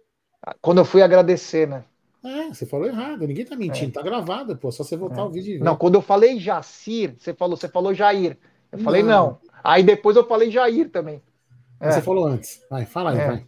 Quando 0.60 0.78
eu 0.78 0.84
fui 0.84 1.02
agradecer, 1.02 1.66
né? 1.68 1.84
É, 2.24 2.48
você 2.48 2.66
falou 2.66 2.86
errado. 2.86 3.26
Ninguém 3.26 3.44
tá 3.44 3.56
mentindo. 3.56 3.92
Tá 3.92 4.02
gravado, 4.02 4.56
pô. 4.56 4.70
Só 4.72 4.82
você 4.84 4.96
voltar 4.96 5.20
É. 5.20 5.24
o 5.24 5.30
vídeo 5.30 5.54
e 5.54 5.58
ver. 5.58 5.64
Não, 5.64 5.76
quando 5.76 5.94
eu 5.94 6.02
falei 6.02 6.38
Jacir, 6.38 7.14
você 7.18 7.32
falou, 7.32 7.56
você 7.56 7.68
falou 7.68 7.94
Jair. 7.94 8.36
Eu 8.72 8.78
falei 8.80 9.02
Não. 9.02 9.08
não. 9.08 9.38
Aí 9.62 9.82
depois 9.82 10.16
eu 10.16 10.26
falei 10.26 10.50
Jair 10.50 10.90
também. 10.90 11.22
É. 11.80 11.90
Você 11.92 12.02
falou 12.02 12.26
antes. 12.26 12.60
Vai, 12.68 12.84
fala 12.84 13.10
aí, 13.12 13.18
É. 13.18 13.26
vai. 13.26 13.44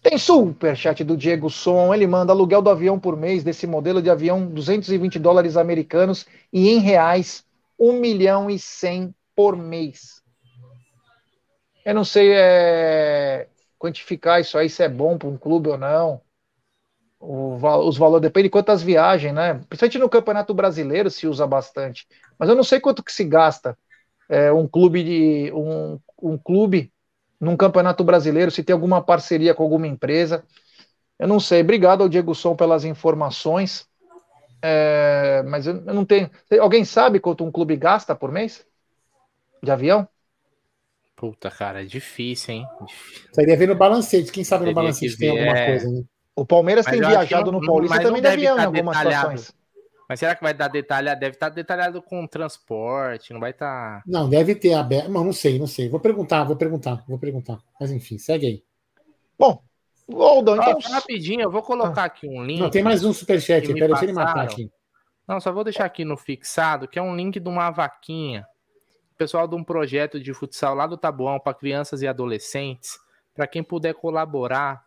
Tem 0.00 0.16
superchat 0.16 1.02
do 1.02 1.16
Diego 1.16 1.50
Som, 1.50 1.92
ele 1.92 2.06
manda 2.06 2.32
aluguel 2.32 2.62
do 2.62 2.70
avião 2.70 2.98
por 3.00 3.16
mês 3.16 3.42
desse 3.42 3.66
modelo 3.66 4.00
de 4.00 4.08
avião 4.08 4.46
220 4.46 5.18
dólares 5.18 5.56
americanos 5.56 6.24
e 6.52 6.68
em 6.70 6.78
reais 6.78 7.44
1 7.78 7.92
milhão 7.94 8.48
e 8.48 8.58
100 8.60 9.12
por 9.34 9.56
mês. 9.56 10.22
Eu 11.84 11.94
não 11.94 12.04
sei 12.04 12.32
é, 12.32 13.48
quantificar 13.78 14.40
isso 14.40 14.58
aí, 14.58 14.68
se 14.68 14.82
é 14.82 14.88
bom 14.88 15.16
para 15.16 15.28
um 15.28 15.36
clube 15.36 15.68
ou 15.68 15.78
não. 15.78 16.20
O 17.20 17.56
os 17.86 17.96
valores 17.98 18.22
depende 18.22 18.44
de 18.44 18.50
quantas 18.50 18.82
viagens, 18.82 19.34
né? 19.34 19.54
Principalmente 19.68 19.98
no 19.98 20.08
Campeonato 20.08 20.54
Brasileiro 20.54 21.10
se 21.10 21.26
usa 21.26 21.46
bastante. 21.46 22.06
Mas 22.38 22.48
eu 22.48 22.54
não 22.54 22.62
sei 22.62 22.78
quanto 22.80 23.02
que 23.02 23.12
se 23.12 23.24
gasta 23.24 23.76
é, 24.28 24.52
um 24.52 24.68
clube 24.68 25.02
de 25.02 25.52
um, 25.52 25.98
um 26.22 26.38
clube 26.38 26.92
num 27.40 27.56
campeonato 27.56 28.02
brasileiro, 28.02 28.50
se 28.50 28.64
tem 28.64 28.74
alguma 28.74 29.00
parceria 29.02 29.54
com 29.54 29.62
alguma 29.62 29.86
empresa. 29.86 30.44
Eu 31.18 31.28
não 31.28 31.40
sei. 31.40 31.60
Obrigado 31.60 32.02
ao 32.02 32.08
Diego 32.08 32.34
Som 32.34 32.54
pelas 32.56 32.84
informações. 32.84 33.88
É, 34.60 35.42
mas 35.46 35.66
eu 35.66 35.74
não 35.74 36.04
tenho. 36.04 36.30
Alguém 36.60 36.84
sabe 36.84 37.20
quanto 37.20 37.44
um 37.44 37.52
clube 37.52 37.76
gasta 37.76 38.14
por 38.14 38.30
mês? 38.32 38.66
De 39.62 39.70
avião? 39.70 40.08
Puta, 41.18 41.50
cara, 41.50 41.82
é 41.82 41.84
difícil, 41.84 42.54
hein? 42.54 42.66
Difícil. 42.86 43.28
Isso 43.32 43.40
aí 43.40 43.46
deve 43.46 43.56
ver 43.56 43.66
no 43.66 43.74
balancete. 43.74 44.30
Quem 44.30 44.44
sabe 44.44 44.66
no 44.66 44.72
balancete 44.72 45.18
tem 45.18 45.30
alguma 45.30 45.58
é. 45.58 45.66
coisa, 45.66 45.90
né? 45.90 46.04
O 46.36 46.46
Palmeiras 46.46 46.86
Mas 46.86 46.94
tem 46.94 47.08
viajado 47.08 47.50
não- 47.50 47.60
no 47.60 47.66
Paulista 47.66 48.00
também 48.00 48.22
de 48.22 48.28
deve 48.28 48.42
em 48.42 48.54
tá 48.54 48.64
algumas 48.64 48.96
detalhado. 48.96 49.38
situações. 49.38 49.58
Mas 50.08 50.20
será 50.20 50.36
que 50.36 50.42
vai 50.42 50.54
dar 50.54 50.68
detalhado? 50.68 51.18
Deve 51.18 51.34
estar 51.34 51.48
detalhado 51.48 52.00
com 52.00 52.24
transporte, 52.24 53.32
não 53.32 53.40
vai 53.40 53.52
tá- 53.52 53.98
estar. 53.98 54.02
Não, 54.06 54.28
deve 54.30 54.54
ter 54.54 54.74
aberto. 54.74 55.10
Não, 55.10 55.24
não 55.24 55.32
sei, 55.32 55.58
não 55.58 55.66
sei. 55.66 55.88
Vou 55.88 55.98
perguntar, 55.98 56.44
vou 56.44 56.54
perguntar, 56.54 57.04
vou 57.08 57.18
perguntar. 57.18 57.58
Mas 57.80 57.90
enfim, 57.90 58.16
segue 58.16 58.46
aí. 58.46 58.62
Bom, 59.36 59.60
Goldão, 60.08 60.54
então. 60.54 60.78
Ó, 60.82 60.92
rapidinho, 60.92 61.42
eu 61.42 61.50
vou 61.50 61.62
colocar 61.62 62.04
aqui 62.04 62.28
um 62.28 62.44
link. 62.44 62.60
Não, 62.60 62.70
tem 62.70 62.82
mais 62.82 63.04
um 63.04 63.12
superchat 63.12 63.62
que 63.62 63.68
aí. 63.68 63.74
me 63.74 63.80
Pera, 63.80 63.92
deixa 63.92 64.04
ele 64.04 64.12
matar 64.12 64.44
aqui. 64.44 64.70
Não, 65.26 65.40
só 65.40 65.52
vou 65.52 65.64
deixar 65.64 65.84
aqui 65.84 66.04
no 66.04 66.16
fixado, 66.16 66.86
que 66.86 66.98
é 66.98 67.02
um 67.02 67.14
link 67.14 67.38
de 67.38 67.48
uma 67.48 67.70
vaquinha. 67.70 68.46
Pessoal 69.18 69.48
de 69.48 69.56
um 69.56 69.64
projeto 69.64 70.20
de 70.20 70.32
futsal 70.32 70.76
lá 70.76 70.86
do 70.86 70.96
Tabuão 70.96 71.40
para 71.40 71.52
crianças 71.52 72.02
e 72.02 72.06
adolescentes. 72.06 72.98
Para 73.34 73.48
quem 73.48 73.64
puder 73.64 73.92
colaborar, 73.94 74.84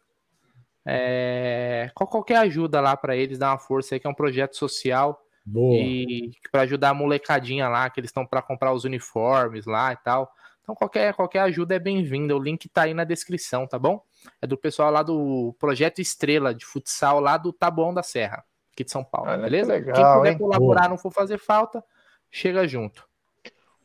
é, 0.85 1.91
qualquer 1.93 2.37
ajuda 2.37 2.79
lá 2.79 2.95
para 2.95 3.15
eles, 3.15 3.37
dar 3.37 3.51
uma 3.51 3.59
força 3.59 3.93
aí, 3.93 3.99
que 3.99 4.07
é 4.07 4.09
um 4.09 4.13
projeto 4.13 4.55
social 4.55 5.21
Boa. 5.45 5.75
e 5.75 6.31
para 6.49 6.61
ajudar 6.61 6.89
a 6.89 6.93
molecadinha 6.93 7.67
lá, 7.67 7.89
que 7.89 7.99
eles 7.99 8.09
estão 8.09 8.25
para 8.25 8.41
comprar 8.41 8.73
os 8.73 8.85
uniformes 8.85 9.65
lá 9.65 9.91
e 9.91 9.97
tal. 9.97 10.31
Então 10.61 10.75
qualquer, 10.75 11.13
qualquer 11.13 11.39
ajuda 11.39 11.75
é 11.75 11.79
bem-vinda. 11.79 12.33
O 12.33 12.41
link 12.41 12.69
tá 12.69 12.83
aí 12.83 12.93
na 12.93 13.03
descrição, 13.03 13.67
tá 13.67 13.77
bom? 13.77 14.01
É 14.41 14.47
do 14.47 14.57
pessoal 14.57 14.91
lá 14.91 15.03
do 15.03 15.53
Projeto 15.59 15.99
Estrela 15.99 16.55
de 16.55 16.65
futsal 16.65 17.19
lá 17.19 17.35
do 17.35 17.51
Taboão 17.51 17.93
da 17.93 18.01
Serra, 18.03 18.45
aqui 18.71 18.85
de 18.85 18.91
São 18.91 19.03
Paulo, 19.03 19.29
beleza? 19.37 19.73
legal, 19.73 19.93
Quem 19.93 20.17
puder 20.17 20.31
hein? 20.31 20.37
colaborar, 20.37 20.87
não 20.87 20.97
for 20.97 21.11
fazer 21.11 21.37
falta, 21.37 21.83
chega 22.29 22.65
junto. 22.65 23.10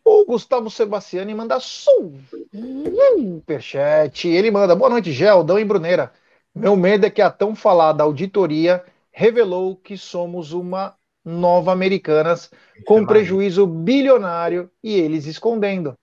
O 0.08 0.24
Gustavo 0.24 0.70
Sebastiani 0.70 1.34
manda 1.34 1.58
superchat. 1.58 1.98
Ele 4.28 4.52
manda, 4.52 4.76
boa 4.76 4.88
noite, 4.88 5.10
Geldão 5.10 5.58
e 5.58 5.64
Bruneira. 5.64 6.12
Meu 6.54 6.76
medo 6.76 7.06
é 7.06 7.10
que 7.10 7.20
a 7.20 7.28
tão 7.28 7.56
falada 7.56 8.04
auditoria 8.04 8.84
revelou 9.10 9.74
que 9.74 9.98
somos 9.98 10.52
uma 10.52 10.94
nova 11.24 11.72
Americanas 11.72 12.48
com 12.86 12.98
vai. 12.98 13.06
prejuízo 13.06 13.66
bilionário 13.66 14.70
e 14.80 14.94
eles 14.94 15.26
escondendo. 15.26 15.98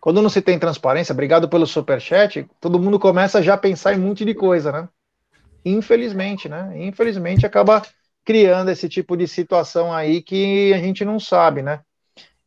Quando 0.00 0.20
não 0.20 0.28
se 0.28 0.42
tem 0.42 0.58
transparência, 0.58 1.12
obrigado 1.12 1.48
pelo 1.48 1.68
superchat, 1.68 2.44
todo 2.60 2.80
mundo 2.80 2.98
começa 2.98 3.40
já 3.40 3.54
a 3.54 3.58
pensar 3.58 3.94
em 3.94 4.00
um 4.00 4.08
monte 4.08 4.24
de 4.24 4.34
coisa, 4.34 4.72
né? 4.72 4.88
Infelizmente, 5.64 6.48
né? 6.48 6.72
Infelizmente 6.74 7.46
acaba 7.46 7.82
criando 8.24 8.68
esse 8.68 8.88
tipo 8.88 9.16
de 9.16 9.28
situação 9.28 9.92
aí 9.92 10.20
que 10.20 10.74
a 10.74 10.78
gente 10.78 11.04
não 11.04 11.20
sabe, 11.20 11.62
né? 11.62 11.84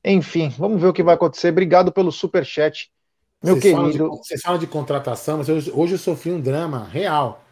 Enfim, 0.04 0.50
vamos 0.58 0.82
ver 0.82 0.88
o 0.88 0.94
que 0.94 1.04
vai 1.04 1.16
acontecer. 1.16 1.50
Obrigado 1.50 1.92
pelo 1.92 2.12
superchat, 2.12 2.92
meu 3.44 3.56
Vocês 3.56 3.74
falam 3.74 3.90
de- 3.92 3.98
querido. 3.98 4.18
Vocês 4.18 4.42
falam 4.42 4.60
de 4.60 4.68
contratação, 4.68 5.38
mas 5.38 5.50
hoje, 5.50 5.72
hoje 5.74 5.94
eu 5.94 5.98
sofri 6.00 6.32
um 6.32 6.42
drama 6.42 6.86
real. 6.86 7.44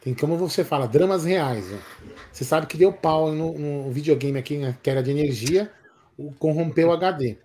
Tem 0.00 0.14
como 0.14 0.36
você 0.36 0.64
fala, 0.64 0.88
dramas 0.88 1.24
reais. 1.24 1.68
né? 1.70 1.78
Você 2.32 2.44
sabe 2.44 2.66
que 2.66 2.76
deu 2.76 2.92
pau 2.92 3.32
no, 3.32 3.56
no 3.58 3.90
videogame 3.92 4.38
aqui, 4.38 4.56
né, 4.56 4.76
que 4.82 4.88
era 4.88 5.02
de 5.02 5.10
energia, 5.10 5.70
o- 6.16 6.32
corrompeu 6.32 6.88
o 6.88 6.92
HD 6.92 7.38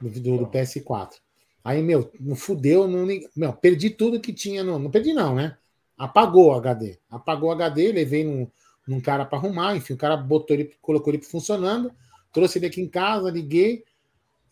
do, 0.00 0.10
do- 0.10 0.38
do 0.38 0.46
PS4. 0.46 1.16
Aí, 1.64 1.82
meu, 1.82 2.10
não 2.20 2.36
fudeu, 2.36 2.86
não, 2.86 3.06
meu, 3.34 3.52
perdi 3.54 3.88
tudo 3.88 4.20
que 4.20 4.32
tinha. 4.34 4.62
No, 4.62 4.78
não 4.78 4.90
perdi, 4.90 5.14
não, 5.14 5.34
né? 5.34 5.56
Apagou 5.96 6.48
o 6.48 6.52
HD. 6.52 6.98
Apagou 7.10 7.48
o 7.48 7.52
HD, 7.52 7.90
levei 7.90 8.22
num, 8.22 8.46
num 8.86 9.00
cara 9.00 9.24
para 9.24 9.38
arrumar, 9.38 9.74
enfim, 9.74 9.94
o 9.94 9.96
cara 9.96 10.14
botou 10.16 10.54
ele, 10.54 10.72
colocou 10.82 11.10
ele 11.12 11.22
funcionando, 11.22 11.90
trouxe 12.32 12.58
ele 12.58 12.66
aqui 12.66 12.82
em 12.82 12.88
casa, 12.88 13.30
liguei, 13.30 13.82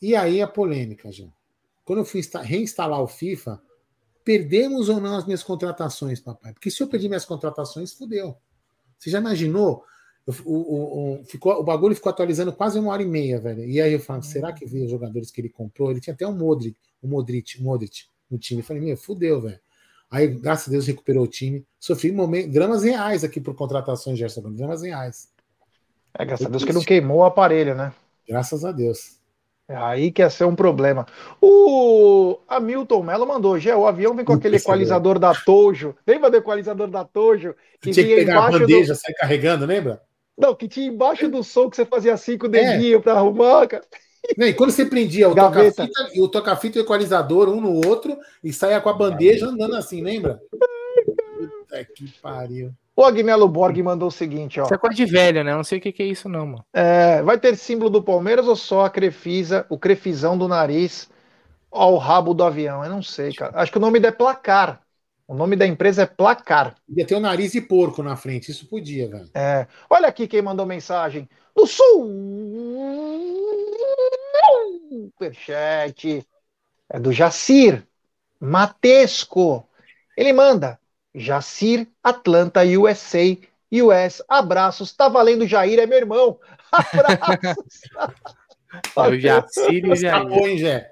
e 0.03 0.15
aí 0.16 0.43
a 0.43 0.47
polêmica, 0.49 1.11
já. 1.12 1.27
Quando 1.85 2.01
eu 2.01 2.05
fui 2.05 2.20
insta- 2.20 2.43
reinstalar 2.43 3.01
o 3.01 3.07
FIFA, 3.07 3.61
perdemos 4.24 4.89
ou 4.89 5.01
não 5.01 5.16
as 5.16 5.24
minhas 5.24 5.43
contratações, 5.43 6.20
papai? 6.20 6.53
Porque 6.53 6.70
se 6.70 6.83
eu 6.83 6.87
perdi 6.89 7.09
minhas 7.09 7.24
contratações, 7.24 7.93
fudeu. 7.93 8.37
Você 8.99 9.11
já 9.11 9.19
imaginou? 9.19 9.85
O, 10.24 10.33
o- 10.45 11.15
o- 11.20 11.24
ficou, 11.24 11.55
o 11.59 11.65
bagulho 11.65 11.95
ficou 11.97 12.11
atualizando 12.11 12.53
quase 12.53 12.79
uma 12.79 12.93
hora 12.93 13.03
e 13.03 13.07
meia, 13.07 13.41
velho. 13.41 13.65
E 13.65 13.81
aí 13.81 13.93
eu 13.93 13.99
falo, 13.99 14.23
será 14.23 14.53
que 14.53 14.65
veio 14.65 14.85
os 14.85 14.91
jogadores 14.91 15.31
que 15.31 15.41
ele 15.41 15.49
comprou? 15.49 15.91
Ele 15.91 16.01
tinha 16.01 16.15
até 16.15 16.27
um 16.27 16.37
Modric, 16.37 16.77
um 17.03 17.09
Modric, 17.09 17.61
um 17.61 17.65
Modric 17.65 18.05
no 18.31 18.39
time. 18.39 18.61
Eu 18.61 18.65
falei, 18.65 18.81
meu, 18.83 18.97
fudeu, 18.97 19.41
velho. 19.41 19.59
Aí, 20.09 20.29
graças 20.29 20.69
a 20.69 20.70
Deus, 20.70 20.87
recuperou 20.87 21.24
o 21.24 21.27
time. 21.27 21.66
Sofri 21.81 22.12
momen- 22.12 22.49
dramas 22.49 22.83
reais 22.85 23.24
aqui 23.24 23.41
por 23.41 23.55
contratações, 23.57 24.19
Gerson. 24.19 24.53
Dramas 24.53 24.83
reais. 24.83 25.29
É, 26.16 26.24
graças 26.24 26.47
a 26.47 26.51
Deus 26.51 26.65
que 26.65 26.73
não 26.73 26.85
queimou 26.85 27.19
o 27.19 27.24
aparelho, 27.24 27.74
né? 27.74 27.93
Graças 28.29 28.65
a 28.65 28.70
Deus. 28.70 29.16
É 29.73 29.77
aí 29.77 30.12
que 30.12 30.20
ia 30.20 30.28
ser 30.28 30.44
um 30.44 30.55
problema. 30.55 31.07
O 31.40 32.39
Hamilton 32.47 33.03
Mello 33.03 33.27
mandou, 33.27 33.59
Gé, 33.59 33.74
o 33.74 33.86
avião 33.86 34.15
vem 34.15 34.23
com 34.23 34.35
aquele 34.35 34.57
equalizador 34.59 35.19
da 35.19 35.35
Tojo. 35.35 35.97
Lembra 36.07 36.31
do 36.31 36.36
equalizador 36.36 36.89
da 36.89 37.07
Tojo? 37.07 37.55
Que 37.81 37.90
tinha 37.90 38.07
que 38.07 38.16
pegar 38.16 38.49
a 38.49 38.51
bandeja, 38.51 38.93
do. 38.93 38.99
sair 38.99 39.15
carregando, 39.15 39.65
lembra? 39.65 40.03
Não, 40.36 40.55
que 40.55 40.69
tinha 40.69 40.89
embaixo 40.89 41.27
do 41.27 41.43
som 41.43 41.70
que 41.70 41.77
você 41.77 41.86
fazia 41.86 42.12
assim 42.12 42.36
com 42.36 42.49
o 42.49 42.55
É. 42.55 42.74
dedinho 42.74 43.01
pra 43.01 43.15
arrumar, 43.15 43.66
cara. 43.66 43.82
Não, 44.36 44.47
e 44.47 44.53
quando 44.53 44.73
você 44.73 44.85
prendia 44.85 45.31
o 45.31 45.35
toca-fita 45.35 46.11
e 46.12 46.20
o 46.20 46.28
toca-fita 46.28 46.78
e 46.78 46.82
o 46.82 46.85
equalizador 46.85 47.49
um 47.49 47.59
no 47.59 47.86
outro 47.86 48.19
e 48.44 48.53
saia 48.53 48.78
com 48.78 48.90
a 48.90 48.93
bandeja 48.93 49.47
andando 49.47 49.74
assim, 49.74 50.03
lembra? 50.03 50.39
Puta 51.39 51.85
que 51.97 52.09
pariu. 52.20 52.73
O 52.94 53.05
Agnello 53.05 53.48
Borg 53.48 53.82
mandou 53.82 54.09
o 54.09 54.12
seguinte, 54.12 54.60
ó. 54.60 54.64
Isso 54.64 54.74
é 54.74 54.78
coisa 54.78 54.94
de 54.94 55.06
velho, 55.06 55.43
né? 55.43 55.55
Não 55.55 55.64
sei 55.64 55.78
o 55.78 55.81
que, 55.81 55.93
que 55.93 56.02
é 56.02 56.06
isso, 56.06 56.28
não, 56.28 56.47
mano. 56.47 56.64
É, 56.73 57.23
vai 57.23 57.39
ter 57.39 57.56
símbolo 57.56 57.89
do 57.89 58.02
Palmeiras 58.02 58.47
ou 58.47 58.55
só 58.55 58.85
a 58.85 58.90
crefisa, 58.90 59.66
o 59.70 59.78
crefizão 59.78 60.36
do 60.36 60.47
nariz 60.47 61.10
ao 61.70 61.97
rabo 61.97 62.35
do 62.35 62.44
avião? 62.44 62.85
Eu 62.85 62.90
não 62.90 63.02
sei, 63.02 63.32
cara. 63.32 63.52
Acho 63.59 63.73
que 63.73 63.78
o 63.78 63.81
nome 63.81 63.98
é 63.98 64.10
Placar. 64.10 64.82
O 65.27 65.35
nome 65.35 65.56
da 65.56 65.66
empresa 65.66 66.02
é 66.02 66.06
Placar. 66.06 66.74
Ia 66.94 67.06
ter 67.06 67.14
o 67.14 67.20
nariz 67.20 67.52
de 67.52 67.62
porco 67.62 68.02
na 68.02 68.14
frente, 68.16 68.51
isso 68.51 68.69
podia, 68.69 69.09
velho. 69.09 69.31
É, 69.35 69.66
olha 69.89 70.09
aqui 70.09 70.28
quem 70.28 70.43
mandou 70.43 70.66
mensagem. 70.66 71.27
Do 71.56 71.66
Sul. 71.66 72.10
Superchat. 74.90 76.27
É 76.90 77.01
do 77.01 77.10
Jacir 77.10 77.86
Matesco. 78.39 79.66
Ele 80.14 80.35
manda. 80.35 80.78
Jacir, 81.15 81.87
Atlanta, 82.03 82.61
USA, 82.65 83.37
US. 83.73 84.23
Abraços. 84.29 84.93
Tá 84.93 85.09
valendo, 85.09 85.47
Jair, 85.47 85.79
é 85.79 85.87
meu 85.87 85.99
irmão. 85.99 86.39
Abraços. 86.73 87.65
É 88.97 89.01
o 89.03 89.21
Jacir 89.21 89.85
e 89.85 89.91
o 89.91 89.95
Jair. 89.95 90.91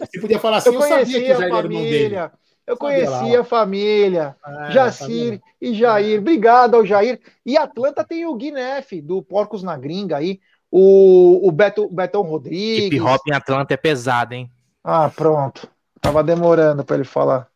Você 0.00 0.20
podia 0.20 0.38
falar 0.38 0.56
assim, 0.56 0.70
Eu 0.70 0.74
eu, 0.76 0.80
sabia 0.80 1.04
conheci 1.04 1.20
que 1.20 1.30
o 1.30 1.34
a 1.34 1.36
Jair 1.36 1.52
era 1.54 1.58
irmão 1.58 1.82
dele. 1.82 1.98
família. 1.98 2.32
Eu 2.66 2.76
conheci 2.78 3.36
a 3.36 3.44
família. 3.44 4.36
Ah, 4.42 4.70
Jacir 4.70 5.40
e 5.60 5.74
Jair. 5.74 6.18
Obrigado 6.20 6.76
ao 6.76 6.86
Jair. 6.86 7.20
E 7.44 7.58
Atlanta 7.58 8.02
tem 8.02 8.24
o 8.24 8.34
Guinef, 8.34 9.02
do 9.02 9.22
Porcos 9.22 9.62
na 9.62 9.76
Gringa 9.76 10.16
aí. 10.16 10.40
O, 10.70 11.46
o 11.46 11.52
Beto, 11.52 11.88
Betão 11.88 12.22
Rodrigues. 12.22 12.86
Hip 12.86 13.00
hop 13.00 13.20
em 13.28 13.34
Atlanta 13.34 13.74
é 13.74 13.76
pesado, 13.76 14.32
hein? 14.32 14.50
Ah, 14.82 15.10
pronto. 15.14 15.68
Tava 16.00 16.24
demorando 16.24 16.82
pra 16.84 16.96
ele 16.96 17.04
falar. 17.04 17.48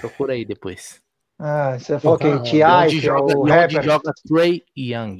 Procura 0.00 0.32
aí 0.34 0.44
depois. 0.44 1.00
Ah, 1.42 1.78
você 1.78 1.98
falou 1.98 2.18
que 2.18 2.24
T.I., 2.50 2.62
onde 2.64 2.90
que 2.90 2.98
é 2.98 3.00
joga, 3.00 3.24
o 3.38 3.48
e 3.48 3.50
onde 3.50 3.50
rapper. 3.52 3.82
joga 3.82 4.12
Trey 4.28 4.62
Young. 4.76 5.18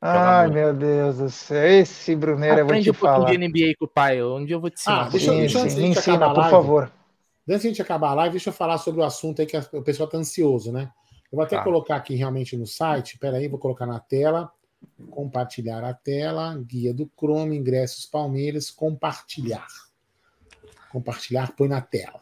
Ai, 0.00 0.48
meu 0.48 0.72
Deus 0.72 1.18
do 1.18 1.28
céu. 1.28 1.66
Esse 1.66 2.14
Bruneira, 2.14 2.60
eu 2.60 2.64
vou 2.64 2.70
Aprende 2.72 2.84
te 2.84 2.90
um 2.90 2.94
pouquinho 2.94 3.16
falar. 3.24 3.30
de 3.32 3.38
NBA 3.38 3.74
com 3.78 3.84
o 3.84 3.88
pai. 3.88 4.22
Onde 4.22 4.52
eu 4.52 4.60
vou 4.60 4.70
te 4.70 4.74
ensinar. 4.80 5.06
Ah, 5.06 5.08
deixa 5.08 5.26
eu- 5.30 5.34
Sim, 5.34 5.40
deixa 5.40 5.58
eu- 5.58 5.68
sim, 5.68 5.76
me 5.76 5.86
gente 5.88 5.98
ensina, 5.98 6.28
por 6.28 6.36
live. 6.38 6.50
favor. 6.50 6.92
Antes 7.48 7.62
de 7.62 7.66
a 7.66 7.70
gente 7.70 7.82
acabar 7.82 8.10
a 8.10 8.14
live, 8.14 8.30
deixa 8.32 8.50
eu 8.50 8.54
falar 8.54 8.78
sobre 8.78 9.00
o 9.00 9.04
assunto 9.04 9.40
aí 9.40 9.46
que 9.46 9.56
a- 9.56 9.66
o 9.72 9.82
pessoal 9.82 10.06
está 10.06 10.16
ansioso, 10.16 10.72
né? 10.72 10.90
Eu 11.32 11.36
vou 11.36 11.42
até 11.44 11.56
Tá. 11.56 11.64
colocar 11.64 11.96
aqui 11.96 12.14
realmente 12.14 12.56
no 12.56 12.66
site. 12.66 13.14
Espera 13.14 13.36
aí, 13.38 13.48
vou 13.48 13.58
colocar 13.58 13.86
na 13.86 13.98
tela. 13.98 14.50
Compartilhar 15.10 15.82
a 15.84 15.92
tela. 15.92 16.56
Guia 16.64 16.94
do 16.94 17.10
Chrome, 17.18 17.56
ingressos 17.56 18.06
Palmeiras, 18.06 18.70
compartilhar. 18.70 19.66
Compartilhar, 20.90 21.52
põe 21.56 21.68
na 21.68 21.80
tela. 21.80 22.18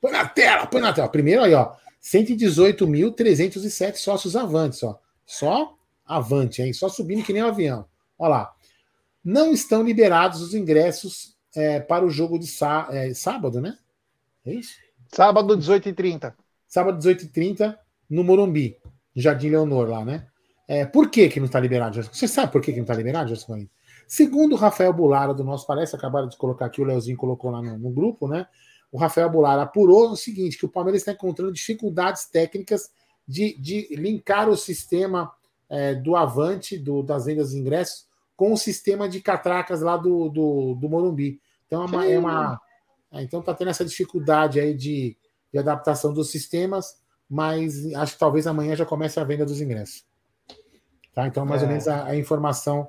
Põe 0.00 0.12
na 0.12 0.26
tela, 0.26 0.66
põe 0.66 0.80
na 0.80 0.92
tela. 0.92 1.08
Primeiro 1.08 1.42
aí, 1.44 1.54
ó. 1.54 1.72
118.307 2.02 3.96
sócios 3.96 4.36
avantes, 4.36 4.82
ó. 4.82 4.98
Só 5.24 5.76
avante, 6.04 6.60
hein? 6.62 6.72
Só 6.72 6.88
subindo 6.88 7.24
que 7.24 7.32
nem 7.32 7.42
um 7.42 7.48
avião. 7.48 7.86
Ó 8.18 8.28
lá. 8.28 8.52
Não 9.24 9.52
estão 9.52 9.82
liberados 9.82 10.40
os 10.40 10.52
ingressos 10.54 11.36
é, 11.54 11.78
para 11.80 12.04
o 12.04 12.10
jogo 12.10 12.38
de 12.38 12.46
sá- 12.46 12.88
é, 12.90 13.14
sábado, 13.14 13.60
né? 13.60 13.78
É 14.44 14.52
isso? 14.52 14.74
Sábado, 15.14 15.56
18h30. 15.56 16.34
Sábado, 16.66 16.98
18h30, 16.98 17.76
no 18.10 18.24
Morumbi, 18.24 18.76
no 19.14 19.22
Jardim 19.22 19.50
Leonor, 19.50 19.88
lá, 19.88 20.04
né? 20.04 20.26
É, 20.66 20.84
por 20.86 21.10
que, 21.10 21.28
que 21.28 21.38
não 21.38 21.46
está 21.46 21.60
liberado? 21.60 22.02
Você 22.02 22.26
sabe 22.26 22.50
por 22.50 22.60
que, 22.60 22.72
que 22.72 22.78
não 22.78 22.84
está 22.84 22.94
liberado, 22.94 23.28
Gerson? 23.28 23.66
Segundo 24.08 24.54
o 24.54 24.56
Rafael 24.56 24.92
Bulara, 24.92 25.32
do 25.32 25.44
nosso 25.44 25.66
Palestra, 25.66 25.98
acabaram 25.98 26.28
de 26.28 26.36
colocar 26.36 26.66
aqui, 26.66 26.80
o 26.80 26.84
Leozinho 26.84 27.16
colocou 27.16 27.50
lá 27.50 27.62
no, 27.62 27.78
no 27.78 27.90
grupo, 27.90 28.26
né? 28.26 28.46
O 28.92 28.98
Rafael 28.98 29.30
Bulara 29.30 29.62
apurou 29.62 30.10
o 30.10 30.16
seguinte: 30.16 30.58
que 30.58 30.66
o 30.66 30.68
Palmeiras 30.68 31.00
está 31.00 31.12
encontrando 31.12 31.50
dificuldades 31.52 32.26
técnicas 32.26 32.92
de, 33.26 33.58
de 33.58 33.88
linkar 33.96 34.48
o 34.48 34.56
sistema 34.56 35.32
é, 35.68 35.94
do 35.94 36.14
Avante, 36.14 36.78
do, 36.78 37.02
das 37.02 37.24
vendas 37.24 37.50
de 37.50 37.58
ingressos, 37.58 38.06
com 38.36 38.52
o 38.52 38.56
sistema 38.56 39.08
de 39.08 39.20
catracas 39.22 39.80
lá 39.80 39.96
do, 39.96 40.28
do, 40.28 40.74
do 40.74 40.88
Morumbi. 40.88 41.40
Então 41.66 41.82
é 41.82 41.86
uma. 41.86 42.06
É 42.06 42.18
uma 42.18 42.60
é, 43.10 43.22
então 43.22 43.42
tá 43.42 43.54
tendo 43.54 43.70
essa 43.70 43.84
dificuldade 43.84 44.60
aí 44.60 44.74
de, 44.74 45.16
de 45.52 45.58
adaptação 45.58 46.12
dos 46.12 46.30
sistemas, 46.30 47.00
mas 47.28 47.92
acho 47.94 48.14
que 48.14 48.18
talvez 48.18 48.46
amanhã 48.46 48.76
já 48.76 48.84
comece 48.86 49.18
a 49.18 49.24
venda 49.24 49.44
dos 49.44 49.60
ingressos. 49.60 50.04
Tá? 51.14 51.26
Então, 51.26 51.44
mais 51.44 51.62
ou 51.62 51.68
É. 51.68 51.70
menos 51.70 51.88
a, 51.88 52.06
a 52.06 52.16
informação. 52.16 52.88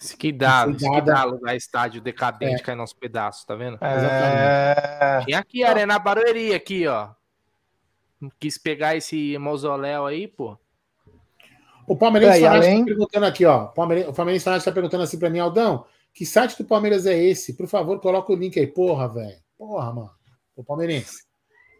Isso 0.00 0.16
que 0.16 0.32
dá, 0.32 0.66
que 0.66 1.00
dá 1.02 1.20
alugar 1.20 1.54
estádio 1.54 2.00
decadente 2.00 2.54
É. 2.62 2.64
cair 2.64 2.74
nos 2.76 2.92
pedaços, 2.92 3.44
tá 3.44 3.54
vendo? 3.54 3.76
É... 3.82 5.22
Tem 5.26 5.34
aqui 5.34 5.62
a 5.62 5.68
Arena 5.70 5.98
Barueri, 5.98 6.54
aqui, 6.54 6.86
ó. 6.86 7.10
Quis 8.38 8.56
pegar 8.58 8.96
esse 8.96 9.36
mausoléu 9.38 10.06
aí, 10.06 10.26
pô. 10.26 10.56
O 11.86 11.96
Palmeirense 11.96 12.40
e 12.40 12.46
além- 12.46 12.74
está 12.80 12.84
perguntando 12.86 13.26
aqui, 13.26 13.44
ó. 13.44 13.64
O 13.64 13.68
Palmeirense, 13.68 14.08
o 14.10 14.12
Palmeirense 14.14 14.44
Fanático 14.44 14.62
está 14.68 14.72
perguntando 14.72 15.02
assim 15.02 15.18
para 15.18 15.28
mim, 15.30 15.38
Aldão, 15.38 15.84
que 16.14 16.24
site 16.24 16.56
do 16.56 16.64
Palmeiras 16.64 17.04
é 17.06 17.16
esse? 17.16 17.54
Por 17.54 17.66
favor, 17.66 18.00
coloca 18.00 18.32
o 18.32 18.36
link 18.36 18.58
aí. 18.58 18.66
Porra, 18.66 19.08
velho. 19.08 19.36
Porra, 19.58 19.92
mano. 19.92 20.10
O 20.56 20.64
Palmeirense. 20.64 21.24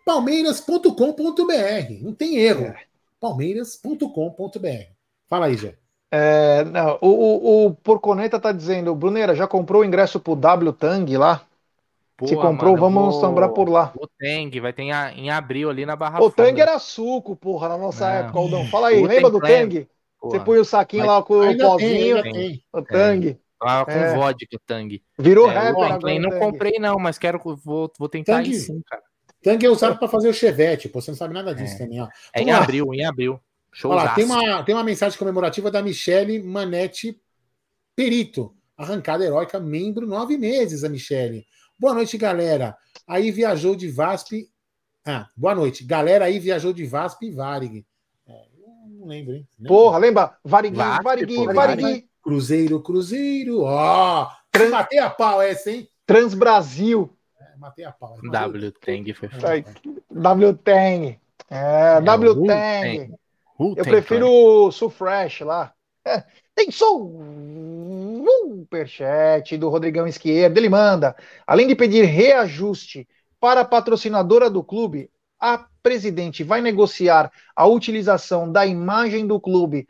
Palmeiras.com.br. 0.05 2.03
Não 2.03 2.15
tem 2.15 2.37
erro. 2.37 2.65
É. 2.67 2.85
Palmeiras.com.br. 3.21 4.93
Fala 5.29 5.47
aí, 5.47 5.57
Jé. 5.57 5.77
É, 6.11 6.65
não, 6.65 6.99
o, 7.01 7.09
o, 7.09 7.67
o 7.67 7.75
Porconeta 7.75 8.41
tá 8.41 8.51
dizendo, 8.53 8.95
Bruneira, 8.95 9.35
já 9.35 9.47
comprou 9.47 9.83
o 9.83 9.85
ingresso 9.85 10.19
pro 10.19 10.35
W 10.35 10.73
Tang 10.73 11.17
lá? 11.17 11.43
Se 12.25 12.35
Porra, 12.35 12.49
comprou, 12.51 12.73
mano, 12.77 12.83
vamos 12.83 13.13
vou- 13.15 13.21
sambrar 13.23 13.49
por 13.51 13.69
lá. 13.71 13.93
O 13.97 14.07
Tang, 14.07 14.61
vai 14.61 14.73
ter 14.73 14.83
em, 14.83 14.91
em 15.17 15.31
abril 15.31 15.71
ali 15.71 15.87
na 15.87 15.97
Barra 15.97 16.19
O 16.21 16.25
Funda. 16.31 16.35
Tang 16.49 16.61
era 16.61 16.79
suco, 16.79 17.35
porra, 17.35 17.69
na 17.69 17.79
nossa 17.79 18.07
Não. 18.09 18.15
época, 18.17 18.39
Aldão. 18.39 18.67
Fala 18.67 18.89
aí, 18.89 19.03
O 19.03 19.07
lembra 19.07 19.31
do 19.31 19.41
Tang 19.41 19.51
Tang? 19.77 19.89
Porra, 20.21 20.33
Você 20.39 20.45
põe 20.45 20.59
o 20.59 20.65
saquinho 20.65 21.07
Mas 21.07 21.15
lá 21.17 21.23
com 21.23 21.35
o 21.35 21.41
tem, 21.41 21.57
pozinho, 21.59 22.23
tem. 22.23 22.63
o 22.73 22.83
Tang. 22.83 23.39
Ah, 23.63 23.85
com 23.87 23.91
É. 23.93 24.15
vodka, 24.15 24.59
Tang. 24.67 25.03
Virou 25.19 25.51
É, 25.51 25.55
rapper 25.55 25.77
o. 25.77 25.99
Tang, 26.01 26.19
o 26.19 26.23
não 26.23 26.31
Tang. 26.31 26.41
comprei 26.45 26.79
não, 26.79 26.99
mas 26.99 27.17
quero, 27.17 27.41
vou, 27.65 27.91
vou 27.99 28.09
tentar 28.09 28.35
Tang- 28.37 28.51
ir 28.51 28.55
sim, 28.55 28.83
cara. 28.87 29.03
Tanque 29.43 29.65
é 29.65 29.71
usado 29.71 29.97
para 29.99 30.07
fazer 30.09 30.29
o 30.29 30.35
chevette, 30.35 30.87
pô. 30.91 31.01
Você 31.01 31.11
não 31.13 31.17
sabe 31.17 31.33
nada 31.33 31.55
disso 31.55 31.75
É. 31.77 31.79
também, 31.79 32.03
ó. 32.03 32.09
É 32.35 32.43
em 32.43 32.51
abril, 32.51 32.93
em 32.93 33.07
abril. 33.07 33.41
Show 33.73 33.93
Olha 33.93 34.05
lá, 34.05 34.15
tem 34.15 34.25
uma, 34.25 34.63
tem 34.65 34.75
uma 34.75 34.85
mensagem 34.85 35.19
comemorativa 35.19 35.71
da 35.71 35.83
Michele 35.83 36.43
Manetti 36.43 37.21
Perito. 37.95 38.55
Arrancada 38.77 39.25
heróica, 39.25 39.61
membro 39.61 40.07
nove 40.07 40.37
meses, 40.39 40.85
a 40.85 40.89
Michele. 40.89 41.47
Boa 41.79 41.95
noite, 41.95 42.17
galera. 42.17 42.77
Aí 43.07 43.31
viajou 43.31 43.77
de 43.77 43.91
VASP. 43.91 44.49
Ah, 45.07 45.29
boa 45.37 45.55
noite. 45.55 45.85
Galera 45.85 46.25
aí 46.25 46.39
viajou 46.39 46.73
de 46.73 46.85
VASP 46.87 47.27
e 47.27 47.31
Varig. 47.31 47.87
É, 48.27 48.47
não 48.89 49.07
lembro, 49.07 49.35
hein? 49.35 49.49
Lembra? 49.59 49.69
Porra, 49.69 49.99
lembra? 49.99 50.37
Varigui, 50.45 50.77
pô, 51.35 51.53
Varigui. 51.53 52.09
Cruzeiro, 52.23 52.83
Cruzeiro. 52.83 53.63
Ó, 53.63 54.31
matei 54.71 54.99
a 54.99 55.11
pau 55.11 55.41
essa, 55.41 55.71
hein? 55.71 55.89
Transbrasil. 56.05 57.17
É, 57.39 57.57
matei 57.57 57.85
a 57.85 57.93
pau. 57.93 58.19
W 58.23 58.73
Tang 58.73 59.15
foi 59.15 59.29
foda. 59.29 59.49
Ai, 59.49 59.65
W-Tang. 60.11 61.19
É, 61.49 61.99
o 61.99 62.01
W-Tang. 62.03 63.15
Eu 63.77 63.85
prefiro 63.85 64.29
o 64.29 64.73
Sufresh 64.73 65.41
lá. 65.41 65.73
É, 66.07 66.25
tem 66.55 66.71
só 66.71 66.97
um 66.99 68.25
superchat 68.71 69.57
do 69.57 69.69
Rodrigão 69.69 70.07
Esquerda. 70.07 70.59
Ele 70.59 70.69
manda, 70.69 71.17
além 71.47 71.67
de 71.67 71.75
pedir 71.75 72.05
reajuste 72.05 73.09
para 73.41 73.63
a 73.63 73.65
patrocinadora 73.65 74.49
do 74.49 74.63
clube, 74.63 75.11
a 75.41 75.67
presidente 75.83 76.45
vai 76.45 76.61
negociar 76.61 77.31
a 77.57 77.67
utilização 77.67 78.51
da 78.51 78.67
imagem 78.67 79.27
do 79.27 79.41
clube 79.41 79.87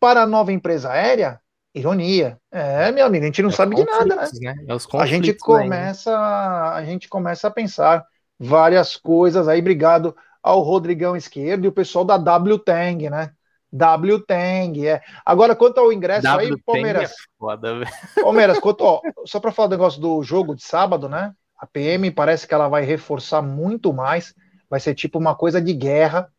para 0.00 0.22
a 0.22 0.26
nova 0.26 0.52
empresa 0.52 0.90
aérea? 0.90 1.40
Ironia. 1.74 2.38
É, 2.50 2.90
meu 2.92 3.04
amigo, 3.04 3.24
a 3.24 3.26
gente 3.26 3.42
não 3.42 3.50
É 3.50 3.52
sabe 3.52 3.74
de 3.76 3.84
nada, 3.84 4.16
né? 4.16 4.28
né? 4.40 4.54
É 4.68 4.72
a 4.96 5.06
gente 5.06 5.32
conflitos 5.32 5.54
aí, 5.54 5.70
né? 5.70 5.94
começa 5.96 6.70
a 6.72 6.84
gente 6.84 7.08
começa 7.08 7.48
a 7.48 7.50
pensar 7.50 8.06
várias 8.38 8.96
coisas 8.96 9.48
aí 9.48 9.60
obrigado 9.60 10.14
ao 10.44 10.60
Rodrigão 10.60 11.16
Esquerdo 11.16 11.64
e 11.64 11.68
o 11.68 11.72
pessoal 11.72 12.04
da 12.04 12.18
W 12.18 12.58
Tang, 12.58 13.08
né? 13.08 13.32
W 13.72 14.20
Tang, 14.20 14.86
é. 14.86 15.00
Agora 15.24 15.56
quanto 15.56 15.78
ao 15.78 15.90
ingresso 15.92 16.28
aí, 16.28 16.34
W 16.34 16.50
Tang 16.50 16.62
Palmeiras, 16.64 17.10
é 17.10 17.14
foda, 17.38 17.78
velho. 17.78 17.90
Palmeiras, 18.22 18.58
quanto, 18.60 18.82
ó, 18.84 19.00
só 19.24 19.40
para 19.40 19.50
falar 19.50 19.68
do 19.68 19.72
negócio 19.72 20.00
do 20.00 20.22
jogo 20.22 20.54
de 20.54 20.62
sábado, 20.62 21.08
né? 21.08 21.34
A 21.58 21.66
PM 21.66 22.10
parece 22.10 22.46
que 22.46 22.52
ela 22.54 22.68
vai 22.68 22.84
reforçar 22.84 23.40
muito 23.40 23.92
mais, 23.92 24.34
vai 24.68 24.78
ser 24.78 24.94
tipo 24.94 25.18
uma 25.18 25.34
coisa 25.34 25.60
de 25.60 25.72
guerra. 25.72 26.30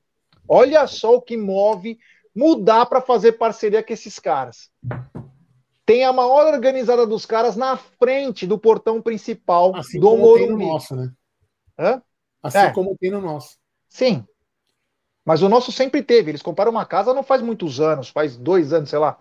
Olha 0.47 0.85
só 0.85 1.15
o 1.15 1.21
que 1.21 1.35
move 1.35 1.97
mudar 2.35 2.85
para 2.85 3.01
fazer 3.01 3.33
parceria 3.33 3.81
com 3.81 3.91
esses 3.91 4.19
caras. 4.19 4.69
Tem 5.85 6.03
a 6.03 6.13
maior 6.13 6.53
organizada 6.53 7.05
dos 7.05 7.25
caras 7.25 7.55
na 7.55 7.75
frente 7.77 8.45
do 8.47 8.57
portão 8.57 9.01
principal 9.01 9.75
Assim 9.75 9.99
do 9.99 10.09
como 10.09 10.33
tem 10.35 10.45
no 10.47 10.51
Morumbi. 10.53 10.65
nosso, 10.71 10.95
né? 10.95 11.11
Hã? 11.77 12.01
Assim 12.43 12.57
É. 12.59 12.71
como 12.71 12.95
tem 12.99 13.09
no 13.11 13.21
nosso. 13.21 13.57
Sim. 13.99 14.27
Mas 15.25 15.41
o 15.41 15.49
nosso 15.49 15.71
sempre 15.71 16.03
teve. 16.03 16.31
Eles 16.31 16.41
compraram 16.41 16.71
uma 16.71 16.85
casa 16.85 17.13
não 17.13 17.23
faz 17.23 17.41
muitos 17.41 17.79
anos, 17.79 18.09
faz 18.09 18.37
dois 18.37 18.73
anos, 18.73 18.89
sei 18.89 18.99
lá. 18.99 19.17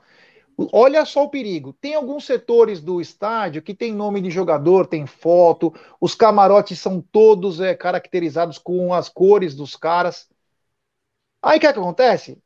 Olha 0.72 1.04
só 1.06 1.24
o 1.24 1.30
perigo. 1.30 1.72
Tem 1.74 1.94
alguns 1.94 2.26
setores 2.26 2.80
do 2.80 3.00
estádio 3.00 3.62
que 3.62 3.74
tem 3.74 3.92
nome 3.94 4.20
de 4.20 4.30
jogador, 4.30 4.86
tem 4.86 5.06
foto, 5.06 5.74
os 6.00 6.14
camarotes 6.14 6.78
são 6.80 7.00
todos 7.00 7.60
é, 7.60 7.74
caracterizados 7.74 8.58
com 8.58 8.94
as 8.94 9.08
cores 9.08 9.54
dos 9.56 9.76
caras. 9.76 10.28
Aí 11.42 11.58
o 11.58 11.60
que, 11.60 11.66
é 11.66 11.72
que 11.72 11.78
acontece? 11.78 12.42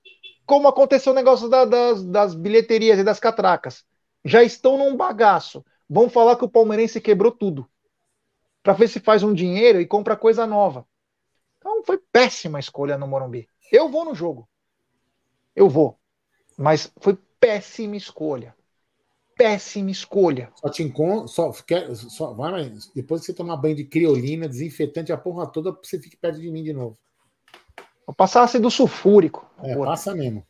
Como 0.47 0.69
aconteceu 0.69 1.13
o 1.13 1.17
negócio 1.17 1.49
da- 1.49 1.65
das, 1.65 2.05
das 2.05 2.35
bilheterias 2.35 2.99
e 2.99 3.05
das 3.05 3.21
catracas. 3.21 3.85
Já 4.25 4.43
estão 4.43 4.79
num 4.79 4.97
bagaço. 4.97 5.65
Vão 5.89 6.09
falar 6.11 6.37
que 6.37 6.45
o 6.45 6.49
palmeirense 6.51 7.01
quebrou 7.01 7.33
tudo. 7.33 7.69
Para 8.63 8.75
ver 8.75 8.89
se 8.89 9.01
faz 9.01 9.23
um 9.25 9.35
dinheiro 9.35 9.81
e 9.81 9.87
compra 9.87 10.17
coisa 10.17 10.47
nova. 10.47 10.87
Então 11.59 11.83
foi 11.85 11.99
péssima 11.99 12.59
a 12.59 12.61
escolha 12.61 12.97
no 12.97 13.07
Morumbi. 13.07 13.49
Eu 13.71 13.89
vou 13.89 14.05
no 14.05 14.15
jogo. 14.15 14.49
Eu 15.55 15.69
vou. 15.69 15.99
Mas 16.57 16.93
foi 16.99 17.19
péssima 17.39 17.97
escolha. 17.97 18.55
Péssima 19.37 19.91
escolha. 19.91 20.51
Só 20.57 20.69
te 20.69 20.83
encontro, 20.83 21.29
só, 21.29 21.53
quer, 21.53 21.95
só 21.95 22.33
vai, 22.33 22.51
mas 22.71 22.91
depois 22.93 23.21
que 23.21 23.27
você 23.27 23.35
tomar 23.35 23.57
banho 23.57 23.77
de 23.77 23.85
criolina, 23.85 24.49
desinfetante, 24.49 25.13
a 25.13 25.17
porra 25.17 25.47
toda, 25.47 25.71
você 25.73 26.01
fique 26.01 26.17
perto 26.17 26.41
de 26.41 26.51
mim 26.51 26.63
de 26.65 26.73
novo. 26.73 26.99
Vou 28.07 28.15
passar 28.15 28.43
ácido 28.43 28.71
sulfúrico. 28.71 29.49
É, 29.63 29.75
Porra. 29.75 29.91
passa 29.91 30.15
mesmo. 30.15 30.45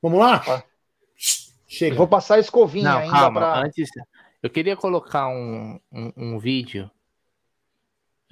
Vamos 0.00 0.20
lá? 0.20 0.38
Vai. 0.38 0.62
Chega. 1.66 1.96
Vou 1.96 2.06
passar 2.06 2.38
escovinha 2.38 2.90
Não, 2.90 2.98
ainda 2.98 3.12
calma. 3.12 3.40
pra. 3.40 3.64
Antes, 3.64 3.88
eu 4.42 4.50
queria 4.50 4.76
colocar 4.76 5.28
um, 5.28 5.80
um, 5.90 6.12
um 6.16 6.38
vídeo 6.38 6.90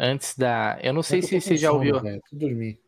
antes 0.00 0.36
da. 0.36 0.78
Eu 0.82 0.94
não 0.94 1.02
sei 1.02 1.18
Eu 1.18 1.22
se 1.24 1.40
você 1.40 1.56
já 1.56 1.70
ouviu. 1.70 2.00
velho. 2.00 2.20
Dormir. 2.32 2.80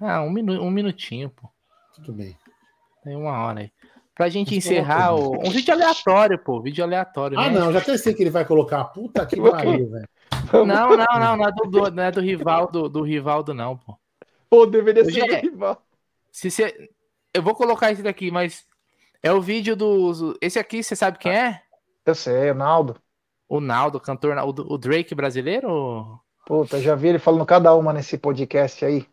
Ah, 0.00 0.20
um, 0.22 0.30
minu... 0.30 0.62
um 0.62 0.70
minutinho, 0.70 1.30
pô. 1.30 1.48
Tudo 1.94 2.12
bem. 2.12 2.36
Tem 3.02 3.16
uma 3.16 3.32
hora 3.44 3.60
aí. 3.60 3.72
Pra 4.14 4.28
gente 4.28 4.54
Mas 4.54 4.66
encerrar 4.66 5.14
o... 5.14 5.38
um 5.38 5.50
vídeo 5.50 5.72
aleatório, 5.72 6.38
pô. 6.38 6.60
Vídeo 6.60 6.84
aleatório. 6.84 7.38
Ah, 7.38 7.48
né? 7.48 7.58
não, 7.58 7.72
já 7.72 7.80
pensei 7.80 8.12
que 8.12 8.22
ele 8.22 8.30
vai 8.30 8.44
colocar. 8.44 8.84
Puta 8.84 9.24
que 9.24 9.36
pariu, 9.40 9.90
velho. 9.90 10.08
Não, 10.52 10.66
não, 10.66 10.96
não, 10.96 11.36
não 11.36 11.44
é 11.46 11.52
do, 11.52 11.64
do- 11.70 11.90
não 11.90 12.02
é 12.02 12.10
do 12.10 12.20
Rivaldo, 12.20 12.88
do 12.88 13.02
Rivaldo, 13.02 13.54
não, 13.54 13.76
pô. 13.78 13.96
Pô, 14.50 14.66
deveria 14.66 15.04
ser 15.04 15.30
é- 15.30 15.40
rival. 15.40 15.82
Se 16.30 16.50
você... 16.50 16.90
Eu 17.34 17.42
vou 17.42 17.54
colocar 17.54 17.90
esse 17.90 18.02
daqui, 18.02 18.30
mas 18.30 18.66
é 19.22 19.32
o 19.32 19.40
vídeo 19.40 19.74
do. 19.74 20.36
Esse 20.42 20.58
aqui, 20.58 20.82
você 20.82 20.94
sabe 20.94 21.16
quem 21.18 21.32
é? 21.32 21.62
Eu 22.04 22.14
sei, 22.14 22.50
o 22.50 22.54
Naldo. 22.54 23.00
O 23.52 23.60
Naldo, 23.60 24.00
cantor, 24.00 24.34
o, 24.38 24.48
o 24.74 24.78
Drake 24.78 25.14
brasileiro? 25.14 26.18
Puta, 26.46 26.80
já 26.80 26.94
vi 26.94 27.08
ele 27.08 27.18
falando 27.18 27.44
cada 27.44 27.74
uma 27.74 27.92
nesse 27.92 28.16
podcast 28.16 28.82
aí. 28.82 29.06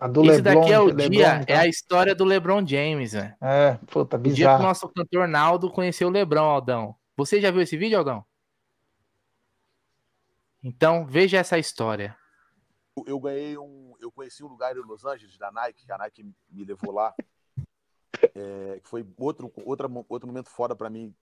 A 0.00 0.08
do 0.08 0.22
Esse 0.22 0.40
Leblon. 0.40 0.60
daqui 0.60 0.72
é 0.72 0.80
o 0.80 0.84
Leblon, 0.86 1.08
dia, 1.10 1.40
então. 1.42 1.54
é 1.54 1.58
a 1.58 1.66
história 1.66 2.14
do 2.14 2.24
LeBron 2.24 2.66
James, 2.66 3.12
velho. 3.12 3.34
É, 3.42 3.74
puta, 3.90 4.16
O 4.16 4.20
dia 4.20 4.22
que 4.22 4.28
o 4.30 4.34
bizarro. 4.36 4.62
nosso 4.62 4.88
cantor 4.88 5.28
Naldo 5.28 5.70
conheceu 5.70 6.08
o 6.08 6.10
LeBron, 6.10 6.40
Aldão. 6.44 6.96
Você 7.14 7.40
já 7.42 7.50
viu 7.50 7.60
esse 7.60 7.76
vídeo, 7.76 7.98
Aldão? 7.98 8.24
Então, 10.62 11.04
veja 11.06 11.36
essa 11.38 11.58
história. 11.58 12.16
Eu- 12.96 13.04
eu 13.06 13.20
ganhei 13.20 13.58
um. 13.58 13.94
Eu 14.00 14.10
conheci 14.10 14.42
um 14.42 14.48
lugar 14.48 14.74
em 14.74 14.80
Los 14.80 15.04
Angeles, 15.04 15.36
da 15.36 15.52
Nike, 15.52 15.84
que 15.84 15.92
a 15.92 15.98
Nike 15.98 16.24
me 16.50 16.64
levou 16.64 16.92
lá. 16.92 17.12
é, 18.34 18.80
foi 18.84 19.06
outro, 19.18 19.52
outra, 19.64 19.88
outro 20.08 20.26
momento 20.26 20.48
foda 20.48 20.74
pra 20.74 20.88
mim, 20.88 21.14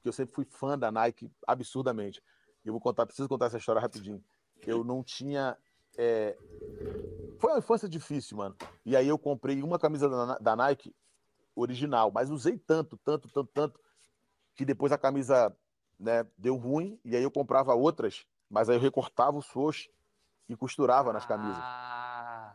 porque 0.00 0.08
eu 0.08 0.12
sempre 0.12 0.34
fui 0.34 0.46
fã 0.46 0.78
da 0.78 0.90
Nike 0.90 1.30
absurdamente. 1.46 2.22
Eu 2.64 2.72
vou 2.72 2.80
contar, 2.80 3.06
preciso 3.06 3.28
contar 3.28 3.46
essa 3.46 3.58
história 3.58 3.80
rapidinho. 3.80 4.22
Eu 4.66 4.82
não 4.82 5.04
tinha. 5.04 5.56
é, 5.96 6.36
Foi 7.38 7.52
uma 7.52 7.58
infância 7.58 7.88
difícil, 7.88 8.38
mano. 8.38 8.56
E 8.84 8.96
aí 8.96 9.06
eu 9.06 9.18
comprei 9.18 9.62
uma 9.62 9.78
camisa 9.78 10.08
da, 10.40 10.56
Nike 10.56 10.94
original, 11.54 12.10
mas 12.10 12.30
usei 12.30 12.58
tanto, 12.58 12.96
tanto, 12.98 13.28
tanto, 13.28 13.50
tanto, 13.52 13.80
que 14.56 14.64
depois 14.64 14.90
a 14.90 14.98
camisa 14.98 15.54
né, 15.98 16.26
deu 16.36 16.56
ruim, 16.56 16.98
e 17.04 17.14
aí 17.14 17.22
eu 17.22 17.30
comprava 17.30 17.74
outras, 17.74 18.24
mas 18.48 18.70
aí 18.70 18.76
eu 18.76 18.80
recortava 18.80 19.36
o 19.36 19.42
swoosh 19.42 19.90
e 20.48 20.56
costurava 20.56 21.12
nas 21.12 21.26
camisas, 21.26 21.58
Ah, 21.58 22.09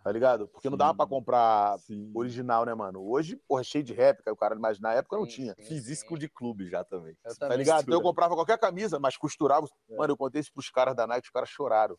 tá 0.05 0.11
ligado? 0.11 0.47
Porque 0.49 0.69
não 0.69 0.77
dava 0.77 0.91
Sim. 0.91 0.97
pra 0.97 1.07
comprar 1.07 1.79
Sim. 1.79 2.11
original, 2.13 2.63
né, 2.63 2.75
mano? 2.75 3.01
Hoje, 3.01 3.35
porra, 3.47 3.61
é 3.61 3.63
cheio 3.63 3.83
de 3.83 3.91
réplica, 3.91 4.31
o 4.31 4.35
cara, 4.37 4.53
mas 4.55 4.79
na 4.79 4.93
época 4.93 5.17
não 5.17 5.25
Sim, 5.25 5.31
tinha. 5.31 5.55
sim, 5.57 5.63
Fiz 5.65 5.87
isso 5.87 6.01
sim. 6.03 6.07
com 6.07 6.13
o 6.13 6.17
de 6.19 6.29
clube 6.29 6.69
já 6.69 6.83
também. 6.83 7.17
Eu 7.25 7.31
Tá 7.33 7.39
também 7.39 7.57
ligado? 7.57 7.81
Então 7.81 7.93
eu 7.93 7.97
misturo. 7.97 8.03
comprava 8.03 8.35
qualquer 8.35 8.59
camisa, 8.59 8.99
mas 8.99 9.17
costurava. 9.17 9.67
É. 9.89 9.95
Mano, 9.95 10.13
eu 10.13 10.17
contei 10.17 10.41
isso 10.41 10.53
pros 10.53 10.69
caras 10.69 10.95
da 10.95 11.07
Nike, 11.07 11.25
os 11.25 11.31
caras 11.31 11.49
choraram. 11.49 11.97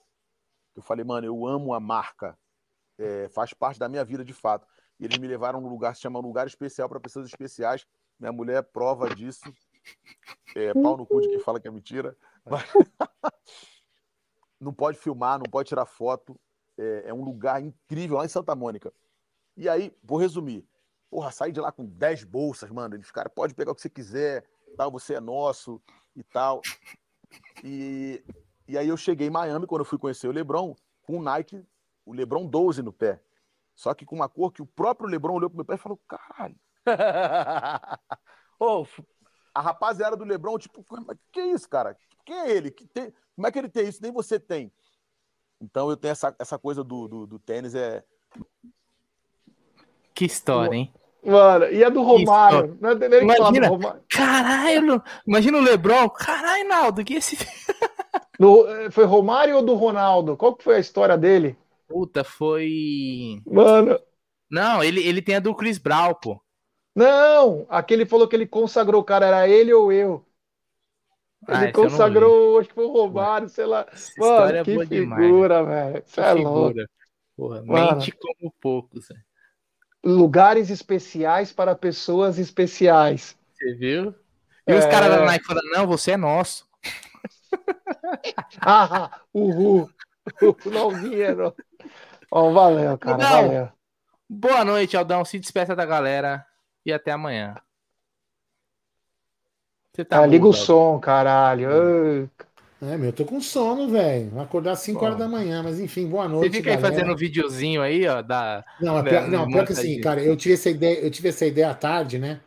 Eu 0.76 0.82
falei, 0.82 1.04
mano, 1.04 1.26
eu 1.26 1.44
amo 1.48 1.74
a 1.74 1.80
marca. 1.80 2.38
É, 2.96 3.28
faz 3.30 3.52
parte 3.52 3.78
da 3.80 3.88
minha 3.88 4.04
vida 4.04 4.24
de 4.24 4.32
fato. 4.32 4.68
E 5.00 5.04
eles 5.04 5.18
me 5.18 5.26
levaram 5.26 5.60
num 5.60 5.68
lugar 5.68 5.90
que 5.90 5.96
se 5.96 6.02
chama 6.02 6.20
Lugar 6.20 6.46
Especial 6.46 6.88
para 6.88 7.00
Pessoas 7.00 7.26
Especiais. 7.26 7.84
Minha 8.20 8.30
mulher 8.32 8.58
é 8.58 8.62
prova 8.62 9.12
disso. 9.12 9.52
É, 10.54 10.72
pau 10.74 10.96
no 10.96 11.04
cu 11.04 11.20
de 11.22 11.28
quem 11.28 11.40
fala 11.40 11.58
que 11.58 11.66
é 11.66 11.70
mentira. 11.72 12.16
Mas- 12.44 12.62
não 14.60 14.72
pode 14.72 14.96
filmar, 14.96 15.38
não 15.38 15.50
pode 15.50 15.68
tirar 15.68 15.86
foto. 15.86 16.38
É, 16.78 17.04
é 17.06 17.14
um 17.14 17.24
lugar 17.24 17.62
incrível 17.62 18.18
lá 18.18 18.24
em 18.24 18.28
Santa 18.28 18.54
Mônica. 18.54 18.92
E 19.56 19.68
aí, 19.68 19.94
vou 20.02 20.18
resumir. 20.18 20.66
Porra, 21.10 21.30
saí 21.30 21.52
de 21.52 21.60
lá 21.60 21.72
com 21.72 21.84
10 21.84 22.24
bolsas, 22.24 22.70
mano. 22.70 22.94
Eles, 22.94 23.10
cara, 23.10 23.28
pode 23.28 23.54
pegar 23.54 23.72
o 23.72 23.74
que 23.74 23.80
você 23.80 23.88
quiser, 23.88 24.44
tal, 24.76 24.90
você 24.90 25.14
é 25.14 25.20
nosso 25.20 25.80
e 26.14 26.22
tal. 26.22 26.60
E, 27.64 28.22
e 28.68 28.76
aí 28.76 28.88
eu 28.88 28.96
cheguei 28.96 29.28
em 29.28 29.30
Miami, 29.30 29.66
quando 29.66 29.80
eu 29.80 29.86
fui 29.86 29.98
conhecer 29.98 30.28
o 30.28 30.32
LeBron, 30.32 30.74
com 31.02 31.18
o 31.18 31.22
Nike, 31.22 31.64
o 32.04 32.12
LeBron 32.12 32.46
12 32.46 32.82
no 32.82 32.92
pé. 32.92 33.20
Só 33.74 33.94
que 33.94 34.04
com 34.06 34.16
uma 34.16 34.28
cor 34.28 34.52
que 34.52 34.62
o 34.62 34.66
próprio 34.66 35.08
LeBron 35.08 35.34
olhou 35.34 35.50
pro 35.50 35.56
meu 35.56 35.64
pé 35.64 35.74
e 35.74 35.78
falou, 35.78 36.00
caralho. 36.08 36.56
A 39.54 39.60
rapaziada 39.60 40.16
do 40.16 40.24
Lebron, 40.24 40.58
tipo, 40.58 40.84
que 41.32 41.40
é 41.40 41.46
isso, 41.46 41.68
cara? 41.68 41.96
Quem 42.24 42.36
é 42.36 42.50
ele? 42.50 42.70
Que 42.70 42.86
tem, 42.86 43.12
como 43.34 43.46
é 43.46 43.52
que 43.52 43.58
ele 43.58 43.68
tem 43.68 43.88
isso? 43.88 44.02
Nem 44.02 44.12
você 44.12 44.38
tem. 44.38 44.70
Então 45.60 45.88
eu 45.90 45.96
tenho 45.96 46.12
essa, 46.12 46.34
essa 46.38 46.58
coisa 46.58 46.84
do, 46.84 47.08
do, 47.08 47.26
do 47.26 47.38
tênis, 47.38 47.74
é. 47.74 48.02
Que 50.14 50.24
história, 50.24 50.74
hein? 50.76 50.92
Mano, 51.24 51.64
e 51.66 51.82
a 51.82 51.88
do 51.88 52.02
Romário? 52.02 52.78
Não 52.80 52.90
é 52.90 52.94
nem 53.08 53.22
Imagina, 53.22 53.66
do 53.66 53.72
Romário. 53.74 54.02
caralho, 54.08 55.02
imagina 55.26 55.58
o 55.58 55.60
Lebron. 55.60 56.08
Caralho, 56.10 56.68
Naldo, 56.68 57.04
que 57.04 57.14
esse. 57.14 57.36
Do- 58.38 58.66
eh, 58.68 58.90
foi 58.90 59.04
Romário 59.04 59.56
ou 59.56 59.62
do 59.64 59.74
Ronaldo? 59.74 60.36
Qual 60.36 60.54
que 60.54 60.62
foi 60.62 60.76
a 60.76 60.80
história 60.80 61.16
dele? 61.16 61.56
Puta, 61.88 62.22
foi. 62.22 63.40
Mano, 63.46 63.98
Não, 64.50 64.84
ele, 64.84 65.00
ele 65.06 65.22
tem 65.22 65.36
a 65.36 65.40
do 65.40 65.54
Chris 65.54 65.78
Brown, 65.78 66.14
pô. 66.14 66.38
não! 66.94 67.66
Aquele 67.68 68.04
falou 68.04 68.28
que 68.28 68.36
ele 68.36 68.46
consagrou 68.46 69.00
o 69.00 69.04
cara, 69.04 69.26
era 69.26 69.48
ele 69.48 69.72
ou 69.72 69.90
eu? 69.92 70.25
Ah, 71.48 71.62
Ele 71.64 71.73
consagrou, 71.73 72.59
acho 72.59 72.68
que 72.68 72.74
foi 72.74 72.85
o 72.85 72.93
Romário, 72.93 73.48
sei 73.48 73.66
lá. 73.66 73.86
Essa 73.93 74.12
Mano, 74.18 74.56
é 74.56 74.64
que 74.64 74.86
demais. 74.86 75.23
figura, 75.23 75.64
velho. 75.64 76.02
Você 76.06 76.20
é 76.20 76.32
louco. 76.32 76.78
Porra, 77.36 77.62
Mano. 77.64 77.97
mente 77.98 78.12
como 78.12 78.52
poucos. 78.60 79.09
Lugares 80.05 80.70
especiais 80.70 81.52
para 81.52 81.74
pessoas 81.74 82.39
especiais. 82.39 83.36
Você 83.55 83.74
viu? 83.74 84.14
E 84.66 84.73
os 84.74 84.85
É. 84.85 84.90
caras 84.90 85.10
da 85.10 85.24
Nike 85.24 85.44
falando, 85.44 85.70
não, 85.70 85.86
você 85.86 86.12
é 86.12 86.16
nosso. 86.16 86.66
Ah, 88.60 89.20
uhul. 89.35 89.89
O 90.64 90.70
novinho. 90.70 91.55
Ó, 92.32 92.51
valeu, 92.52 92.98
cara, 92.98 93.16
Não. 93.18 93.28
valeu. 93.31 93.68
Boa 94.28 94.64
noite, 94.64 94.97
Aldão. 94.97 95.24
Se 95.24 95.39
despeça 95.39 95.77
da 95.77 95.85
galera 95.86 96.44
e 96.85 96.93
até 96.93 97.12
amanhã. 97.12 97.55
Você 99.97 100.05
tá 100.05 100.23
Ah, 100.23 100.27
liga 100.27 100.47
o 100.47 100.52
som, 100.52 101.01
caralho. 101.01 101.68
Ai, 101.70 102.28
É, 102.82 102.97
meu, 102.97 103.06
eu 103.06 103.12
tô 103.12 103.24
com 103.24 103.40
sono, 103.40 103.89
velho. 103.89 104.31
Vou 104.31 104.43
acordar 104.43 104.73
às 104.73 104.81
5 104.81 105.01
Bom. 105.01 105.06
horas 105.06 105.18
da 105.18 105.28
manhã, 105.28 105.62
mas 105.62 105.81
enfim, 105.81 106.06
boa 106.06 106.24
Você 106.24 106.28
noite. 106.28 106.56
fica 106.59 106.70
aí 106.70 106.77
galera. 106.77 106.94
fazendo 106.94 107.12
um 107.12 107.16
videozinho 107.16 107.81
aí, 107.82 108.06
ó, 108.06 108.20
da... 108.23 108.64
Não, 108.78 108.98
é 108.98 109.02
pior, 109.02 109.28
não, 109.28 109.47
pior 109.48 109.64
que 109.66 109.73
assim, 109.73 109.98
cara, 110.01 110.23
eu 110.23 110.36
tive 110.36 110.55
essa 110.55 110.68
ideia, 110.68 111.01
eu 111.01 111.10
tive 111.10 111.28
essa 111.28 111.47
ideia 111.47 111.70
à 111.70 111.74
tarde, 111.74 112.18
né? 112.18 112.40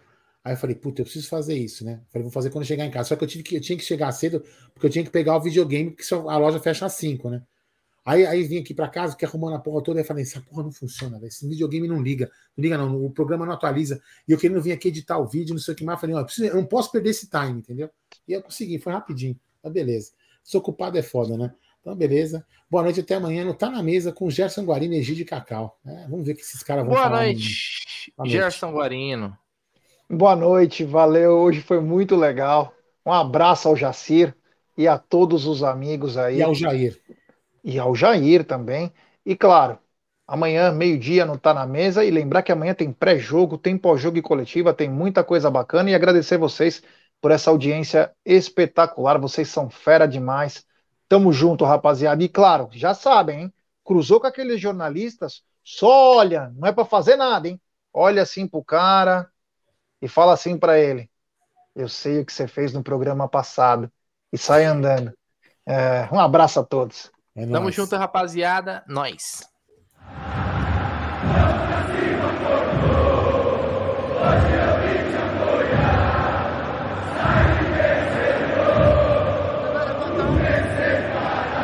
Aí 0.44 0.54
eu 0.54 0.58
falei, 0.58 0.76
puta, 0.76 1.02
eu 1.02 1.06
preciso 1.06 1.28
fazer 1.28 1.56
isso, 1.58 1.84
né? 1.84 2.02
Falei, 2.12 2.24
vou 2.24 2.32
fazer 2.32 2.50
quando 2.52 2.66
chegar 2.66 2.86
em 2.86 2.92
casa. 2.92 3.10
Só 3.10 3.16
que 3.16 3.24
eu 3.24 3.28
tive 3.28 3.44
que 3.44 3.56
eu 3.56 3.62
tinha 3.62 3.78
que 3.78 3.84
chegar 3.84 4.12
cedo, 4.12 4.44
porque 4.74 4.86
eu 4.86 4.90
tinha 4.90 5.04
que 5.04 5.10
pegar 5.10 5.36
o 5.38 5.42
videogame, 5.42 5.92
porque 5.92 6.04
a 6.14 6.38
loja 6.38 6.60
fecha 6.60 6.86
às 6.86 6.94
5, 6.94 7.30
né? 7.30 7.42
Aí, 8.06 8.26
aí 8.26 8.44
vim 8.44 8.58
aqui 8.60 8.74
pra 8.74 8.88
casa, 8.88 9.14
fiquei 9.14 9.28
arrumando 9.28 9.56
a 9.56 9.60
porra 9.60 9.84
toda, 9.84 10.00
aí 10.00 10.04
falei, 10.06 10.24
essa 10.24 10.42
porra 10.42 10.64
não 10.64 10.72
funciona, 10.72 11.18
velho. 11.20 11.28
Esse 11.28 11.48
videogame 11.48 11.88
não 11.88 12.02
liga. 12.02 12.32
Não 12.58 12.64
liga, 12.64 12.78
não. 12.78 13.06
O 13.06 13.12
programa 13.12 13.46
não 13.46 13.54
atualiza. 13.54 14.02
E 14.28 14.32
eu 14.32 14.38
querendo 14.38 14.62
vir 14.62 14.72
aqui 14.72 14.88
editar 14.88 15.18
o 15.20 15.28
vídeo, 15.28 15.54
não 15.54 15.62
sei 15.62 15.74
o 15.74 15.78
que 15.78 15.84
mais. 15.84 15.98
Eu 15.98 16.02
falei, 16.02 16.16
ó, 16.16 16.20
eu, 16.20 16.26
preciso- 16.26 16.48
eu 16.48 16.56
não 16.56 16.66
posso 16.66 16.92
perder 16.92 17.10
esse 17.12 17.30
time, 17.30 17.60
entendeu? 17.60 17.90
E 18.28 18.34
eu 18.34 18.42
consegui, 18.42 18.80
foi 18.80 18.94
rapidinho. 18.94 19.40
Mas 19.64 19.74
beleza. 19.74 20.12
Sou 20.44 20.60
ocupado 20.62 20.98
é 20.98 21.02
foda, 21.04 21.38
né? 21.38 21.54
Então, 21.82 21.96
beleza. 21.96 22.46
Boa 22.70 22.84
noite, 22.84 23.00
até 23.02 23.16
amanhã. 23.16 23.46
Não 23.46 23.54
tá 23.54 23.70
na 23.70 23.82
mesa 23.84 24.12
com 24.12 24.30
Gerson 24.30 24.64
Guarino 24.64 24.94
e 24.94 24.98
Egídio 24.98 25.26
Cacau. 25.26 25.80
É, 25.86 26.08
vamos 26.08 26.26
ver 26.26 26.34
o 26.34 26.36
que 26.36 26.42
esses 26.42 26.64
caras 26.64 26.84
vão 26.84 26.94
Boa 26.94 27.04
falar. 27.04 27.24
noite, 27.24 28.12
Boa 28.18 28.26
noite. 28.26 28.38
Gerson 28.38 28.72
Guarino. 28.72 29.38
Boa 30.10 30.36
noite, 30.36 30.84
valeu. 30.84 31.34
Hoje 31.38 31.62
foi 31.62 31.80
muito 31.80 32.16
legal. 32.16 32.74
Um 33.06 33.12
abraço 33.14 33.68
ao 33.68 33.76
Jacir 33.76 34.36
e 34.78 34.88
a 34.88 34.98
todos 34.98 35.46
os 35.46 35.62
amigos 35.64 36.18
aí. 36.18 36.38
E 36.38 36.42
ao 36.42 36.54
Jair. 36.56 37.00
E 37.64 37.80
ao 37.80 37.96
Jair 37.96 38.46
também. 38.46 38.92
E 39.26 39.36
claro, 39.36 39.80
amanhã, 40.28 40.72
meio-dia, 40.72 41.26
não 41.26 41.38
tá 41.38 41.54
na 41.54 41.66
mesa. 41.66 42.04
E 42.04 42.12
lembrar 42.12 42.44
que 42.44 42.52
amanhã 42.52 42.74
tem 42.74 42.92
pré-jogo, 42.92 43.58
tem 43.58 43.78
pós-jogo 43.78 44.18
e 44.18 44.22
coletiva, 44.22 44.74
tem 44.74 44.90
muita 44.90 45.24
coisa 45.24 45.50
bacana. 45.52 45.90
E 45.92 45.96
agradecer 45.96 46.38
vocês 46.38 46.84
por 47.22 47.32
essa 47.32 47.50
audiência 47.50 48.14
espetacular. 48.26 49.20
Vocês 49.20 49.50
são 49.50 49.70
fera 49.70 50.08
demais. 50.08 50.66
Tamo 51.08 51.34
junto, 51.34 51.66
rapaziada. 51.66 52.24
E 52.24 52.30
claro, 52.30 52.70
já 52.72 52.94
sabem, 52.94 53.42
hein? 53.42 53.54
Cruzou 53.84 54.20
com 54.20 54.28
aqueles 54.28 54.62
jornalistas, 54.62 55.44
só 55.64 56.18
olha, 56.18 56.52
não 56.56 56.68
é 56.68 56.72
pra 56.72 56.86
fazer 56.86 57.16
nada, 57.16 57.48
hein? 57.48 57.60
Olha 57.94 58.22
assim 58.22 58.48
pro 58.48 58.64
cara 58.64 59.30
e 60.02 60.08
fala 60.08 60.34
assim 60.34 60.58
pra 60.58 60.80
ele: 60.80 61.10
Eu 61.76 61.90
sei 61.90 62.20
o 62.22 62.26
que 62.26 62.34
você 62.34 62.48
fez 62.48 62.74
no 62.74 62.84
programa 62.84 63.28
passado. 63.28 63.92
E 64.32 64.38
sai 64.38 64.66
andando. 64.66 65.14
É, 65.66 66.08
um 66.14 66.20
abraço 66.20 66.60
a 66.60 66.64
todos. 66.64 67.12
É 67.36 67.42
Tamo 67.46 67.62
nóis. 67.64 67.76
junto, 67.76 67.96
rapaziada. 67.96 68.84
Nós. 68.88 69.44